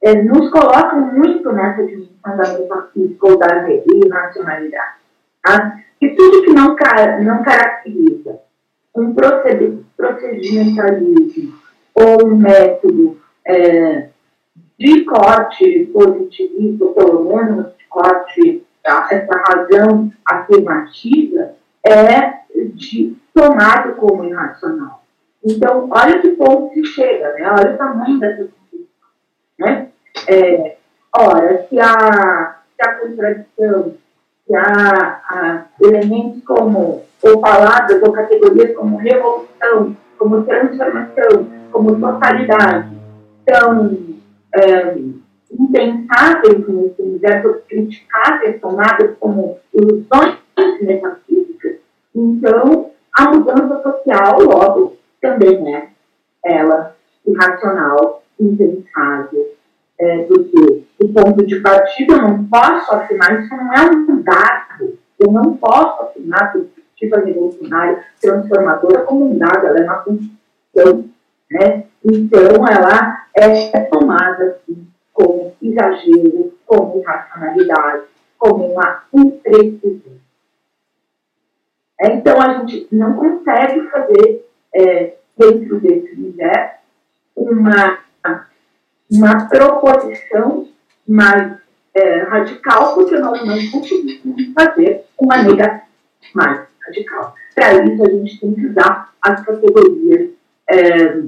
é, 0.01 0.21
nos 0.23 0.49
colocam 0.49 1.13
muito 1.13 1.49
nessa 1.51 1.85
dimensão 1.85 2.37
da 2.37 2.57
metafísica 2.57 3.27
ou 3.27 3.37
da 3.37 3.47
nacionalidade. 4.09 4.95
Tá? 5.41 5.79
E 6.01 6.09
tudo 6.09 6.43
que 6.43 6.53
não, 6.53 6.75
não 7.23 7.43
caracteriza 7.43 8.39
um 8.95 9.13
procedimentalismo 9.13 11.53
ou 11.93 12.27
um 12.27 12.35
método 12.35 13.17
é, 13.45 14.09
de 14.79 15.03
corte 15.03 15.89
positivista, 15.91 16.85
ou 16.85 16.93
pelo 16.93 17.25
menos 17.25 17.65
de 17.77 17.83
corte, 17.89 18.63
essa 18.81 19.43
razão 19.49 20.09
afirmativa, 20.25 21.51
é 21.85 22.39
de 22.73 23.15
tomado 23.33 23.95
como 23.95 24.23
irracional. 24.23 25.03
Então, 25.43 25.89
olha 25.91 26.19
que 26.21 26.29
ponto 26.29 26.73
se 26.73 26.85
chega, 26.85 27.33
né? 27.33 27.51
olha 27.51 27.73
o 27.73 27.77
tamanho 27.77 28.19
dessa 28.19 28.43
confusão. 28.43 28.87
Né? 29.59 29.87
É, 30.27 30.77
ora, 31.13 31.67
se 31.67 31.79
a, 31.79 32.55
se 32.75 32.89
a 32.89 32.93
contradição, 32.95 33.93
se 34.47 34.55
há 34.55 35.65
elementos 35.81 36.41
como, 36.45 37.03
ou 37.21 37.41
palavras 37.41 38.01
ou 38.01 38.13
categorias 38.13 38.75
como 38.75 38.97
revolução, 38.97 39.95
como 40.17 40.43
transformação, 40.43 41.47
como 41.71 41.99
totalidade, 41.99 42.89
são 43.49 44.08
é, 44.55 44.95
impensáveis 45.51 46.67
nesse 46.67 47.01
universo, 47.01 47.61
criticáveis, 47.67 48.61
tomadas 48.61 49.17
como 49.19 49.57
ilusões 49.73 50.37
metafísicas, 50.81 51.77
então 52.15 52.91
a 53.13 53.29
mudança 53.29 53.81
social, 53.81 54.41
logo, 54.41 54.97
também 55.21 55.75
é 55.75 55.89
ela 56.43 56.95
irracional, 57.25 58.23
impensável. 58.39 59.49
É, 59.99 60.23
porque 60.23 60.85
o 61.01 61.09
ponto 61.09 61.45
de 61.45 61.59
partida 61.59 62.13
eu 62.13 62.21
não 62.21 62.45
posso 62.45 62.93
afirmar, 62.93 63.41
isso 63.41 63.53
não 63.53 63.73
é 63.73 63.91
um 63.91 64.21
dado. 64.21 64.97
Eu 65.19 65.31
não 65.33 65.57
posso 65.57 66.03
afirmar 66.03 66.53
que 66.53 66.59
perspectiva 66.99 67.19
revolucionária 67.19 68.03
transformadora 68.21 69.03
como 69.03 69.31
um 69.31 69.37
dado, 69.37 69.67
ela 69.67 69.79
é 69.79 69.83
uma 69.83 69.97
construção. 69.97 71.09
Né? 71.51 71.85
Então, 72.03 72.65
ela 72.67 73.25
é 73.35 73.81
tomada 73.81 74.43
assim, 74.45 74.87
como 75.13 75.53
exagero, 75.61 76.53
como 76.65 76.99
irracionalidade, 76.99 78.03
como 78.37 78.73
uma 78.73 79.03
imprecisão. 79.13 80.19
Então, 82.01 82.41
a 82.41 82.59
gente 82.59 82.87
não 82.91 83.13
consegue 83.13 83.81
fazer, 83.89 84.49
é, 84.73 85.15
dentro 85.37 85.79
desse 85.81 86.13
universo, 86.13 86.79
uma, 87.35 87.99
uma 89.11 89.49
proposição 89.49 90.67
mais 91.05 91.57
é, 91.93 92.23
radical, 92.23 92.95
porque 92.95 93.17
nós 93.17 93.45
não 93.45 93.71
conseguimos 93.71 94.53
fazer 94.53 95.05
uma 95.17 95.43
negação 95.43 95.87
mais 96.33 96.67
radical. 96.85 97.35
Para 97.53 97.83
isso, 97.83 98.03
a 98.03 98.09
gente 98.09 98.39
tem 98.39 98.53
que 98.53 98.67
usar 98.67 99.13
as 99.21 99.45
categorias 99.45 100.29
é, 100.67 101.21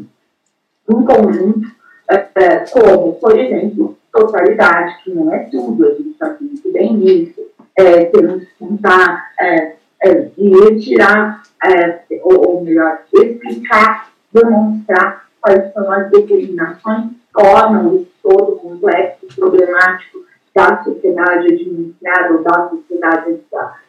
em 1.00 1.06
conjunto, 1.06 1.68
é, 2.10 2.28
é 2.36 2.66
como, 2.72 3.14
por 3.14 3.38
exemplo, 3.38 3.98
totalidade, 4.12 5.04
que 5.04 5.12
não 5.12 5.34
é 5.34 5.40
tudo, 5.52 5.86
a 5.86 5.92
gente 5.92 6.10
está 6.10 6.36
muito 6.40 6.72
bem 6.72 6.94
nisso, 6.94 7.42
é, 7.76 8.06
temos 8.06 8.44
que 8.44 8.66
tentar 8.66 9.32
é, 9.40 9.76
é, 10.04 10.30
retirar, 10.38 11.44
é, 11.64 12.02
ou, 12.24 12.50
ou, 12.50 12.64
melhor, 12.64 13.00
explicar, 13.14 14.12
demonstrar 14.34 15.26
quais 15.40 15.72
são 15.74 15.92
as 15.92 16.10
determinações 16.10 17.06
que 17.06 17.20
tornam 17.34 17.88
o 17.88 18.08
todo 18.22 18.58
complexo, 18.58 19.28
problemático 19.36 20.22
da 20.54 20.84
sociedade 20.84 21.54
administrada 21.54 22.34
ou 22.34 22.44
da 22.44 22.70
sociedade 22.70 23.40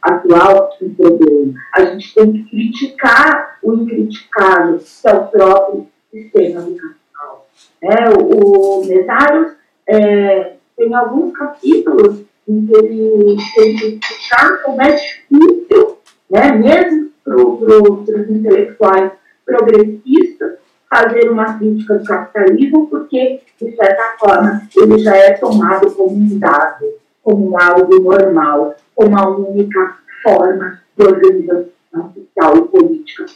atual 0.01 0.71
um 0.81 0.95
problema. 0.95 1.55
A 1.75 1.85
gente 1.87 2.15
tem 2.15 2.33
que 2.33 2.51
criticar 2.51 3.59
o 3.63 3.75
incriticável, 3.75 4.79
que 4.79 5.09
é 5.09 5.13
o 5.13 5.27
próprio 5.27 5.87
sistema 6.13 6.61
educacional. 6.61 7.49
É, 7.81 8.11
o, 8.17 8.81
o 8.81 8.87
Mesários 8.87 9.53
é, 9.87 10.55
tem 10.77 10.95
alguns 10.95 11.37
capítulos 11.37 12.21
em 12.49 12.67
que 12.67 12.77
ele 12.77 13.37
tem 13.55 13.77
que 13.77 13.87
explicar 13.87 14.63
como 14.63 14.83
é 14.83 14.93
difícil 14.93 15.99
né, 16.33 16.51
mesmo 16.53 17.11
para 17.23 17.37
os 17.37 18.31
intelectuais 18.31 19.13
progressistas, 19.45 20.59
fazer 20.89 21.31
uma 21.31 21.59
crítica 21.59 21.99
do 21.99 22.05
capitalismo, 22.05 22.87
porque, 22.89 23.41
de 23.61 23.77
certa 23.77 24.17
forma, 24.19 24.63
ele 24.75 24.99
já 24.99 25.15
é 25.15 25.33
tomado 25.33 25.91
como 25.93 26.17
um 26.17 26.39
dado, 26.39 26.87
como 27.23 27.59
algo 27.61 28.01
normal, 28.01 28.75
como 28.95 29.19
a 29.19 29.29
única 29.29 29.99
forma 30.23 30.81
de 30.97 31.05
organização 31.05 32.13
social 32.15 32.57
e 32.57 32.63
política. 32.69 33.27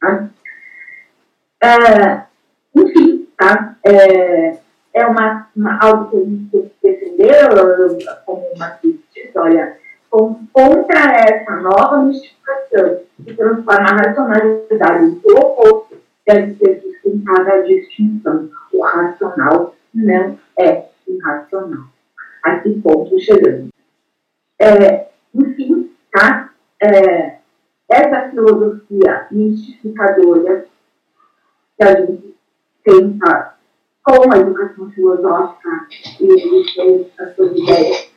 Tá? 0.00 0.28
É, 1.66 2.26
enfim, 2.76 3.26
tá? 3.36 3.76
é, 3.82 4.58
é 4.94 5.06
uma, 5.06 5.48
uma, 5.56 5.78
algo 5.82 6.10
que 6.10 6.16
a 6.16 6.20
gente 6.20 6.72
defender 6.80 7.48
como 8.24 8.46
uma 8.54 8.70
crítica, 8.70 9.42
olha, 9.42 9.76
contra 10.08 11.12
essa 11.16 11.56
nova 11.56 12.04
mistificação 12.04 13.00
que 13.24 13.34
transforma 13.34 13.88
a 13.88 13.96
racionalidade 13.96 15.20
seu 15.20 15.36
oposto, 15.36 15.96
deve 16.24 16.54
ser 16.54 16.80
sustentada 16.80 17.54
a 17.54 17.62
distinção. 17.62 18.48
O 18.72 18.82
racional 18.82 19.74
não 19.92 20.38
é 20.56 20.84
irracional. 21.08 21.86
A 22.44 22.60
que 22.60 22.80
ponto 22.80 23.18
chegamos? 23.18 23.70
É, 24.60 25.08
enfim, 25.34 25.90
tá? 26.12 26.50
É, 26.80 27.38
essa 27.88 28.30
filosofia 28.30 29.26
mistificadora 29.32 30.64
que 31.78 31.84
a 31.84 32.00
gente 32.00 32.36
tenta 32.84 33.54
com 34.02 34.32
a 34.32 34.38
educação 34.38 34.90
filosófica 34.90 35.88
e 36.20 37.12
as 37.18 37.34
suas 37.34 37.56
ideias, 37.56 38.10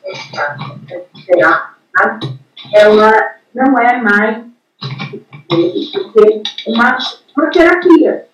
será 1.26 1.76
ela 2.74 3.36
não 3.54 3.78
é 3.80 4.02
mais 4.02 4.46
uma, 6.68 6.98
uma 7.36 7.50
terapia. 7.52 8.28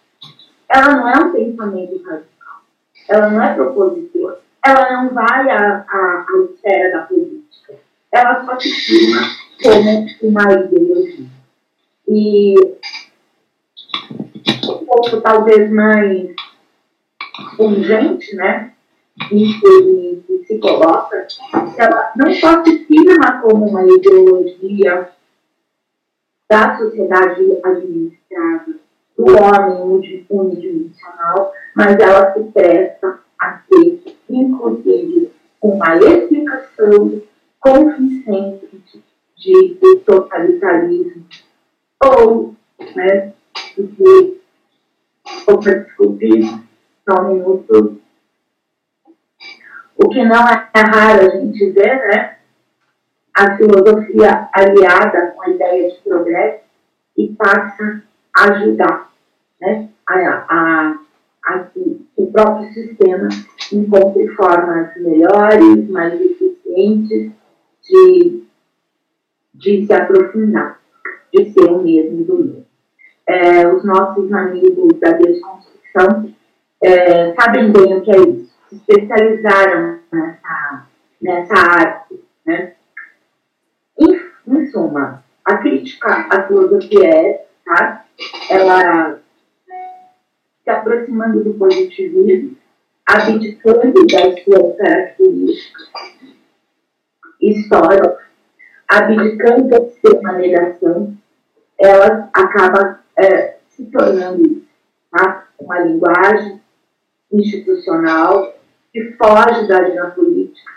Ela 0.69 0.95
não 0.95 1.09
é 1.09 1.17
um 1.17 1.31
pensamento 1.31 2.03
radical. 2.03 2.61
Ela 3.07 3.29
não 3.29 3.43
é 3.43 3.53
propositor. 3.53 4.37
Ela 4.65 4.91
não 4.93 5.13
vai 5.13 5.49
à, 5.49 5.85
à, 5.87 6.25
à 6.27 6.45
esfera 6.51 6.91
da 6.91 7.05
política. 7.05 7.73
Ela 8.11 8.45
só 8.45 8.59
se 8.59 8.69
firma 8.69 9.21
como 9.61 10.07
uma 10.23 10.53
ideologia. 10.53 11.27
E 12.07 12.55
um 14.85 15.01
pouco 15.01 15.21
talvez 15.21 15.69
mais 15.71 16.29
urgente, 17.57 18.35
né? 18.35 18.71
em 19.31 20.21
que 20.21 20.43
se 20.45 20.59
coloca, 20.59 21.25
ela 21.77 22.11
não 22.15 22.33
só 22.33 22.63
se 22.63 22.85
firma 22.85 23.41
como 23.41 23.67
uma 23.67 23.83
ideologia 23.83 25.09
da 26.49 26.77
sociedade 26.77 27.59
administrada, 27.63 28.75
do 29.17 29.25
homem 29.25 30.03
unidimensional, 30.29 31.53
mas 31.73 31.97
ela 31.97 32.33
se 32.33 32.43
presta 32.51 33.19
a 33.39 33.61
ser, 33.67 34.03
inclusive, 34.29 35.31
uma 35.61 35.95
explicação 35.97 37.21
convincente 37.59 38.69
de 39.37 39.95
totalitarismo 40.05 41.25
ou, 42.03 42.53
né, 42.95 43.33
de, 43.77 44.37
desculpe, 45.59 46.29
só 47.07 47.21
um 47.21 47.35
minuto, 47.35 48.01
o 49.97 50.09
que 50.09 50.23
não 50.23 50.47
é 50.47 50.69
raro 50.75 51.27
a 51.27 51.37
gente 51.37 51.71
ver, 51.71 52.07
né? 52.09 52.37
A 53.33 53.57
filosofia 53.57 54.49
aliada 54.53 55.31
com 55.31 55.41
a 55.43 55.49
ideia 55.49 55.89
de 55.89 56.01
progresso 56.01 56.63
e 57.17 57.27
passa 57.29 58.03
a 58.35 58.51
ajudar, 58.51 59.11
né? 59.61 59.89
A, 60.07 60.45
a, 60.49 60.99
a 61.45 61.59
que 61.59 62.07
o 62.15 62.31
próprio 62.31 62.73
sistema 62.73 63.29
encontre 63.71 64.27
formas 64.29 64.95
melhores, 64.97 65.89
mais 65.89 66.19
eficientes 66.19 67.31
de, 67.81 68.43
de 69.53 69.85
se 69.85 69.93
aprofundar, 69.93 70.79
de 71.33 71.51
ser 71.51 71.71
o 71.71 71.81
mesmo 71.81 72.23
do 72.23 72.37
mesmo. 72.37 72.64
É, 73.27 73.67
os 73.67 73.83
nossos 73.83 74.31
amigos 74.31 74.99
da 74.99 75.11
desconstrução 75.11 76.33
é, 76.83 77.33
sabem 77.33 77.71
bem 77.71 77.97
o 77.97 78.01
que 78.01 78.11
é 78.11 78.19
isso 78.19 78.55
se 78.69 78.75
especializaram 78.75 79.99
nessa, 80.11 80.85
nessa 81.21 81.53
arte. 81.53 82.23
Né? 82.45 82.73
Em, 83.99 84.21
em 84.47 84.67
suma, 84.67 85.23
a 85.43 85.57
crítica 85.57 86.27
à 86.29 86.47
filosofia 86.47 87.09
é, 87.09 87.45
tá? 87.65 88.05
ela 88.49 89.19
se 90.63 90.69
aproximando 90.69 91.43
do 91.43 91.53
positivismo, 91.53 92.57
abdicando 93.05 94.05
das 94.07 94.43
suas 94.43 94.77
características 94.77 95.89
históricas, 97.39 98.25
abdicando 98.87 99.69
de 99.69 99.91
ser 99.99 100.19
uma 100.19 100.33
negação, 100.33 101.15
ela 101.77 102.29
acaba 102.33 102.99
é, 103.17 103.57
se 103.69 103.85
tornando 103.85 104.63
tá? 105.11 105.47
uma 105.59 105.79
linguagem 105.79 106.61
institucional 107.31 108.53
que 108.91 109.11
foge 109.13 109.67
da 109.67 109.79
agenda 109.79 110.11
política, 110.11 110.71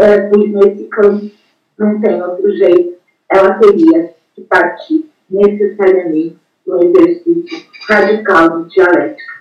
é, 0.00 0.28
pois 0.28 0.50
nesse 0.52 0.84
campo 0.84 1.30
não 1.78 2.00
tem 2.00 2.20
outro 2.22 2.50
jeito, 2.56 2.98
ela 3.30 3.54
teria 3.54 4.14
que 4.34 4.42
partir 4.42 5.08
necessariamente 5.30 6.38
do 6.66 6.84
exercício 6.84 7.66
radical 7.88 8.64
de 8.64 8.74
dialética. 8.74 9.32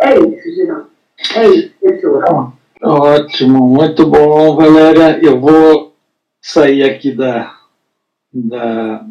É 0.00 0.18
isso, 0.18 0.54
Geraldo. 0.54 0.90
É 1.34 1.48
isso, 1.48 1.74
pessoal. 1.80 2.52
Ótimo, 2.82 3.66
muito 3.66 4.06
bom, 4.06 4.54
Valéria. 4.54 5.18
Eu 5.22 5.40
vou 5.40 5.94
sair 6.40 6.82
aqui 6.84 7.12
da, 7.12 7.56
da, 8.32 9.06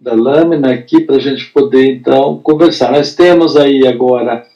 da 0.00 0.14
lâmina 0.14 0.72
aqui 0.72 1.00
para 1.00 1.16
a 1.16 1.20
gente 1.20 1.46
poder 1.46 1.90
então 1.90 2.38
conversar. 2.38 2.92
Nós 2.92 3.14
temos 3.14 3.56
aí 3.56 3.86
agora 3.86 4.46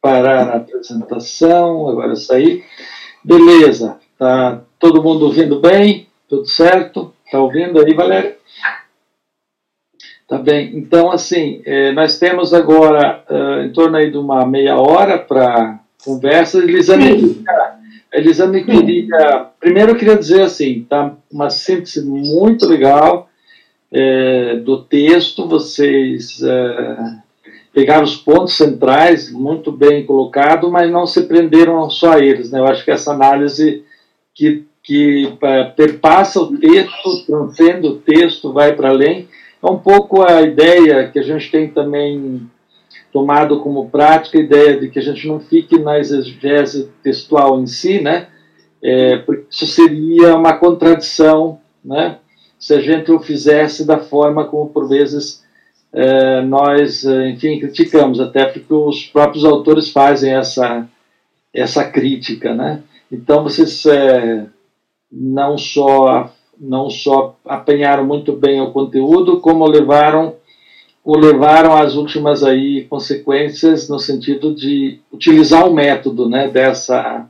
parar 0.00 0.48
a 0.48 0.56
apresentação, 0.56 1.88
agora 1.88 2.14
sair. 2.14 2.64
Beleza, 3.24 3.98
tá 4.18 4.62
todo 4.78 5.02
mundo 5.02 5.26
ouvindo 5.26 5.60
bem? 5.60 6.08
Tudo 6.28 6.46
certo? 6.46 7.12
Tá 7.30 7.40
ouvindo 7.40 7.80
aí, 7.80 7.94
Valéria? 7.94 8.36
Tá 10.28 10.38
bem. 10.38 10.76
Então, 10.76 11.10
assim, 11.10 11.60
eh, 11.64 11.92
nós 11.92 12.18
temos 12.18 12.54
agora 12.54 13.24
em 13.64 13.72
torno 13.72 13.96
aí 13.96 14.10
de 14.10 14.16
uma 14.16 14.46
meia 14.46 14.76
hora 14.76 15.18
para 15.18 15.80
conversa. 16.04 16.58
Elisane, 16.58 17.44
Elisane 18.12 18.64
queria. 18.64 19.46
Primeiro, 19.60 19.92
eu 19.92 19.96
queria 19.96 20.16
dizer 20.16 20.42
assim: 20.42 20.86
tá 20.88 21.14
uma 21.30 21.50
síntese 21.50 22.04
muito 22.06 22.66
legal 22.66 23.28
é, 23.92 24.56
do 24.56 24.82
texto. 24.82 25.46
Vocês 25.46 26.42
é, 26.42 27.16
pegaram 27.72 28.04
os 28.04 28.16
pontos 28.16 28.54
centrais, 28.54 29.30
muito 29.30 29.70
bem 29.70 30.06
colocado, 30.06 30.70
mas 30.70 30.90
não 30.90 31.06
se 31.06 31.22
prenderam 31.22 31.88
só 31.90 32.12
a 32.12 32.20
eles. 32.20 32.50
Né? 32.50 32.58
Eu 32.58 32.66
acho 32.66 32.84
que 32.84 32.90
essa 32.90 33.12
análise 33.12 33.84
que, 34.34 34.64
que 34.82 35.36
perpassa 35.76 36.40
o 36.40 36.56
texto, 36.56 37.26
transcende 37.26 37.86
o 37.86 37.96
texto, 37.98 38.52
vai 38.52 38.74
para 38.74 38.88
além. 38.88 39.28
É 39.62 39.70
um 39.70 39.78
pouco 39.78 40.22
a 40.22 40.42
ideia 40.42 41.08
que 41.08 41.18
a 41.18 41.22
gente 41.22 41.50
tem 41.50 41.68
também 41.68 42.50
tomado 43.12 43.60
como 43.60 43.90
prática 43.90 44.38
a 44.38 44.42
ideia 44.42 44.80
de 44.80 44.88
que 44.88 44.98
a 44.98 45.02
gente 45.02 45.28
não 45.28 45.38
fique 45.38 45.78
na 45.78 45.98
exegese 45.98 46.90
textual 47.02 47.60
em 47.60 47.66
si, 47.66 48.00
né? 48.00 48.28
É, 48.82 49.18
porque 49.18 49.44
isso 49.50 49.66
seria 49.66 50.34
uma 50.34 50.54
contradição, 50.54 51.60
né? 51.84 52.18
Se 52.62 52.74
a 52.74 52.80
gente 52.80 53.10
o 53.10 53.18
fizesse 53.18 53.84
da 53.84 53.98
forma 53.98 54.44
como 54.44 54.68
por 54.68 54.88
vezes 54.88 55.42
é, 55.92 56.40
nós, 56.42 57.04
enfim, 57.04 57.58
criticamos, 57.58 58.20
até 58.20 58.44
porque 58.44 58.72
os 58.72 59.04
próprios 59.04 59.44
autores 59.44 59.90
fazem 59.90 60.32
essa 60.32 60.88
essa 61.52 61.84
crítica, 61.84 62.54
né? 62.54 62.84
Então 63.10 63.42
vocês 63.42 63.84
é, 63.84 64.46
não 65.10 65.58
só 65.58 66.30
não 66.56 66.88
só 66.88 67.36
apanharam 67.44 68.06
muito 68.06 68.32
bem 68.32 68.60
o 68.60 68.70
conteúdo, 68.70 69.40
como 69.40 69.66
levaram 69.66 70.36
o 71.04 71.18
levaram 71.18 71.74
às 71.76 71.96
últimas 71.96 72.44
aí 72.44 72.84
consequências 72.84 73.88
no 73.88 73.98
sentido 73.98 74.54
de 74.54 75.00
utilizar 75.12 75.68
o 75.68 75.74
método 75.74 76.28
né, 76.28 76.46
dessa, 76.46 77.28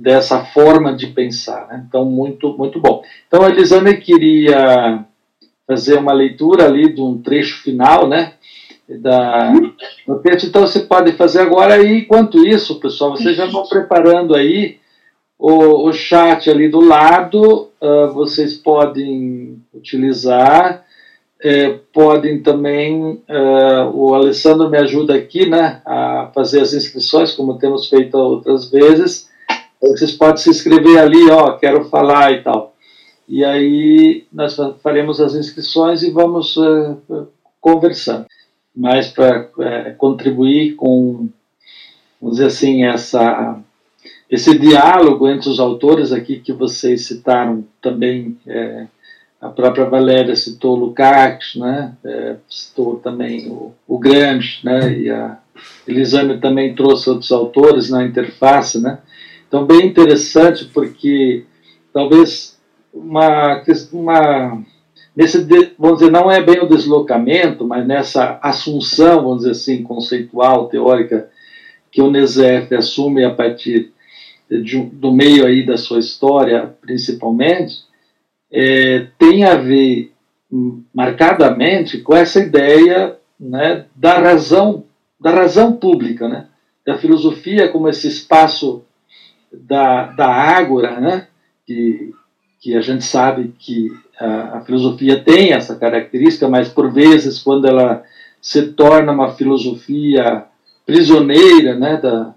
dessa 0.00 0.44
forma 0.44 0.94
de 0.94 1.08
pensar. 1.08 1.66
Né? 1.68 1.84
Então, 1.88 2.04
muito, 2.04 2.56
muito 2.56 2.80
bom. 2.80 3.02
Então, 3.26 3.42
a 3.42 3.50
Elisane 3.50 3.96
queria 3.96 5.04
fazer 5.66 5.98
uma 5.98 6.12
leitura 6.12 6.66
ali 6.66 6.92
de 6.92 7.00
um 7.00 7.20
trecho 7.20 7.62
final, 7.62 8.06
né? 8.08 8.34
Da, 8.88 9.52
no 10.06 10.20
texto, 10.20 10.46
então 10.46 10.62
você 10.62 10.78
pode 10.78 11.10
fazer 11.14 11.40
agora 11.40 11.82
e 11.82 12.02
enquanto 12.02 12.46
isso, 12.46 12.78
pessoal, 12.78 13.16
vocês 13.16 13.36
já 13.36 13.44
vão 13.46 13.66
preparando 13.66 14.32
aí 14.32 14.78
o, 15.36 15.88
o 15.88 15.92
chat 15.92 16.48
ali 16.48 16.68
do 16.68 16.78
lado, 16.78 17.68
uh, 17.82 18.12
vocês 18.12 18.54
podem 18.54 19.60
utilizar 19.74 20.86
é, 21.42 21.78
podem 21.92 22.42
também, 22.42 23.22
é, 23.28 23.84
o 23.92 24.14
Alessandro 24.14 24.70
me 24.70 24.78
ajuda 24.78 25.14
aqui, 25.14 25.48
né, 25.48 25.82
a 25.84 26.30
fazer 26.34 26.60
as 26.60 26.72
inscrições, 26.72 27.32
como 27.32 27.58
temos 27.58 27.88
feito 27.88 28.16
outras 28.16 28.70
vezes. 28.70 29.25
Vocês 29.88 30.12
podem 30.12 30.36
se 30.36 30.50
inscrever 30.50 30.98
ali, 30.98 31.30
ó, 31.30 31.52
quero 31.52 31.84
falar 31.86 32.32
e 32.32 32.42
tal. 32.42 32.74
E 33.28 33.44
aí 33.44 34.24
nós 34.32 34.56
faremos 34.82 35.20
as 35.20 35.34
inscrições 35.34 36.02
e 36.02 36.10
vamos 36.10 36.56
é, 36.56 36.96
conversando. 37.60 38.26
Mas 38.74 39.08
para 39.08 39.48
é, 39.60 39.90
contribuir 39.90 40.74
com, 40.74 41.28
vamos 42.20 42.36
dizer 42.36 42.46
assim, 42.46 42.84
essa, 42.84 43.58
esse 44.30 44.58
diálogo 44.58 45.28
entre 45.28 45.48
os 45.48 45.58
autores 45.58 46.12
aqui 46.12 46.38
que 46.38 46.52
vocês 46.52 47.06
citaram 47.06 47.64
também 47.80 48.38
é, 48.46 48.86
a 49.40 49.48
própria 49.48 49.84
Valéria 49.84 50.34
citou 50.34 50.76
o 50.76 50.80
Lukács, 50.80 51.56
né? 51.56 51.94
É, 52.04 52.36
citou 52.48 52.96
também 52.96 53.48
o, 53.48 53.74
o 53.86 53.98
Gramsci, 53.98 54.64
né? 54.64 54.98
e 54.98 55.10
a 55.10 55.38
Elisane 55.86 56.38
também 56.38 56.74
trouxe 56.74 57.10
outros 57.10 57.30
autores 57.30 57.90
na 57.90 58.04
interface. 58.04 58.80
Né? 58.80 58.98
Então, 59.56 59.64
bem 59.64 59.86
interessante, 59.86 60.66
porque 60.66 61.46
talvez 61.90 62.58
uma, 62.92 63.62
uma 63.90 64.62
nesse, 65.16 65.46
vamos 65.78 66.00
dizer, 66.00 66.10
não 66.12 66.30
é 66.30 66.42
bem 66.42 66.60
o 66.60 66.68
deslocamento, 66.68 67.66
mas 67.66 67.86
nessa 67.86 68.38
assunção, 68.42 69.22
vamos 69.22 69.38
dizer 69.38 69.52
assim, 69.52 69.82
conceitual, 69.82 70.68
teórica, 70.68 71.30
que 71.90 72.02
o 72.02 72.10
Nesef 72.10 72.74
assume 72.74 73.24
a 73.24 73.30
partir 73.30 73.92
de, 74.50 74.78
do 74.78 75.10
meio 75.10 75.46
aí 75.46 75.64
da 75.64 75.78
sua 75.78 76.00
história, 76.00 76.74
principalmente, 76.82 77.76
é, 78.52 79.06
tem 79.18 79.44
a 79.44 79.54
ver 79.54 80.12
marcadamente 80.94 81.96
com 82.02 82.14
essa 82.14 82.40
ideia 82.40 83.16
né, 83.40 83.86
da 83.94 84.18
razão 84.18 84.84
da 85.18 85.30
razão 85.30 85.72
pública, 85.72 86.28
né, 86.28 86.46
da 86.86 86.98
filosofia 86.98 87.70
como 87.70 87.88
esse 87.88 88.06
espaço 88.06 88.84
da, 89.62 90.06
da 90.12 90.26
ágora, 90.28 91.00
né, 91.00 91.26
que, 91.66 92.12
que 92.60 92.74
a 92.74 92.80
gente 92.80 93.04
sabe 93.04 93.54
que 93.58 93.90
a, 94.18 94.58
a 94.58 94.60
filosofia 94.60 95.22
tem 95.22 95.52
essa 95.52 95.74
característica, 95.74 96.48
mas 96.48 96.68
por 96.68 96.92
vezes 96.92 97.38
quando 97.38 97.66
ela 97.66 98.02
se 98.40 98.62
torna 98.68 99.12
uma 99.12 99.34
filosofia 99.34 100.44
prisioneira 100.84 101.74
né, 101.74 101.96
da, 101.96 102.34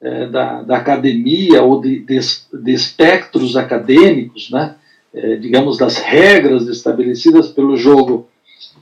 é, 0.00 0.26
da, 0.26 0.62
da, 0.62 0.76
academia 0.76 1.62
ou 1.62 1.80
de, 1.80 2.00
de, 2.00 2.18
de 2.18 2.72
espectros 2.72 3.56
acadêmicos, 3.56 4.50
né, 4.50 4.76
é, 5.12 5.36
digamos, 5.36 5.76
das 5.76 5.98
regras 5.98 6.66
estabelecidas 6.66 7.48
pelo 7.48 7.76
jogo, 7.76 8.28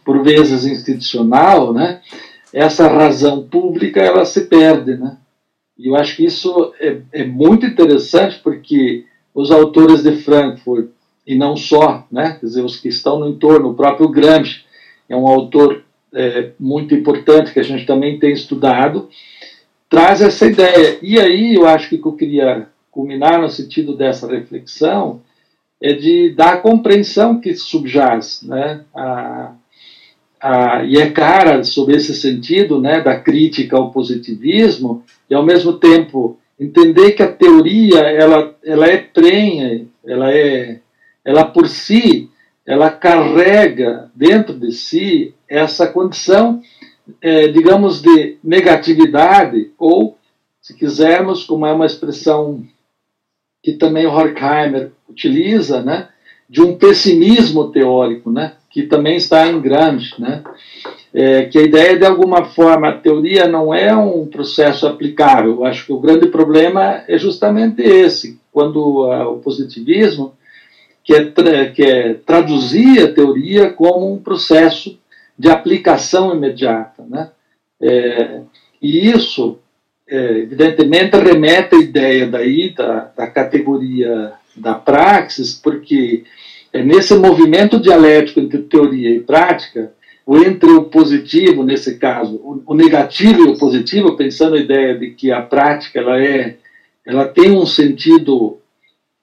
por 0.04 0.22
vezes 0.22 0.64
institucional, 0.64 1.72
né, 1.72 2.00
essa 2.52 2.86
razão 2.88 3.42
pública 3.42 4.00
ela 4.00 4.24
se 4.24 4.42
perde. 4.42 4.96
Né? 4.96 5.16
E 5.78 5.88
eu 5.88 5.96
acho 5.96 6.16
que 6.16 6.24
isso 6.24 6.72
é, 6.80 7.00
é 7.12 7.24
muito 7.24 7.66
interessante 7.66 8.40
porque 8.42 9.04
os 9.34 9.50
autores 9.50 10.02
de 10.02 10.16
Frankfurt, 10.16 10.88
e 11.26 11.34
não 11.34 11.56
só, 11.56 12.06
né, 12.10 12.38
quer 12.40 12.46
dizer, 12.46 12.64
os 12.64 12.78
que 12.78 12.88
estão 12.88 13.18
no 13.18 13.28
entorno, 13.28 13.70
o 13.70 13.74
próprio 13.74 14.08
Gramsci 14.08 14.64
é 15.08 15.16
um 15.16 15.26
autor 15.26 15.84
é, 16.14 16.50
muito 16.58 16.94
importante 16.94 17.52
que 17.52 17.60
a 17.60 17.64
gente 17.64 17.84
também 17.84 18.18
tem 18.18 18.32
estudado, 18.32 19.08
traz 19.88 20.20
essa 20.20 20.46
ideia. 20.46 20.98
E 21.02 21.18
aí 21.20 21.54
eu 21.54 21.66
acho 21.66 21.88
que 21.88 22.00
eu 22.02 22.12
queria 22.12 22.68
culminar 22.90 23.40
no 23.40 23.48
sentido 23.48 23.94
dessa 23.94 24.26
reflexão 24.26 25.20
é 25.80 25.92
de 25.92 26.30
dar 26.30 26.62
compreensão 26.62 27.38
que 27.38 27.54
subjaz, 27.54 28.42
né? 28.42 28.82
A, 28.94 29.52
a, 30.46 30.84
e 30.84 30.96
é 30.96 31.10
cara 31.10 31.64
sobre 31.64 31.96
esse 31.96 32.14
sentido, 32.14 32.80
né, 32.80 33.00
da 33.00 33.18
crítica 33.18 33.76
ao 33.76 33.90
positivismo 33.90 35.04
e 35.28 35.34
ao 35.34 35.44
mesmo 35.44 35.74
tempo 35.74 36.38
entender 36.58 37.12
que 37.12 37.22
a 37.22 37.32
teoria 37.32 38.00
ela 38.00 38.54
ela 38.64 38.86
é 38.86 38.96
prenha, 38.96 39.86
ela 40.04 40.32
é 40.32 40.80
ela 41.24 41.44
por 41.44 41.68
si 41.68 42.30
ela 42.66 42.90
carrega 42.90 44.10
dentro 44.14 44.58
de 44.58 44.72
si 44.72 45.32
essa 45.48 45.86
condição, 45.86 46.60
é, 47.22 47.46
digamos, 47.46 48.02
de 48.02 48.38
negatividade, 48.42 49.70
ou, 49.78 50.18
se 50.60 50.74
quisermos, 50.74 51.44
como 51.44 51.64
é 51.64 51.72
uma 51.72 51.86
expressão 51.86 52.66
que 53.62 53.74
também 53.74 54.04
o 54.06 54.12
Horkheimer 54.12 54.90
utiliza, 55.08 55.80
né, 55.80 56.08
de 56.48 56.60
um 56.60 56.76
pessimismo 56.76 57.70
teórico, 57.70 58.30
né, 58.32 58.55
que 58.76 58.82
também 58.82 59.16
está 59.16 59.48
em 59.48 59.58
Gramsci, 59.58 60.20
né, 60.20 60.42
é, 61.14 61.46
que 61.46 61.56
a 61.56 61.62
ideia 61.62 61.98
de 61.98 62.04
alguma 62.04 62.44
forma 62.44 62.90
a 62.90 62.92
teoria 62.92 63.48
não 63.48 63.72
é 63.72 63.96
um 63.96 64.26
processo 64.26 64.86
aplicável. 64.86 65.64
Acho 65.64 65.86
que 65.86 65.92
o 65.94 65.98
grande 65.98 66.26
problema 66.26 67.02
é 67.08 67.16
justamente 67.16 67.80
esse, 67.80 68.38
quando 68.52 69.08
o 69.08 69.38
positivismo 69.38 70.34
quer, 71.02 71.32
tra 71.32 71.70
quer 71.70 72.18
traduzir 72.26 73.02
a 73.02 73.14
teoria 73.14 73.70
como 73.70 74.12
um 74.12 74.18
processo 74.18 74.98
de 75.38 75.48
aplicação 75.48 76.36
imediata, 76.36 77.02
né, 77.08 77.30
é, 77.80 78.42
e 78.82 79.08
isso 79.08 79.58
é, 80.06 80.40
evidentemente, 80.40 81.16
remete 81.16 81.76
a 81.76 81.80
ideia 81.80 82.26
daí 82.26 82.74
da, 82.74 83.10
da 83.16 83.26
categoria 83.26 84.34
da 84.54 84.74
praxis, 84.74 85.54
porque 85.54 86.24
é 86.72 86.82
nesse 86.82 87.14
movimento 87.14 87.78
dialético 87.78 88.40
entre 88.40 88.58
teoria 88.62 89.10
e 89.10 89.20
prática, 89.20 89.92
ou 90.24 90.42
entre 90.44 90.68
o 90.70 90.84
positivo, 90.84 91.62
nesse 91.62 91.98
caso, 91.98 92.62
o 92.66 92.74
negativo 92.74 93.42
e 93.42 93.50
o 93.50 93.58
positivo, 93.58 94.16
pensando 94.16 94.56
a 94.56 94.60
ideia 94.60 94.98
de 94.98 95.10
que 95.10 95.30
a 95.30 95.40
prática 95.40 96.00
ela 96.00 96.20
é, 96.20 96.56
ela 97.04 97.26
tem 97.26 97.52
um 97.52 97.64
sentido, 97.64 98.58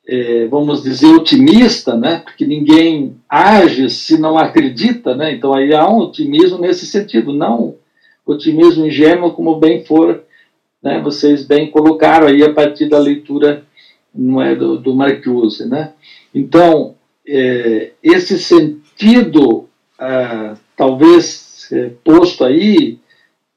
é, 0.07 0.47
vamos 0.47 0.81
dizer, 0.81 1.07
otimista, 1.07 1.97
né? 1.97 2.21
Porque 2.23 2.45
ninguém 2.45 3.17
age 3.27 3.89
se 3.89 4.17
não 4.17 4.37
acredita, 4.37 5.13
né? 5.13 5.33
Então 5.33 5.53
aí 5.53 5.73
há 5.73 5.89
um 5.89 5.97
otimismo 5.97 6.57
nesse 6.57 6.85
sentido, 6.85 7.33
não 7.33 7.75
otimismo 8.25 8.85
ingênuo 8.85 9.33
como 9.33 9.59
bem 9.59 9.83
for, 9.83 10.23
né? 10.81 10.99
Vocês 11.01 11.45
bem 11.45 11.69
colocaram 11.69 12.27
aí 12.27 12.43
a 12.43 12.53
partir 12.53 12.87
da 12.87 12.97
leitura 12.97 13.63
não 14.13 14.41
é 14.41 14.55
do, 14.55 14.77
do 14.77 14.93
Marcuse, 14.93 15.67
né? 15.67 15.93
Então 16.33 16.95
é, 17.27 17.91
esse 18.03 18.37
sentido 18.37 19.69
ah, 19.99 20.55
talvez 20.75 21.69
é, 21.71 21.91
posto 22.03 22.43
aí, 22.43 22.99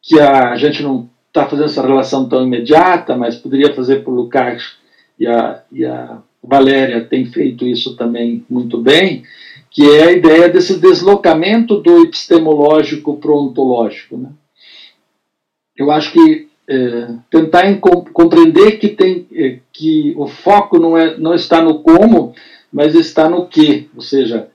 que 0.02 0.20
a 0.20 0.56
gente 0.56 0.82
não 0.82 1.09
está 1.28 1.47
fazendo 1.47 1.66
essa 1.66 1.86
relação 1.86 2.28
tão 2.28 2.47
imediata, 2.47 3.16
mas 3.16 3.36
poderia 3.36 3.74
fazer 3.74 4.05
por 4.05 4.12
Lukács 4.12 4.76
e 5.18 5.26
a, 5.26 5.62
e 5.72 5.84
a 5.84 6.18
Valéria 6.43 7.05
tem 7.05 7.26
feito 7.26 7.66
isso 7.66 7.97
também 7.97 8.44
muito 8.48 8.78
bem, 8.78 9.24
que 9.70 9.82
é 9.90 10.05
a 10.05 10.12
ideia 10.12 10.48
desse 10.48 10.78
deslocamento 10.78 11.80
do 11.80 12.02
epistemológico 12.02 13.16
para 13.16 13.30
o 13.32 13.48
ontológico. 13.48 14.16
Né? 14.16 14.30
Eu 15.76 15.90
acho 15.90 16.12
que 16.12 16.48
é, 16.68 17.09
tentar 17.30 17.62
compreender 18.12 18.78
que, 18.78 18.88
tem, 18.88 19.26
é, 19.32 19.59
que 19.72 20.14
o 20.16 20.26
foco 20.26 20.78
não, 20.78 20.97
é, 20.97 21.16
não 21.18 21.34
está 21.34 21.60
no 21.60 21.80
como, 21.80 22.34
mas 22.77 22.94
está 22.94 23.27
no 23.27 23.47
que, 23.47 23.89
ou 23.97 24.03
seja, 24.03 24.48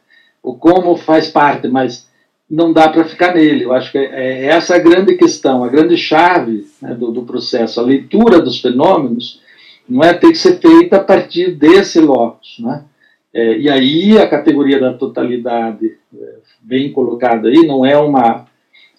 o 0.44 0.54
como 0.54 0.96
faz 0.96 1.28
parte, 1.28 1.68
mas 1.68 2.08
não 2.48 2.72
dá 2.72 2.88
para 2.88 3.04
ficar 3.04 3.34
nele. 3.34 3.64
Eu 3.64 3.74
acho 3.74 3.92
que 3.92 3.98
é, 3.98 4.04
é 4.04 4.46
essa 4.46 4.76
a 4.76 4.78
grande 4.78 5.16
questão, 5.16 5.64
a 5.64 5.68
grande 5.68 5.98
chave 5.98 6.68
né, 6.80 6.94
do, 6.94 7.12
do, 7.12 7.24
processo. 7.24 7.80
A 7.80 7.84
leitura 7.84 8.40
dos 8.40 8.62
fenômenos 8.62 9.42
não 9.90 10.04
é 10.04 10.14
ter 10.14 10.28
que 10.28 10.38
ser 10.38 10.60
feita 10.60 10.98
a 10.98 11.04
partir 11.04 11.56
desse 11.56 12.00
locus. 12.00 12.58
Né? 12.60 12.84
É, 13.34 13.58
e 13.58 13.68
aí 13.68 14.20
a 14.20 14.30
categoria 14.30 14.80
da 14.80 14.94
totalidade, 14.94 15.98
é, 16.16 16.36
bem 16.62 16.92
colocada 16.92 17.48
aí, 17.48 17.66
não 17.66 17.84
é 17.84 17.98
uma 17.98 18.46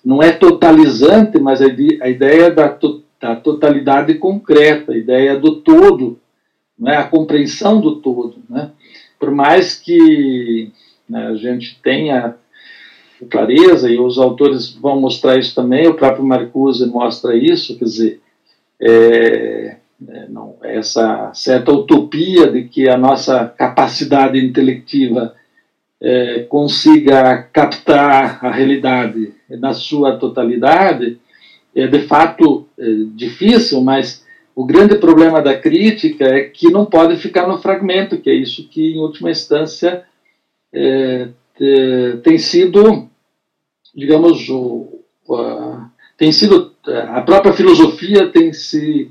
não 0.04 0.20
é 0.20 0.32
totalizante, 0.32 1.38
mas 1.38 1.62
a, 1.62 1.66
a 1.66 2.08
ideia 2.08 2.50
da, 2.50 2.68
to, 2.68 3.04
da, 3.20 3.36
totalidade 3.36 4.14
concreta, 4.14 4.90
a 4.90 4.98
ideia 4.98 5.38
do 5.38 5.60
todo, 5.60 6.18
né, 6.76 6.96
a 6.96 7.04
compreensão 7.04 7.80
do 7.80 8.00
todo. 8.00 8.38
Né? 8.50 8.72
Por 9.22 9.30
mais 9.30 9.76
que 9.76 10.72
né, 11.08 11.28
a 11.28 11.36
gente 11.36 11.78
tenha 11.80 12.34
clareza, 13.30 13.88
e 13.88 13.96
os 13.96 14.18
autores 14.18 14.74
vão 14.74 15.00
mostrar 15.00 15.38
isso 15.38 15.54
também, 15.54 15.86
o 15.86 15.94
próprio 15.94 16.24
Marcuse 16.24 16.84
mostra 16.86 17.36
isso, 17.36 17.78
quer 17.78 17.84
dizer, 17.84 18.20
é, 18.80 19.76
é, 20.08 20.28
não, 20.28 20.56
essa 20.60 21.30
certa 21.34 21.70
utopia 21.70 22.50
de 22.50 22.64
que 22.64 22.88
a 22.88 22.98
nossa 22.98 23.46
capacidade 23.46 24.44
intelectiva 24.44 25.36
é, 26.00 26.40
consiga 26.48 27.44
captar 27.52 28.44
a 28.44 28.50
realidade 28.50 29.32
na 29.50 29.72
sua 29.72 30.16
totalidade 30.16 31.20
é 31.76 31.86
de 31.86 32.00
fato 32.08 32.66
é, 32.76 32.84
difícil, 33.14 33.82
mas 33.82 34.21
o 34.54 34.64
grande 34.64 34.96
problema 34.96 35.40
da 35.40 35.58
crítica 35.58 36.24
é 36.24 36.44
que 36.44 36.70
não 36.70 36.84
pode 36.84 37.16
ficar 37.16 37.46
no 37.46 37.58
fragmento, 37.58 38.18
que 38.18 38.30
é 38.30 38.34
isso 38.34 38.68
que, 38.68 38.94
em 38.94 38.98
última 38.98 39.30
instância, 39.30 40.04
é, 40.72 41.28
é 41.60 42.16
tem 42.22 42.38
sido 42.38 43.08
digamos, 43.94 44.48
o, 44.48 45.00
a, 45.30 45.88
tem 46.16 46.32
sido 46.32 46.72
a 46.86 47.20
própria 47.20 47.52
filosofia 47.52 48.28
tem 48.28 48.52
se, 48.52 49.10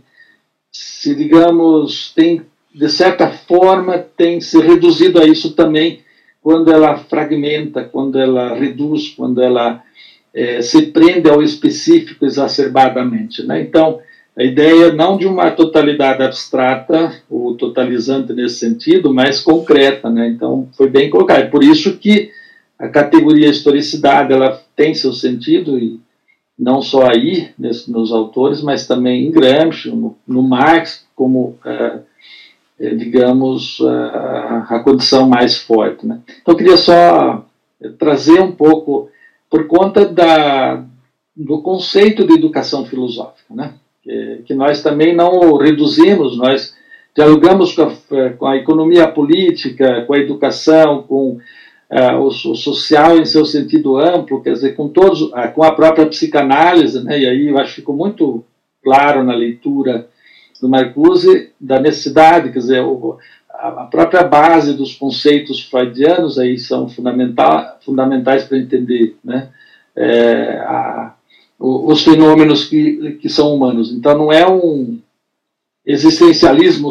se 0.72 1.16
digamos, 1.16 2.12
tem 2.14 2.46
de 2.74 2.90
certa 2.90 3.30
forma 3.30 3.98
tem 3.98 4.40
se 4.40 4.60
reduzido 4.60 5.20
a 5.22 5.26
isso 5.26 5.54
também 5.54 6.02
quando 6.42 6.72
ela 6.72 6.98
fragmenta, 6.98 7.84
quando 7.84 8.20
ela 8.20 8.56
reduz, 8.56 9.10
quando 9.10 9.42
ela 9.42 9.84
é, 10.34 10.62
se 10.62 10.88
prende 10.88 11.30
ao 11.30 11.44
específico 11.44 12.26
exacerbadamente, 12.26 13.44
né? 13.44 13.62
Então 13.62 14.00
a 14.42 14.44
ideia 14.44 14.92
não 14.92 15.18
de 15.18 15.28
uma 15.28 15.52
totalidade 15.52 16.24
abstrata 16.24 17.22
ou 17.30 17.56
totalizante 17.56 18.34
nesse 18.34 18.56
sentido, 18.56 19.14
mas 19.14 19.40
concreta, 19.40 20.10
né? 20.10 20.30
Então 20.30 20.68
foi 20.74 20.90
bem 20.90 21.12
colocado. 21.12 21.52
Por 21.52 21.64
isso 21.64 21.96
que 22.00 22.32
a 22.80 22.88
categoria 22.88 23.48
historicidade 23.48 24.34
ela 24.34 24.60
tem 24.76 24.96
seu 24.96 25.14
sentido 25.14 25.78
e 25.78 26.00
não 26.58 26.82
só 26.82 27.08
aí 27.08 27.52
nesse, 27.58 27.92
nos 27.92 28.12
autores, 28.12 28.64
mas 28.64 28.88
também 28.88 29.28
em 29.28 29.32
Gramsci, 29.32 29.90
no, 29.92 30.18
no 30.28 30.42
Marx, 30.42 31.06
como 31.16 31.60
é, 31.64 32.00
é, 32.80 32.96
digamos 32.96 33.80
a, 33.80 34.82
condição 34.84 35.30
mais 35.30 35.56
forte. 35.60 36.08
Né? 36.08 36.20
Então 36.42 36.56
eu 36.56 36.58
queria 36.58 36.78
só 36.78 37.46
trazer 38.00 38.42
um 38.42 38.52
pouco 38.52 39.08
por 39.48 39.68
conta 39.68 40.04
da, 40.04 40.84
do 41.36 41.62
conceito 41.62 42.26
de 42.26 42.34
educação 42.34 42.84
filosófica, 42.88 43.54
né? 43.54 43.76
Que, 44.04 44.42
que 44.46 44.54
nós 44.54 44.82
também 44.82 45.16
não 45.16 45.58
reduzimos, 45.58 46.38
nós 46.38 46.76
dialogamos 47.16 47.74
com 47.74 47.84
a, 47.84 48.30
com 48.32 48.46
a 48.48 48.58
economia 48.58 49.08
política, 49.08 50.04
com 50.06 50.14
a 50.14 50.20
educação, 50.20 51.04
com 51.04 51.38
uh, 51.92 52.18
o, 52.20 52.28
o, 52.28 52.56
social 52.56 53.18
em 53.18 53.26
seu 53.26 53.46
sentido 53.46 53.98
amplo, 53.98 54.42
quer 54.42 54.54
dizer, 54.54 54.76
com 54.76 54.88
todos, 54.88 55.22
uh, 55.22 55.52
com 55.54 55.64
a 55.64 55.74
própria 55.74 56.06
psicanálise, 56.06 57.04
né, 57.04 57.20
e 57.20 57.28
aí 57.28 57.48
eu 57.48 57.58
acho 57.58 57.76
que 57.76 57.82
ficou 57.82 57.96
muito 57.96 58.44
claro 58.84 59.24
na 59.24 59.36
leitura 59.36 60.08
do 60.62 60.70
Marcuse 60.70 61.52
da 61.60 61.80
necessidade, 61.80 62.52
quer 62.52 62.60
dizer, 62.60 62.82
o, 62.82 63.18
a 63.50 63.84
própria 63.84 64.24
base 64.24 64.74
dos 64.74 64.96
conceitos 64.96 65.64
freudianos 65.64 66.40
aí 66.40 66.58
são 66.58 66.88
fundamental, 66.88 67.78
fundamentais 67.84 68.46
para 68.46 68.58
entender, 68.58 69.16
né, 69.24 69.50
é, 69.96 70.58
a, 70.66 71.14
os 71.64 72.04
fenômenos 72.04 72.66
que, 72.66 73.18
que 73.22 73.30
são 73.30 73.54
humanos. 73.54 73.92
Então 73.92 74.18
não 74.18 74.32
é 74.32 74.48
um 74.50 75.00
existencialismo 75.86 76.90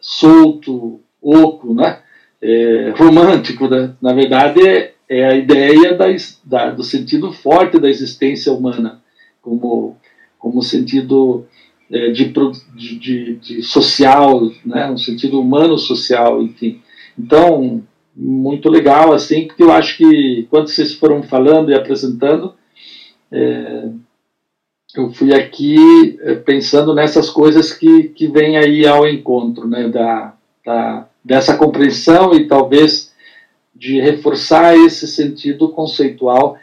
solto, 0.00 1.00
oco, 1.22 1.74
né? 1.74 2.00
é, 2.42 2.92
romântico, 2.96 3.68
né? 3.68 3.94
na 4.00 4.12
verdade 4.12 4.66
é, 4.66 4.94
é 5.08 5.24
a 5.26 5.36
ideia 5.36 5.94
da, 5.94 6.06
da, 6.44 6.70
do 6.70 6.82
sentido 6.82 7.32
forte 7.32 7.78
da 7.78 7.88
existência 7.88 8.52
humana, 8.52 9.00
como, 9.42 9.96
como 10.38 10.62
sentido 10.62 11.44
é, 11.90 12.10
de, 12.10 12.32
de, 12.74 13.36
de, 13.36 13.62
social, 13.62 14.50
né? 14.64 14.90
um 14.90 14.96
sentido 14.96 15.40
humano 15.40 15.76
social, 15.76 16.42
enfim. 16.42 16.80
Então, 17.18 17.82
muito 18.16 18.68
legal, 18.68 19.12
assim, 19.12 19.46
porque 19.46 19.62
eu 19.62 19.72
acho 19.72 19.98
que 19.98 20.46
quando 20.48 20.68
vocês 20.68 20.94
foram 20.94 21.22
falando 21.22 21.70
e 21.70 21.74
apresentando, 21.74 22.54
é, 23.32 23.88
eu 24.94 25.10
fui 25.12 25.32
aqui 25.32 26.18
é, 26.22 26.34
pensando 26.34 26.94
nessas 26.94 27.30
coisas 27.30 27.72
que, 27.72 28.04
que 28.04 28.26
vêm 28.26 28.56
aí 28.56 28.86
ao 28.86 29.06
encontro, 29.06 29.68
né, 29.68 29.88
da, 29.88 30.34
da, 30.64 31.08
dessa 31.24 31.56
compreensão 31.56 32.34
e 32.34 32.46
talvez 32.46 33.12
de 33.74 34.00
reforçar 34.00 34.76
esse 34.76 35.06
sentido 35.06 35.68
conceitual 35.70 36.58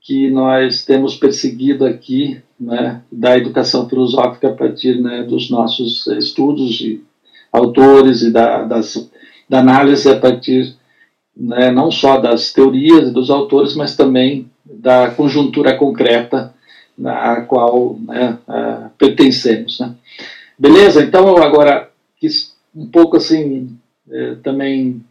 que 0.00 0.30
nós 0.30 0.84
temos 0.84 1.16
perseguido 1.16 1.84
aqui, 1.84 2.40
né, 2.58 3.02
da 3.12 3.36
educação 3.36 3.88
filosófica 3.88 4.48
a 4.48 4.52
partir 4.52 5.00
né, 5.00 5.22
dos 5.22 5.50
nossos 5.50 6.06
estudos 6.06 6.80
e 6.80 7.04
autores 7.52 8.22
e 8.22 8.30
da, 8.30 8.62
das, 8.62 9.10
da 9.48 9.58
análise 9.58 10.08
a 10.08 10.18
partir 10.18 10.74
né, 11.36 11.70
não 11.70 11.90
só 11.90 12.18
das 12.18 12.52
teorias 12.52 13.08
e 13.08 13.12
dos 13.12 13.30
autores, 13.30 13.74
mas 13.74 13.94
também 13.94 14.50
da 14.86 15.10
conjuntura 15.10 15.76
concreta 15.76 16.54
à 17.04 17.40
qual 17.40 17.98
né, 18.06 18.38
pertencemos. 18.96 19.80
Né. 19.80 19.92
Beleza? 20.56 21.02
Então 21.02 21.26
eu 21.26 21.42
agora 21.42 21.90
quis 22.20 22.54
um 22.72 22.86
pouco 22.86 23.16
assim 23.16 23.76
é, 24.08 24.36
também 24.44 25.02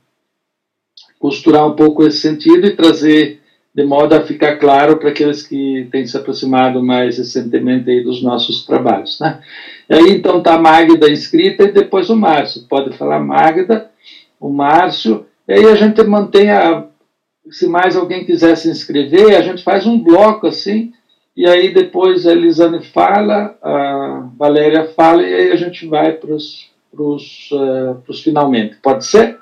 costurar 1.20 1.68
um 1.68 1.76
pouco 1.76 2.08
esse 2.08 2.20
sentido 2.20 2.66
e 2.66 2.76
trazer 2.76 3.42
de 3.74 3.84
modo 3.84 4.16
a 4.16 4.22
ficar 4.22 4.56
claro 4.56 4.96
para 4.96 5.10
aqueles 5.10 5.46
que 5.46 5.90
têm 5.92 6.08
se 6.08 6.16
aproximado 6.16 6.82
mais 6.82 7.18
recentemente 7.18 8.02
dos 8.02 8.24
nossos 8.24 8.66
trabalhos. 8.66 9.20
Né? 9.20 9.42
E 9.90 9.94
aí 9.94 10.12
então 10.12 10.38
está 10.38 10.54
a 10.54 10.58
Magda 10.58 11.12
inscrita 11.12 11.64
e 11.64 11.74
depois 11.74 12.10
o 12.10 12.16
Márcio. 12.16 12.64
Pode 12.70 12.96
falar 12.96 13.20
Magda, 13.20 13.92
o 14.40 14.50
Márcio, 14.50 15.26
e 15.46 15.54
aí 15.54 15.66
a 15.66 15.76
gente 15.76 16.02
mantém 16.06 16.50
a. 16.50 16.86
Se 17.50 17.68
mais 17.68 17.96
alguém 17.96 18.26
quiser 18.26 18.56
se 18.56 18.70
inscrever, 18.70 19.36
a 19.36 19.42
gente 19.42 19.64
faz 19.64 19.86
um 19.86 20.00
bloco 20.00 20.48
assim, 20.48 20.92
e 21.36 21.48
aí 21.48 21.74
depois 21.74 22.26
a 22.26 22.32
Elisane 22.32 22.84
fala, 22.84 23.58
a 23.62 24.30
Valéria 24.38 24.86
fala, 24.96 25.22
e 25.22 25.34
aí 25.34 25.52
a 25.52 25.56
gente 25.56 25.86
vai 25.86 26.14
para 26.14 26.34
os 26.34 26.70
uh, 27.52 28.14
finalmente. 28.24 28.78
Pode 28.82 29.06
ser? 29.06 29.38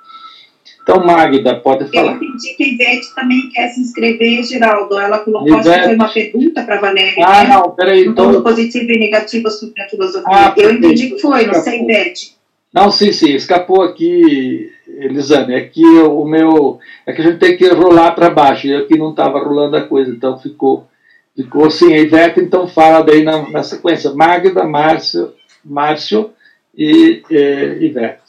Então, 0.82 1.06
Magda, 1.06 1.56
pode 1.62 1.90
falar. 1.90 2.12
Eu 2.12 2.18
entendi 2.18 2.56
que 2.58 2.64
a 2.64 2.68
Ivete 2.68 3.16
também 3.16 3.50
quer 3.54 3.70
se 3.70 3.80
inscrever, 3.80 4.44
Geraldo. 4.44 5.00
Ela 5.00 5.20
colocou 5.20 5.48
Ivete... 5.48 5.70
acho 5.70 5.88
que 5.88 5.96
uma 5.96 6.14
pergunta 6.14 6.64
para 6.64 6.76
a 6.76 6.82
Valéria. 6.82 7.26
Ah, 7.26 7.44
né? 7.44 7.50
não, 7.50 7.72
peraí. 7.72 8.06
Então... 8.06 8.44
positivo 8.44 8.92
e 8.92 9.00
negativo 9.00 9.50
sobre 9.50 9.82
a 9.82 9.88
filosofia. 9.88 10.28
Ah, 10.28 10.54
eu 10.58 10.74
entendi 10.74 11.12
que 11.12 11.20
foi, 11.20 11.48
não 11.48 11.54
sei, 11.54 11.84
Ivete. 11.84 12.36
Não, 12.74 12.92
sim, 12.92 13.14
sim, 13.14 13.34
escapou 13.34 13.82
aqui, 13.82 14.73
Elisane. 14.98 15.56
É 15.56 15.62
que 15.62 15.84
o 15.84 16.26
meu. 16.26 16.80
É 17.06 17.14
que 17.14 17.22
a 17.22 17.24
gente 17.24 17.40
tem 17.40 17.58
que 17.58 17.68
rolar 17.70 18.12
para 18.12 18.30
baixo, 18.30 18.68
e 18.68 18.76
aqui 18.76 18.98
não 18.98 19.12
estava 19.12 19.40
rolando 19.40 19.78
a 19.78 19.88
coisa, 19.88 20.12
então 20.12 20.38
ficou, 20.38 20.88
ficou 21.36 21.66
assim. 21.66 21.94
A 21.94 22.00
Ivete, 22.00 22.40
então, 22.40 22.68
fala 22.68 23.04
daí 23.04 23.24
na, 23.24 23.50
na 23.50 23.64
sequência: 23.64 24.14
Magda, 24.14 24.64
Márcio, 24.64 25.34
Márcio 25.64 26.32
e, 26.76 27.24
e 27.30 27.86
Ivete. 27.86 28.24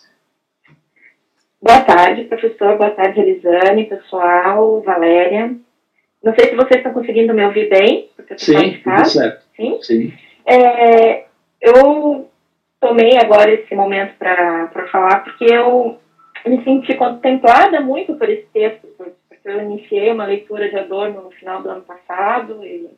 Boa 1.61 1.81
tarde, 1.81 2.25
professor. 2.25 2.77
Boa 2.77 2.91
tarde, 2.91 3.21
Elisane, 3.21 3.85
pessoal, 3.85 4.83
Valéria. 4.83 5.55
Não 6.23 6.35
sei 6.35 6.51
se 6.51 6.57
vocês 6.57 6.77
estão 6.77 6.93
conseguindo 6.93 7.35
me 7.35 7.45
ouvir 7.45 7.69
bem, 7.69 8.11
porque 8.17 8.35
eu 8.35 8.39
Sim, 8.39 8.81
tudo 8.83 9.05
certo. 9.07 9.45
Sim? 9.57 9.79
Sim. 9.83 10.13
É, 10.47 11.25
eu 11.61 12.29
tomei 12.81 13.17
agora 13.17 13.51
esse 13.51 13.75
momento 13.75 14.15
para 14.19 14.89
falar 14.91 15.25
porque 15.25 15.45
eu 15.45 15.99
me 16.47 16.63
senti 16.63 16.95
contemplada 16.95 17.81
muito 17.81 18.15
por 18.17 18.29
esse 18.29 18.47
texto, 18.53 18.87
porque 18.97 19.49
eu 19.49 19.63
iniciei 19.63 20.13
uma 20.13 20.27
leitura 20.27 20.69
de 20.69 20.77
Adorno 20.77 21.23
no 21.23 21.31
final 21.31 21.63
do 21.63 21.71
ano 21.71 21.83
passado 21.83 22.65
e, 22.65 22.91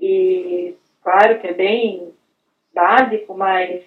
e 0.00 0.74
claro 1.02 1.38
que 1.38 1.48
é 1.48 1.52
bem 1.52 2.12
básico, 2.74 3.36
mas 3.36 3.82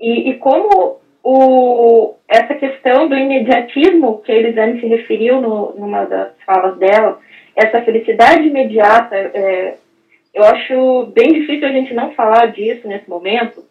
e, 0.00 0.30
e 0.30 0.38
como 0.38 1.00
o, 1.22 2.14
essa 2.28 2.54
questão 2.54 3.08
do 3.08 3.16
imediatismo 3.16 4.20
que 4.22 4.32
a 4.32 4.34
Elisane 4.34 4.80
se 4.80 4.86
referiu 4.86 5.40
no, 5.40 5.74
numa 5.74 6.04
das 6.04 6.32
falas 6.44 6.78
dela, 6.78 7.20
essa 7.56 7.82
felicidade 7.82 8.46
imediata, 8.46 9.16
é, 9.16 9.76
eu 10.32 10.44
acho 10.44 11.06
bem 11.06 11.32
difícil 11.32 11.66
a 11.66 11.72
gente 11.72 11.92
não 11.92 12.12
falar 12.12 12.46
disso 12.52 12.86
nesse 12.86 13.08
momento, 13.10 13.64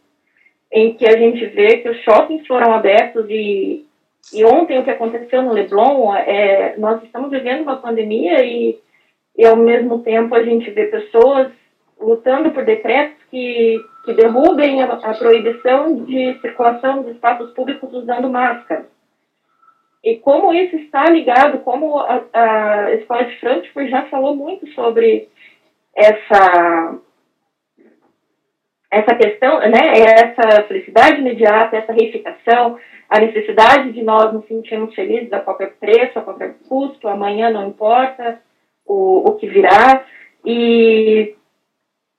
em 0.71 0.93
que 0.93 1.05
a 1.05 1.17
gente 1.17 1.45
vê 1.47 1.77
que 1.77 1.89
os 1.89 1.97
shoppings 2.01 2.45
foram 2.45 2.73
abertos 2.73 3.25
e, 3.29 3.85
e 4.33 4.45
ontem 4.45 4.79
o 4.79 4.83
que 4.83 4.91
aconteceu 4.91 5.41
no 5.41 5.53
Leblon, 5.53 6.13
é, 6.15 6.75
nós 6.77 7.01
estamos 7.03 7.29
vivendo 7.31 7.61
uma 7.61 7.77
pandemia 7.77 8.43
e, 8.43 8.77
e 9.37 9.45
ao 9.45 9.55
mesmo 9.55 9.99
tempo 9.99 10.35
a 10.35 10.43
gente 10.43 10.69
vê 10.71 10.85
pessoas 10.87 11.51
lutando 11.99 12.51
por 12.51 12.65
decretos 12.65 13.17
que 13.31 13.79
que 14.07 14.13
derrubem 14.13 14.81
a, 14.81 14.93
a 14.93 15.13
proibição 15.15 16.05
de 16.05 16.39
circulação 16.39 17.01
dos 17.01 17.11
espaços 17.11 17.51
públicos 17.51 17.93
usando 17.93 18.29
máscara. 18.29 18.87
E 20.01 20.15
como 20.15 20.53
isso 20.53 20.77
está 20.77 21.09
ligado, 21.09 21.59
como 21.59 21.99
a, 21.99 22.23
a 22.31 22.93
Escola 22.93 23.25
de 23.25 23.37
Frankfurt 23.41 23.89
já 23.89 24.03
falou 24.03 24.33
muito 24.33 24.65
sobre 24.67 25.27
essa 25.93 26.97
essa 28.89 29.15
questão, 29.15 29.59
né, 29.59 29.99
essa 29.99 30.63
felicidade 30.63 31.19
imediata, 31.19 31.77
essa 31.77 31.91
reificação, 31.91 32.79
a 33.09 33.19
necessidade 33.19 33.91
de 33.91 34.01
nós 34.01 34.33
nos 34.33 34.45
sentirmos 34.47 34.93
felizes 34.95 35.31
a 35.33 35.39
qualquer 35.39 35.73
preço, 35.75 36.17
a 36.17 36.21
qualquer 36.21 36.55
custo, 36.67 37.07
amanhã 37.07 37.49
não 37.49 37.67
importa 37.67 38.41
o, 38.85 39.29
o 39.29 39.35
que 39.35 39.47
virá, 39.47 40.05
e 40.45 41.35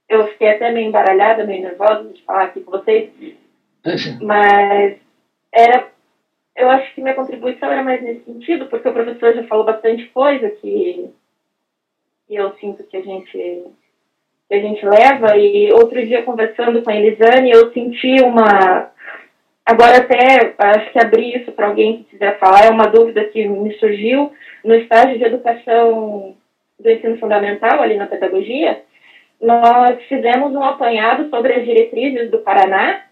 eu 0.08 0.26
fiquei 0.28 0.48
até 0.48 0.70
meio 0.70 0.88
embaralhada, 0.88 1.44
meio 1.44 1.62
nervosa 1.62 2.04
de 2.12 2.22
falar 2.22 2.44
aqui 2.44 2.60
com 2.60 2.70
vocês, 2.70 3.10
mas 4.20 4.98
era, 5.52 5.88
eu 6.54 6.68
acho 6.70 6.94
que 6.94 7.00
minha 7.00 7.14
contribuição 7.14 7.70
era 7.70 7.82
mais 7.82 8.02
nesse 8.02 8.24
sentido, 8.24 8.66
porque 8.66 8.88
o 8.88 8.92
professor 8.92 9.34
já 9.34 9.44
falou 9.44 9.64
bastante 9.64 10.06
coisa 10.08 10.50
que, 10.50 11.10
que 12.26 12.34
eu 12.34 12.52
sinto 12.56 12.84
que 12.84 12.96
a 12.96 13.02
gente 13.02 13.64
que 14.48 14.54
a 14.54 14.60
gente 14.60 14.84
leva, 14.84 15.36
e 15.36 15.72
outro 15.72 16.04
dia 16.06 16.22
conversando 16.22 16.82
com 16.82 16.90
a 16.90 16.96
Elisane, 16.96 17.50
eu 17.50 17.72
senti 17.72 18.20
uma 18.22 18.90
Agora, 19.68 19.98
até 19.98 20.54
acho 20.56 20.90
que 20.92 20.98
abrir 20.98 21.42
isso 21.42 21.52
para 21.52 21.66
alguém 21.66 21.98
que 21.98 22.04
quiser 22.04 22.38
falar, 22.38 22.64
é 22.64 22.70
uma 22.70 22.86
dúvida 22.86 23.22
que 23.26 23.46
me 23.46 23.74
surgiu 23.74 24.32
no 24.64 24.74
estágio 24.74 25.18
de 25.18 25.24
educação 25.24 26.34
do 26.80 26.90
ensino 26.90 27.18
fundamental, 27.18 27.82
ali 27.82 27.94
na 27.94 28.06
pedagogia. 28.06 28.82
Nós 29.38 30.02
fizemos 30.04 30.54
um 30.54 30.62
apanhado 30.62 31.28
sobre 31.28 31.52
as 31.52 31.66
diretrizes 31.66 32.30
do 32.30 32.38
Paraná 32.38 33.02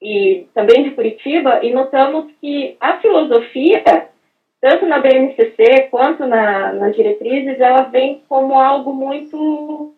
e 0.00 0.46
também 0.54 0.84
de 0.84 0.92
Curitiba 0.92 1.58
e 1.64 1.72
notamos 1.72 2.30
que 2.40 2.76
a 2.80 2.98
filosofia, 2.98 3.82
tanto 4.60 4.86
na 4.86 5.00
BNCC 5.00 5.88
quanto 5.90 6.24
na, 6.24 6.72
nas 6.72 6.94
diretrizes, 6.94 7.58
ela 7.58 7.82
vem 7.82 8.22
como 8.28 8.54
algo 8.54 8.92
muito 8.92 9.92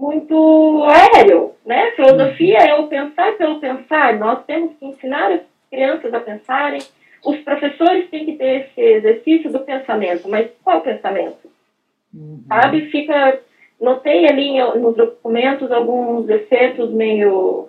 muito 0.00 0.82
aéreo, 0.84 1.52
né? 1.64 1.90
Filosofia 1.90 2.58
é 2.58 2.74
o 2.74 2.86
pensar 2.86 3.36
pelo 3.36 3.60
pensar. 3.60 4.18
Nós 4.18 4.42
temos 4.46 4.72
que 4.78 4.86
ensinar 4.86 5.30
as 5.30 5.40
crianças 5.70 6.14
a 6.14 6.20
pensarem. 6.20 6.80
Os 7.22 7.36
professores 7.40 8.08
têm 8.08 8.24
que 8.24 8.32
ter 8.36 8.62
esse 8.62 8.80
exercício 8.80 9.52
do 9.52 9.60
pensamento, 9.60 10.26
mas 10.26 10.50
qual 10.64 10.80
pensamento? 10.80 11.50
Uhum. 12.14 12.42
Sabe? 12.48 12.90
Fica 12.90 13.40
Notei 13.78 14.26
ali 14.26 14.58
nos 14.78 14.96
documentos 14.96 15.70
alguns 15.70 16.28
excertos 16.28 16.90
meio 16.92 17.68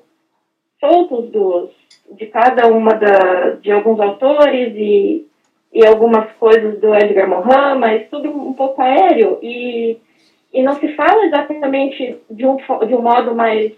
soltos 0.80 1.30
dos, 1.32 1.70
de 2.12 2.26
cada 2.28 2.68
uma 2.68 2.94
da, 2.94 3.52
de 3.62 3.72
alguns 3.72 4.00
autores 4.00 4.74
e, 4.76 5.26
e 5.74 5.86
algumas 5.86 6.32
coisas 6.34 6.80
do 6.80 6.96
Edgar 6.96 7.30
Morin, 7.30 7.78
mas 7.78 8.10
tudo 8.10 8.30
um 8.30 8.54
pouco 8.54 8.82
aéreo 8.82 9.38
e, 9.42 9.98
e 10.54 10.62
não 10.62 10.76
se 10.80 10.90
fala 10.96 11.26
exatamente 11.26 12.18
de 12.30 12.46
um, 12.46 12.58
de 12.58 12.96
um 12.96 13.02
modo 13.02 13.34
mais 13.34 13.74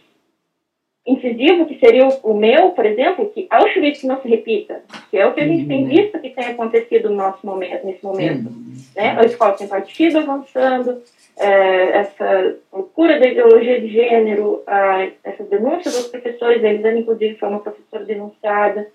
incisivo, 1.05 1.65
que 1.65 1.77
seria 1.79 2.07
o, 2.23 2.33
meu, 2.33 2.71
por 2.71 2.85
exemplo, 2.85 3.29
que 3.29 3.45
Auschwitz 3.49 4.03
não 4.03 4.21
se 4.21 4.27
repita, 4.27 4.81
que 5.09 5.17
é 5.17 5.25
o 5.25 5.33
que 5.33 5.41
a 5.41 5.47
gente 5.47 5.67
tem 5.67 5.83
uhum. 5.83 5.89
visto 5.89 6.19
que 6.19 6.29
tem 6.29 6.45
acontecido 6.45 7.09
no 7.09 7.17
nosso 7.17 7.45
momento, 7.45 7.85
nesse 7.85 8.03
momento. 8.03 8.47
Uhum. 8.47 8.73
Né? 8.95 9.19
A 9.19 9.25
escola 9.25 9.57
sem 9.57 9.67
partido 9.67 10.19
avançando, 10.19 11.01
é, 11.37 11.97
essa 11.97 12.55
loucura 12.71 13.19
da 13.19 13.27
ideologia 13.27 13.81
de 13.81 13.89
gênero, 13.89 14.63
a, 14.65 15.09
essa 15.25 15.43
denúncia 15.43 15.91
dos 15.91 16.07
professores, 16.07 16.63
a 16.63 16.69
Elisane, 16.69 17.01
inclusive, 17.01 17.35
foi 17.35 17.49
uma 17.49 17.59
professora 17.59 18.05
denunciada. 18.05 18.87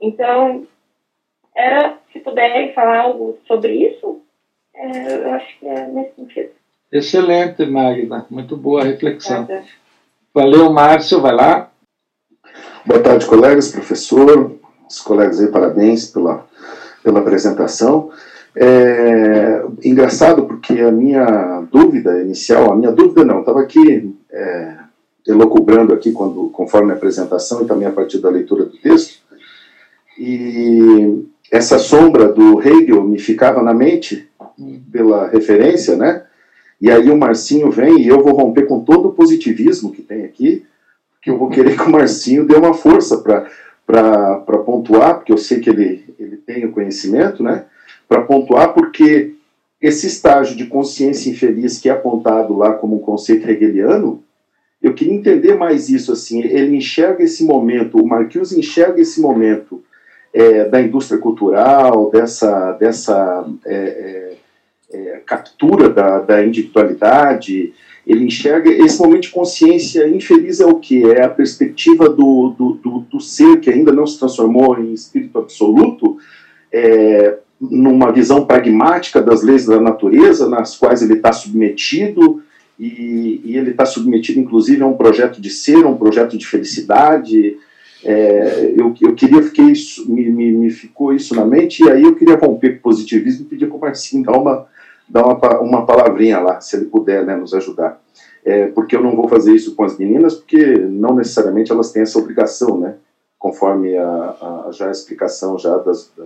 Então, 0.00 0.66
era, 1.54 1.98
se 2.12 2.20
puderem 2.20 2.72
falar 2.72 3.00
algo 3.00 3.38
sobre 3.48 3.72
isso, 3.72 4.22
é, 4.72 5.16
eu 5.16 5.32
acho 5.32 5.58
que 5.58 5.66
é 5.66 5.86
nesse 5.88 6.14
sentido. 6.14 6.59
Excelente, 6.92 7.64
Magna. 7.66 8.26
Muito 8.28 8.56
boa 8.56 8.82
reflexão. 8.82 9.46
Valeu, 10.34 10.72
Márcio. 10.72 11.20
Vai 11.20 11.34
lá. 11.34 11.70
Boa 12.84 13.00
tarde, 13.00 13.26
colegas, 13.26 13.70
professor. 13.70 14.52
Os 14.88 15.00
colegas 15.00 15.40
aí, 15.40 15.46
parabéns 15.46 16.06
pela, 16.06 16.46
pela 17.04 17.20
apresentação. 17.20 18.10
É, 18.56 19.62
engraçado 19.84 20.46
porque 20.46 20.80
a 20.80 20.90
minha 20.90 21.64
dúvida 21.70 22.20
inicial, 22.20 22.72
a 22.72 22.76
minha 22.76 22.90
dúvida 22.90 23.24
não, 23.24 23.40
estava 23.40 23.60
aqui 23.60 24.12
é, 24.28 24.76
elocubrando 25.24 25.94
aqui 25.94 26.10
quando, 26.10 26.48
conforme 26.48 26.90
a 26.90 26.96
apresentação 26.96 27.62
e 27.62 27.66
também 27.66 27.86
a 27.86 27.92
partir 27.92 28.18
da 28.18 28.28
leitura 28.28 28.64
do 28.64 28.76
texto, 28.76 29.20
e 30.18 31.24
essa 31.50 31.78
sombra 31.78 32.32
do 32.32 32.60
Hegel 32.60 33.04
me 33.04 33.18
ficava 33.20 33.62
na 33.62 33.72
mente 33.72 34.28
pela 34.90 35.28
referência, 35.28 35.96
né? 35.96 36.24
E 36.80 36.90
aí 36.90 37.10
o 37.10 37.16
Marcinho 37.16 37.70
vem 37.70 38.00
e 38.00 38.08
eu 38.08 38.22
vou 38.22 38.34
romper 38.34 38.66
com 38.66 38.80
todo 38.80 39.08
o 39.08 39.12
positivismo 39.12 39.92
que 39.92 40.02
tem 40.02 40.24
aqui, 40.24 40.64
que 41.22 41.30
eu 41.30 41.36
vou 41.36 41.50
querer 41.50 41.76
que 41.76 41.82
o 41.82 41.90
Marcinho 41.90 42.46
dê 42.46 42.54
uma 42.54 42.72
força 42.72 43.18
para 43.18 44.58
pontuar, 44.64 45.16
porque 45.16 45.32
eu 45.32 45.38
sei 45.38 45.60
que 45.60 45.68
ele, 45.68 46.04
ele 46.18 46.36
tem 46.36 46.64
o 46.64 46.72
conhecimento, 46.72 47.42
né? 47.42 47.64
para 48.10 48.22
pontuar, 48.22 48.74
porque 48.74 49.34
esse 49.80 50.08
estágio 50.08 50.56
de 50.56 50.66
consciência 50.66 51.30
infeliz 51.30 51.78
que 51.78 51.88
é 51.88 51.92
apontado 51.92 52.56
lá 52.56 52.72
como 52.72 52.96
um 52.96 53.00
conceito 53.00 53.48
hegeliano, 53.48 54.20
eu 54.82 54.94
queria 54.94 55.14
entender 55.14 55.54
mais 55.54 55.88
isso, 55.88 56.10
assim, 56.12 56.42
ele 56.42 56.74
enxerga 56.74 57.22
esse 57.22 57.44
momento, 57.44 57.98
o 57.98 58.06
Marcuse 58.06 58.58
enxerga 58.58 59.00
esse 59.00 59.20
momento 59.20 59.80
é, 60.34 60.64
da 60.64 60.82
indústria 60.82 61.20
cultural, 61.20 62.10
dessa, 62.10 62.72
dessa 62.72 63.46
é, 63.64 63.74
é, 63.74 64.36
é, 64.92 65.20
captura 65.24 65.88
da, 65.88 66.20
da 66.20 66.44
individualidade, 66.44 67.72
ele 68.06 68.24
enxerga 68.24 68.70
esse 68.70 69.00
momento 69.00 69.22
de 69.22 69.30
consciência 69.30 70.08
infeliz 70.08 70.60
é 70.60 70.66
o 70.66 70.76
que? 70.76 71.04
É 71.04 71.22
a 71.22 71.28
perspectiva 71.28 72.08
do, 72.08 72.54
do, 72.58 72.72
do, 72.72 72.98
do, 73.00 73.20
ser 73.20 73.60
que 73.60 73.70
ainda 73.70 73.92
não 73.92 74.06
se 74.06 74.18
transformou 74.18 74.78
em 74.78 74.92
espírito 74.92 75.38
absoluto, 75.38 76.18
é, 76.72 77.38
numa 77.60 78.10
visão 78.10 78.46
pragmática 78.46 79.20
das 79.20 79.42
leis 79.42 79.66
da 79.66 79.80
natureza, 79.80 80.48
nas 80.48 80.76
quais 80.76 81.02
ele 81.02 81.14
está 81.14 81.32
submetido, 81.32 82.42
e, 82.78 83.42
e 83.44 83.58
ele 83.58 83.72
está 83.72 83.84
submetido, 83.84 84.40
inclusive, 84.40 84.82
a 84.82 84.86
um 84.86 84.96
projeto 84.96 85.40
de 85.40 85.50
ser, 85.50 85.84
um 85.84 85.96
projeto 85.96 86.38
de 86.38 86.46
felicidade. 86.46 87.58
É, 88.02 88.72
eu, 88.74 88.94
eu 89.02 89.14
queria, 89.14 89.42
fiquei 89.42 89.66
isso, 89.66 90.10
me, 90.10 90.30
me, 90.30 90.50
me, 90.50 90.70
ficou 90.70 91.12
isso 91.12 91.34
na 91.34 91.44
mente, 91.44 91.84
e 91.84 91.90
aí 91.90 92.02
eu 92.02 92.16
queria 92.16 92.36
romper 92.36 92.70
com 92.70 92.78
o 92.78 92.82
positivismo 92.92 93.44
e 93.44 93.48
pedir 93.50 93.66
para 93.66 93.76
o 93.76 93.80
Marcinho 93.80 94.24
dar 94.24 94.38
uma, 94.38 94.66
dar 95.10 95.26
uma, 95.26 95.60
uma 95.60 95.86
palavrinha 95.86 96.38
lá, 96.38 96.60
se 96.60 96.76
ele 96.76 96.86
puder 96.86 97.26
né, 97.26 97.36
nos 97.36 97.52
ajudar. 97.52 98.00
É, 98.44 98.68
porque 98.68 98.96
eu 98.96 99.02
não 99.02 99.16
vou 99.16 99.28
fazer 99.28 99.54
isso 99.54 99.74
com 99.74 99.84
as 99.84 99.98
meninas, 99.98 100.34
porque 100.34 100.78
não 100.78 101.14
necessariamente 101.14 101.70
elas 101.70 101.92
têm 101.92 102.02
essa 102.02 102.18
obrigação, 102.18 102.78
né? 102.78 102.94
Conforme 103.38 103.96
a, 103.96 104.66
a 104.66 104.68
já 104.72 104.88
a 104.88 104.90
explicação 104.90 105.58
já 105.58 105.76
das, 105.78 106.10
da, 106.16 106.24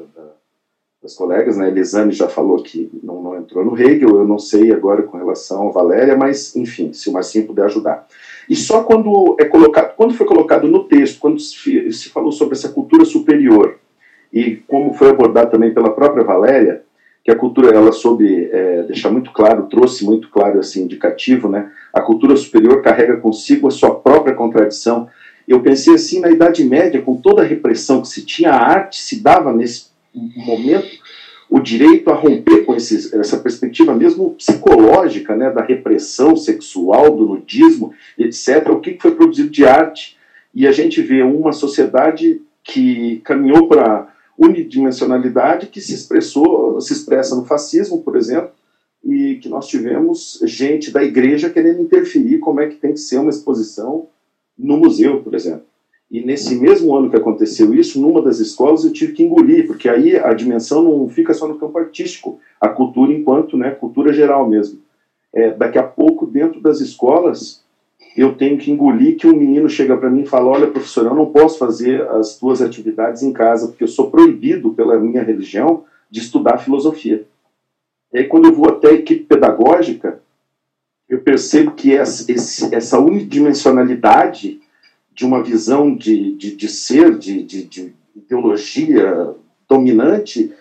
das 1.02 1.15
colegas, 1.15 1.56
né? 1.56 1.69
Elisane 1.69 2.12
já 2.12 2.28
falou 2.28 2.62
que 2.62 2.90
não, 3.02 3.20
não 3.20 3.36
entrou 3.36 3.65
no 3.65 3.77
Hegel, 3.77 4.11
eu 4.11 4.27
não 4.27 4.39
sei 4.39 4.73
agora 4.73 5.02
com 5.02 5.16
relação 5.16 5.69
a 5.69 5.73
Valéria, 5.73 6.16
mas 6.16 6.55
enfim, 6.55 6.93
se 6.93 7.09
o 7.09 7.12
Marcinho 7.12 7.47
puder 7.47 7.65
ajudar. 7.65 8.06
E 8.48 8.55
só 8.55 8.85
quando 8.85 9.36
é 9.40 9.44
colocado, 9.44 9.97
quando 9.97 10.15
foi 10.15 10.27
colocado 10.27 10.69
no 10.69 10.85
texto, 10.85 11.19
quando 11.19 11.40
se, 11.40 11.93
se 11.93 12.11
falou 12.11 12.31
sobre 12.31 12.55
essa 12.55 12.69
cultura 12.69 13.05
superior 13.05 13.78
e 14.32 14.56
como 14.69 14.94
foi 14.94 15.11
abordado 15.11 15.51
também 15.51 15.74
pela 15.74 15.90
própria 15.90 16.24
Valéria, 16.24 16.82
que 17.24 17.30
a 17.30 17.36
cultura 17.36 17.74
ela 17.74 17.90
soube 17.90 18.51
é, 18.52 18.82
deixar 18.82 19.10
muito 19.10 19.30
claro, 19.30 19.66
trouxe 19.66 20.05
muito 20.05 20.28
claro 20.28 20.59
assim 20.59 20.82
indicativo, 20.82 21.48
né? 21.48 21.70
A 21.92 22.02
cultura 22.02 22.36
superior 22.36 22.82
carrega 22.82 23.16
consigo 23.16 23.66
a 23.66 23.70
sua 23.70 23.94
própria 23.94 24.34
contradição. 24.34 25.09
Eu 25.48 25.60
pensei 25.60 25.94
assim 25.94 26.20
na 26.20 26.30
Idade 26.30 26.62
Média, 26.62 27.01
com 27.01 27.16
toda 27.16 27.42
a 27.42 27.46
repressão 27.46 28.02
que 28.02 28.09
se 28.09 28.26
tinha, 28.26 28.51
a 28.51 28.62
arte 28.62 29.01
se 29.01 29.20
dava 29.20 29.55
nesse 29.55 29.86
momento 30.14 31.02
o 31.48 31.60
direito 31.60 32.10
a 32.10 32.14
romper 32.14 32.64
com 32.64 32.74
esses, 32.74 33.12
essa 33.12 33.38
perspectiva 33.38 33.94
mesmo 33.94 34.30
psicológica, 34.30 35.36
né, 35.36 35.51
da 35.51 35.62
repressão 35.62 36.36
sexual, 36.36 37.16
do 37.16 37.26
nudismo, 37.26 37.92
etc. 38.18 38.68
O 38.70 38.80
que 38.80 38.98
foi 39.01 39.14
produzido 39.14 39.51
de 39.51 39.64
arte 39.64 40.16
e 40.55 40.66
a 40.66 40.72
gente 40.72 41.01
vê 41.01 41.22
uma 41.22 41.52
sociedade 41.52 42.40
que 42.62 43.20
caminhou 43.24 43.68
para 43.68 44.09
unidimensionalidade 44.39 45.69
que 45.69 45.81
se 45.81 45.94
expressou, 45.94 46.81
se 46.81 46.93
expressa 46.93 47.36
no 47.36 47.44
fascismo, 47.44 48.02
por 48.02 48.16
exemplo, 48.16 48.51
e 49.05 49.36
que 49.36 49.48
nós 49.48 49.66
tivemos 49.66 50.40
gente 50.44 50.90
da 50.90 51.02
igreja 51.02 51.51
querendo 51.51 51.82
interferir 51.82 52.39
como 52.39 52.61
é 52.61 52.69
que 52.69 52.77
tem 52.77 52.93
que 52.93 53.01
ser 53.01 53.19
uma 53.19 53.31
exposição 53.31 54.09
no 54.59 54.77
museu, 54.77 55.23
por 55.23 55.35
exemplo. 55.35 55.65
E 56.11 56.24
nesse 56.24 56.55
mesmo 56.55 56.94
ano 56.94 57.11
que 57.11 57.16
aconteceu 57.16 57.74
isso, 57.74 58.01
numa 58.01 58.23
das 58.23 58.39
escolas 58.39 58.85
eu 58.85 58.93
tive 58.93 59.12
que 59.12 59.23
engolir, 59.23 59.66
porque 59.66 59.89
aí 59.89 60.16
a 60.16 60.32
dimensão 60.32 60.82
não 60.82 61.09
fica 61.09 61.35
só 61.35 61.48
no 61.48 61.59
campo 61.59 61.77
artístico, 61.78 62.39
a 62.61 62.69
cultura 62.69 63.12
enquanto 63.12 63.56
né, 63.56 63.73
cultura 63.73 64.12
geral 64.12 64.48
mesmo. 64.48 64.81
É, 65.32 65.51
daqui 65.51 65.78
a 65.78 65.82
pouco, 65.82 66.27
dentro 66.27 66.61
das 66.61 66.81
escolas, 66.81 67.64
eu 68.16 68.35
tenho 68.35 68.57
que 68.59 68.70
engolir 68.70 69.16
que 69.16 69.27
um 69.27 69.36
menino 69.36 69.69
chega 69.69 69.97
para 69.97 70.11
mim 70.11 70.23
e 70.23 70.27
fala: 70.27 70.47
Olha, 70.47 70.66
professor, 70.69 71.07
eu 71.07 71.15
não 71.15 71.27
posso 71.27 71.59
fazer 71.59 72.03
as 72.11 72.39
tuas 72.39 72.62
atividades 72.62 73.23
em 73.23 73.32
casa, 73.32 73.69
porque 73.69 73.85
eu 73.85 73.89
sou 73.89 74.11
proibido 74.11 74.73
pela 74.73 74.99
minha 74.99 75.23
religião 75.23 75.85
de 76.11 76.20
estudar 76.20 76.59
filosofia. 76.59 77.27
E 78.12 78.19
aí, 78.19 78.24
quando 78.24 78.47
eu 78.47 78.53
vou 78.53 78.69
até 78.69 78.89
a 78.89 78.95
equipe 78.95 79.24
pedagógica, 79.24 80.20
eu 81.09 81.20
percebo 81.20 81.73
que 81.73 81.93
essa, 81.93 82.32
essa 82.74 82.99
unidimensionalidade 83.01 84.61
de 85.12 85.24
uma 85.24 85.43
visão 85.43 85.95
de, 85.95 86.35
de, 86.36 86.55
de 86.55 86.69
ser, 86.69 87.19
de, 87.19 87.43
de, 87.43 87.65
de 87.65 87.95
ideologia 88.15 89.35
dominante, 89.69 90.53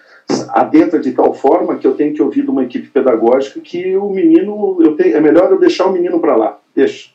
adentra 0.49 0.99
de 0.99 1.11
tal 1.11 1.33
forma 1.33 1.77
que 1.77 1.85
eu 1.85 1.95
tenho 1.95 2.13
que 2.13 2.21
ouvir 2.21 2.43
de 2.43 2.49
uma 2.49 2.63
equipe 2.63 2.87
pedagógica 2.87 3.59
que 3.59 3.95
o 3.95 4.09
menino, 4.09 4.77
eu 4.79 4.95
tenho, 4.95 5.15
é 5.15 5.21
melhor 5.21 5.51
eu 5.51 5.59
deixar 5.59 5.85
o 5.85 5.91
menino 5.91 6.19
para 6.19 6.35
lá, 6.35 6.59
deixa. 6.75 7.12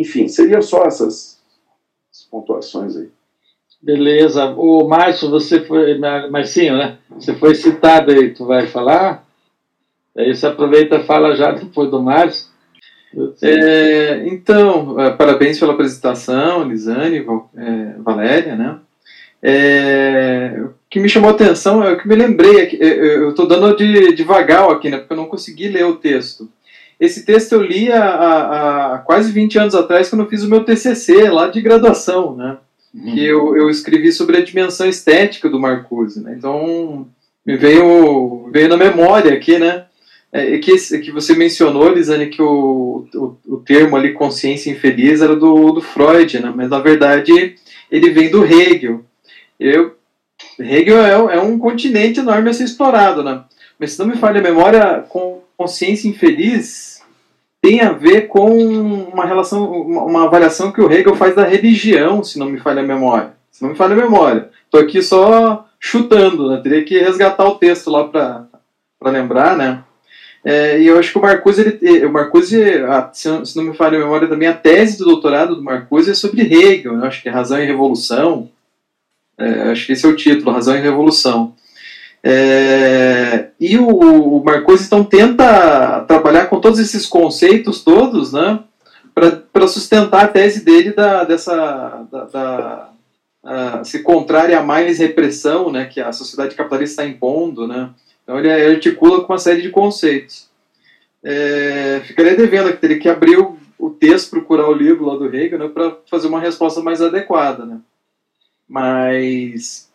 Enfim, 0.00 0.28
seriam 0.28 0.62
só 0.62 0.84
essas 0.84 1.38
pontuações 2.30 2.96
aí. 2.96 3.08
Beleza. 3.80 4.44
O 4.56 4.86
Márcio, 4.88 5.30
você 5.30 5.60
foi. 5.60 5.98
Marcinho, 5.98 6.76
né? 6.76 6.98
Você 7.10 7.34
foi 7.34 7.54
citado 7.54 8.12
aí, 8.12 8.34
tu 8.34 8.44
vai 8.44 8.66
falar? 8.66 9.26
Aí 10.16 10.34
você 10.34 10.46
aproveita 10.46 10.96
e 10.96 11.04
fala 11.04 11.36
já 11.36 11.52
depois 11.52 11.90
do 11.90 12.02
Márcio. 12.02 12.48
É, 13.40 14.26
então, 14.26 15.00
é, 15.00 15.10
parabéns 15.10 15.58
pela 15.58 15.72
apresentação, 15.72 16.68
Lisane, 16.68 17.24
é, 17.56 17.92
Valéria, 17.98 18.54
né? 18.54 18.78
É, 19.42 20.60
o 20.60 20.74
que 20.90 21.00
me 21.00 21.08
chamou 21.08 21.30
a 21.30 21.32
atenção 21.32 21.82
é 21.82 21.92
o 21.92 21.98
que 21.98 22.08
me 22.08 22.16
lembrei, 22.16 22.60
aqui, 22.60 22.76
é, 22.82 23.16
eu 23.16 23.30
estou 23.30 23.46
dando 23.46 23.74
de 23.76 24.12
devagar 24.12 24.70
aqui, 24.70 24.90
né? 24.90 24.98
Porque 24.98 25.12
eu 25.12 25.16
não 25.16 25.26
consegui 25.26 25.68
ler 25.68 25.86
o 25.86 25.96
texto. 25.96 26.50
Esse 27.00 27.24
texto 27.24 27.52
eu 27.52 27.62
li 27.62 27.92
há, 27.92 28.94
há, 28.94 28.98
quase 28.98 29.30
20 29.30 29.58
anos 29.58 29.74
atrás, 29.74 30.08
quando 30.08 30.22
eu 30.22 30.28
fiz 30.28 30.42
o 30.42 30.50
meu 30.50 30.64
TCC 30.64 31.30
lá 31.30 31.48
de 31.48 31.60
graduação, 31.60 32.34
né? 32.34 32.58
Uhum. 32.92 33.14
Que 33.14 33.24
eu, 33.24 33.56
eu 33.56 33.70
escrevi 33.70 34.10
sobre 34.10 34.36
a 34.36 34.44
dimensão 34.44 34.88
estética 34.88 35.48
do 35.48 35.60
Marcuse, 35.60 36.20
né? 36.20 36.34
Então, 36.36 37.06
me 37.46 37.56
veio, 37.56 38.50
veio 38.52 38.68
na 38.68 38.76
memória 38.76 39.32
aqui, 39.32 39.58
né? 39.58 39.84
É, 40.32 40.54
é 40.54 40.58
que, 40.58 40.72
é 40.72 40.98
que 40.98 41.12
você 41.12 41.34
mencionou, 41.34 41.88
Lisane, 41.88 42.26
que 42.26 42.42
o, 42.42 43.06
o, 43.14 43.36
o, 43.46 43.56
termo 43.58 43.96
ali, 43.96 44.12
consciência 44.12 44.70
infeliz, 44.70 45.22
era 45.22 45.36
do, 45.36 45.72
do 45.72 45.80
Freud, 45.80 46.40
né? 46.40 46.52
Mas, 46.54 46.68
na 46.68 46.80
verdade, 46.80 47.54
ele 47.90 48.10
vem 48.10 48.30
do 48.30 48.44
Hegel. 48.44 49.04
Eu, 49.58 49.94
Hegel 50.58 50.98
é, 51.30 51.36
é 51.36 51.40
um 51.40 51.58
continente 51.58 52.18
enorme 52.20 52.50
a 52.50 52.52
ser 52.52 52.64
explorado, 52.64 53.22
né? 53.22 53.44
Mas, 53.78 53.92
se 53.92 53.98
não 54.00 54.06
me 54.06 54.16
falha 54.16 54.40
a 54.40 54.42
memória, 54.42 55.04
com 55.08 55.42
consciência 55.58 56.08
infeliz 56.08 57.02
tem 57.60 57.80
a 57.80 57.90
ver 57.90 58.28
com 58.28 58.48
uma 59.12 59.26
relação, 59.26 59.68
uma, 59.72 60.24
avaliação 60.24 60.70
que 60.70 60.80
o 60.80 60.90
Hegel 60.90 61.16
faz 61.16 61.34
da 61.34 61.44
religião, 61.44 62.22
se 62.22 62.38
não 62.38 62.48
me 62.48 62.60
falha 62.60 62.80
a 62.80 62.86
memória. 62.86 63.32
Se 63.50 63.62
não 63.62 63.70
me 63.70 63.76
falha 63.76 63.94
a 63.94 63.96
memória. 63.96 64.48
Estou 64.64 64.80
aqui 64.80 65.02
só 65.02 65.66
chutando, 65.80 66.48
né? 66.48 66.60
Teria 66.62 66.84
que 66.84 66.96
resgatar 66.96 67.44
o 67.44 67.56
texto 67.56 67.90
lá 67.90 68.06
para 68.06 68.46
lembrar, 69.10 69.56
né? 69.56 69.82
É, 70.44 70.80
e 70.80 70.86
eu 70.86 70.96
acho 70.96 71.10
que 71.10 71.18
o 71.18 71.22
Marcuse, 71.22 71.60
ele, 71.82 72.06
o 72.06 72.12
Marcuse 72.12 72.56
se, 73.12 73.56
não 73.56 73.64
me 73.64 73.74
falha 73.74 73.98
a 73.98 74.00
memória 74.00 74.28
também, 74.28 74.46
a 74.46 74.54
tese 74.54 74.96
do 74.96 75.04
doutorado 75.04 75.56
do 75.56 75.64
Marcuse 75.64 76.12
é 76.12 76.14
sobre 76.14 76.42
Hegel, 76.42 76.94
eu 76.94 77.04
acho 77.04 77.20
que 77.20 77.28
é 77.28 77.32
Razão 77.32 77.60
e 77.60 77.66
Revolução. 77.66 78.48
É, 79.36 79.70
acho 79.72 79.86
que 79.86 79.92
esse 79.92 80.06
é 80.06 80.08
o 80.08 80.16
título, 80.16 80.52
Razão 80.52 80.76
e 80.76 80.80
Revolução. 80.80 81.54
É, 82.22 83.50
e 83.60 83.78
o, 83.78 83.88
o 83.88 84.44
Marcuse 84.44 84.84
então 84.86 85.04
tenta 85.04 86.00
trabalhar 86.00 86.46
com 86.46 86.60
todos 86.60 86.78
esses 86.78 87.06
conceitos 87.06 87.82
todos, 87.84 88.32
né, 88.32 88.60
para 89.52 89.68
sustentar 89.68 90.24
a 90.24 90.28
tese 90.28 90.64
dele 90.64 90.92
da, 90.92 91.24
dessa 91.24 92.06
da, 92.10 92.24
da 92.24 92.90
a, 93.44 93.84
se 93.84 94.02
contrária 94.02 94.58
a 94.58 94.62
mais 94.62 94.98
repressão, 94.98 95.70
né, 95.70 95.86
que 95.86 96.00
a 96.00 96.12
sociedade 96.12 96.54
capitalista 96.54 97.02
está 97.02 97.06
impondo, 97.10 97.66
né. 97.66 97.90
Então 98.22 98.38
ele 98.38 98.50
articula 98.50 99.22
com 99.22 99.32
uma 99.32 99.38
série 99.38 99.62
de 99.62 99.70
conceitos. 99.70 100.48
É, 101.22 102.00
ficaria 102.04 102.36
devendo 102.36 102.70
que 102.72 102.78
teria 102.78 102.98
que 102.98 103.08
abrir 103.08 103.38
o, 103.38 103.56
o 103.78 103.90
texto, 103.90 104.30
procurar 104.30 104.68
o 104.68 104.74
livro 104.74 105.06
lá 105.06 105.16
do 105.16 105.34
Hegel, 105.34 105.58
né, 105.58 105.68
para 105.68 105.96
fazer 106.10 106.26
uma 106.26 106.40
resposta 106.40 106.80
mais 106.82 107.00
adequada, 107.00 107.64
né. 107.64 107.78
Mas 108.68 109.87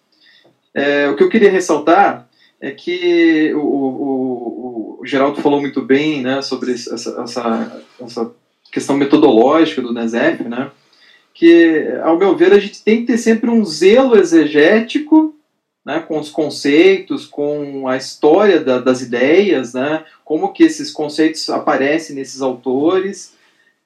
é, 0.73 1.09
o 1.09 1.15
que 1.15 1.23
eu 1.23 1.29
queria 1.29 1.51
ressaltar 1.51 2.27
é 2.59 2.71
que 2.71 3.53
o, 3.53 3.59
o, 3.59 4.99
o 5.01 5.05
Geraldo 5.05 5.41
falou 5.41 5.59
muito 5.59 5.81
bem 5.81 6.21
né, 6.21 6.41
sobre 6.41 6.71
essa, 6.71 7.21
essa, 7.21 7.83
essa 8.01 8.31
questão 8.71 8.97
metodológica 8.97 9.81
do 9.81 9.93
NESEF, 9.93 10.43
né, 10.43 10.71
que, 11.33 11.87
ao 12.03 12.17
meu 12.17 12.35
ver, 12.35 12.53
a 12.53 12.59
gente 12.59 12.83
tem 12.83 13.01
que 13.01 13.07
ter 13.07 13.17
sempre 13.17 13.49
um 13.49 13.65
zelo 13.65 14.17
exegético 14.17 15.35
né, 15.85 15.99
com 15.99 16.17
os 16.17 16.29
conceitos, 16.29 17.25
com 17.25 17.87
a 17.87 17.97
história 17.97 18.59
da, 18.59 18.79
das 18.79 19.01
ideias, 19.01 19.73
né, 19.73 20.05
como 20.23 20.53
que 20.53 20.63
esses 20.63 20.91
conceitos 20.91 21.49
aparecem 21.49 22.15
nesses 22.15 22.41
autores, 22.41 23.33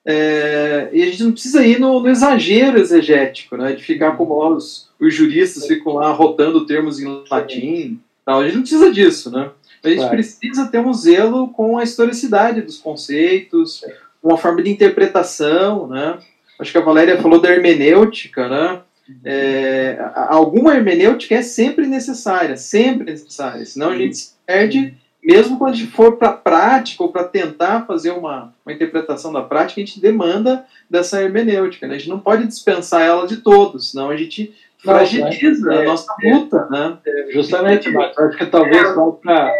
é, 0.04 0.88
e 0.92 1.02
a 1.02 1.06
gente 1.06 1.24
não 1.24 1.32
precisa 1.32 1.66
ir 1.66 1.80
no, 1.80 2.00
no 2.00 2.08
exagero 2.08 2.78
exegético, 2.78 3.56
né, 3.56 3.72
de 3.72 3.82
ficar 3.82 4.16
como 4.16 4.54
os, 4.54 4.87
os 5.00 5.14
juristas 5.14 5.66
ficam 5.66 5.94
lá 5.94 6.10
rotando 6.10 6.66
termos 6.66 7.00
em 7.00 7.22
latim. 7.30 8.00
Tal. 8.24 8.40
A 8.40 8.44
gente 8.44 8.54
não 8.54 8.62
precisa 8.62 8.90
disso, 8.90 9.30
né? 9.30 9.50
A 9.82 9.88
gente 9.88 9.98
claro. 9.98 10.14
precisa 10.14 10.66
ter 10.66 10.80
um 10.80 10.92
zelo 10.92 11.48
com 11.48 11.78
a 11.78 11.84
historicidade 11.84 12.62
dos 12.62 12.78
conceitos, 12.78 13.84
com 14.20 14.34
a 14.34 14.36
forma 14.36 14.62
de 14.62 14.70
interpretação, 14.70 15.86
né? 15.86 16.18
Acho 16.58 16.72
que 16.72 16.78
a 16.78 16.82
Valéria 16.82 17.20
falou 17.22 17.40
da 17.40 17.50
hermenêutica, 17.50 18.48
né? 18.48 18.80
É, 19.24 19.98
alguma 20.14 20.74
hermenêutica 20.74 21.34
é 21.34 21.42
sempre 21.42 21.86
necessária, 21.86 22.56
sempre 22.56 23.10
necessária, 23.10 23.64
senão 23.64 23.90
a 23.90 23.96
gente 23.96 24.16
se 24.18 24.34
perde, 24.44 24.94
mesmo 25.24 25.56
quando 25.56 25.72
a 25.72 25.76
gente 25.76 25.90
for 25.90 26.16
para 26.16 26.28
a 26.28 26.32
prática 26.32 27.02
ou 27.02 27.10
para 27.10 27.24
tentar 27.24 27.86
fazer 27.86 28.10
uma, 28.10 28.52
uma 28.66 28.72
interpretação 28.72 29.32
da 29.32 29.40
prática, 29.40 29.80
a 29.80 29.84
gente 29.84 29.98
demanda 29.98 30.66
dessa 30.90 31.22
hermenêutica, 31.22 31.86
né? 31.86 31.94
a 31.94 31.98
gente 31.98 32.10
não 32.10 32.20
pode 32.20 32.46
dispensar 32.46 33.00
ela 33.00 33.26
de 33.26 33.38
todos, 33.38 33.92
senão 33.92 34.10
a 34.10 34.16
gente 34.16 34.54
fragiliza 34.78 35.72
é, 35.72 35.82
a 35.82 35.84
nossa 35.84 36.14
é, 36.22 36.34
luta, 36.34 36.68
né? 36.70 36.98
É, 37.06 37.32
justamente, 37.32 37.90
Marcos, 37.90 38.18
acho 38.18 38.38
que 38.38 38.46
talvez 38.46 38.94
só 38.94 39.10
para, 39.12 39.52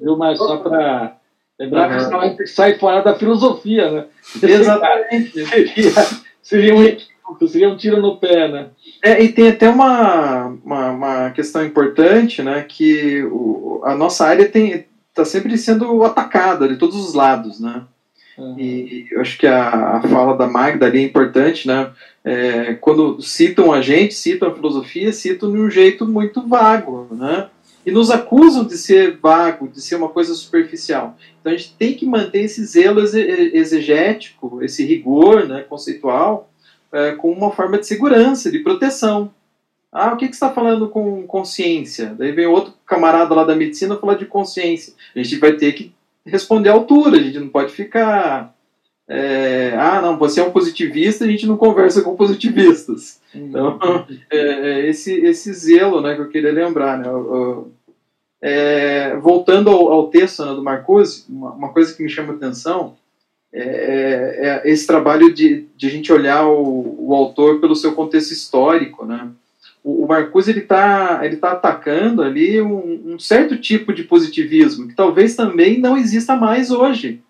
viu, 0.00 0.16
mas 0.16 0.38
só 0.38 0.58
para 0.58 1.20
Lembrar 1.60 2.34
que 2.36 2.46
sai 2.46 2.78
fora 2.78 3.02
da 3.02 3.14
filosofia, 3.14 3.90
né? 3.90 4.06
Exatamente. 4.42 5.44
seria, 5.44 5.92
seria, 6.42 6.74
um, 6.74 7.46
seria 7.46 7.68
um 7.68 7.76
tiro 7.76 8.00
no 8.00 8.16
pé, 8.16 8.48
né? 8.48 8.68
É, 9.04 9.22
e 9.22 9.30
tem 9.30 9.48
até 9.48 9.68
uma, 9.68 10.46
uma, 10.64 10.90
uma, 10.90 11.30
questão 11.32 11.62
importante, 11.62 12.42
né? 12.42 12.64
Que 12.66 13.22
o, 13.24 13.82
a 13.84 13.94
nossa 13.94 14.26
área 14.26 14.44
está 14.44 15.22
sempre 15.22 15.58
sendo 15.58 16.02
atacada 16.02 16.66
de 16.66 16.76
todos 16.76 16.96
os 16.96 17.12
lados, 17.12 17.60
né? 17.60 17.82
Uhum. 18.38 18.58
E 18.58 19.06
eu 19.10 19.20
acho 19.20 19.36
que 19.36 19.46
a, 19.46 19.98
a, 19.98 20.02
fala 20.02 20.38
da 20.38 20.46
Magda 20.46 20.86
ali 20.86 21.00
é 21.00 21.02
importante, 21.02 21.68
né? 21.68 21.90
É, 22.22 22.74
quando 22.74 23.20
citam 23.22 23.72
a 23.72 23.80
gente, 23.80 24.14
citam 24.14 24.48
a 24.48 24.54
filosofia, 24.54 25.12
citam 25.12 25.50
de 25.50 25.58
um 25.58 25.70
jeito 25.70 26.06
muito 26.06 26.46
vago, 26.46 27.08
né? 27.10 27.48
E 27.84 27.90
nos 27.90 28.10
acusam 28.10 28.64
de 28.64 28.76
ser 28.76 29.16
vago, 29.16 29.66
de 29.66 29.80
ser 29.80 29.94
uma 29.94 30.10
coisa 30.10 30.34
superficial. 30.34 31.16
Então 31.40 31.52
a 31.52 31.56
gente 31.56 31.74
tem 31.78 31.94
que 31.94 32.04
manter 32.04 32.42
esse 32.42 32.62
zelo 32.64 33.00
exegético, 33.00 34.62
esse 34.62 34.84
rigor 34.84 35.48
né, 35.48 35.62
conceitual, 35.62 36.50
é, 36.92 37.12
com 37.12 37.32
uma 37.32 37.50
forma 37.50 37.78
de 37.78 37.86
segurança, 37.86 38.50
de 38.50 38.58
proteção. 38.58 39.32
Ah, 39.92 40.12
o 40.12 40.16
que, 40.16 40.28
que 40.28 40.36
você 40.36 40.44
está 40.44 40.52
falando 40.52 40.88
com 40.88 41.26
consciência? 41.26 42.14
Daí 42.16 42.32
vem 42.32 42.46
outro 42.46 42.74
camarada 42.86 43.34
lá 43.34 43.44
da 43.44 43.56
medicina 43.56 43.96
falar 43.96 44.14
de 44.14 44.26
consciência. 44.26 44.94
A 45.16 45.22
gente 45.22 45.36
vai 45.36 45.54
ter 45.54 45.72
que 45.72 45.92
responder 46.24 46.68
à 46.68 46.72
altura, 46.72 47.16
a 47.16 47.20
gente 47.20 47.40
não 47.40 47.48
pode 47.48 47.72
ficar. 47.72 48.54
É, 49.12 49.74
ah, 49.76 50.00
não, 50.00 50.16
você 50.16 50.38
é 50.38 50.44
um 50.44 50.52
positivista, 50.52 51.24
a 51.24 51.28
gente 51.28 51.44
não 51.44 51.56
conversa 51.56 52.00
com 52.00 52.14
positivistas. 52.14 53.20
Então, 53.34 53.76
é, 54.30 54.38
é, 54.38 54.86
esse, 54.88 55.12
esse 55.12 55.52
zelo 55.52 56.00
né, 56.00 56.14
que 56.14 56.20
eu 56.20 56.28
queria 56.28 56.52
lembrar. 56.52 56.96
Né, 56.96 57.06
é, 58.40 59.16
voltando 59.16 59.68
ao, 59.68 59.88
ao 59.88 60.06
texto 60.06 60.44
né, 60.44 60.54
do 60.54 60.62
Marcuse, 60.62 61.24
uma, 61.28 61.50
uma, 61.50 61.68
coisa 61.70 61.92
que 61.92 62.04
me 62.04 62.08
chama 62.08 62.34
atenção 62.34 62.96
é, 63.52 64.62
é, 64.64 64.70
esse 64.70 64.86
trabalho 64.86 65.34
de, 65.34 65.66
de 65.76 65.88
a 65.88 65.90
gente 65.90 66.12
olhar 66.12 66.46
o, 66.46 67.08
o 67.08 67.12
autor 67.12 67.60
pelo 67.60 67.74
seu 67.74 67.92
contexto 67.92 68.30
histórico. 68.30 69.04
Né? 69.04 69.28
O, 69.82 70.06
Marcuse 70.06 70.56
está 70.56 71.20
ele 71.24 71.36
tá 71.36 71.50
atacando 71.50 72.22
ali 72.22 72.62
um, 72.62 73.14
um 73.14 73.18
certo 73.18 73.56
tipo 73.56 73.92
de 73.92 74.04
positivismo 74.04 74.86
que 74.86 74.94
talvez 74.94 75.34
também 75.34 75.80
não 75.80 75.98
exista 75.98 76.36
mais 76.36 76.70
hoje. 76.70 77.20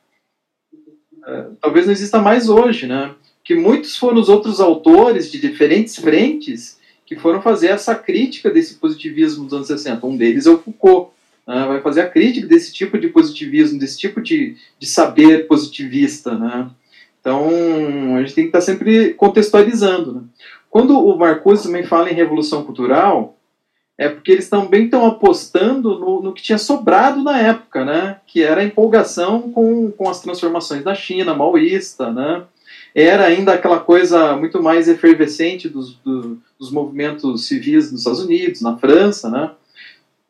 É, 1.31 1.47
talvez 1.61 1.86
não 1.86 1.93
exista 1.93 2.19
mais 2.19 2.48
hoje, 2.48 2.86
né? 2.86 3.12
Que 3.44 3.55
muitos 3.55 3.97
foram 3.97 4.20
os 4.20 4.28
outros 4.28 4.61
autores 4.61 5.31
de 5.31 5.40
diferentes 5.40 5.97
frentes 5.97 6.78
que 7.07 7.16
foram 7.16 7.40
fazer 7.40 7.69
essa 7.69 7.94
crítica 7.94 8.51
desse 8.51 8.74
positivismo 8.74 9.44
dos 9.44 9.52
anos 9.52 9.66
60. 9.69 10.05
Um 10.07 10.16
deles 10.16 10.47
é 10.47 10.51
o 10.51 10.59
Foucault, 10.59 11.11
né? 11.47 11.66
vai 11.66 11.81
fazer 11.81 12.02
a 12.02 12.09
crítica 12.09 12.47
desse 12.47 12.73
tipo 12.73 12.98
de 12.98 13.09
positivismo, 13.09 13.78
desse 13.78 13.98
tipo 13.98 14.20
de, 14.20 14.57
de 14.78 14.86
saber 14.86 15.47
positivista. 15.47 16.36
Né? 16.36 16.69
Então, 17.20 18.16
a 18.16 18.20
gente 18.20 18.35
tem 18.35 18.44
que 18.44 18.48
estar 18.48 18.61
sempre 18.61 19.15
contextualizando. 19.15 20.15
Né? 20.15 20.20
Quando 20.69 20.98
o 20.98 21.16
Marcuse 21.19 21.65
também 21.65 21.85
fala 21.85 22.11
em 22.11 22.15
revolução 22.15 22.65
cultural, 22.65 23.36
é 24.01 24.09
porque 24.09 24.32
eles 24.32 24.48
também 24.48 24.86
estão 24.86 25.06
apostando 25.06 25.98
no, 25.98 26.22
no, 26.22 26.32
que 26.32 26.43
tinha 26.43 26.56
sobrado 26.56 27.22
na 27.22 27.39
época, 27.39 27.85
né? 27.85 28.16
que 28.27 28.43
era 28.43 28.62
a 28.62 28.64
empolgação 28.64 29.52
com, 29.52 29.90
com 29.90 30.09
as 30.09 30.22
transformações 30.22 30.82
da 30.82 30.94
China, 30.94 31.35
maoísta, 31.35 32.10
né? 32.10 32.44
era 32.94 33.27
ainda 33.27 33.52
aquela 33.52 33.78
coisa 33.78 34.35
muito 34.36 34.62
mais 34.62 34.89
efervescente 34.89 35.68
dos, 35.68 35.97
do, 35.97 36.39
dos 36.59 36.72
movimentos 36.72 37.47
civis 37.47 37.93
nos 37.93 38.01
Estados 38.01 38.24
Unidos, 38.24 38.62
na 38.62 38.78
França, 38.78 39.28
né? 39.28 39.51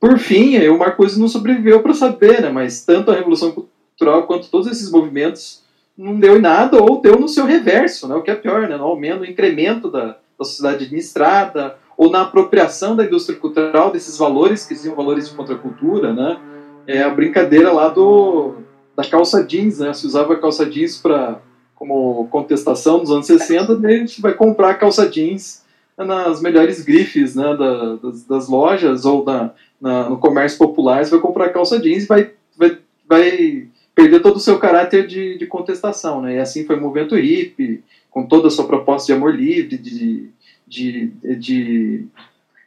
Por 0.01 0.19
fim, 0.19 0.59
o 0.67 0.79
Marcuse 0.79 1.21
não 1.21 1.29
sobreviveu 1.29 1.81
para 1.81 1.95
saber, 1.95 2.43
né? 2.43 2.51
Mas 2.51 2.85
tanto 2.85 3.11
a 3.11 3.15
Revolução 3.15 3.53
Cultural 3.53 4.27
quanto 4.27 4.49
todos 4.49 4.67
esses 4.67 4.91
movimentos 4.91 5.63
não 5.97 6.19
deu 6.19 6.37
em 6.39 6.41
nada 6.41 6.83
ou 6.83 7.01
deu 7.01 7.19
no 7.19 7.29
seu 7.29 7.47
reverso, 7.47 8.09
né? 8.09 8.15
O 8.17 8.23
que 8.23 8.31
é 8.31 8.35
pior, 8.35 8.69
né? 8.69 8.77
No 8.77 8.85
aumento, 8.85 9.21
no 9.21 9.27
incremento 9.27 9.91
da, 9.91 10.17
da 10.39 10.45
sociedade 10.45 10.85
administrada, 10.85 11.77
ou 12.01 12.11
na 12.11 12.23
apropriação 12.23 12.97
da 12.97 13.05
indústria 13.05 13.39
cultural 13.39 13.93
desses 13.93 14.17
valores 14.17 14.65
que 14.65 14.75
são 14.75 14.95
valores 14.95 15.29
de 15.29 15.35
contracultura, 15.35 16.15
né? 16.15 16.41
É 16.87 17.03
a 17.03 17.11
brincadeira 17.11 17.71
lá 17.71 17.89
do 17.89 18.55
da 18.97 19.05
calça 19.05 19.45
jeans, 19.45 19.81
né? 19.81 19.93
Se 19.93 20.07
usava 20.07 20.35
calça 20.37 20.65
jeans 20.65 20.97
para 20.97 21.43
como 21.75 22.27
contestação 22.29 23.01
nos 23.01 23.11
anos 23.11 23.27
60, 23.27 23.77
daí 23.77 23.97
a 23.97 23.99
gente 23.99 24.23
vai 24.23 24.33
comprar 24.33 24.77
calça 24.77 25.07
jeans 25.11 25.63
nas 25.99 26.41
melhores 26.41 26.83
grifes 26.83 27.35
né, 27.35 27.55
da, 27.55 27.97
das, 27.97 28.25
das, 28.25 28.49
lojas 28.49 29.05
ou 29.05 29.23
na, 29.23 29.51
na, 29.79 30.09
no 30.09 30.17
comércio 30.17 30.57
popular, 30.57 31.05
você 31.05 31.11
vai 31.11 31.21
comprar 31.21 31.51
calça 31.51 31.79
jeans 31.79 32.05
e 32.05 32.07
vai, 32.07 32.31
vai, 32.57 32.79
vai 33.07 33.69
perder 33.95 34.21
todo 34.21 34.37
o 34.37 34.41
seu 34.41 34.59
caráter 34.59 35.07
de, 35.07 35.37
de 35.37 35.47
contestação. 35.47 36.23
Né? 36.23 36.37
E 36.37 36.39
assim 36.39 36.65
foi 36.65 36.77
o 36.77 36.81
movimento 36.81 37.15
hippie, 37.15 37.83
com 38.11 38.27
toda 38.27 38.49
a 38.49 38.51
sua 38.51 38.67
proposta 38.67 39.07
de 39.07 39.13
amor 39.13 39.35
livre, 39.35 39.77
de, 39.77 40.31
de, 40.71 41.09
de 41.37 42.07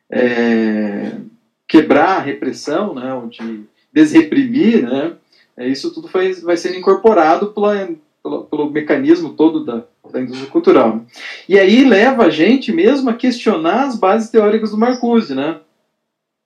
é, 0.09 1.13
quebrar 1.65 2.17
a 2.17 2.21
repressão, 2.21 2.93
né, 2.93 3.13
ou 3.13 3.27
de 3.27 3.63
desreprimir, 3.93 4.83
né, 4.83 5.13
é, 5.55 5.67
isso 5.67 5.93
tudo 5.93 6.09
foi, 6.09 6.33
vai 6.33 6.57
sendo 6.57 6.75
incorporado 6.75 7.53
pela, 7.53 7.89
pelo, 8.21 8.43
pelo 8.45 8.69
mecanismo 8.69 9.33
todo 9.33 9.63
da, 9.63 9.85
da 10.11 10.19
indústria 10.19 10.49
cultural. 10.51 11.05
E 11.47 11.57
aí 11.57 11.85
leva 11.85 12.25
a 12.25 12.29
gente 12.29 12.73
mesmo 12.73 13.09
a 13.09 13.13
questionar 13.13 13.85
as 13.85 13.95
bases 13.97 14.29
teóricas 14.29 14.71
do 14.71 14.77
Marcuse, 14.77 15.33
né? 15.33 15.61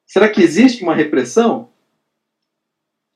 Será 0.05 0.29
que 0.29 0.41
existe 0.41 0.83
uma 0.83 0.93
repressão? 0.93 1.69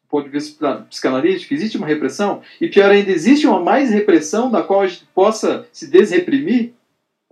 Do 0.03 0.09
ponto 0.09 0.26
de 0.26 0.31
vista 0.31 0.85
psicanalítico, 0.89 1.53
existe 1.53 1.77
uma 1.77 1.88
repressão? 1.88 2.41
E 2.59 2.68
pior 2.68 2.89
ainda, 2.89 3.11
existe 3.11 3.45
uma 3.45 3.61
mais 3.61 3.91
repressão 3.91 4.49
da 4.51 4.63
qual 4.63 4.81
a 4.81 4.88
gente 4.88 5.05
possa 5.13 5.68
se 5.72 5.89
desreprimir? 5.89 6.73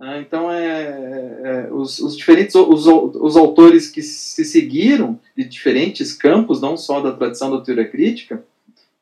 Ah, 0.00 0.18
então, 0.18 0.50
é, 0.50 0.62
é, 1.42 1.68
os, 1.70 1.98
os, 1.98 2.16
diferentes 2.16 2.54
os, 2.54 2.86
os 2.86 3.36
autores 3.36 3.90
que 3.90 4.00
se 4.00 4.46
seguiram 4.46 5.20
de 5.36 5.44
diferentes 5.44 6.14
campos, 6.14 6.58
não 6.58 6.74
só 6.74 7.00
da 7.00 7.12
tradição 7.12 7.50
da 7.50 7.62
teoria 7.62 7.86
crítica, 7.86 8.42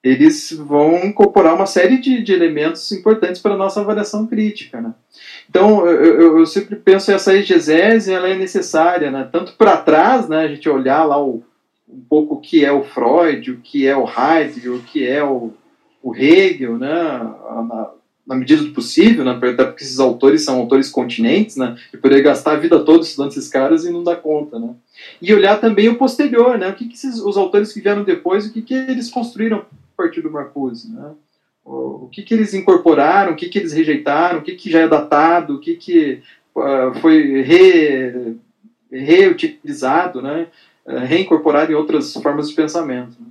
eles 0.03 0.53
vão 0.53 0.97
incorporar 1.05 1.55
uma 1.55 1.67
série 1.67 1.99
de, 1.99 2.21
de 2.21 2.33
elementos 2.33 2.91
importantes 2.91 3.41
para 3.41 3.55
a 3.55 3.57
nossa 3.57 3.81
avaliação 3.81 4.27
crítica. 4.27 4.81
Né? 4.81 4.93
Então, 5.49 5.87
eu, 5.87 6.21
eu, 6.21 6.39
eu, 6.39 6.47
sempre 6.47 6.75
penso 6.75 7.07
que 7.07 7.13
essa 7.13 7.37
exegese 7.37 8.13
ela 8.13 8.29
é 8.29 8.35
necessária, 8.35 9.09
né? 9.09 9.29
tanto 9.31 9.53
para 9.53 9.77
trás, 9.77 10.29
né, 10.29 10.41
a 10.41 10.49
gente 10.49 10.69
olhar 10.69 11.05
lá 11.05 11.23
o, 11.23 11.45
um 11.89 12.01
pouco 12.09 12.35
o 12.35 12.41
que 12.41 12.65
é 12.65 12.73
o 12.73 12.83
Freud, 12.83 13.53
o 13.53 13.61
que 13.61 13.87
é 13.87 13.97
o 13.97 14.05
Heidegger, 14.05 14.73
o 14.73 14.83
que 14.83 15.07
é 15.07 15.23
o, 15.23 15.53
o 16.03 16.17
Hegel, 16.17 16.77
né, 16.77 16.89
na, 16.89 17.91
na, 18.29 18.37
medida 18.37 18.63
do 18.63 18.73
possível, 18.73 19.25
né, 19.25 19.33
até 19.33 19.65
porque 19.65 19.83
esses 19.83 19.99
autores 19.99 20.45
são 20.45 20.59
autores 20.59 20.91
continentes, 20.91 21.57
né, 21.57 21.77
de 21.91 21.99
poder 21.99 22.23
gastar 22.23 22.53
a 22.53 22.59
vida 22.59 22.79
toda 22.85 23.03
estudando 23.03 23.31
esses 23.31 23.49
caras 23.49 23.85
e 23.85 23.91
não 23.91 24.05
dar 24.05 24.17
conta. 24.17 24.59
Né? 24.59 24.75
E 25.23 25.33
olhar 25.33 25.59
também 25.61 25.89
o 25.89 25.97
posterior, 25.97 26.59
né, 26.59 26.69
o 26.69 26.75
que, 26.75 26.87
que 26.87 26.95
esses, 26.95 27.21
os 27.21 27.37
autores 27.37 27.73
que 27.73 27.81
vieram 27.81 28.05
depois, 28.05 28.47
o 28.47 28.53
que, 28.53 28.63
que 28.63 28.75
eles 28.75 29.11
construíram 29.11 29.65
partir 29.99 30.23
do 30.23 30.31
Marcuse, 30.31 30.93
né? 30.93 31.11
O, 31.65 32.05
o 32.05 32.09
que, 32.09 32.23
que 32.23 32.33
eles 32.33 32.55
incorporaram, 32.55 33.33
o 33.33 33.37
que, 33.37 33.49
que 33.49 33.59
eles 33.59 33.73
rejeitaram, 33.73 34.39
o 34.39 34.43
que, 34.43 34.55
que 34.55 34.71
já 34.71 34.79
é 34.81 34.89
datado, 34.89 35.57
o 35.57 35.61
que, 35.61 35.75
que 35.75 36.23
uh, 36.55 36.95
foi 37.01 37.43
re, 37.43 38.37
reutilizado, 38.91 40.23
né? 40.23 40.47
Uh, 40.87 41.01
reincorporado 41.01 41.73
em 41.73 41.75
outras 41.75 42.15
formas 42.15 42.49
de 42.49 42.55
pensamento. 42.55 43.21
Né? 43.21 43.27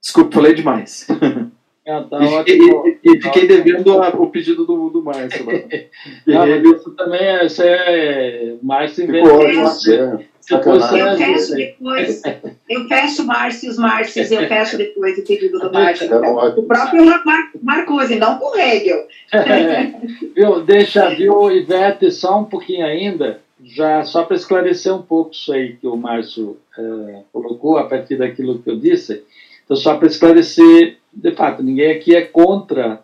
Desculpa, 0.00 0.36
falei 0.36 0.54
demais. 0.54 1.08
Ah, 1.88 2.02
tá 2.02 2.22
e, 2.22 2.26
ótimo, 2.26 2.86
e, 2.86 2.98
e, 3.02 3.22
fiquei 3.22 3.46
devendo 3.46 4.02
a, 4.02 4.10
o 4.10 4.26
pedido 4.26 4.66
do, 4.66 4.90
do 4.90 5.02
Márcio. 5.02 5.46
Não, 6.26 6.46
isso 6.74 6.90
também 6.90 7.20
é, 7.20 7.46
isso 7.46 7.62
é 7.64 8.56
Márcio 8.62 9.04
inventa. 9.04 9.26
Eu 9.26 11.16
fecho 11.16 11.54
depois, 11.54 12.22
eu 12.68 12.88
fecho 12.88 13.24
Márcio, 13.24 13.70
os 13.70 13.78
Márcios, 13.78 14.30
eu 14.30 14.46
fecho 14.46 14.76
depois 14.76 15.18
o 15.18 15.22
pedido 15.22 15.58
do 15.58 15.72
Márcio. 15.72 16.08
O 16.58 16.62
próprio 16.64 17.06
Mar 17.06 17.50
Marcuse, 17.62 18.16
não 18.16 18.38
o 18.38 18.54
Hegel. 18.54 19.06
É, 19.32 19.92
viu, 20.36 20.60
deixa, 20.60 21.08
viu, 21.08 21.50
Ivete, 21.50 22.10
só 22.10 22.38
um 22.38 22.44
pouquinho 22.44 22.84
ainda, 22.84 23.40
já 23.64 24.04
só 24.04 24.24
para 24.24 24.36
esclarecer 24.36 24.94
um 24.94 25.02
pouco 25.02 25.32
isso 25.32 25.50
aí 25.52 25.74
que 25.76 25.86
o 25.86 25.96
Márcio 25.96 26.58
é, 26.78 27.22
colocou 27.32 27.78
a 27.78 27.84
partir 27.84 28.16
daquilo 28.16 28.58
que 28.58 28.68
eu 28.68 28.76
disse. 28.76 29.22
Então, 29.64 29.76
só 29.76 29.98
para 29.98 30.08
esclarecer, 30.08 30.96
de 31.20 31.32
fato, 31.32 31.62
ninguém 31.62 31.90
aqui 31.90 32.14
é 32.14 32.22
contra 32.22 33.02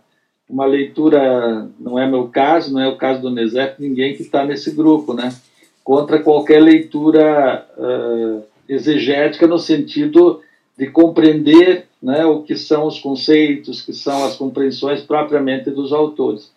uma 0.48 0.66
leitura, 0.66 1.68
não 1.80 1.98
é 1.98 2.08
meu 2.08 2.28
caso, 2.28 2.72
não 2.72 2.80
é 2.80 2.88
o 2.88 2.96
caso 2.96 3.20
do 3.20 3.30
Nesep, 3.30 3.80
ninguém 3.80 4.14
que 4.14 4.22
está 4.22 4.44
nesse 4.44 4.70
grupo, 4.70 5.12
né? 5.12 5.34
contra 5.82 6.22
qualquer 6.22 6.62
leitura 6.62 7.66
uh, 7.76 8.42
exegética 8.68 9.46
no 9.46 9.58
sentido 9.58 10.40
de 10.78 10.86
compreender 10.86 11.86
né, 12.02 12.24
o 12.24 12.42
que 12.42 12.56
são 12.56 12.86
os 12.86 12.98
conceitos, 12.98 13.82
que 13.82 13.92
são 13.92 14.24
as 14.24 14.36
compreensões 14.36 15.02
propriamente 15.02 15.70
dos 15.70 15.92
autores. 15.92 16.52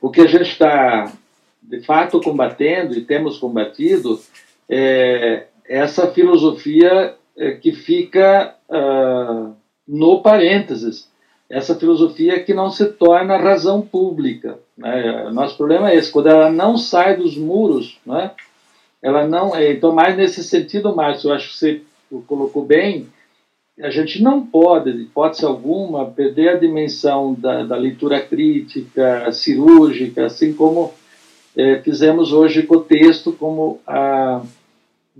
O 0.00 0.10
que 0.10 0.20
a 0.20 0.26
gente 0.26 0.50
está, 0.50 1.12
de 1.62 1.80
fato, 1.80 2.20
combatendo 2.20 2.94
e 2.94 3.00
temos 3.00 3.36
combatido 3.38 4.20
é 4.68 5.46
essa 5.68 6.06
filosofia 6.08 7.14
é, 7.36 7.52
que 7.52 7.72
fica 7.72 8.54
uh, 8.68 9.54
no 9.88 10.20
parênteses, 10.20 11.08
essa 11.48 11.74
filosofia 11.74 12.42
que 12.42 12.52
não 12.52 12.70
se 12.70 12.84
torna 12.84 13.38
razão 13.38 13.80
pública. 13.80 14.58
Né? 14.76 15.30
Nosso 15.32 15.56
problema 15.56 15.90
é 15.90 15.96
esse, 15.96 16.12
quando 16.12 16.28
ela 16.28 16.50
não 16.50 16.76
sai 16.76 17.16
dos 17.16 17.36
muros, 17.36 17.98
né? 18.04 18.32
ela 19.02 19.26
não. 19.26 19.56
É, 19.56 19.72
então, 19.72 19.92
mais 19.92 20.16
nesse 20.16 20.44
sentido, 20.44 20.94
Márcio, 20.94 21.30
eu 21.30 21.34
acho 21.34 21.48
que 21.48 21.56
você 21.56 21.82
colocou 22.26 22.64
bem, 22.64 23.08
a 23.80 23.90
gente 23.90 24.22
não 24.22 24.44
pode, 24.44 24.92
de 24.92 25.02
hipótese 25.02 25.44
alguma, 25.44 26.06
perder 26.06 26.48
a 26.48 26.58
dimensão 26.58 27.34
da, 27.34 27.62
da 27.62 27.76
leitura 27.76 28.20
crítica, 28.20 29.30
cirúrgica, 29.32 30.26
assim 30.26 30.52
como 30.52 30.92
é, 31.56 31.80
fizemos 31.80 32.32
hoje 32.32 32.64
com 32.64 32.76
o 32.76 32.84
texto, 32.84 33.32
como 33.32 33.80
a 33.86 34.42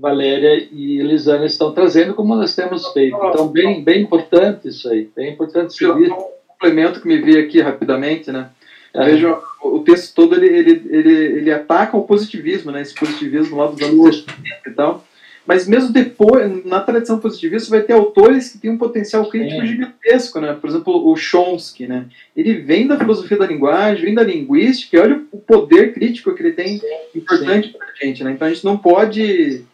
Valéria 0.01 0.69
e 0.71 1.01
Elisane 1.01 1.47
estão 1.47 1.73
trazendo, 1.73 2.15
como 2.15 2.35
nós 2.37 2.55
temos 2.55 2.87
feito. 2.93 3.17
Então, 3.17 3.49
bem, 3.49 3.83
bem 3.83 4.03
importante 4.03 4.69
isso 4.69 4.89
aí, 4.89 5.11
bem 5.15 5.33
importante 5.33 5.75
seguir. 5.75 6.13
Um 6.13 6.29
complemento 6.47 7.01
que 7.01 7.09
me 7.09 7.19
veio 7.19 7.45
aqui 7.45 7.61
rapidamente, 7.61 8.31
né? 8.31 8.49
É. 8.95 9.05
Veja, 9.05 9.39
o 9.63 9.81
texto 9.81 10.15
todo 10.15 10.35
ele, 10.35 10.47
ele, 10.47 10.83
ele, 10.89 11.15
ele 11.39 11.53
ataca 11.53 11.97
o 11.97 12.05
positivismo, 12.05 12.71
né? 12.71 12.81
Esse 12.81 12.95
positivismo 12.95 13.57
lá 13.57 13.67
dos 13.67 13.83
anos 13.83 14.25
60 14.25 14.35
e 14.67 14.71
tal. 14.73 15.05
Mas 15.45 15.67
mesmo 15.67 15.91
depois, 15.91 16.65
na 16.65 16.79
tradição 16.81 17.19
positivista, 17.19 17.71
vai 17.71 17.81
ter 17.81 17.95
autores 17.95 18.51
que 18.53 18.59
têm 18.59 18.71
um 18.71 18.77
potencial 18.77 19.27
crítico 19.29 19.63
é. 19.63 19.67
gigantesco, 19.67 20.41
né? 20.41 20.53
Por 20.53 20.69
exemplo, 20.69 21.11
o 21.11 21.17
Chomsky, 21.17 21.87
né? 21.87 22.05
Ele 22.37 22.55
vem 22.55 22.87
da 22.87 22.99
filosofia 22.99 23.39
da 23.39 23.47
linguagem, 23.47 24.05
vem 24.05 24.15
da 24.15 24.23
linguística, 24.23 24.97
e 24.97 25.01
olha 25.01 25.23
o 25.33 25.39
poder 25.39 25.95
crítico 25.95 26.35
que 26.35 26.43
ele 26.43 26.53
tem 26.53 26.81
importante 27.15 27.71
para 27.71 27.87
a 27.87 28.05
gente, 28.05 28.23
né? 28.23 28.33
Então 28.33 28.47
a 28.47 28.53
gente 28.53 28.65
não 28.65 28.77
pode 28.77 29.65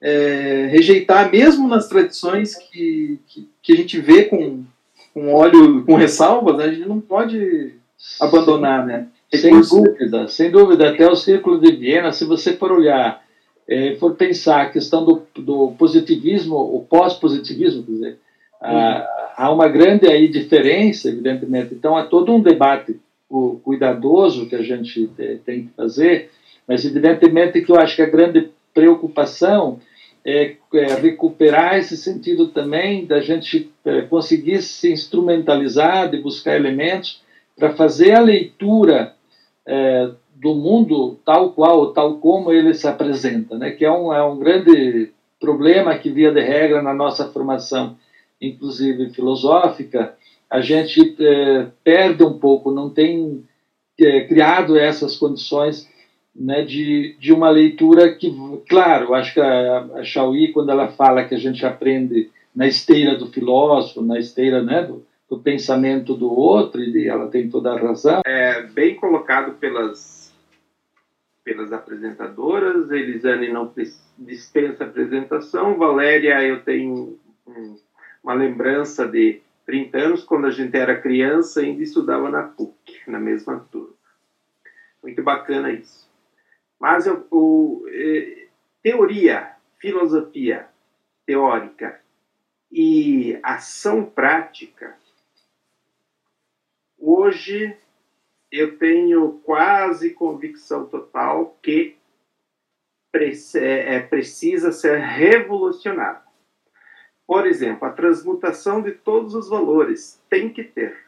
é, 0.00 0.68
rejeitar, 0.70 1.30
mesmo 1.30 1.68
nas 1.68 1.88
tradições 1.88 2.56
que, 2.56 3.18
que, 3.26 3.48
que, 3.62 3.72
a 3.72 3.76
gente 3.76 4.00
vê 4.00 4.24
com, 4.24 4.64
com 5.12 5.32
óleo, 5.32 5.84
com 5.84 5.94
ressalvas, 5.96 6.56
né? 6.56 6.64
a 6.64 6.72
gente 6.72 6.88
não 6.88 7.00
pode 7.00 7.74
abandonar, 8.20 8.86
né? 8.86 9.08
Sem 9.32 9.60
dúvida, 9.60 10.28
sem 10.28 10.50
dúvida. 10.50 10.90
Até 10.90 11.10
o 11.10 11.16
Círculo 11.16 11.60
de 11.60 11.72
Viena, 11.72 12.12
se 12.12 12.24
você 12.24 12.52
for 12.52 12.70
olhar 12.70 13.24
é, 13.68 13.94
for 13.96 14.14
pensar 14.14 14.62
a 14.62 14.70
questão 14.70 15.04
do, 15.04 15.22
do 15.36 15.72
positivismo, 15.78 16.56
o 16.56 16.84
pós-positivismo, 16.88 17.82
quer 17.82 17.92
dizer, 17.92 18.18
há, 18.60 19.32
há 19.36 19.52
uma 19.52 19.68
grande 19.68 20.06
aí 20.06 20.28
diferença, 20.28 21.08
evidentemente. 21.08 21.74
Então, 21.74 21.96
há 21.96 22.04
todo 22.04 22.32
um 22.32 22.42
debate 22.42 22.96
cuidadoso 23.62 24.46
que 24.46 24.54
a 24.54 24.62
gente 24.62 25.10
tem 25.44 25.64
que 25.64 25.70
fazer, 25.76 26.30
mas 26.68 26.84
evidentemente 26.84 27.60
que 27.62 27.72
eu 27.72 27.76
acho 27.76 27.96
que 27.96 28.02
a 28.02 28.08
grande 28.08 28.50
preocupação 28.74 29.80
é, 30.26 30.56
é 30.74 30.94
recuperar 30.94 31.76
esse 31.76 31.96
sentido 31.96 32.48
também 32.48 33.06
da 33.06 33.20
gente 33.20 33.70
é, 33.84 34.02
conseguir 34.02 34.62
se 34.62 34.92
instrumentalizar, 34.92 36.10
de 36.10 36.18
buscar 36.18 36.56
elementos 36.56 37.22
para 37.56 37.74
fazer 37.74 38.12
a 38.12 38.20
leitura 38.20 39.14
é, 39.66 40.10
do 40.34 40.54
mundo 40.54 41.18
tal 41.24 41.52
qual, 41.52 41.92
tal 41.92 42.18
como 42.18 42.52
ele 42.52 42.74
se 42.74 42.88
apresenta, 42.88 43.56
né? 43.56 43.70
que 43.70 43.84
é 43.84 43.90
um, 43.90 44.12
é 44.12 44.22
um 44.24 44.38
grande 44.38 45.12
problema 45.38 45.96
que, 45.96 46.10
via 46.10 46.32
de 46.32 46.40
regra, 46.40 46.82
na 46.82 46.92
nossa 46.92 47.30
formação, 47.30 47.96
inclusive 48.40 49.10
filosófica, 49.10 50.14
a 50.50 50.60
gente 50.60 51.16
é, 51.20 51.66
perde 51.82 52.24
um 52.24 52.38
pouco, 52.38 52.70
não 52.70 52.90
tem 52.90 53.44
é, 54.00 54.22
criado 54.22 54.76
essas 54.78 55.16
condições 55.16 55.88
né, 56.34 56.62
de, 56.62 57.16
de 57.18 57.32
uma 57.32 57.48
leitura 57.48 58.14
que, 58.14 58.34
claro, 58.68 59.14
acho 59.14 59.34
que 59.34 59.40
a, 59.40 59.78
a 59.96 60.04
Chauí, 60.04 60.52
quando 60.52 60.70
ela 60.70 60.88
fala 60.88 61.24
que 61.24 61.34
a 61.34 61.38
gente 61.38 61.64
aprende 61.64 62.30
na 62.54 62.66
esteira 62.66 63.16
do 63.16 63.30
filósofo, 63.30 64.02
na 64.02 64.18
esteira 64.18 64.62
né, 64.62 64.82
do, 64.82 65.04
do 65.28 65.38
pensamento 65.38 66.14
do 66.14 66.32
outro, 66.32 66.80
e 66.82 67.08
ela 67.08 67.28
tem 67.28 67.48
toda 67.48 67.72
a 67.72 67.78
razão. 67.78 68.20
É 68.26 68.62
bem 68.62 68.96
colocado 68.96 69.54
pelas 69.54 70.24
pelas 71.44 71.72
apresentadoras. 71.72 72.90
Elisane 72.90 73.52
não 73.52 73.70
dispensa 74.18 74.84
apresentação. 74.84 75.76
Valéria, 75.76 76.42
eu 76.42 76.62
tenho 76.62 77.18
um, 77.46 77.76
uma 78.22 78.32
lembrança 78.32 79.06
de 79.06 79.42
30 79.66 79.98
anos, 79.98 80.24
quando 80.24 80.46
a 80.46 80.50
gente 80.50 80.76
era 80.76 81.00
criança, 81.00 81.60
ainda 81.60 81.82
estudava 81.82 82.30
na 82.30 82.42
PUC, 82.42 83.02
na 83.06 83.20
mesma 83.20 83.60
turma. 83.70 83.94
Muito 85.02 85.22
bacana 85.22 85.70
isso. 85.70 86.03
Mas 86.84 87.06
eu, 87.06 87.26
eh, 87.88 88.48
teoria, 88.82 89.56
filosofia 89.78 90.68
teórica 91.24 91.98
e 92.70 93.40
ação 93.42 94.04
prática, 94.04 94.94
hoje 96.98 97.74
eu 98.52 98.76
tenho 98.76 99.40
quase 99.46 100.10
convicção 100.10 100.84
total 100.84 101.58
que 101.62 101.96
é, 103.54 104.00
precisa 104.00 104.70
ser 104.70 104.98
revolucionado. 104.98 106.22
Por 107.26 107.46
exemplo, 107.46 107.88
a 107.88 107.92
transmutação 107.92 108.82
de 108.82 108.92
todos 108.92 109.34
os 109.34 109.48
valores 109.48 110.22
tem 110.28 110.52
que 110.52 110.62
ter. 110.62 111.06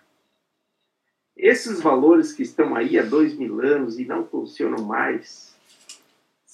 Esses 1.36 1.82
valores 1.82 2.32
que 2.32 2.42
estão 2.42 2.74
aí 2.74 2.98
há 2.98 3.02
dois 3.02 3.34
mil 3.34 3.60
anos 3.60 3.98
e 3.98 4.06
não 4.06 4.26
funcionam 4.26 4.82
mais, 4.82 5.54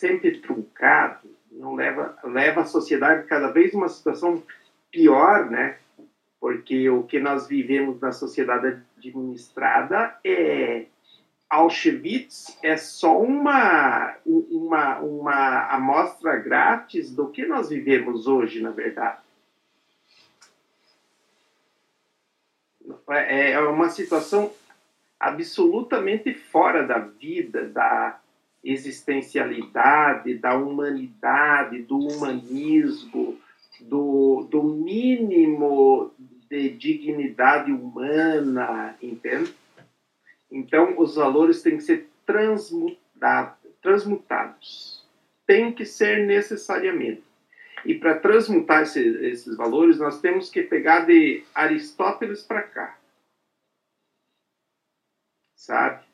sempre 0.02 0.40
truncado, 0.40 1.30
não 1.52 1.76
leva, 1.76 2.18
leva 2.24 2.62
a 2.62 2.66
sociedade 2.66 3.24
cada 3.28 3.52
vez 3.52 3.72
uma 3.72 3.88
situação 3.88 4.42
pior, 4.90 5.48
né? 5.48 5.78
Porque 6.40 6.90
o 6.90 7.04
que 7.04 7.20
nós 7.20 7.46
vivemos 7.46 8.00
na 8.00 8.10
sociedade 8.10 8.82
administrada 8.98 10.18
é 10.24 10.86
Auschwitz 11.48 12.58
é 12.64 12.76
só 12.76 13.16
uma, 13.20 14.16
uma, 14.26 14.98
uma 14.98 15.66
amostra 15.68 16.36
grátis 16.36 17.14
do 17.14 17.28
que 17.28 17.46
nós 17.46 17.68
vivemos 17.68 18.26
hoje, 18.26 18.60
na 18.60 18.72
verdade. 18.72 19.20
É, 23.08 23.52
é 23.52 23.60
uma 23.60 23.88
situação 23.88 24.52
absolutamente 25.20 26.34
fora 26.34 26.84
da 26.84 26.98
vida, 26.98 27.68
da 27.68 28.18
existencialidade, 28.62 30.34
da 30.38 30.56
humanidade, 30.56 31.82
do 31.82 31.98
humanismo, 31.98 33.38
do, 33.80 34.46
do 34.50 34.62
mínimo 34.62 36.12
de 36.48 36.68
dignidade 36.68 37.72
humana, 37.72 38.96
entende? 39.02 39.54
Então, 40.50 40.98
os 40.98 41.16
valores 41.16 41.62
têm 41.62 41.78
que 41.78 41.82
ser 41.82 42.08
transmutados. 43.80 45.04
Tem 45.46 45.72
que 45.72 45.84
ser 45.84 46.26
necessariamente. 46.26 47.24
E 47.84 47.94
para 47.94 48.18
transmutar 48.18 48.82
esse, 48.82 49.00
esses 49.26 49.56
valores, 49.56 49.98
nós 49.98 50.20
temos 50.20 50.48
que 50.50 50.62
pegar 50.62 51.00
de 51.00 51.42
Aristóteles 51.54 52.42
para 52.42 52.62
cá. 52.62 52.98
Sabe? 55.56 56.04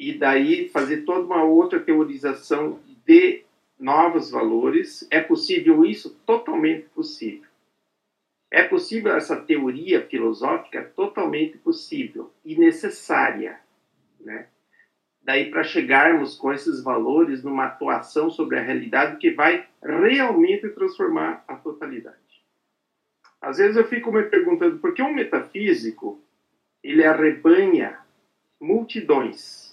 E 0.00 0.14
daí 0.14 0.66
fazer 0.70 1.02
toda 1.02 1.26
uma 1.26 1.44
outra 1.44 1.78
teorização 1.78 2.80
de 3.04 3.44
novos 3.78 4.30
valores. 4.30 5.06
É 5.10 5.20
possível 5.20 5.84
isso? 5.84 6.18
Totalmente 6.24 6.88
possível. 6.88 7.46
É 8.50 8.62
possível 8.62 9.14
essa 9.14 9.36
teoria 9.36 10.00
filosófica? 10.06 10.90
Totalmente 10.96 11.58
possível 11.58 12.32
e 12.42 12.56
necessária, 12.56 13.60
né? 14.18 14.46
Daí 15.20 15.50
para 15.50 15.62
chegarmos 15.62 16.34
com 16.34 16.50
esses 16.50 16.82
valores 16.82 17.44
numa 17.44 17.66
atuação 17.66 18.30
sobre 18.30 18.58
a 18.58 18.62
realidade 18.62 19.18
que 19.18 19.32
vai 19.32 19.68
realmente 19.82 20.66
transformar 20.70 21.44
a 21.46 21.56
totalidade. 21.56 22.16
Às 23.38 23.58
vezes 23.58 23.76
eu 23.76 23.86
fico 23.86 24.10
me 24.10 24.22
perguntando 24.22 24.78
por 24.78 24.94
que 24.94 25.02
um 25.02 25.12
metafísico 25.12 26.18
ele 26.82 27.04
arrebanha 27.04 27.98
multidões. 28.58 29.69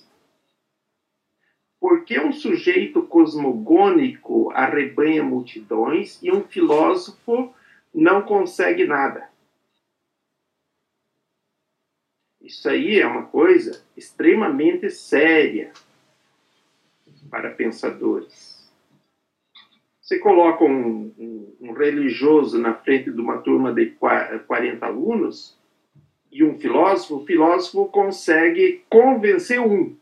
Por 1.88 2.04
que 2.04 2.20
um 2.20 2.34
sujeito 2.34 3.02
cosmogônico 3.04 4.52
arrebanha 4.52 5.24
multidões 5.24 6.22
e 6.22 6.30
um 6.30 6.44
filósofo 6.44 7.54
não 7.96 8.24
consegue 8.24 8.86
nada. 8.86 9.30
Isso 12.42 12.68
aí 12.68 13.00
é 13.00 13.08
uma 13.08 13.24
coisa 13.24 13.82
extremamente 13.96 14.90
séria 14.90 15.72
para 17.30 17.52
pensadores. 17.52 18.70
Você 20.02 20.20
coloca 20.20 20.66
um, 20.66 21.14
um, 21.18 21.56
um, 21.62 21.72
religioso 21.72 22.60
na 22.60 22.74
frente 22.74 23.14
de 23.14 23.22
uma 23.22 23.38
turma 23.38 23.74
de 23.74 23.92
40 23.92 24.86
alunos 24.86 25.58
e 26.30 26.44
um 26.44 26.60
filósofo, 26.60 27.16
o 27.16 27.26
filósofo 27.26 27.86
consegue 27.86 28.84
convencer 28.90 29.62
um. 29.62 29.96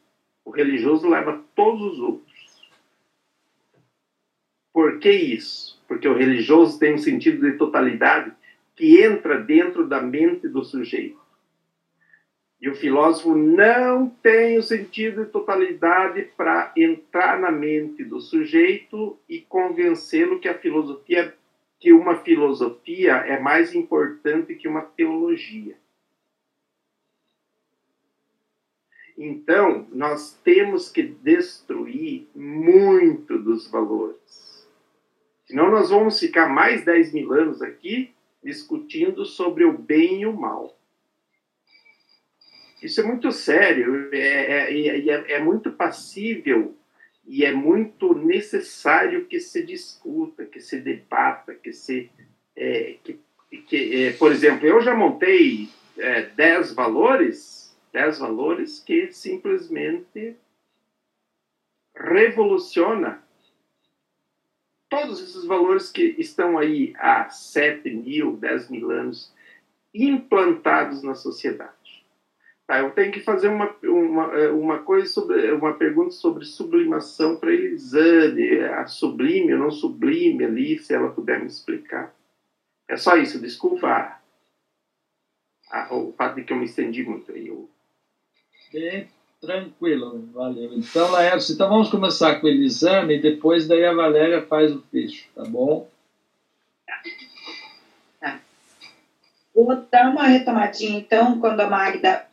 O 0.44 0.49
religioso 0.49 1.07
leva 1.07 1.44
todos 1.56 1.94
os 1.94 1.99
outros. 1.99 2.69
Por 4.73 4.99
que 4.99 5.11
isso? 5.11 5.76
porque 5.88 6.07
o 6.07 6.18
religioso 6.18 6.80
tem 6.80 6.95
um 6.95 6.98
sentido 6.98 7.49
de 7.49 7.57
totalidade 7.57 8.32
que 8.76 9.02
entra 9.02 9.40
dentro 9.40 9.88
da 9.88 10.02
mente 10.02 10.48
do 10.48 10.64
sujeito. 10.64 11.23
E 12.60 12.69
o 12.69 12.76
filósofo 12.76 13.36
não 13.36 14.10
tem 14.10 14.57
o 14.57 14.64
sentido 14.64 15.22
e 15.22 15.26
totalidade 15.26 16.23
para 16.36 16.72
entrar 16.76 17.40
na 17.40 17.52
mente 17.52 18.03
do 18.03 18.19
sujeito 18.19 19.18
e 19.30 19.41
convencê-lo 19.41 20.40
que 20.40 20.48
a 20.48 20.57
filosofia, 20.57 21.34
que 21.80 21.94
uma 21.94 22.15
filosofia 22.18 23.14
é 23.18 23.40
mais 23.40 23.76
importante 23.76 24.56
que 24.56 24.68
uma 24.68 24.82
teologia. 24.82 25.77
Então, 29.17 29.87
nós 29.91 30.37
temos 30.43 30.89
que 30.89 31.03
destruir 31.03 32.27
muito 32.35 33.37
dos 33.39 33.67
valores. 33.69 34.67
Senão, 35.45 35.71
nós 35.71 35.89
vamos 35.89 36.19
ficar 36.19 36.49
mais 36.49 36.83
10 36.83 37.13
mil 37.13 37.31
anos 37.31 37.61
aqui 37.61 38.13
discutindo 38.43 39.25
sobre 39.25 39.63
o 39.63 39.77
bem 39.77 40.21
e 40.21 40.25
o 40.25 40.33
mal. 40.33 40.77
Isso 42.81 43.01
é 43.01 43.03
muito 43.03 43.31
sério, 43.31 44.09
é, 44.13 44.17
é, 44.17 45.09
é, 45.09 45.31
é 45.33 45.39
muito 45.39 45.71
passível 45.71 46.75
e 47.25 47.43
é 47.43 47.51
muito 47.51 48.13
necessário 48.13 49.25
que 49.25 49.39
se 49.39 49.65
discuta, 49.65 50.45
que 50.45 50.59
se 50.59 50.79
debata, 50.79 51.55
que 51.55 51.73
se. 51.73 52.11
É, 52.55 52.95
que, 53.03 53.19
que 53.67 54.05
é, 54.05 54.11
por 54.13 54.31
exemplo, 54.31 54.67
eu 54.67 54.79
já 54.81 54.93
montei 54.93 55.67
é, 55.97 56.23
dez 56.35 56.73
valores, 56.73 57.55
dez 57.95 58.19
valores 58.19 58.80
que 58.80 59.09
simplesmente 59.13 60.35
revoluciona 61.95 63.23
todos 64.89 65.22
esses 65.22 65.45
valores 65.45 65.89
que 65.93 66.13
estão 66.17 66.57
aí 66.57 66.93
há 66.97 67.30
sete 67.30 67.89
mil, 67.89 68.35
dez 68.35 68.69
mil 68.69 68.91
anos 68.91 69.34
implantados 69.93 71.03
na 71.03 71.15
sociedade. 71.15 72.05
Tá, 72.67 72.80
eu 72.80 72.91
tenho 72.91 73.13
que 73.13 73.22
fazer 73.22 73.47
uma, 73.47 73.73
uma, 73.84 74.34
é, 74.34 74.49
uma 74.49 74.80
coisa 74.80 75.07
sobre 75.07 75.53
uma 75.53 75.73
pergunta 75.76 76.11
sobre 76.11 76.43
sublimação 76.43 77.38
para 77.38 77.53
Elisane, 77.53 78.59
a 78.59 78.88
sublime 78.88 79.53
ou 79.53 79.59
não 79.59 79.72
sublime 79.72 80.43
ali, 80.43 80.80
se 80.80 80.93
ela 80.93 81.11
puder 81.11 81.39
me 81.39 81.47
explicar. 81.47 82.13
É 82.89 82.97
só 82.97 83.15
isso, 83.15 83.39
desculpa 83.39 83.88
a, 83.88 84.19
a, 85.72 85.95
o 85.95 86.11
fato 86.11 86.35
de 86.35 86.43
que 86.43 86.51
eu 86.51 86.57
me 86.57 86.65
estendi 86.65 87.03
muito 87.03 87.31
aí. 87.31 87.47
Eu... 87.47 87.69
Bem 88.71 89.07
tranquilo, 89.45 90.27
valeu. 90.33 90.73
Então, 90.73 91.11
Laércio, 91.11 91.53
então 91.53 91.69
vamos 91.69 91.89
começar 91.89 92.39
com 92.39 92.47
Elisane 92.47 93.15
e 93.15 93.21
depois 93.21 93.67
daí 93.67 93.85
a 93.85 93.93
Valéria 93.93 94.41
faz 94.41 94.71
o 94.71 94.81
fecho, 94.91 95.27
tá 95.35 95.43
bom? 95.43 95.87
Tá. 98.19 98.39
Vou 99.53 99.85
dar 99.91 100.09
uma 100.09 100.25
retomadinha, 100.25 100.97
então, 100.97 101.39
quando 101.39 101.61
a 101.61 101.69
Magda 101.69 102.25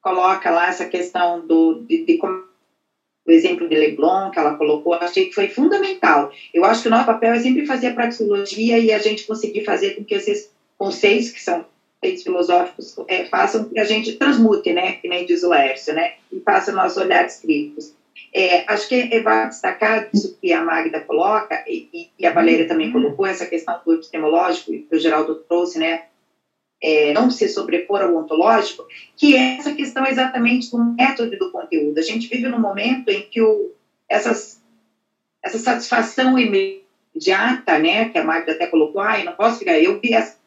coloca 0.00 0.50
lá 0.50 0.68
essa 0.68 0.86
questão 0.86 1.46
do, 1.46 1.84
de, 1.86 2.04
de 2.04 2.18
o 2.22 3.30
exemplo 3.30 3.68
de 3.68 3.76
Leblon 3.76 4.30
que 4.30 4.38
ela 4.38 4.56
colocou, 4.56 4.94
achei 4.94 5.26
que 5.26 5.34
foi 5.34 5.48
fundamental. 5.48 6.32
Eu 6.54 6.64
acho 6.64 6.80
que 6.80 6.88
o 6.88 6.90
nosso 6.90 7.04
papel 7.04 7.34
é 7.34 7.40
sempre 7.40 7.66
fazer 7.66 7.88
a 7.88 7.94
praxeologia 7.94 8.78
e 8.78 8.90
a 8.90 8.98
gente 8.98 9.26
conseguir 9.26 9.66
fazer 9.66 9.96
com 9.96 10.04
que 10.04 10.14
esses 10.14 10.50
conceitos, 10.78 11.30
que 11.30 11.42
são 11.42 11.66
conceitos 12.00 12.22
filosóficos, 12.22 12.96
é, 13.08 13.24
façam 13.26 13.64
que 13.64 13.78
a 13.78 13.84
gente 13.84 14.12
transmute, 14.14 14.72
né, 14.72 14.92
que 14.92 15.08
nem 15.08 15.26
diz 15.26 15.42
o 15.42 15.50
Lércio, 15.50 15.94
né, 15.94 16.14
e 16.32 16.40
faça 16.40 16.72
nossos 16.72 16.98
olhares 16.98 17.40
críticos. 17.40 17.94
É, 18.32 18.64
acho 18.72 18.88
que 18.88 18.94
é, 18.94 19.20
vai 19.20 19.48
destacar 19.48 20.08
isso 20.12 20.36
que 20.40 20.52
a 20.52 20.62
Magda 20.62 21.00
coloca, 21.00 21.62
e, 21.66 22.10
e 22.18 22.26
a 22.26 22.32
Valéria 22.32 22.66
também 22.66 22.92
colocou, 22.92 23.26
essa 23.26 23.46
questão 23.46 23.80
do 23.84 23.94
epistemológico, 23.94 24.72
que 24.72 24.96
o 24.96 24.98
Geraldo 24.98 25.34
trouxe, 25.48 25.78
né, 25.78 26.04
é, 26.80 27.12
não 27.12 27.30
se 27.30 27.48
sobrepor 27.48 28.02
ao 28.02 28.14
ontológico, 28.14 28.86
que 29.16 29.34
é 29.34 29.56
essa 29.56 29.74
questão 29.74 30.06
exatamente 30.06 30.70
do 30.70 30.78
método 30.78 31.34
e 31.34 31.38
do 31.38 31.50
conteúdo. 31.50 31.98
A 31.98 32.02
gente 32.02 32.28
vive 32.28 32.48
num 32.48 32.60
momento 32.60 33.08
em 33.08 33.22
que 33.22 33.42
o, 33.42 33.72
essas, 34.08 34.62
essa 35.42 35.58
satisfação 35.58 36.38
imediata, 36.38 37.78
né, 37.80 38.10
que 38.10 38.18
a 38.18 38.22
Magda 38.22 38.52
até 38.52 38.68
colocou, 38.68 39.00
ah, 39.00 39.18
eu 39.18 39.24
não 39.24 39.32
posso 39.32 39.58
ficar, 39.58 39.76
eu 39.80 39.98
vi 40.00 40.14
essa 40.14 40.37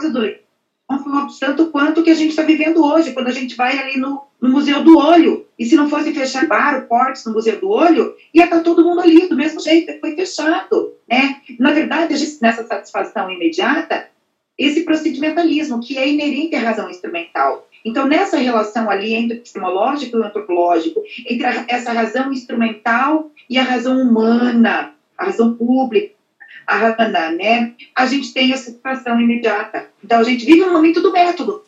do 0.00 1.38
tanto 1.38 1.66
quanto 1.70 2.02
que 2.02 2.10
a 2.10 2.14
gente 2.14 2.30
está 2.30 2.42
vivendo 2.42 2.84
hoje, 2.84 3.12
quando 3.12 3.28
a 3.28 3.32
gente 3.32 3.54
vai 3.54 3.78
ali 3.78 3.98
no, 3.98 4.22
no, 4.40 4.48
Museu 4.48 4.82
do 4.82 4.98
Olho, 4.98 5.46
e 5.58 5.64
se 5.64 5.76
não 5.76 5.88
fosse 5.88 6.12
fechar 6.12 6.46
bar, 6.46 6.86
portes 6.86 7.24
no 7.24 7.32
Museu 7.32 7.60
do 7.60 7.68
Olho, 7.68 8.14
ia 8.32 8.44
estar 8.44 8.58
tá 8.58 8.62
todo 8.62 8.84
mundo 8.84 9.00
ali, 9.00 9.28
do 9.28 9.36
mesmo 9.36 9.60
jeito, 9.60 10.00
foi 10.00 10.14
fechado, 10.14 10.94
né? 11.08 11.40
Na 11.58 11.72
verdade, 11.72 12.14
a 12.14 12.16
gente, 12.16 12.38
nessa 12.40 12.66
satisfação 12.66 13.30
imediata, 13.30 14.08
esse 14.58 14.82
procedimentalismo, 14.82 15.80
que 15.80 15.98
é 15.98 16.08
inerente 16.08 16.54
à 16.56 16.60
razão 16.60 16.88
instrumental. 16.88 17.68
Então, 17.84 18.06
nessa 18.06 18.36
relação 18.36 18.88
ali 18.88 19.14
entre 19.14 19.36
o 19.36 19.40
epistemológico 19.40 20.16
e 20.16 20.20
o 20.20 20.24
antropológico, 20.24 21.02
entre 21.28 21.46
a, 21.46 21.64
essa 21.68 21.92
razão 21.92 22.32
instrumental 22.32 23.30
e 23.48 23.58
a 23.58 23.62
razão 23.62 24.00
humana, 24.00 24.94
a 25.18 25.24
razão 25.24 25.54
pública, 25.54 26.11
a 26.66 26.76
razão, 26.76 27.10
né, 27.36 27.72
a 27.94 28.06
gente 28.06 28.32
tem 28.32 28.52
essa 28.52 28.70
situação 28.70 29.20
imediata. 29.20 29.88
Então, 30.04 30.20
a 30.20 30.24
gente 30.24 30.44
vive 30.44 30.62
um 30.62 30.72
momento 30.72 31.00
do 31.00 31.12
método. 31.12 31.62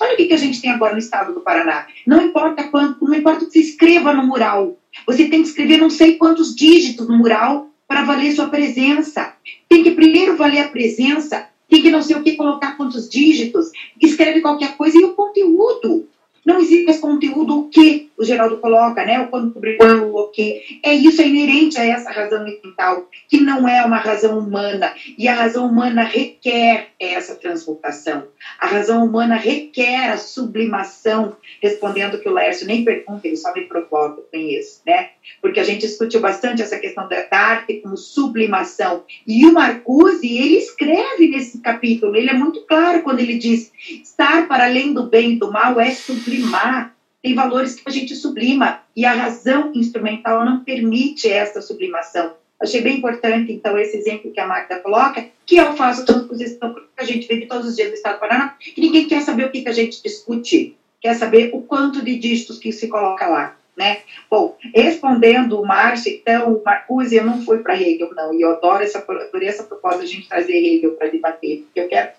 Olha 0.00 0.14
o 0.14 0.16
que, 0.16 0.26
que 0.26 0.34
a 0.34 0.38
gente 0.38 0.60
tem 0.60 0.70
agora 0.70 0.92
no 0.92 0.98
estado 0.98 1.34
do 1.34 1.40
Paraná. 1.40 1.86
Não 2.06 2.22
importa 2.22 2.64
quanto, 2.64 3.04
não 3.04 3.14
importa 3.14 3.44
que 3.44 3.52
você 3.52 3.60
escreva 3.60 4.12
no 4.12 4.26
mural. 4.26 4.78
Você 5.06 5.28
tem 5.28 5.42
que 5.42 5.48
escrever 5.48 5.78
não 5.78 5.90
sei 5.90 6.16
quantos 6.16 6.54
dígitos 6.54 7.08
no 7.08 7.18
mural 7.18 7.68
para 7.88 8.04
valer 8.04 8.32
sua 8.32 8.48
presença. 8.48 9.34
Tem 9.68 9.82
que 9.82 9.90
primeiro 9.90 10.36
valer 10.36 10.60
a 10.60 10.68
presença 10.68 11.50
tem 11.70 11.80
que 11.80 11.90
não 11.90 12.02
sei 12.02 12.16
o 12.16 12.22
que 12.22 12.34
colocar 12.34 12.76
quantos 12.76 13.08
dígitos, 13.08 13.70
escreve 14.02 14.40
qualquer 14.40 14.76
coisa 14.76 14.98
e 14.98 15.04
o 15.04 15.14
conteúdo. 15.14 16.08
Não 16.44 16.58
existe 16.58 16.90
esse 16.90 17.00
conteúdo 17.00 17.60
o 17.60 17.68
que 17.68 18.09
o 18.20 18.24
Geraldo 18.24 18.58
coloca, 18.58 19.02
né? 19.02 19.18
O 19.18 19.28
quando, 19.28 19.58
quando, 19.78 20.14
o 20.14 20.28
que. 20.28 20.80
É 20.84 20.92
isso, 20.92 21.22
é 21.22 21.26
inerente 21.26 21.80
a 21.80 21.84
essa 21.86 22.10
razão 22.10 22.44
mental, 22.44 23.08
que 23.26 23.40
não 23.40 23.66
é 23.66 23.82
uma 23.82 23.96
razão 23.96 24.38
humana. 24.38 24.92
E 25.16 25.26
a 25.26 25.34
razão 25.34 25.66
humana 25.66 26.02
requer 26.02 26.88
essa 27.00 27.34
transmutação. 27.34 28.28
A 28.60 28.66
razão 28.66 29.06
humana 29.06 29.36
requer 29.36 30.10
a 30.10 30.18
sublimação, 30.18 31.34
respondendo 31.62 32.18
que 32.18 32.28
o 32.28 32.34
Lércio 32.34 32.66
nem 32.66 32.84
pergunta, 32.84 33.26
ele 33.26 33.36
só 33.36 33.54
me 33.54 33.62
provoca 33.62 34.20
com 34.20 34.36
isso, 34.36 34.82
né? 34.86 35.12
Porque 35.40 35.58
a 35.58 35.64
gente 35.64 35.80
discutiu 35.80 36.20
bastante 36.20 36.60
essa 36.60 36.78
questão 36.78 37.08
da 37.08 37.26
arte 37.30 37.80
como 37.80 37.96
sublimação. 37.96 39.02
E 39.26 39.46
o 39.46 39.54
Marcuse, 39.54 40.26
ele 40.26 40.58
escreve 40.58 41.28
nesse 41.28 41.58
capítulo, 41.62 42.14
ele 42.14 42.28
é 42.28 42.34
muito 42.34 42.66
claro 42.66 43.02
quando 43.02 43.20
ele 43.20 43.38
diz: 43.38 43.72
estar 44.02 44.46
para 44.46 44.66
além 44.66 44.92
do 44.92 45.04
bem 45.04 45.32
e 45.32 45.38
do 45.38 45.50
mal 45.50 45.80
é 45.80 45.90
sublimar 45.92 46.94
tem 47.22 47.34
valores 47.34 47.74
que 47.74 47.82
a 47.86 47.90
gente 47.90 48.14
sublima 48.14 48.80
e 48.96 49.04
a 49.04 49.12
razão 49.12 49.72
instrumental 49.74 50.44
não 50.44 50.64
permite 50.64 51.30
essa 51.30 51.60
sublimação. 51.60 52.34
Achei 52.60 52.82
bem 52.82 52.98
importante, 52.98 53.50
então, 53.52 53.78
esse 53.78 53.96
exemplo 53.96 54.30
que 54.30 54.40
a 54.40 54.46
Magda 54.46 54.80
coloca, 54.80 55.26
que 55.46 55.56
eu 55.56 55.72
faço 55.74 56.04
transposição, 56.04 56.74
porque 56.74 56.88
a 56.98 57.04
gente 57.04 57.26
vive 57.26 57.46
todos 57.46 57.66
os 57.66 57.76
dias 57.76 57.88
no 57.88 57.94
Estado 57.94 58.16
do 58.16 58.20
Paraná, 58.20 58.54
que 58.58 58.80
ninguém 58.80 59.08
quer 59.08 59.22
saber 59.22 59.46
o 59.46 59.50
que, 59.50 59.62
que 59.62 59.68
a 59.68 59.72
gente 59.72 60.02
discute, 60.02 60.76
quer 61.00 61.14
saber 61.14 61.50
o 61.54 61.62
quanto 61.62 62.04
de 62.04 62.18
dígitos 62.18 62.58
que 62.58 62.70
se 62.70 62.88
coloca 62.88 63.26
lá. 63.26 63.56
Né? 63.74 64.00
Bom, 64.30 64.58
respondendo 64.74 65.58
o 65.58 65.66
Márcio, 65.66 66.12
então, 66.12 66.52
o 66.52 66.62
Marcuse, 66.62 67.16
eu 67.16 67.24
não 67.24 67.40
fui 67.40 67.60
para 67.60 67.80
Hegel, 67.80 68.14
não, 68.14 68.34
e 68.34 68.42
eu 68.42 68.50
adoro 68.50 68.82
essa, 68.82 69.02
essa 69.40 69.62
proposta 69.62 70.00
de 70.00 70.04
a 70.04 70.08
gente 70.08 70.28
trazer 70.28 70.52
Hegel 70.52 70.92
para 70.92 71.08
debater, 71.08 71.62
porque 71.62 71.80
eu 71.80 71.88
quero 71.88 72.10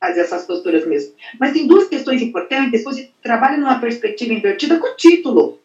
fazer 0.00 0.20
essas 0.20 0.44
posturas 0.44 0.86
mesmo. 0.86 1.14
Mas 1.38 1.52
tem 1.52 1.66
duas 1.66 1.88
questões 1.88 2.22
importantes, 2.22 2.84
você 2.84 3.10
trabalha 3.22 3.56
numa 3.56 3.78
perspectiva 3.78 4.32
invertida 4.32 4.78
com 4.78 4.88
o 4.88 4.96
título. 4.96 5.60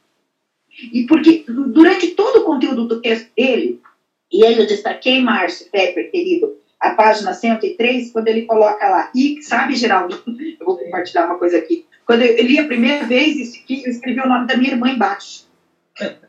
E 0.93 1.05
porque 1.05 1.43
durante 1.47 2.11
todo 2.11 2.39
o 2.39 2.45
conteúdo 2.45 2.87
do 2.87 3.01
texto 3.01 3.29
dele, 3.35 3.81
e 4.31 4.45
aí 4.45 4.57
eu 4.57 4.67
destaquei, 4.67 5.21
Márcio 5.21 5.67
Pepper, 5.71 6.09
querido, 6.11 6.57
a 6.79 6.91
página 6.91 7.33
103, 7.33 8.11
quando 8.11 8.27
ele 8.27 8.43
coloca 8.43 8.87
lá, 8.87 9.11
e 9.13 9.41
sabe, 9.41 9.75
Geraldo, 9.75 10.21
eu 10.59 10.65
vou 10.65 10.77
compartilhar 10.77 11.25
uma 11.25 11.37
coisa 11.37 11.57
aqui. 11.57 11.85
Quando 12.05 12.21
eu 12.21 12.43
li 12.43 12.57
a 12.57 12.65
primeira 12.65 13.05
vez, 13.05 13.37
eu 13.69 13.91
escrevi 13.91 14.19
o 14.19 14.27
nome 14.27 14.47
da 14.47 14.55
minha 14.55 14.71
irmã 14.71 14.89
embaixo. 14.89 15.47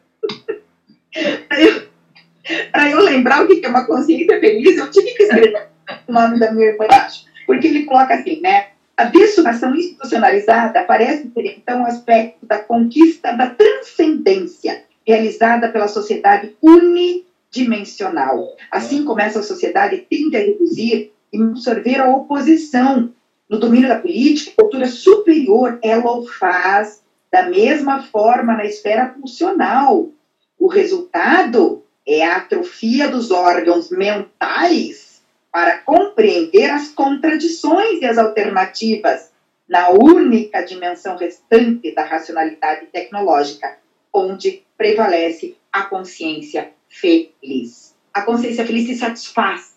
Para 2.72 2.90
eu, 2.90 3.01
lembrar 3.01 3.44
o 3.44 3.47
que 3.47 3.64
é 3.64 3.68
uma 3.68 3.86
consciência 3.86 4.40
feliz, 4.40 4.77
eu 4.77 4.90
tive 4.90 5.12
que 5.12 5.22
escrever 5.22 5.68
o 6.09 6.12
nome 6.12 6.39
da 6.39 6.52
minha 6.52 6.68
irmã 6.68 6.85
embaixo. 6.85 7.24
Porque 7.51 7.66
ele 7.66 7.82
coloca 7.82 8.14
assim, 8.14 8.40
né? 8.40 8.68
A 8.97 9.06
dessuração 9.06 9.74
institucionalizada 9.74 10.85
parece 10.85 11.27
ter, 11.31 11.56
então, 11.59 11.82
o 11.82 11.86
aspecto 11.86 12.47
da 12.47 12.60
conquista 12.60 13.32
da 13.32 13.51
transcendência 13.51 14.85
realizada 15.05 15.68
pela 15.68 15.89
sociedade 15.89 16.55
unidimensional. 16.62 18.55
Assim 18.70 19.05
como 19.05 19.20
essa 19.20 19.43
sociedade 19.43 20.06
tende 20.09 20.36
a 20.36 20.40
reduzir 20.40 21.10
e 21.32 21.43
absorver 21.43 21.98
a 21.98 22.09
oposição 22.09 23.12
no 23.48 23.59
domínio 23.59 23.89
da 23.89 23.98
política, 23.98 24.52
cultura 24.56 24.86
superior, 24.86 25.77
ela 25.82 26.18
o 26.18 26.24
faz 26.24 27.02
da 27.32 27.51
mesma 27.51 28.05
forma 28.05 28.56
na 28.56 28.64
esfera 28.64 29.12
funcional. 29.12 30.09
O 30.56 30.68
resultado 30.68 31.82
é 32.06 32.24
a 32.24 32.36
atrofia 32.36 33.09
dos 33.09 33.32
órgãos 33.32 33.90
mentais 33.90 35.10
para 35.52 35.78
compreender 35.78 36.70
as 36.70 36.89
contradições 36.89 38.01
e 38.01 38.06
as 38.06 38.18
alternativas 38.18 39.31
na 39.68 39.90
única 39.90 40.62
dimensão 40.62 41.16
restante 41.16 41.94
da 41.94 42.05
racionalidade 42.05 42.86
tecnológica, 42.86 43.78
onde 44.12 44.64
prevalece 44.77 45.56
a 45.72 45.82
consciência 45.82 46.72
feliz. 46.89 47.94
A 48.12 48.22
consciência 48.22 48.66
feliz 48.66 48.86
se 48.86 48.97
satisfaz. 48.97 49.77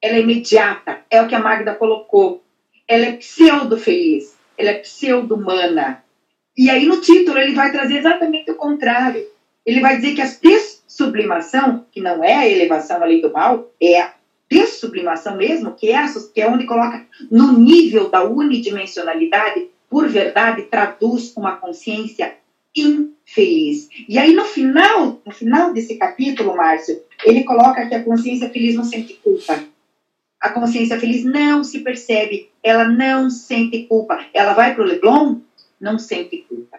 Ela 0.00 0.16
é 0.16 0.20
imediata, 0.20 1.00
é 1.10 1.20
o 1.20 1.26
que 1.26 1.34
a 1.34 1.40
Magda 1.40 1.74
colocou. 1.74 2.42
Ela 2.86 3.06
é 3.06 3.12
pseudo-feliz, 3.12 4.36
ela 4.56 4.70
é 4.70 4.74
pseudo-humana. 4.74 6.04
E 6.56 6.70
aí 6.70 6.86
no 6.86 7.00
título 7.00 7.38
ele 7.38 7.54
vai 7.54 7.72
trazer 7.72 7.98
exatamente 7.98 8.50
o 8.50 8.56
contrário. 8.56 9.26
Ele 9.64 9.80
vai 9.80 9.96
dizer 9.96 10.14
que 10.14 10.20
a 10.20 10.26
dessublimação, 10.26 11.86
que 11.90 12.00
não 12.00 12.22
é 12.22 12.34
a 12.34 12.48
elevação 12.48 13.02
além 13.02 13.20
do 13.20 13.32
mal, 13.32 13.72
é 13.80 14.00
a 14.00 14.14
dessublimação 14.52 15.36
mesmo, 15.36 15.72
que 15.72 15.88
é, 15.88 15.96
a, 15.96 16.12
que 16.34 16.40
é 16.40 16.48
onde 16.48 16.66
coloca 16.66 17.06
no 17.30 17.58
nível 17.58 18.10
da 18.10 18.22
unidimensionalidade, 18.22 19.68
por 19.88 20.08
verdade, 20.08 20.62
traduz 20.62 21.34
uma 21.36 21.56
consciência 21.56 22.34
infeliz. 22.76 23.88
E 24.08 24.18
aí, 24.18 24.34
no 24.34 24.44
final, 24.44 25.20
no 25.24 25.32
final 25.32 25.72
desse 25.72 25.96
capítulo, 25.96 26.56
Márcio, 26.56 27.02
ele 27.24 27.44
coloca 27.44 27.86
que 27.86 27.94
a 27.94 28.04
consciência 28.04 28.50
feliz 28.50 28.74
não 28.74 28.84
sente 28.84 29.14
culpa. 29.14 29.64
A 30.38 30.50
consciência 30.50 30.98
feliz 30.98 31.24
não 31.24 31.64
se 31.64 31.80
percebe, 31.80 32.50
ela 32.62 32.84
não 32.84 33.30
sente 33.30 33.84
culpa. 33.84 34.24
Ela 34.34 34.52
vai 34.52 34.74
para 34.74 34.82
o 34.82 34.86
Leblon, 34.86 35.36
não 35.80 35.98
sente 35.98 36.38
culpa. 36.48 36.78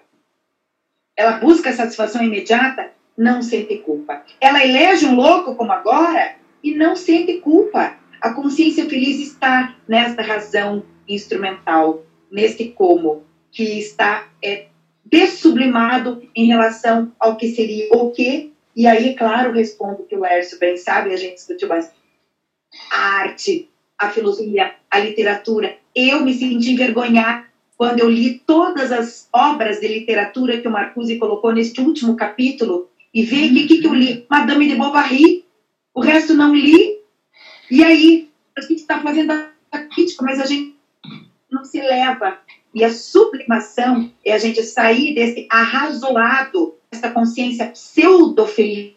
Ela 1.16 1.34
busca 1.34 1.72
satisfação 1.72 2.24
imediata, 2.24 2.92
não 3.18 3.42
sente 3.42 3.78
culpa. 3.78 4.24
Ela 4.42 4.64
elege 4.64 5.06
um 5.06 5.16
louco 5.16 5.56
como 5.56 5.72
agora 5.72 6.43
e 6.64 6.74
não 6.74 6.96
sente 6.96 7.40
culpa. 7.40 7.98
A 8.22 8.34
consciência 8.34 8.90
feliz 8.90 9.20
está 9.20 9.76
nesta 9.88 10.22
razão 10.22 10.84
instrumental, 11.08 12.06
neste 12.32 12.70
como, 12.70 13.24
que 13.52 13.78
está 13.78 14.30
é, 14.42 14.68
dessublimado 15.04 16.24
em 16.36 16.48
relação 16.48 17.12
ao 17.20 17.36
que 17.36 17.50
seria 17.50 17.90
o 17.92 18.12
que, 18.12 18.54
e 18.76 18.88
aí, 18.88 19.16
claro, 19.16 19.54
respondo 19.54 20.04
que 20.04 20.16
o 20.16 20.22
Lércio 20.22 20.58
bem 20.58 20.78
sabe, 20.78 21.14
a 21.14 21.18
gente 21.18 21.36
discutiu 21.36 21.68
bastante. 21.68 22.02
A 22.92 22.98
arte, 23.20 23.70
a 23.98 24.10
filosofia, 24.10 24.74
a 24.90 25.00
literatura. 25.00 25.78
Eu 25.96 26.26
me 26.26 26.34
senti 26.34 26.72
envergonhada 26.72 27.46
quando 27.78 28.00
eu 28.00 28.10
li 28.10 28.40
todas 28.40 28.92
as 28.92 29.28
obras 29.32 29.80
de 29.80 29.88
literatura 29.88 30.60
que 30.60 30.68
o 30.68 30.72
Marcuse 30.72 31.20
colocou 31.20 31.54
neste 31.54 31.82
último 31.82 32.16
capítulo 32.16 32.90
e 33.14 33.24
ver 33.24 33.50
que 33.50 33.68
que, 33.68 33.82
que 33.82 33.88
eu 33.88 33.94
li? 33.94 34.26
Madame 34.30 34.68
de 34.68 34.76
Bovary. 34.76 35.43
O 35.94 36.02
resto 36.02 36.34
não 36.34 36.54
li. 36.54 37.00
E 37.70 37.84
aí, 37.84 38.32
a 38.58 38.62
gente 38.62 38.76
está 38.82 39.02
fazendo 39.02 39.32
a 39.32 39.80
crítica, 39.94 40.24
mas 40.24 40.40
a 40.40 40.46
gente 40.46 40.76
não 41.50 41.64
se 41.64 41.80
leva 41.82 42.40
e 42.74 42.84
a 42.84 42.92
sublimação 42.92 44.12
é 44.26 44.34
a 44.34 44.38
gente 44.40 44.64
sair 44.64 45.14
desse 45.14 45.48
arrazoado, 45.50 46.76
essa 46.92 47.12
consciência 47.12 47.68
pseudo-feliz 47.68 48.96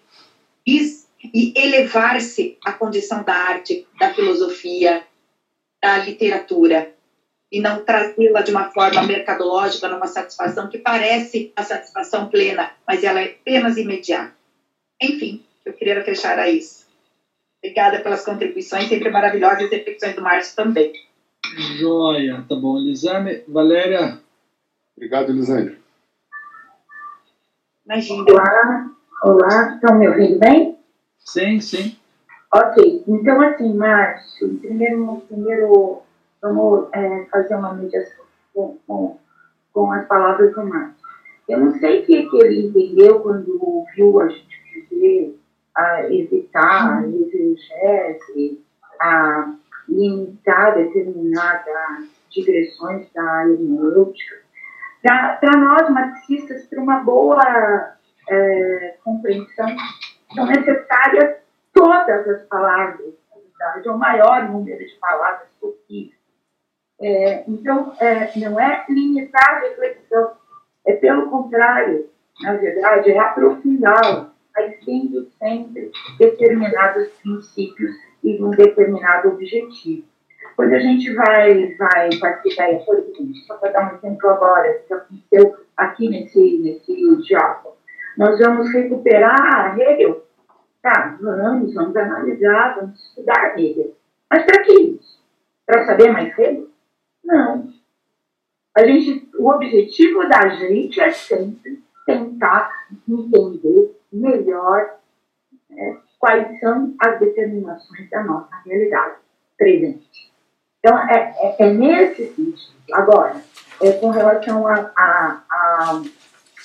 e 0.66 1.52
elevar-se 1.54 2.56
à 2.64 2.72
condição 2.72 3.22
da 3.22 3.34
arte, 3.34 3.86
da 3.98 4.14
filosofia, 4.14 5.04
da 5.82 5.98
literatura. 5.98 6.94
E 7.52 7.60
não 7.60 7.84
trazê-la 7.84 8.40
de 8.40 8.50
uma 8.50 8.70
forma 8.72 9.02
mercadológica, 9.04 9.88
numa 9.88 10.06
satisfação 10.06 10.68
que 10.68 10.78
parece 10.78 11.52
a 11.54 11.62
satisfação 11.62 12.28
plena, 12.28 12.72
mas 12.86 13.04
ela 13.04 13.20
é 13.20 13.26
apenas 13.26 13.76
imediata. 13.76 14.34
Enfim, 15.00 15.44
eu 15.64 15.72
queria 15.72 16.02
fechar 16.02 16.38
a 16.38 16.48
isso. 16.48 16.85
Obrigada 17.58 18.00
pelas 18.00 18.24
contribuições, 18.24 18.88
sempre 18.88 19.10
maravilhosas, 19.10 19.62
e 19.62 19.76
reflexões 19.76 20.14
do 20.14 20.22
Márcio 20.22 20.56
também. 20.56 20.92
Joia, 21.78 22.44
tá 22.48 22.54
bom. 22.54 22.78
Elisane, 22.78 23.42
Valéria. 23.48 24.18
Obrigado, 24.96 25.30
Elisane. 25.30 25.78
Imagina. 27.84 28.24
Olá, 28.30 28.90
olá, 29.22 29.74
estão 29.74 29.98
me 29.98 30.08
ouvindo 30.08 30.38
bem? 30.38 30.78
Sim, 31.18 31.60
sim. 31.60 31.96
Ok, 32.52 33.04
então 33.06 33.40
assim, 33.42 33.74
Márcio, 33.74 34.58
primeiro, 34.58 35.22
primeiro 35.28 36.02
vamos 36.40 36.88
é, 36.92 37.26
fazer 37.26 37.56
uma 37.56 37.74
mediação 37.74 38.24
com, 38.54 38.78
com, 38.86 39.18
com, 39.72 39.92
as 39.92 40.06
palavras 40.06 40.54
do 40.54 40.64
Márcio. 40.64 40.96
Eu 41.48 41.60
não 41.60 41.78
sei 41.78 42.02
o 42.02 42.06
que, 42.06 42.28
que 42.28 42.36
ele 42.36 42.66
entendeu 42.66 43.20
quando 43.20 43.84
viu 43.94 44.20
a 44.20 44.28
gente 44.28 44.88
dizer 44.90 45.38
a 45.76 46.12
evitar 46.12 47.00
a 47.00 47.06
exegese, 47.06 48.64
a 49.00 49.54
limitar 49.88 50.74
determinadas 50.74 52.08
digressões 52.30 53.06
da 53.12 53.48
hermenêutica. 53.48 54.36
Para 55.02 55.56
nós, 55.56 55.88
marxistas, 55.90 56.66
para 56.66 56.80
uma 56.80 57.00
boa 57.00 57.96
é, 58.28 58.96
compreensão, 59.04 59.68
são 60.34 60.46
necessárias 60.46 61.36
todas 61.72 62.28
as 62.28 62.42
palavras, 62.46 63.14
na 63.30 63.68
verdade, 63.68 63.88
o 63.88 63.98
maior 63.98 64.48
número 64.48 64.84
de 64.84 64.94
palavras 64.94 65.48
possível. 65.60 66.16
É, 67.00 67.44
então, 67.46 67.92
é, 68.00 68.32
não 68.38 68.58
é 68.58 68.84
limitar 68.88 69.48
a 69.48 69.60
reflexão, 69.60 70.32
é 70.86 70.94
pelo 70.94 71.30
contrário, 71.30 72.08
na 72.40 72.54
verdade, 72.54 73.10
é 73.10 73.18
aprofundá-la, 73.18 74.32
mas 74.56 74.74
tendo 74.84 75.28
sempre 75.38 75.92
determinados 76.18 77.08
princípios 77.22 77.94
e 78.24 78.42
um 78.42 78.50
determinado 78.50 79.28
objetivo. 79.28 80.06
Quando 80.56 80.72
a 80.72 80.78
gente 80.78 81.12
vai, 81.12 81.74
vai 81.74 82.08
participar, 82.18 82.74
por 82.86 82.98
exemplo, 82.98 83.34
só 83.46 83.56
para 83.58 83.72
dar 83.72 83.92
um 83.92 83.96
exemplo 83.96 84.30
agora, 84.30 84.82
que 84.86 84.94
aconteceu 84.94 85.56
aqui 85.76 86.08
nesse, 86.08 86.58
nesse 86.58 87.16
diálogo, 87.22 87.76
nós 88.16 88.38
vamos 88.38 88.72
recuperar 88.72 89.78
Hegel, 89.78 90.24
tá, 90.80 91.18
vamos, 91.20 91.74
vamos 91.74 91.94
analisar, 91.94 92.76
vamos 92.76 92.98
estudar 92.98 93.58
Hegel. 93.58 93.94
Mas 94.30 94.44
para 94.44 94.62
que 94.62 94.72
isso? 94.72 95.22
Para 95.66 95.84
saber 95.84 96.10
mais 96.10 96.36
Hegel? 96.38 96.68
Não. 97.22 97.68
A 98.74 98.86
gente, 98.86 99.28
o 99.38 99.50
objetivo 99.50 100.26
da 100.28 100.48
gente 100.48 101.00
é 101.00 101.10
sempre 101.10 101.82
tentar 102.06 102.86
entender 103.06 103.95
melhor 104.12 104.98
né, 105.68 105.98
quais 106.18 106.58
são 106.60 106.94
as 107.00 107.18
determinações 107.18 108.08
da 108.10 108.22
nossa 108.24 108.54
realidade 108.64 109.16
presente. 109.56 110.32
Então, 110.78 110.98
é, 110.98 111.34
é, 111.38 111.56
é 111.58 111.72
nesse 111.72 112.34
sentido. 112.34 112.76
Agora, 112.92 113.40
é, 113.80 113.92
com 113.92 114.10
relação 114.10 114.66
a, 114.66 114.92
a, 114.96 115.42
a, 115.50 116.02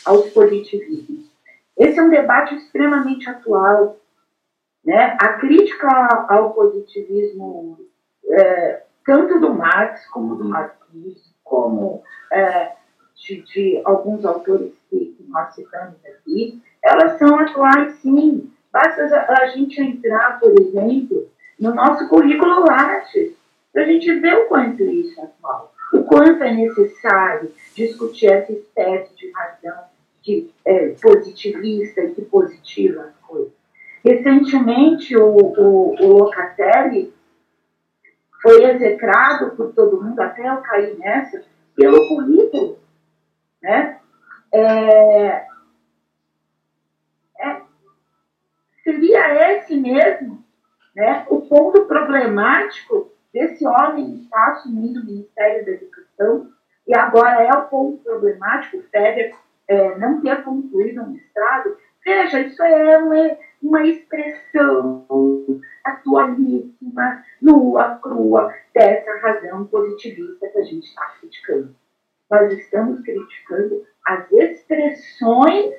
aos 0.06 0.30
positivismos. 0.30 1.30
Esse 1.78 2.00
é 2.00 2.04
um 2.04 2.10
debate 2.10 2.56
extremamente 2.56 3.30
atual. 3.30 3.98
Né? 4.84 5.18
A 5.20 5.34
crítica 5.34 5.88
ao 6.30 6.54
positivismo, 6.54 7.80
é, 8.30 8.84
tanto 9.06 9.40
do 9.40 9.54
Marx 9.54 10.08
como 10.08 10.36
do 10.36 10.46
Marquise, 10.46 11.32
como 11.44 12.04
é, 12.32 12.74
de, 13.16 13.42
de, 13.42 13.82
alguns 13.84 14.26
autores 14.26 14.74
que, 14.90 14.98
que 15.18 15.24
nós 15.28 15.54
citamos 15.54 15.98
aqui, 16.06 16.62
elas 16.84 17.18
são 17.18 17.38
atuais, 17.40 17.96
sim. 18.02 18.52
Basta 18.72 19.04
a 19.28 19.48
gente 19.48 19.82
entrar, 19.82 20.40
por 20.40 20.52
exemplo, 20.60 21.30
no 21.60 21.74
nosso 21.76 22.08
currículo 22.08 22.66
Lattes, 22.66 23.34
para 23.72 23.84
a 23.84 23.86
gente 23.86 24.12
ver 24.20 24.36
o 24.36 24.48
quanto 24.48 24.84
isso 24.84 25.20
é 25.20 25.24
atual, 25.24 25.74
o 25.94 26.04
quanto 26.04 26.44
é 26.44 26.54
necessário 26.54 27.52
discutir 27.76 28.28
essa 28.28 28.52
espécie 28.52 29.16
de 29.16 29.32
razão 29.32 29.84
de, 30.22 30.50
é, 30.66 30.90
positivista 31.02 32.02
e 32.02 32.14
que 32.14 32.22
positiva 32.24 33.02
as 33.04 33.28
coisas. 33.28 33.54
Recentemente, 34.04 35.16
o, 35.16 35.36
o, 35.36 35.96
o 36.02 36.08
Locatelli 36.18 37.14
foi 38.42 38.64
execrado 38.64 39.56
por 39.56 39.74
todo 39.74 40.02
mundo, 40.02 40.20
até 40.20 40.50
eu 40.50 40.58
cair 40.58 40.98
nessa, 40.98 41.44
pelo 41.76 42.08
currículo. 42.08 42.80
Né? 43.62 44.00
É, 44.52 45.46
seria 48.84 49.58
esse 49.58 49.76
mesmo 49.76 50.44
né, 50.96 51.26
o 51.30 51.42
ponto 51.42 51.86
problemático 51.86 53.12
desse 53.34 53.66
homem 53.66 54.12
que 54.12 54.24
está 54.24 54.48
assumindo 54.52 55.02
o 55.02 55.06
Ministério 55.06 55.66
da 55.66 55.72
Educação, 55.72 56.52
e 56.88 56.96
agora 56.96 57.44
é 57.44 57.52
o 57.52 57.68
ponto 57.68 58.04
problemático, 58.04 58.78
o 58.78 58.84
Feder 58.84 59.34
é, 59.68 59.98
não 59.98 60.22
ter 60.22 60.44
concluído 60.44 61.02
o 61.02 61.10
mestrado. 61.10 61.78
Veja, 62.04 62.42
isso 62.42 62.62
é 62.62 62.98
uma, 62.98 63.38
uma 63.62 63.88
expressão 63.88 65.06
atualíssima, 65.84 67.24
nua, 67.42 67.96
crua, 68.02 68.54
dessa 68.74 69.18
razão 69.20 69.66
positivista 69.66 70.48
que 70.48 70.58
a 70.58 70.64
gente 70.64 70.88
está 70.88 71.06
criticando. 71.20 71.76
Nós 72.30 72.52
estamos 72.54 73.02
criticando 73.02 73.86
as 74.06 74.32
expressões 74.32 75.76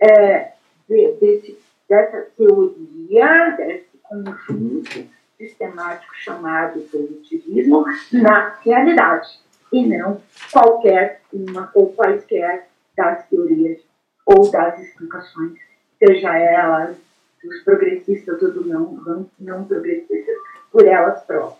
é, 0.00 0.52
de, 0.88 1.12
desse 1.20 1.63
dessa 1.94 2.26
teoria, 2.36 3.50
desse 3.56 3.96
conjunto 4.02 5.06
sistemático 5.38 6.12
chamado 6.16 6.80
positivismo 6.90 7.84
na 8.12 8.56
realidade. 8.64 9.40
e 9.72 9.86
não 9.86 10.20
qualquer 10.52 11.20
uma 11.32 11.70
ou 11.74 11.92
quaisquer 11.92 12.68
das 12.96 13.26
teorias 13.28 13.80
ou 14.26 14.50
das 14.50 14.78
explicações, 14.80 15.58
seja 15.98 16.36
elas 16.36 16.96
dos 17.42 17.62
progressistas 17.62 18.42
ou 18.42 18.52
do 18.52 18.64
não, 18.66 19.28
não, 19.38 19.64
progressistas, 19.64 20.36
por 20.70 20.86
elas 20.86 21.22
próprias. 21.24 21.58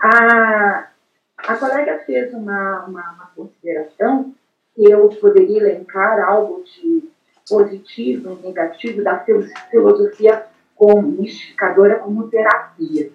A, 0.00 0.88
a 1.38 1.56
colega 1.56 1.98
fez 2.04 2.32
uma, 2.34 2.84
uma, 2.86 3.12
uma 3.12 3.30
consideração 3.34 4.34
que 4.74 4.90
eu 4.90 5.08
poderia 5.20 5.58
elencar 5.58 6.20
algo 6.28 6.64
de 6.64 7.08
positivo 7.48 8.38
e 8.40 8.46
negativo 8.46 9.02
da 9.02 9.24
filosofia 9.70 10.44
como 10.74 11.02
mistificadora 11.02 11.98
como 11.98 12.28
terapia. 12.28 13.10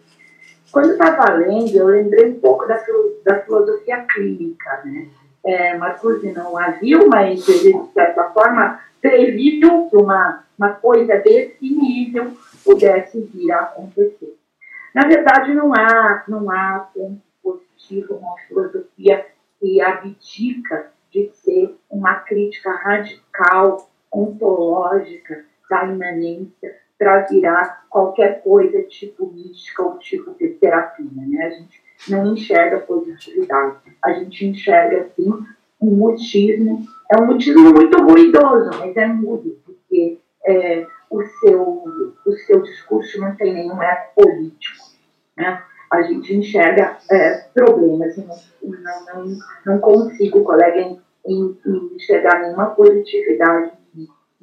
Quando 0.72 0.92
estava 0.92 1.34
lendo, 1.34 1.76
eu 1.76 1.88
lembrei 1.88 2.32
um 2.32 2.40
pouco 2.40 2.68
da, 2.68 2.84
da 3.24 3.42
filosofia 3.42 4.06
clínica, 4.06 4.82
né? 4.84 5.08
É, 5.46 5.78
Marcuse 5.78 6.32
não 6.32 6.58
a 6.58 6.72
viu, 6.72 7.08
mas 7.08 7.46
de 7.46 7.74
certa 7.94 8.24
forma, 8.32 8.80
previu 9.02 9.90
que 9.90 9.98
uma, 9.98 10.44
uma 10.58 10.70
coisa 10.70 11.18
desse 11.18 11.70
nível 11.70 12.32
pudesse 12.64 13.22
vir 13.22 13.52
a 13.52 13.60
acontecer. 13.60 14.38
Na 14.96 15.06
verdade, 15.06 15.54
não 15.54 15.74
há, 15.74 16.24
não 16.28 16.50
há 16.50 16.88
ponto 16.94 17.22
positivo 17.44 18.16
uma 18.16 18.38
filosofia 18.48 19.26
que 19.60 19.82
abdica 19.82 20.92
de 21.12 21.30
ser 21.34 21.76
uma 21.90 22.16
crítica 22.16 22.72
radical, 22.72 23.90
ontológica 24.14 25.46
da 25.70 25.86
imanência 25.86 26.76
para 26.98 27.22
virar 27.22 27.86
qualquer 27.90 28.42
coisa 28.44 28.84
tipo 28.84 29.32
mística 29.34 29.84
ou 29.84 29.98
tipo 29.98 30.34
de 30.38 30.50
terapia. 30.50 31.06
Né? 31.12 31.46
A 31.46 31.50
gente 31.50 31.82
não 32.10 32.34
enxerga 32.34 32.80
positividade, 32.80 33.78
a 34.02 34.14
gente 34.14 34.46
enxerga, 34.46 35.10
sim, 35.16 35.32
um 35.82 35.96
mutismo. 35.96 36.86
É 37.12 37.22
um 37.22 37.28
mutismo 37.28 37.74
muito 37.74 38.02
ruidoso, 38.02 38.70
mas 38.80 38.96
é 38.96 39.06
mudo, 39.06 39.58
porque 39.66 40.20
é, 40.46 40.88
o, 41.10 41.22
seu, 41.24 41.84
o 42.26 42.32
seu 42.46 42.62
discurso 42.62 43.20
não 43.20 43.36
tem 43.36 43.54
nenhum 43.54 43.82
eco 43.82 44.24
político. 44.24 44.86
Né? 45.36 45.62
A 45.92 46.02
gente 46.04 46.36
enxerga 46.36 46.98
é, 47.12 47.46
problemas, 47.54 48.16
não, 48.18 48.36
não, 48.64 49.06
não, 49.06 49.38
não 49.66 49.80
consigo, 49.80 50.44
colega, 50.44 50.80
em, 50.80 51.00
em 51.28 51.96
enxergar 51.96 52.42
nenhuma 52.42 52.68
positividade 52.68 53.72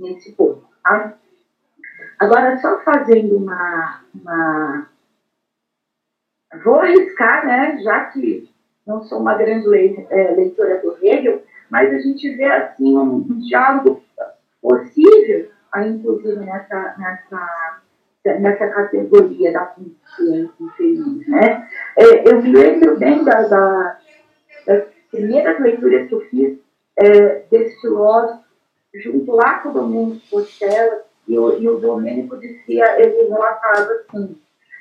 nesse 0.00 0.32
ponto. 0.32 0.64
Tá? 0.82 1.14
Agora, 2.18 2.58
só 2.58 2.80
fazendo 2.80 3.36
uma, 3.36 4.02
uma. 4.14 4.86
Vou 6.64 6.80
arriscar, 6.80 7.46
né, 7.46 7.78
já 7.82 8.06
que 8.06 8.50
não 8.86 9.02
sou 9.04 9.20
uma 9.20 9.34
grande 9.34 9.68
é, 10.10 10.30
leitora 10.32 10.80
do 10.80 10.96
Hegel, 11.00 11.42
mas 11.70 11.94
a 11.94 11.98
gente 11.98 12.28
vê 12.34 12.44
assim 12.44 12.96
um, 12.96 13.16
um 13.16 13.38
diálogo 13.38 14.02
possível, 14.60 15.50
inclusive 15.76 16.44
nessa, 16.44 16.94
nessa, 16.98 17.80
nessa 18.24 18.68
categoria 18.68 19.52
da 19.52 19.66
consciência 19.66 20.52
infeliz. 20.60 21.28
Né? 21.28 21.68
É, 21.96 22.28
eu 22.28 22.42
me 22.42 22.52
lembro 22.52 22.98
bem 22.98 23.24
da, 23.24 23.42
da, 23.42 23.98
das 24.66 24.84
primeiras 25.10 25.60
leituras 25.60 26.08
que 26.08 26.14
eu 26.14 26.20
fiz 26.22 26.58
é, 26.96 27.44
desse 27.50 27.80
filósofo, 27.80 28.49
junto 28.94 29.32
lá 29.32 29.58
com 29.58 29.70
o 29.70 29.72
Domênico 29.72 30.26
Portela, 30.30 31.04
e 31.28 31.38
o, 31.38 31.58
e 31.58 31.68
o 31.68 31.78
Domênico 31.78 32.36
dizia, 32.38 33.00
ele 33.00 33.28
relatava 33.28 33.92
assim, 33.92 34.36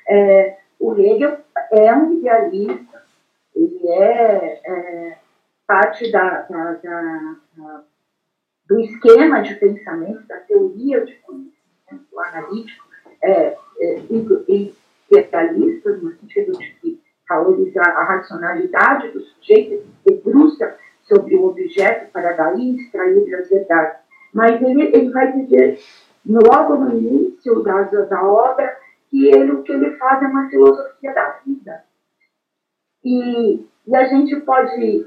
é, 0.08 0.56
o 0.78 0.94
Hegel 0.94 1.38
é 1.70 1.94
um 1.94 2.18
idealista, 2.18 3.02
ele 3.54 3.88
é, 3.88 4.60
é 4.64 5.18
parte 5.66 6.10
da, 6.10 6.42
da, 6.42 6.72
da, 6.72 7.36
da, 7.56 7.84
do 8.66 8.80
esquema 8.80 9.42
de 9.42 9.54
pensamento, 9.54 10.26
da 10.26 10.38
teoria 10.38 11.04
de 11.04 11.14
conhecimento 11.16 12.18
analítico, 12.18 12.84
é, 13.22 13.56
é, 13.78 14.00
especialista, 14.48 15.90
no 15.90 16.12
sentido 16.16 16.52
de 16.58 16.98
valorizar 17.28 17.88
a 17.88 18.04
racionalidade 18.04 19.12
do 19.12 19.20
sujeito, 19.20 19.86
debruça 20.04 20.76
sobre 21.02 21.36
o 21.36 21.46
objeto 21.46 22.10
para 22.12 22.32
daí 22.32 22.76
extrair 22.76 23.34
as 23.34 23.48
verdades. 23.48 23.99
Mas 24.32 24.60
ele, 24.62 24.84
ele 24.94 25.10
vai 25.10 25.32
dizer, 25.32 25.80
logo 26.26 26.76
no 26.76 26.96
início 26.96 27.62
da, 27.62 27.82
da 27.82 28.22
obra, 28.22 28.76
que 29.08 29.26
ele, 29.26 29.52
o 29.52 29.62
que 29.62 29.72
ele 29.72 29.96
faz 29.96 30.22
é 30.22 30.26
uma 30.26 30.48
filosofia 30.48 31.12
da 31.12 31.36
vida. 31.44 31.84
E, 33.04 33.66
e 33.86 33.96
a 33.96 34.04
gente 34.04 34.36
pode 34.40 35.06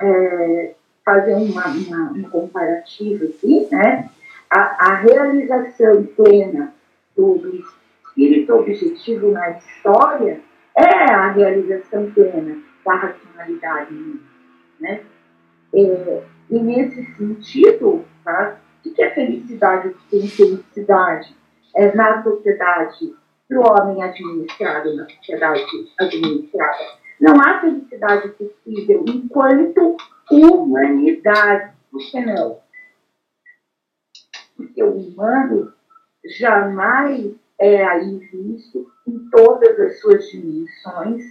é, 0.00 0.74
fazer 1.04 1.34
uma, 1.34 1.66
uma, 1.66 2.12
um 2.12 2.22
comparativo 2.30 3.26
aqui, 3.26 3.68
né? 3.70 4.08
A, 4.50 4.90
a 4.90 4.94
realização 4.96 6.04
plena 6.16 6.74
do, 7.16 7.36
do 7.36 7.56
espírito 7.56 8.54
objetivo 8.54 9.30
na 9.32 9.50
história 9.50 10.40
é 10.76 11.12
a 11.12 11.30
realização 11.32 12.10
plena 12.12 12.58
da 12.84 12.94
racionalidade, 12.94 13.94
né? 14.80 15.00
É, 15.74 16.22
e 16.50 16.58
nesse 16.58 17.04
sentido, 17.16 18.04
tá, 18.24 18.58
o 18.84 18.94
que 18.94 19.02
é 19.02 19.10
felicidade? 19.10 19.88
O 19.88 19.94
que 19.94 20.08
tem 20.10 20.28
felicidade 20.28 21.36
é, 21.74 21.94
na 21.94 22.22
sociedade, 22.22 23.14
para 23.48 23.60
o 23.60 23.62
homem 23.62 24.02
administrado, 24.02 24.96
na 24.96 25.08
sociedade 25.08 25.64
administrada? 25.98 27.02
Não 27.20 27.40
há 27.40 27.60
felicidade 27.60 28.28
possível 28.30 29.04
enquanto 29.06 29.96
humanidade. 30.30 31.72
Por 31.90 32.00
que 32.00 32.20
não? 32.20 32.60
Porque 34.56 34.82
o 34.82 34.92
humano 34.92 35.72
jamais 36.38 37.34
é 37.58 37.84
aí 37.84 38.18
visto 38.18 38.90
em 39.06 39.28
todas 39.30 39.78
as 39.78 40.00
suas 40.00 40.24
dimensões 40.30 41.22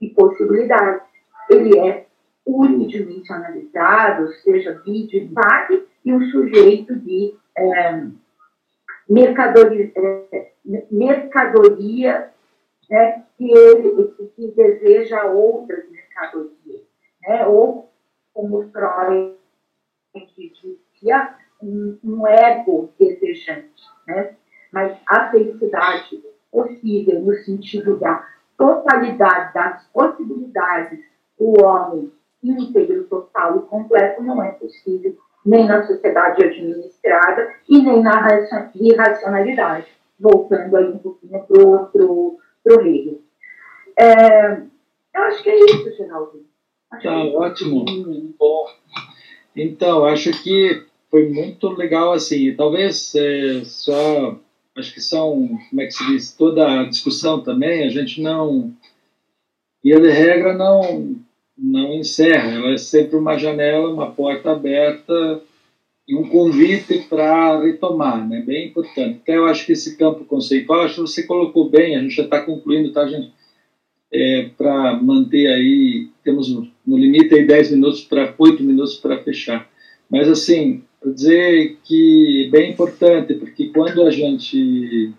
e 0.00 0.10
possibilidades 0.10 1.02
ele 1.50 1.78
é 1.78 2.06
unidimensionalizado, 2.46 4.22
ou 4.22 4.32
seja, 4.34 4.80
bidimensional, 4.84 5.68
e 6.04 6.12
um 6.12 6.22
sujeito 6.30 6.94
de 6.96 7.34
é, 7.56 8.02
mercadoria, 9.08 9.90
é, 9.96 10.52
mercadoria 10.90 12.30
né, 12.90 13.24
que 13.36 13.50
ele 13.50 14.14
que 14.36 14.48
deseja 14.48 15.24
outras 15.24 15.88
mercadorias, 15.90 16.82
né, 17.22 17.46
ou 17.46 17.90
como 18.32 18.70
Freud 18.70 19.36
dizia, 20.14 21.34
um, 21.62 21.98
um 22.04 22.26
ego 22.26 22.92
desejante, 22.98 23.82
né, 24.06 24.36
mas 24.70 24.98
a 25.06 25.30
felicidade 25.30 26.22
possível 26.50 27.20
no 27.20 27.34
sentido 27.38 27.98
da 27.98 28.28
totalidade 28.56 29.54
das 29.54 29.86
possibilidades 29.88 31.00
o 31.38 31.62
homem 31.62 32.12
íntegro, 32.44 33.04
total 33.04 33.58
e 33.58 33.62
completo 33.62 34.22
não 34.22 34.42
é 34.42 34.52
possível 34.52 35.16
nem 35.44 35.66
na 35.66 35.86
sociedade 35.86 36.44
administrada 36.44 37.54
e 37.68 37.82
nem 37.82 38.02
na 38.02 38.26
irracionalidade. 38.74 39.86
Voltando 40.18 40.76
aí 40.76 40.86
um 40.86 40.98
pouquinho 40.98 41.44
para 41.44 42.06
o 42.06 42.38
Hegel. 42.66 43.20
É, 43.98 44.56
eu 45.14 45.22
acho 45.22 45.42
que 45.42 45.50
é 45.50 45.64
isso, 45.64 45.96
Geraldo. 45.96 46.44
Tá 47.02 47.24
ótimo. 47.36 47.84
Bom, 48.38 48.66
então, 49.54 50.04
acho 50.04 50.30
que 50.42 50.86
foi 51.10 51.28
muito 51.28 51.68
legal 51.70 52.12
assim. 52.12 52.54
Talvez 52.54 53.14
é, 53.14 53.62
só, 53.64 54.38
acho 54.76 54.94
que 54.94 55.00
são, 55.00 55.48
como 55.68 55.82
é 55.82 55.86
que 55.86 55.92
se 55.92 56.06
diz, 56.06 56.32
toda 56.32 56.80
a 56.80 56.84
discussão 56.84 57.42
também, 57.42 57.84
a 57.84 57.90
gente 57.90 58.22
não, 58.22 58.72
e 59.84 59.94
de 59.94 60.10
regra 60.10 60.54
não 60.54 61.16
não 61.56 61.94
encerra, 61.94 62.52
ela 62.52 62.72
é 62.72 62.76
sempre 62.76 63.16
uma 63.16 63.38
janela, 63.38 63.92
uma 63.92 64.10
porta 64.10 64.52
aberta 64.52 65.40
e 66.06 66.14
um 66.14 66.28
convite 66.28 67.06
para 67.08 67.60
retomar, 67.60 68.28
né? 68.28 68.42
Bem 68.44 68.68
importante. 68.68 69.20
Até 69.22 69.36
eu 69.36 69.46
acho 69.46 69.64
que 69.64 69.72
esse 69.72 69.96
campo 69.96 70.24
conceitual, 70.24 70.82
acho 70.82 70.96
que 70.96 71.00
você 71.00 71.22
colocou 71.22 71.70
bem, 71.70 71.96
a 71.96 72.00
gente 72.00 72.14
já 72.14 72.24
está 72.24 72.42
concluindo, 72.42 72.92
tá, 72.92 73.06
gente? 73.06 73.32
É, 74.12 74.50
para 74.56 74.94
manter 75.02 75.46
aí, 75.46 76.08
temos 76.22 76.48
no 76.86 76.98
limite 76.98 77.34
aí 77.34 77.46
10 77.46 77.72
minutos 77.72 78.02
para 78.02 78.32
8 78.36 78.62
minutos 78.62 78.96
para 78.96 79.22
fechar. 79.22 79.68
Mas 80.10 80.28
assim, 80.28 80.82
dizer 81.04 81.78
que 81.84 82.44
é 82.46 82.50
bem 82.50 82.72
importante, 82.72 83.34
porque 83.34 83.68
quando 83.68 84.02
a 84.02 84.10
gente 84.10 85.12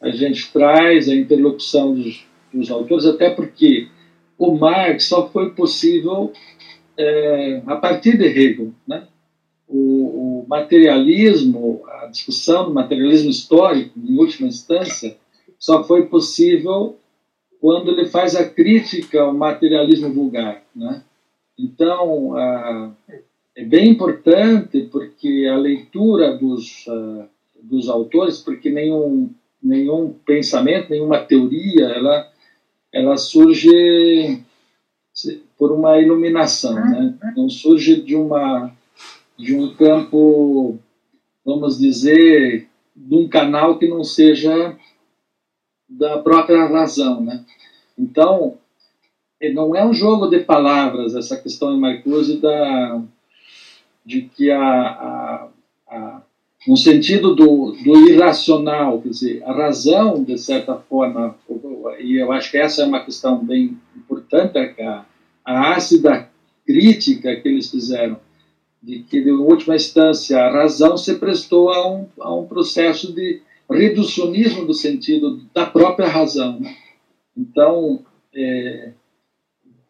a 0.00 0.10
gente 0.10 0.52
traz 0.52 1.08
a 1.08 1.14
interlocução 1.14 1.92
dos, 1.92 2.24
dos 2.52 2.70
autores, 2.70 3.04
até 3.04 3.30
porque 3.30 3.88
o 4.38 4.56
Marx 4.56 5.04
só 5.04 5.28
foi 5.28 5.50
possível 5.50 6.32
é, 6.96 7.62
a 7.66 7.76
partir 7.76 8.16
de 8.16 8.24
Hegel. 8.24 8.72
Né? 8.86 9.06
O, 9.66 10.42
o, 10.42 10.46
materialismo, 10.48 11.82
a 11.86 12.06
discussão 12.06 12.66
do 12.66 12.74
materialismo 12.74 13.28
histórico, 13.28 13.98
em 13.98 14.16
última 14.16 14.48
instância, 14.48 15.16
só 15.58 15.84
foi 15.84 16.06
possível 16.06 16.96
quando 17.60 17.90
ele 17.90 18.06
faz 18.06 18.36
a 18.36 18.48
crítica 18.48 19.20
ao 19.20 19.34
materialismo 19.34 20.12
vulgar, 20.12 20.62
né? 20.74 21.02
Então, 21.58 22.36
ah, 22.36 22.92
é 23.56 23.64
bem 23.64 23.90
importante 23.90 24.88
porque 24.92 25.48
a 25.52 25.56
leitura 25.56 26.36
dos, 26.38 26.84
ah, 26.88 27.26
dos 27.60 27.88
autores, 27.88 28.38
porque 28.38 28.70
nenhum, 28.70 29.30
nenhum 29.60 30.14
pensamento, 30.24 30.90
nenhuma 30.90 31.18
teoria, 31.18 31.86
ela, 31.86 32.30
ela 32.92 33.16
surge 33.16 34.44
por 35.58 35.72
uma 35.72 35.98
iluminação, 35.98 36.74
né? 36.74 37.14
não 37.36 37.48
surge 37.48 38.00
de, 38.02 38.14
uma, 38.14 38.70
de 39.36 39.54
um 39.54 39.74
campo, 39.74 40.78
vamos 41.44 41.78
dizer, 41.78 42.68
de 42.94 43.14
um 43.14 43.28
canal 43.28 43.78
que 43.78 43.88
não 43.88 44.04
seja 44.04 44.76
da 45.88 46.18
própria 46.18 46.66
razão, 46.66 47.20
né? 47.20 47.44
Então, 47.98 48.58
não 49.54 49.74
é 49.74 49.84
um 49.84 49.92
jogo 49.92 50.28
de 50.28 50.40
palavras 50.40 51.14
essa 51.14 51.36
questão 51.36 51.74
em 51.74 51.80
Marcuse 51.80 52.40
da 52.40 53.02
de 54.04 54.22
que 54.22 54.50
a, 54.50 54.62
a, 54.62 55.48
a 55.86 56.22
no 56.68 56.76
sentido 56.76 57.34
do, 57.34 57.72
do 57.82 58.10
irracional, 58.10 59.00
quer 59.00 59.08
dizer, 59.08 59.42
a 59.42 59.54
razão, 59.54 60.22
de 60.22 60.36
certa 60.36 60.76
forma, 60.76 61.34
e 61.98 62.16
eu 62.16 62.30
acho 62.30 62.50
que 62.50 62.58
essa 62.58 62.82
é 62.82 62.84
uma 62.84 63.02
questão 63.02 63.42
bem 63.42 63.78
importante, 63.96 64.58
a, 64.58 65.06
a 65.42 65.72
ácida 65.72 66.28
crítica 66.66 67.34
que 67.36 67.48
eles 67.48 67.70
fizeram, 67.70 68.20
de 68.82 68.98
que, 68.98 69.16
em 69.16 69.30
última 69.30 69.76
instância, 69.76 70.38
a 70.38 70.52
razão 70.52 70.98
se 70.98 71.14
prestou 71.14 71.70
a 71.70 71.90
um, 71.90 72.06
a 72.20 72.34
um 72.34 72.46
processo 72.46 73.14
de 73.14 73.40
reducionismo 73.70 74.66
do 74.66 74.74
sentido 74.74 75.40
da 75.54 75.64
própria 75.64 76.06
razão. 76.06 76.60
Né? 76.60 76.76
Então, 77.34 78.04
é, 78.34 78.92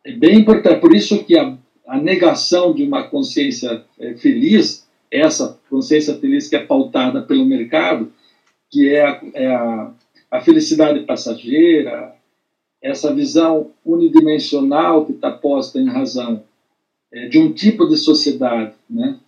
é, 0.04 0.12
bem 0.12 0.38
importante, 0.38 0.80
por 0.80 0.94
isso 0.94 1.24
que 1.24 1.36
a, 1.36 1.58
a 1.88 1.98
negação 1.98 2.72
de 2.72 2.84
uma 2.84 3.02
consciência 3.02 3.84
é, 3.98 4.14
feliz, 4.14 4.86
essa 5.10 5.57
consciência 5.68 6.14
feliz 6.18 6.48
que 6.48 6.56
é 6.56 6.64
pautada 6.64 7.22
pelo 7.22 7.44
mercado, 7.44 8.12
que 8.70 8.88
é 8.88 9.04
a, 9.04 9.20
é 9.34 9.46
a, 9.46 9.92
a 10.30 10.40
felicidade 10.40 11.00
passageira, 11.00 12.14
essa 12.80 13.14
visão 13.14 13.72
unidimensional 13.84 15.04
que 15.04 15.12
está 15.12 15.30
posta 15.30 15.78
em 15.78 15.88
razão 15.88 16.44
é, 17.12 17.28
de 17.28 17.38
um 17.38 17.52
tipo 17.52 17.86
de 17.86 17.96
sociedade, 17.96 18.74
né? 18.88 19.18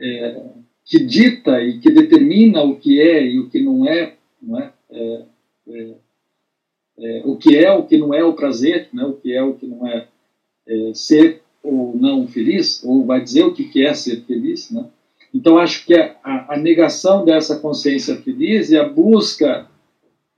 É, 0.00 0.42
que 0.84 0.98
dita 1.02 1.62
e 1.62 1.78
que 1.78 1.90
determina 1.90 2.62
o 2.62 2.76
que 2.76 3.00
é 3.00 3.24
e 3.24 3.38
o 3.38 3.48
que 3.48 3.60
não 3.62 3.86
é, 3.86 4.14
não 4.42 4.60
é? 4.60 4.72
é, 4.90 5.22
é, 5.68 5.94
é 6.98 7.22
o 7.24 7.36
que 7.36 7.56
é, 7.56 7.72
o 7.72 7.84
que 7.84 7.96
não 7.96 8.12
é 8.12 8.22
o 8.22 8.34
prazer, 8.34 8.88
né? 8.92 9.04
o 9.04 9.14
que 9.14 9.32
é, 9.32 9.42
o 9.42 9.54
que 9.54 9.66
não 9.66 9.86
é, 9.86 10.06
ser 10.92 11.42
ou 11.62 11.96
não 11.96 12.26
feliz, 12.26 12.84
ou 12.84 13.06
vai 13.06 13.22
dizer 13.22 13.44
o 13.44 13.54
que, 13.54 13.64
que 13.64 13.84
é 13.84 13.94
ser 13.94 14.20
feliz. 14.22 14.70
Né? 14.70 14.84
Então, 15.34 15.58
acho 15.58 15.84
que 15.84 15.94
a, 15.94 16.46
a, 16.48 16.56
negação 16.56 17.24
dessa 17.24 17.58
consciência 17.58 18.14
feliz 18.16 18.70
e 18.70 18.78
a 18.78 18.88
busca 18.88 19.66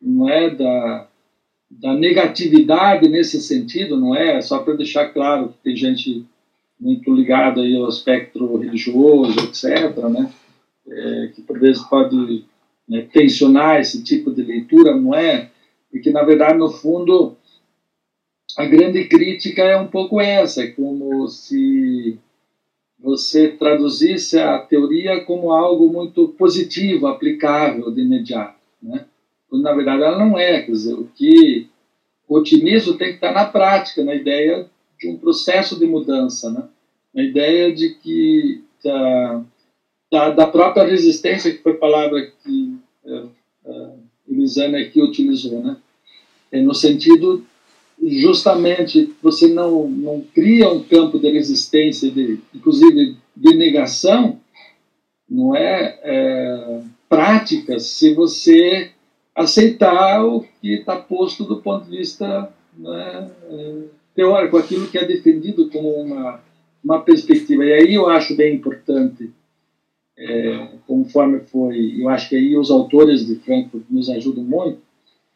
não 0.01 0.27
é, 0.27 0.49
da, 0.49 1.07
da 1.71 1.93
negatividade 1.93 3.07
nesse 3.07 3.43
sentido, 3.43 4.01
não 4.01 4.15
é? 4.15 4.41
Só 4.41 4.61
para 4.61 4.73
deixar 4.73 5.09
claro 5.09 5.51
que 5.51 5.59
tem 5.65 5.77
gente 5.77 6.25
muito 6.81 7.13
ligado 7.15 7.61
aí 7.61 7.77
ao 7.77 7.91
espectro 7.91 8.57
religioso, 8.57 9.39
etc., 9.41 9.97
né? 10.09 10.33
É, 10.89 11.31
que 11.35 11.43
por 11.43 11.59
vezes 11.59 11.83
pode 11.83 12.45
né, 12.89 13.07
tensionar 13.13 13.81
esse 13.81 14.03
tipo 14.03 14.33
de 14.33 14.43
leitura, 14.43 14.95
não 14.95 15.15
é? 15.15 15.51
Porque, 15.91 16.11
na 16.11 16.23
verdade, 16.23 16.57
no 16.57 16.71
fundo, 16.71 17.37
a 18.57 18.65
grande 18.65 19.05
crítica 19.09 19.63
é 19.63 19.77
um 19.77 19.89
pouco 19.89 20.21
essa, 20.21 20.63
é 20.63 20.69
como 20.69 21.29
se 21.29 22.19
você 23.07 23.51
traduzisse 23.51 24.37
a 24.37 24.59
teoria 24.59 25.25
como 25.25 25.53
algo 25.53 25.89
muito 25.93 26.27
positivo, 26.31 27.07
aplicável 27.07 27.89
de 27.93 28.01
imediato, 28.01 28.59
né? 28.83 29.05
Quando, 29.49 29.63
na 29.63 29.73
verdade, 29.73 30.03
ela 30.03 30.19
não 30.19 30.37
é. 30.37 30.63
Quer 30.63 30.73
dizer, 30.73 30.95
o 30.95 31.09
que 31.15 31.69
o 32.27 32.37
otimismo 32.37 32.95
tem 32.95 33.11
que 33.11 33.15
estar 33.15 33.31
na 33.33 33.45
prática, 33.45 34.03
na 34.03 34.13
ideia 34.13 34.69
de 34.99 35.09
um 35.09 35.17
processo 35.17 35.79
de 35.79 35.87
mudança, 35.87 36.51
né? 36.51 36.65
A 37.15 37.23
ideia 37.23 37.73
de 37.73 37.91
que 37.91 38.65
da, 38.83 39.45
da, 40.11 40.31
da 40.31 40.47
própria 40.49 40.83
resistência, 40.83 41.53
que 41.53 41.63
foi 41.63 41.75
a 41.75 41.79
palavra 41.79 42.27
que 42.43 42.77
é, 43.07 43.23
é, 43.67 44.83
aqui 44.83 45.01
utilizou, 45.01 45.63
né? 45.63 45.77
É 46.51 46.61
no 46.61 46.75
sentido 46.75 47.47
justamente 48.03 49.15
você 49.23 49.49
não, 49.49 49.89
não 49.89 50.25
cria 50.35 50.69
um 50.69 50.83
campo 50.83 51.19
de 51.19 51.31
resistência, 51.31 52.11
de, 52.11 52.39
inclusive 52.55 53.17
de 53.37 53.57
negação, 53.57 54.41
não 55.29 55.57
é, 55.57 55.99
é 56.03 56.81
prática 57.09 57.79
se 57.79 58.15
você 58.15 58.91
aceitar 59.35 60.25
o 60.25 60.45
que 60.61 60.75
está 60.75 60.97
posto 60.97 61.45
do 61.45 61.61
ponto 61.61 61.85
de 61.91 61.99
vista 61.99 62.53
né, 62.77 63.31
teórico, 64.15 64.57
aquilo 64.57 64.89
que 64.89 64.99
é 64.99 65.05
defendido 65.05 65.69
como 65.69 65.91
uma, 65.91 66.41
uma 66.83 67.01
perspectiva. 67.03 67.65
E 67.65 67.73
aí 67.73 67.95
eu 67.95 68.09
acho 68.09 68.35
bem 68.35 68.55
importante, 68.55 69.31
é, 70.19 70.69
conforme 70.87 71.41
foi, 71.41 72.01
eu 72.01 72.09
acho 72.09 72.31
que 72.31 72.37
aí 72.37 72.57
os 72.57 72.71
autores 72.71 73.27
de 73.27 73.37
Frankfurt 73.37 73.85
nos 73.91 74.09
ajudam 74.09 74.43
muito 74.43 74.79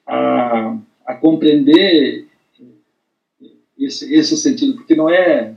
a, 0.06 0.78
a 1.06 1.14
compreender 1.14 2.29
esse, 3.80 4.12
esse 4.14 4.36
sentido, 4.36 4.74
porque 4.74 4.94
não 4.94 5.08
é, 5.08 5.54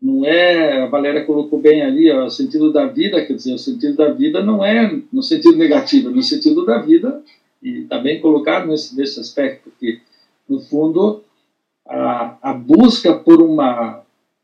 não 0.00 0.24
é, 0.24 0.82
a 0.82 0.86
Valéria 0.86 1.24
colocou 1.24 1.60
bem 1.60 1.82
ali, 1.82 2.10
ó, 2.10 2.26
o 2.26 2.30
sentido 2.30 2.72
da 2.72 2.86
vida, 2.86 3.24
quer 3.24 3.34
dizer, 3.34 3.54
o 3.54 3.58
sentido 3.58 3.96
da 3.96 4.10
vida 4.12 4.42
não 4.42 4.64
é 4.64 5.00
no 5.12 5.22
sentido 5.22 5.56
negativo, 5.56 6.08
é 6.08 6.12
no 6.12 6.22
sentido 6.22 6.64
da 6.64 6.78
vida, 6.78 7.22
e 7.62 7.80
está 7.80 7.98
bem 7.98 8.20
colocado 8.20 8.66
nesse, 8.66 8.96
nesse 8.96 9.20
aspecto, 9.20 9.70
porque, 9.70 10.00
no 10.48 10.60
fundo, 10.60 11.22
a, 11.86 12.36
a 12.42 12.52
busca 12.52 13.14
por 13.14 13.40
uma, 13.40 14.02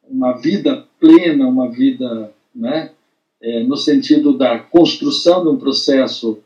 uma 0.09 0.33
vida 0.33 0.87
plena, 0.99 1.47
uma 1.47 1.71
vida 1.71 2.33
né, 2.55 2.91
é, 3.41 3.63
no 3.63 3.77
sentido 3.77 4.37
da 4.37 4.59
construção 4.59 5.43
de 5.43 5.49
um 5.49 5.57
processo 5.57 6.39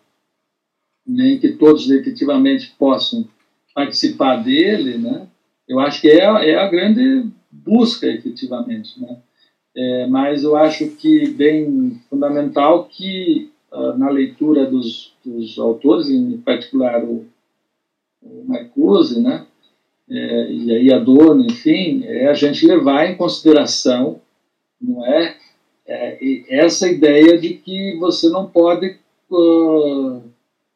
né, 1.07 1.33
em 1.33 1.39
que 1.39 1.53
todos 1.53 1.91
efetivamente 1.91 2.73
possam 2.79 3.29
participar 3.75 4.37
dele, 4.37 4.99
né, 4.99 5.27
eu 5.69 5.81
acho 5.81 6.01
que 6.01 6.09
é, 6.09 6.19
é 6.51 6.57
a 6.57 6.69
grande 6.69 7.29
busca 7.51 8.07
efetivamente. 8.07 9.01
Né, 9.01 9.17
é, 9.77 10.07
mas 10.07 10.43
eu 10.45 10.57
acho 10.57 10.89
que 10.91 11.29
bem 11.31 12.01
fundamental 12.09 12.85
que 12.85 13.51
uh, 13.73 13.99
na 13.99 14.09
leitura 14.09 14.67
dos, 14.67 15.13
dos, 15.25 15.59
autores, 15.59 16.09
em 16.09 16.39
particular 16.39 17.03
o, 17.03 17.27
o 18.23 18.45
Marcuse, 18.47 19.21
né, 19.21 19.47
é, 20.09 20.53
e 20.53 20.71
aí 20.71 20.93
Adorno, 20.93 21.45
enfim, 21.47 22.05
é 22.05 22.29
a 22.29 22.35
gente 22.35 22.67
levar 22.67 23.11
em 23.11 23.17
consideração, 23.17 24.21
não 24.81 25.05
é, 25.07 25.37
é 25.87 26.45
essa 26.49 26.89
ideia 26.89 27.39
de 27.39 27.55
que 27.55 27.97
você 27.99 28.29
não 28.29 28.47
pode 28.47 28.97
uh, 29.31 30.23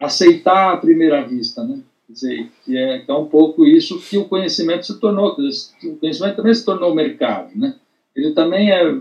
aceitar 0.01 0.73
à 0.73 0.77
primeira 0.77 1.23
vista, 1.27 1.62
né? 1.62 1.81
Dizer, 2.09 2.51
que 2.64 2.76
é, 2.76 3.05
é 3.06 3.12
um 3.12 3.26
pouco 3.26 3.66
isso 3.66 4.01
que 4.01 4.16
o 4.16 4.24
conhecimento 4.24 4.86
se 4.86 4.98
tornou, 4.98 5.36
o 5.36 5.97
conhecimento 5.97 6.36
também 6.36 6.55
se 6.55 6.64
tornou 6.64 6.94
mercado, 6.94 7.51
né? 7.55 7.76
Ele 8.16 8.32
também 8.32 8.70
é 8.72 8.98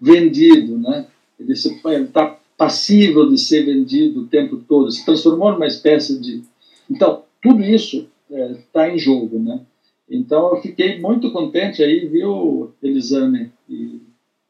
vendido, 0.00 0.76
né? 0.78 1.06
Ele 1.38 1.52
está 1.52 2.38
passível 2.56 3.30
de 3.30 3.38
ser 3.38 3.64
vendido 3.64 4.20
o 4.20 4.26
tempo 4.26 4.56
todo, 4.68 4.90
se 4.90 5.04
transformou 5.04 5.52
numa 5.52 5.66
espécie 5.66 6.20
de... 6.20 6.42
Então, 6.90 7.22
tudo 7.40 7.62
isso 7.62 8.08
está 8.28 8.86
é, 8.86 8.94
em 8.94 8.98
jogo, 8.98 9.38
né? 9.38 9.60
Então 10.10 10.56
eu 10.56 10.60
fiquei 10.60 10.98
muito 10.98 11.30
contente 11.30 11.82
aí, 11.82 12.06
viu, 12.06 12.74
Elisane 12.82 13.52
e 13.68 14.00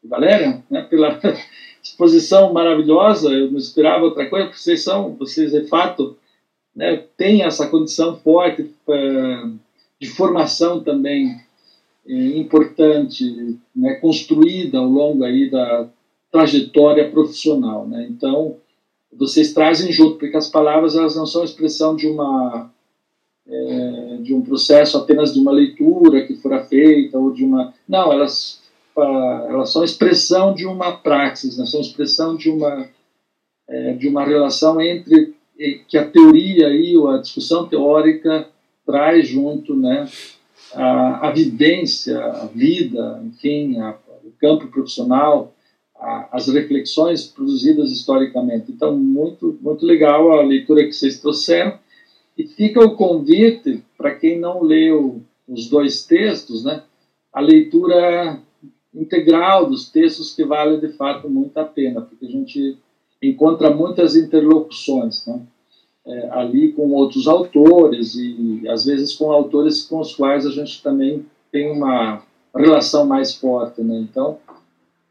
Valéria, 0.03 0.63
né, 0.69 0.81
pela 0.81 1.19
exposição 1.83 2.51
maravilhosa. 2.51 3.29
Eu 3.29 3.51
não 3.51 3.59
esperava 3.59 4.03
outra 4.03 4.27
coisa, 4.27 4.47
porque 4.47 4.59
vocês 4.59 4.81
são, 4.81 5.15
vocês 5.15 5.51
de 5.51 5.67
fato, 5.67 6.17
né, 6.75 7.03
têm 7.17 7.43
essa 7.43 7.67
condição 7.67 8.17
forte 8.17 8.61
uh, 8.61 9.59
de 9.99 10.07
formação 10.07 10.83
também 10.83 11.35
uh, 12.05 12.11
importante, 12.11 13.57
né, 13.75 13.95
construída 13.95 14.77
ao 14.77 14.85
longo 14.85 15.23
aí 15.23 15.49
da 15.49 15.87
trajetória 16.31 17.09
profissional, 17.09 17.85
né? 17.87 18.07
Então 18.09 18.55
vocês 19.11 19.53
trazem 19.53 19.91
junto, 19.91 20.17
porque 20.17 20.37
as 20.37 20.47
palavras 20.47 20.95
elas 20.95 21.15
não 21.15 21.25
são 21.25 21.43
expressão 21.43 21.95
de 21.95 22.07
uma 22.07 22.71
é, 23.45 24.17
de 24.21 24.33
um 24.33 24.41
processo 24.41 24.97
apenas 24.97 25.33
de 25.33 25.39
uma 25.39 25.51
leitura 25.51 26.25
que 26.25 26.35
fora 26.35 26.63
feita 26.63 27.17
ou 27.17 27.33
de 27.33 27.43
uma 27.43 27.73
não 27.87 28.13
elas 28.13 28.61
elas 28.95 29.71
são 29.71 29.83
expressão 29.83 30.53
de 30.53 30.65
uma 30.65 30.91
praxis 30.97 31.57
né? 31.57 31.65
são 31.65 31.81
expressão 31.81 32.35
de 32.35 32.49
uma 32.49 32.87
é, 33.67 33.93
de 33.93 34.07
uma 34.07 34.23
relação 34.23 34.79
entre 34.79 35.33
que 35.87 35.97
a 35.97 36.07
teoria 36.07 36.69
e 36.69 36.95
a 37.07 37.17
discussão 37.17 37.67
teórica 37.67 38.47
traz 38.85 39.27
junto 39.27 39.75
né, 39.75 40.07
a, 40.73 41.27
a 41.27 41.31
vivência, 41.31 42.19
a 42.19 42.45
vida, 42.45 43.21
enfim, 43.25 43.79
a, 43.79 43.97
o 44.23 44.31
campo 44.39 44.67
profissional, 44.67 45.53
a, 45.95 46.29
as 46.31 46.47
reflexões 46.47 47.25
produzidas 47.27 47.91
historicamente. 47.91 48.71
Então, 48.71 48.97
muito, 48.97 49.57
muito 49.61 49.85
legal 49.85 50.31
a 50.31 50.43
leitura 50.43 50.85
que 50.85 50.93
vocês 50.93 51.19
trouxeram. 51.19 51.77
E 52.37 52.47
fica 52.47 52.79
o 52.79 52.95
convite 52.95 53.83
para 53.97 54.15
quem 54.15 54.39
não 54.39 54.63
leu 54.63 55.21
os 55.47 55.69
dois 55.69 56.05
textos, 56.05 56.63
né, 56.63 56.83
a 57.31 57.39
leitura 57.39 58.39
integral 58.93 59.69
dos 59.69 59.89
textos 59.89 60.33
que 60.33 60.43
vale 60.43 60.77
de 60.77 60.89
fato 60.93 61.29
muito 61.29 61.57
a 61.57 61.65
pena, 61.65 62.01
porque 62.01 62.25
a 62.25 62.29
gente 62.29 62.77
encontra 63.21 63.69
muitas 63.69 64.15
interlocuções 64.15 65.25
né, 65.27 65.41
é, 66.05 66.29
ali 66.31 66.71
com 66.71 66.91
outros 66.91 67.27
autores 67.27 68.15
e 68.15 68.67
às 68.67 68.85
vezes 68.85 69.13
com 69.13 69.31
autores 69.31 69.83
com 69.83 69.99
os 69.99 70.15
quais 70.15 70.45
a 70.45 70.51
gente 70.51 70.81
também 70.81 71.25
tem 71.51 71.71
uma 71.71 72.23
relação 72.55 73.05
mais 73.05 73.35
forte. 73.35 73.81
Né? 73.81 73.99
Então, 73.99 74.39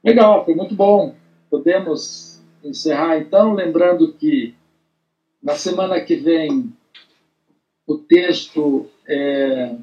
legal, 0.02 0.44
foi 0.44 0.54
muito 0.54 0.74
bom. 0.74 1.14
Podemos 1.48 2.40
encerrar 2.64 3.18
então, 3.18 3.54
lembrando 3.54 4.12
que 4.12 4.54
na 5.42 5.54
semana 5.54 6.00
que 6.00 6.16
vem 6.16 6.72
o 7.86 7.96
texto 7.96 8.86
é 9.06 9.74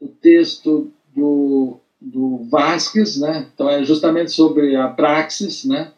o 0.00 0.08
texto 0.08 0.92
do, 1.14 1.78
do 2.00 2.44
Vasquez, 2.50 3.18
né? 3.18 3.48
Então 3.52 3.68
é 3.68 3.82
justamente 3.82 4.30
sobre 4.30 4.76
a 4.76 4.88
praxis, 4.88 5.64
né? 5.64 5.92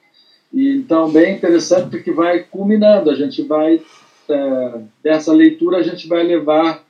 E, 0.53 0.77
então 0.77 1.11
bem 1.11 1.37
interessante 1.37 1.91
porque 1.91 2.11
vai 2.11 2.41
culminando, 2.45 3.11
a 3.11 3.15
gente 3.15 3.43
vai 3.43 3.83
é, 4.29 4.81
dessa 5.03 5.33
leitura 5.33 5.79
a 5.79 5.83
gente 5.83 6.07
vai 6.07 6.23
levar 6.23 6.83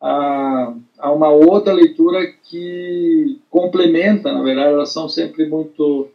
a, 0.00 0.74
a 0.98 1.12
uma 1.12 1.28
outra 1.30 1.72
leitura 1.72 2.26
que 2.44 3.38
complementa, 3.50 4.32
na 4.32 4.42
verdade, 4.42 4.72
elas 4.72 4.92
são 4.92 5.08
sempre 5.08 5.46
muito 5.46 6.08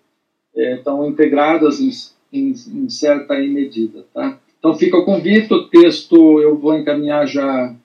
é, 0.56 0.78
tão 0.78 1.08
integradas 1.08 1.80
em, 1.80 1.90
em, 2.32 2.52
em 2.52 2.90
certa 2.90 3.36
medida, 3.36 4.06
tá? 4.14 4.40
Então 4.58 4.74
fica 4.76 4.98
o 4.98 5.04
convite, 5.04 5.54
o 5.54 5.68
texto 5.68 6.40
eu 6.40 6.58
vou 6.58 6.78
encaminhar 6.78 7.28
já 7.28 7.76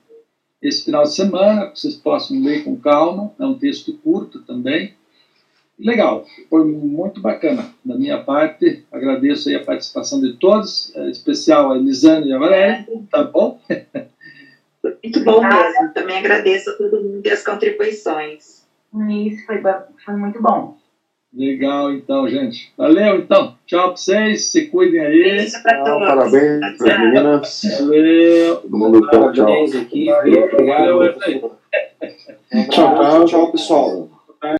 esse 0.61 0.85
final 0.85 1.03
de 1.03 1.13
semana, 1.13 1.67
que 1.67 1.79
vocês 1.79 1.95
possam 1.95 2.41
ler 2.41 2.63
com 2.63 2.77
calma. 2.77 3.31
É 3.39 3.45
um 3.45 3.57
texto 3.57 3.93
curto 4.03 4.39
também. 4.39 4.93
Legal, 5.79 6.25
foi 6.49 6.65
muito 6.65 7.21
bacana. 7.21 7.73
Da 7.85 7.95
minha 7.95 8.21
parte, 8.21 8.85
agradeço 8.91 9.47
aí 9.47 9.55
a 9.55 9.63
participação 9.63 10.19
de 10.19 10.33
todos, 10.33 10.93
em 10.95 11.09
especial 11.09 11.71
a 11.71 11.77
Elisane 11.77 12.29
e 12.29 12.33
a 12.33 12.37
Valéria, 12.37 12.85
tá 13.09 13.23
bom? 13.23 13.59
Muito 15.03 15.23
bom 15.25 15.41
mesmo. 15.41 15.93
Também 15.93 16.19
agradeço 16.19 16.69
a 16.69 16.73
todo 16.73 17.03
mundo 17.03 17.21
e 17.25 17.29
as 17.29 17.43
contribuições. 17.43 18.65
Isso, 19.09 19.45
foi, 19.45 19.61
foi 20.05 20.15
muito 20.15 20.41
bom. 20.41 20.77
Legal, 21.33 21.91
então, 21.91 22.27
gente. 22.27 22.73
Valeu, 22.75 23.19
então. 23.19 23.55
Tchau 23.65 23.89
pra 23.89 23.97
vocês. 23.97 24.45
Se 24.51 24.65
cuidem 24.67 24.99
aí. 24.99 25.23
Beijo 25.23 25.61
pra 25.61 25.83
todos. 25.83 26.07
Parabéns 26.07 26.77
para 26.77 26.93
as 26.93 26.99
meninas. 26.99 27.61
Valeu. 27.79 28.55
Todo 28.57 28.77
mundo 28.77 29.01
tchau, 29.33 29.63
aqui. 29.81 30.11
Obrigado. 30.11 30.97
Valeu, 30.97 31.13
Tchau, 32.71 32.95
tchau, 32.95 33.25
tchau, 33.25 33.51
pessoal. 33.51 34.09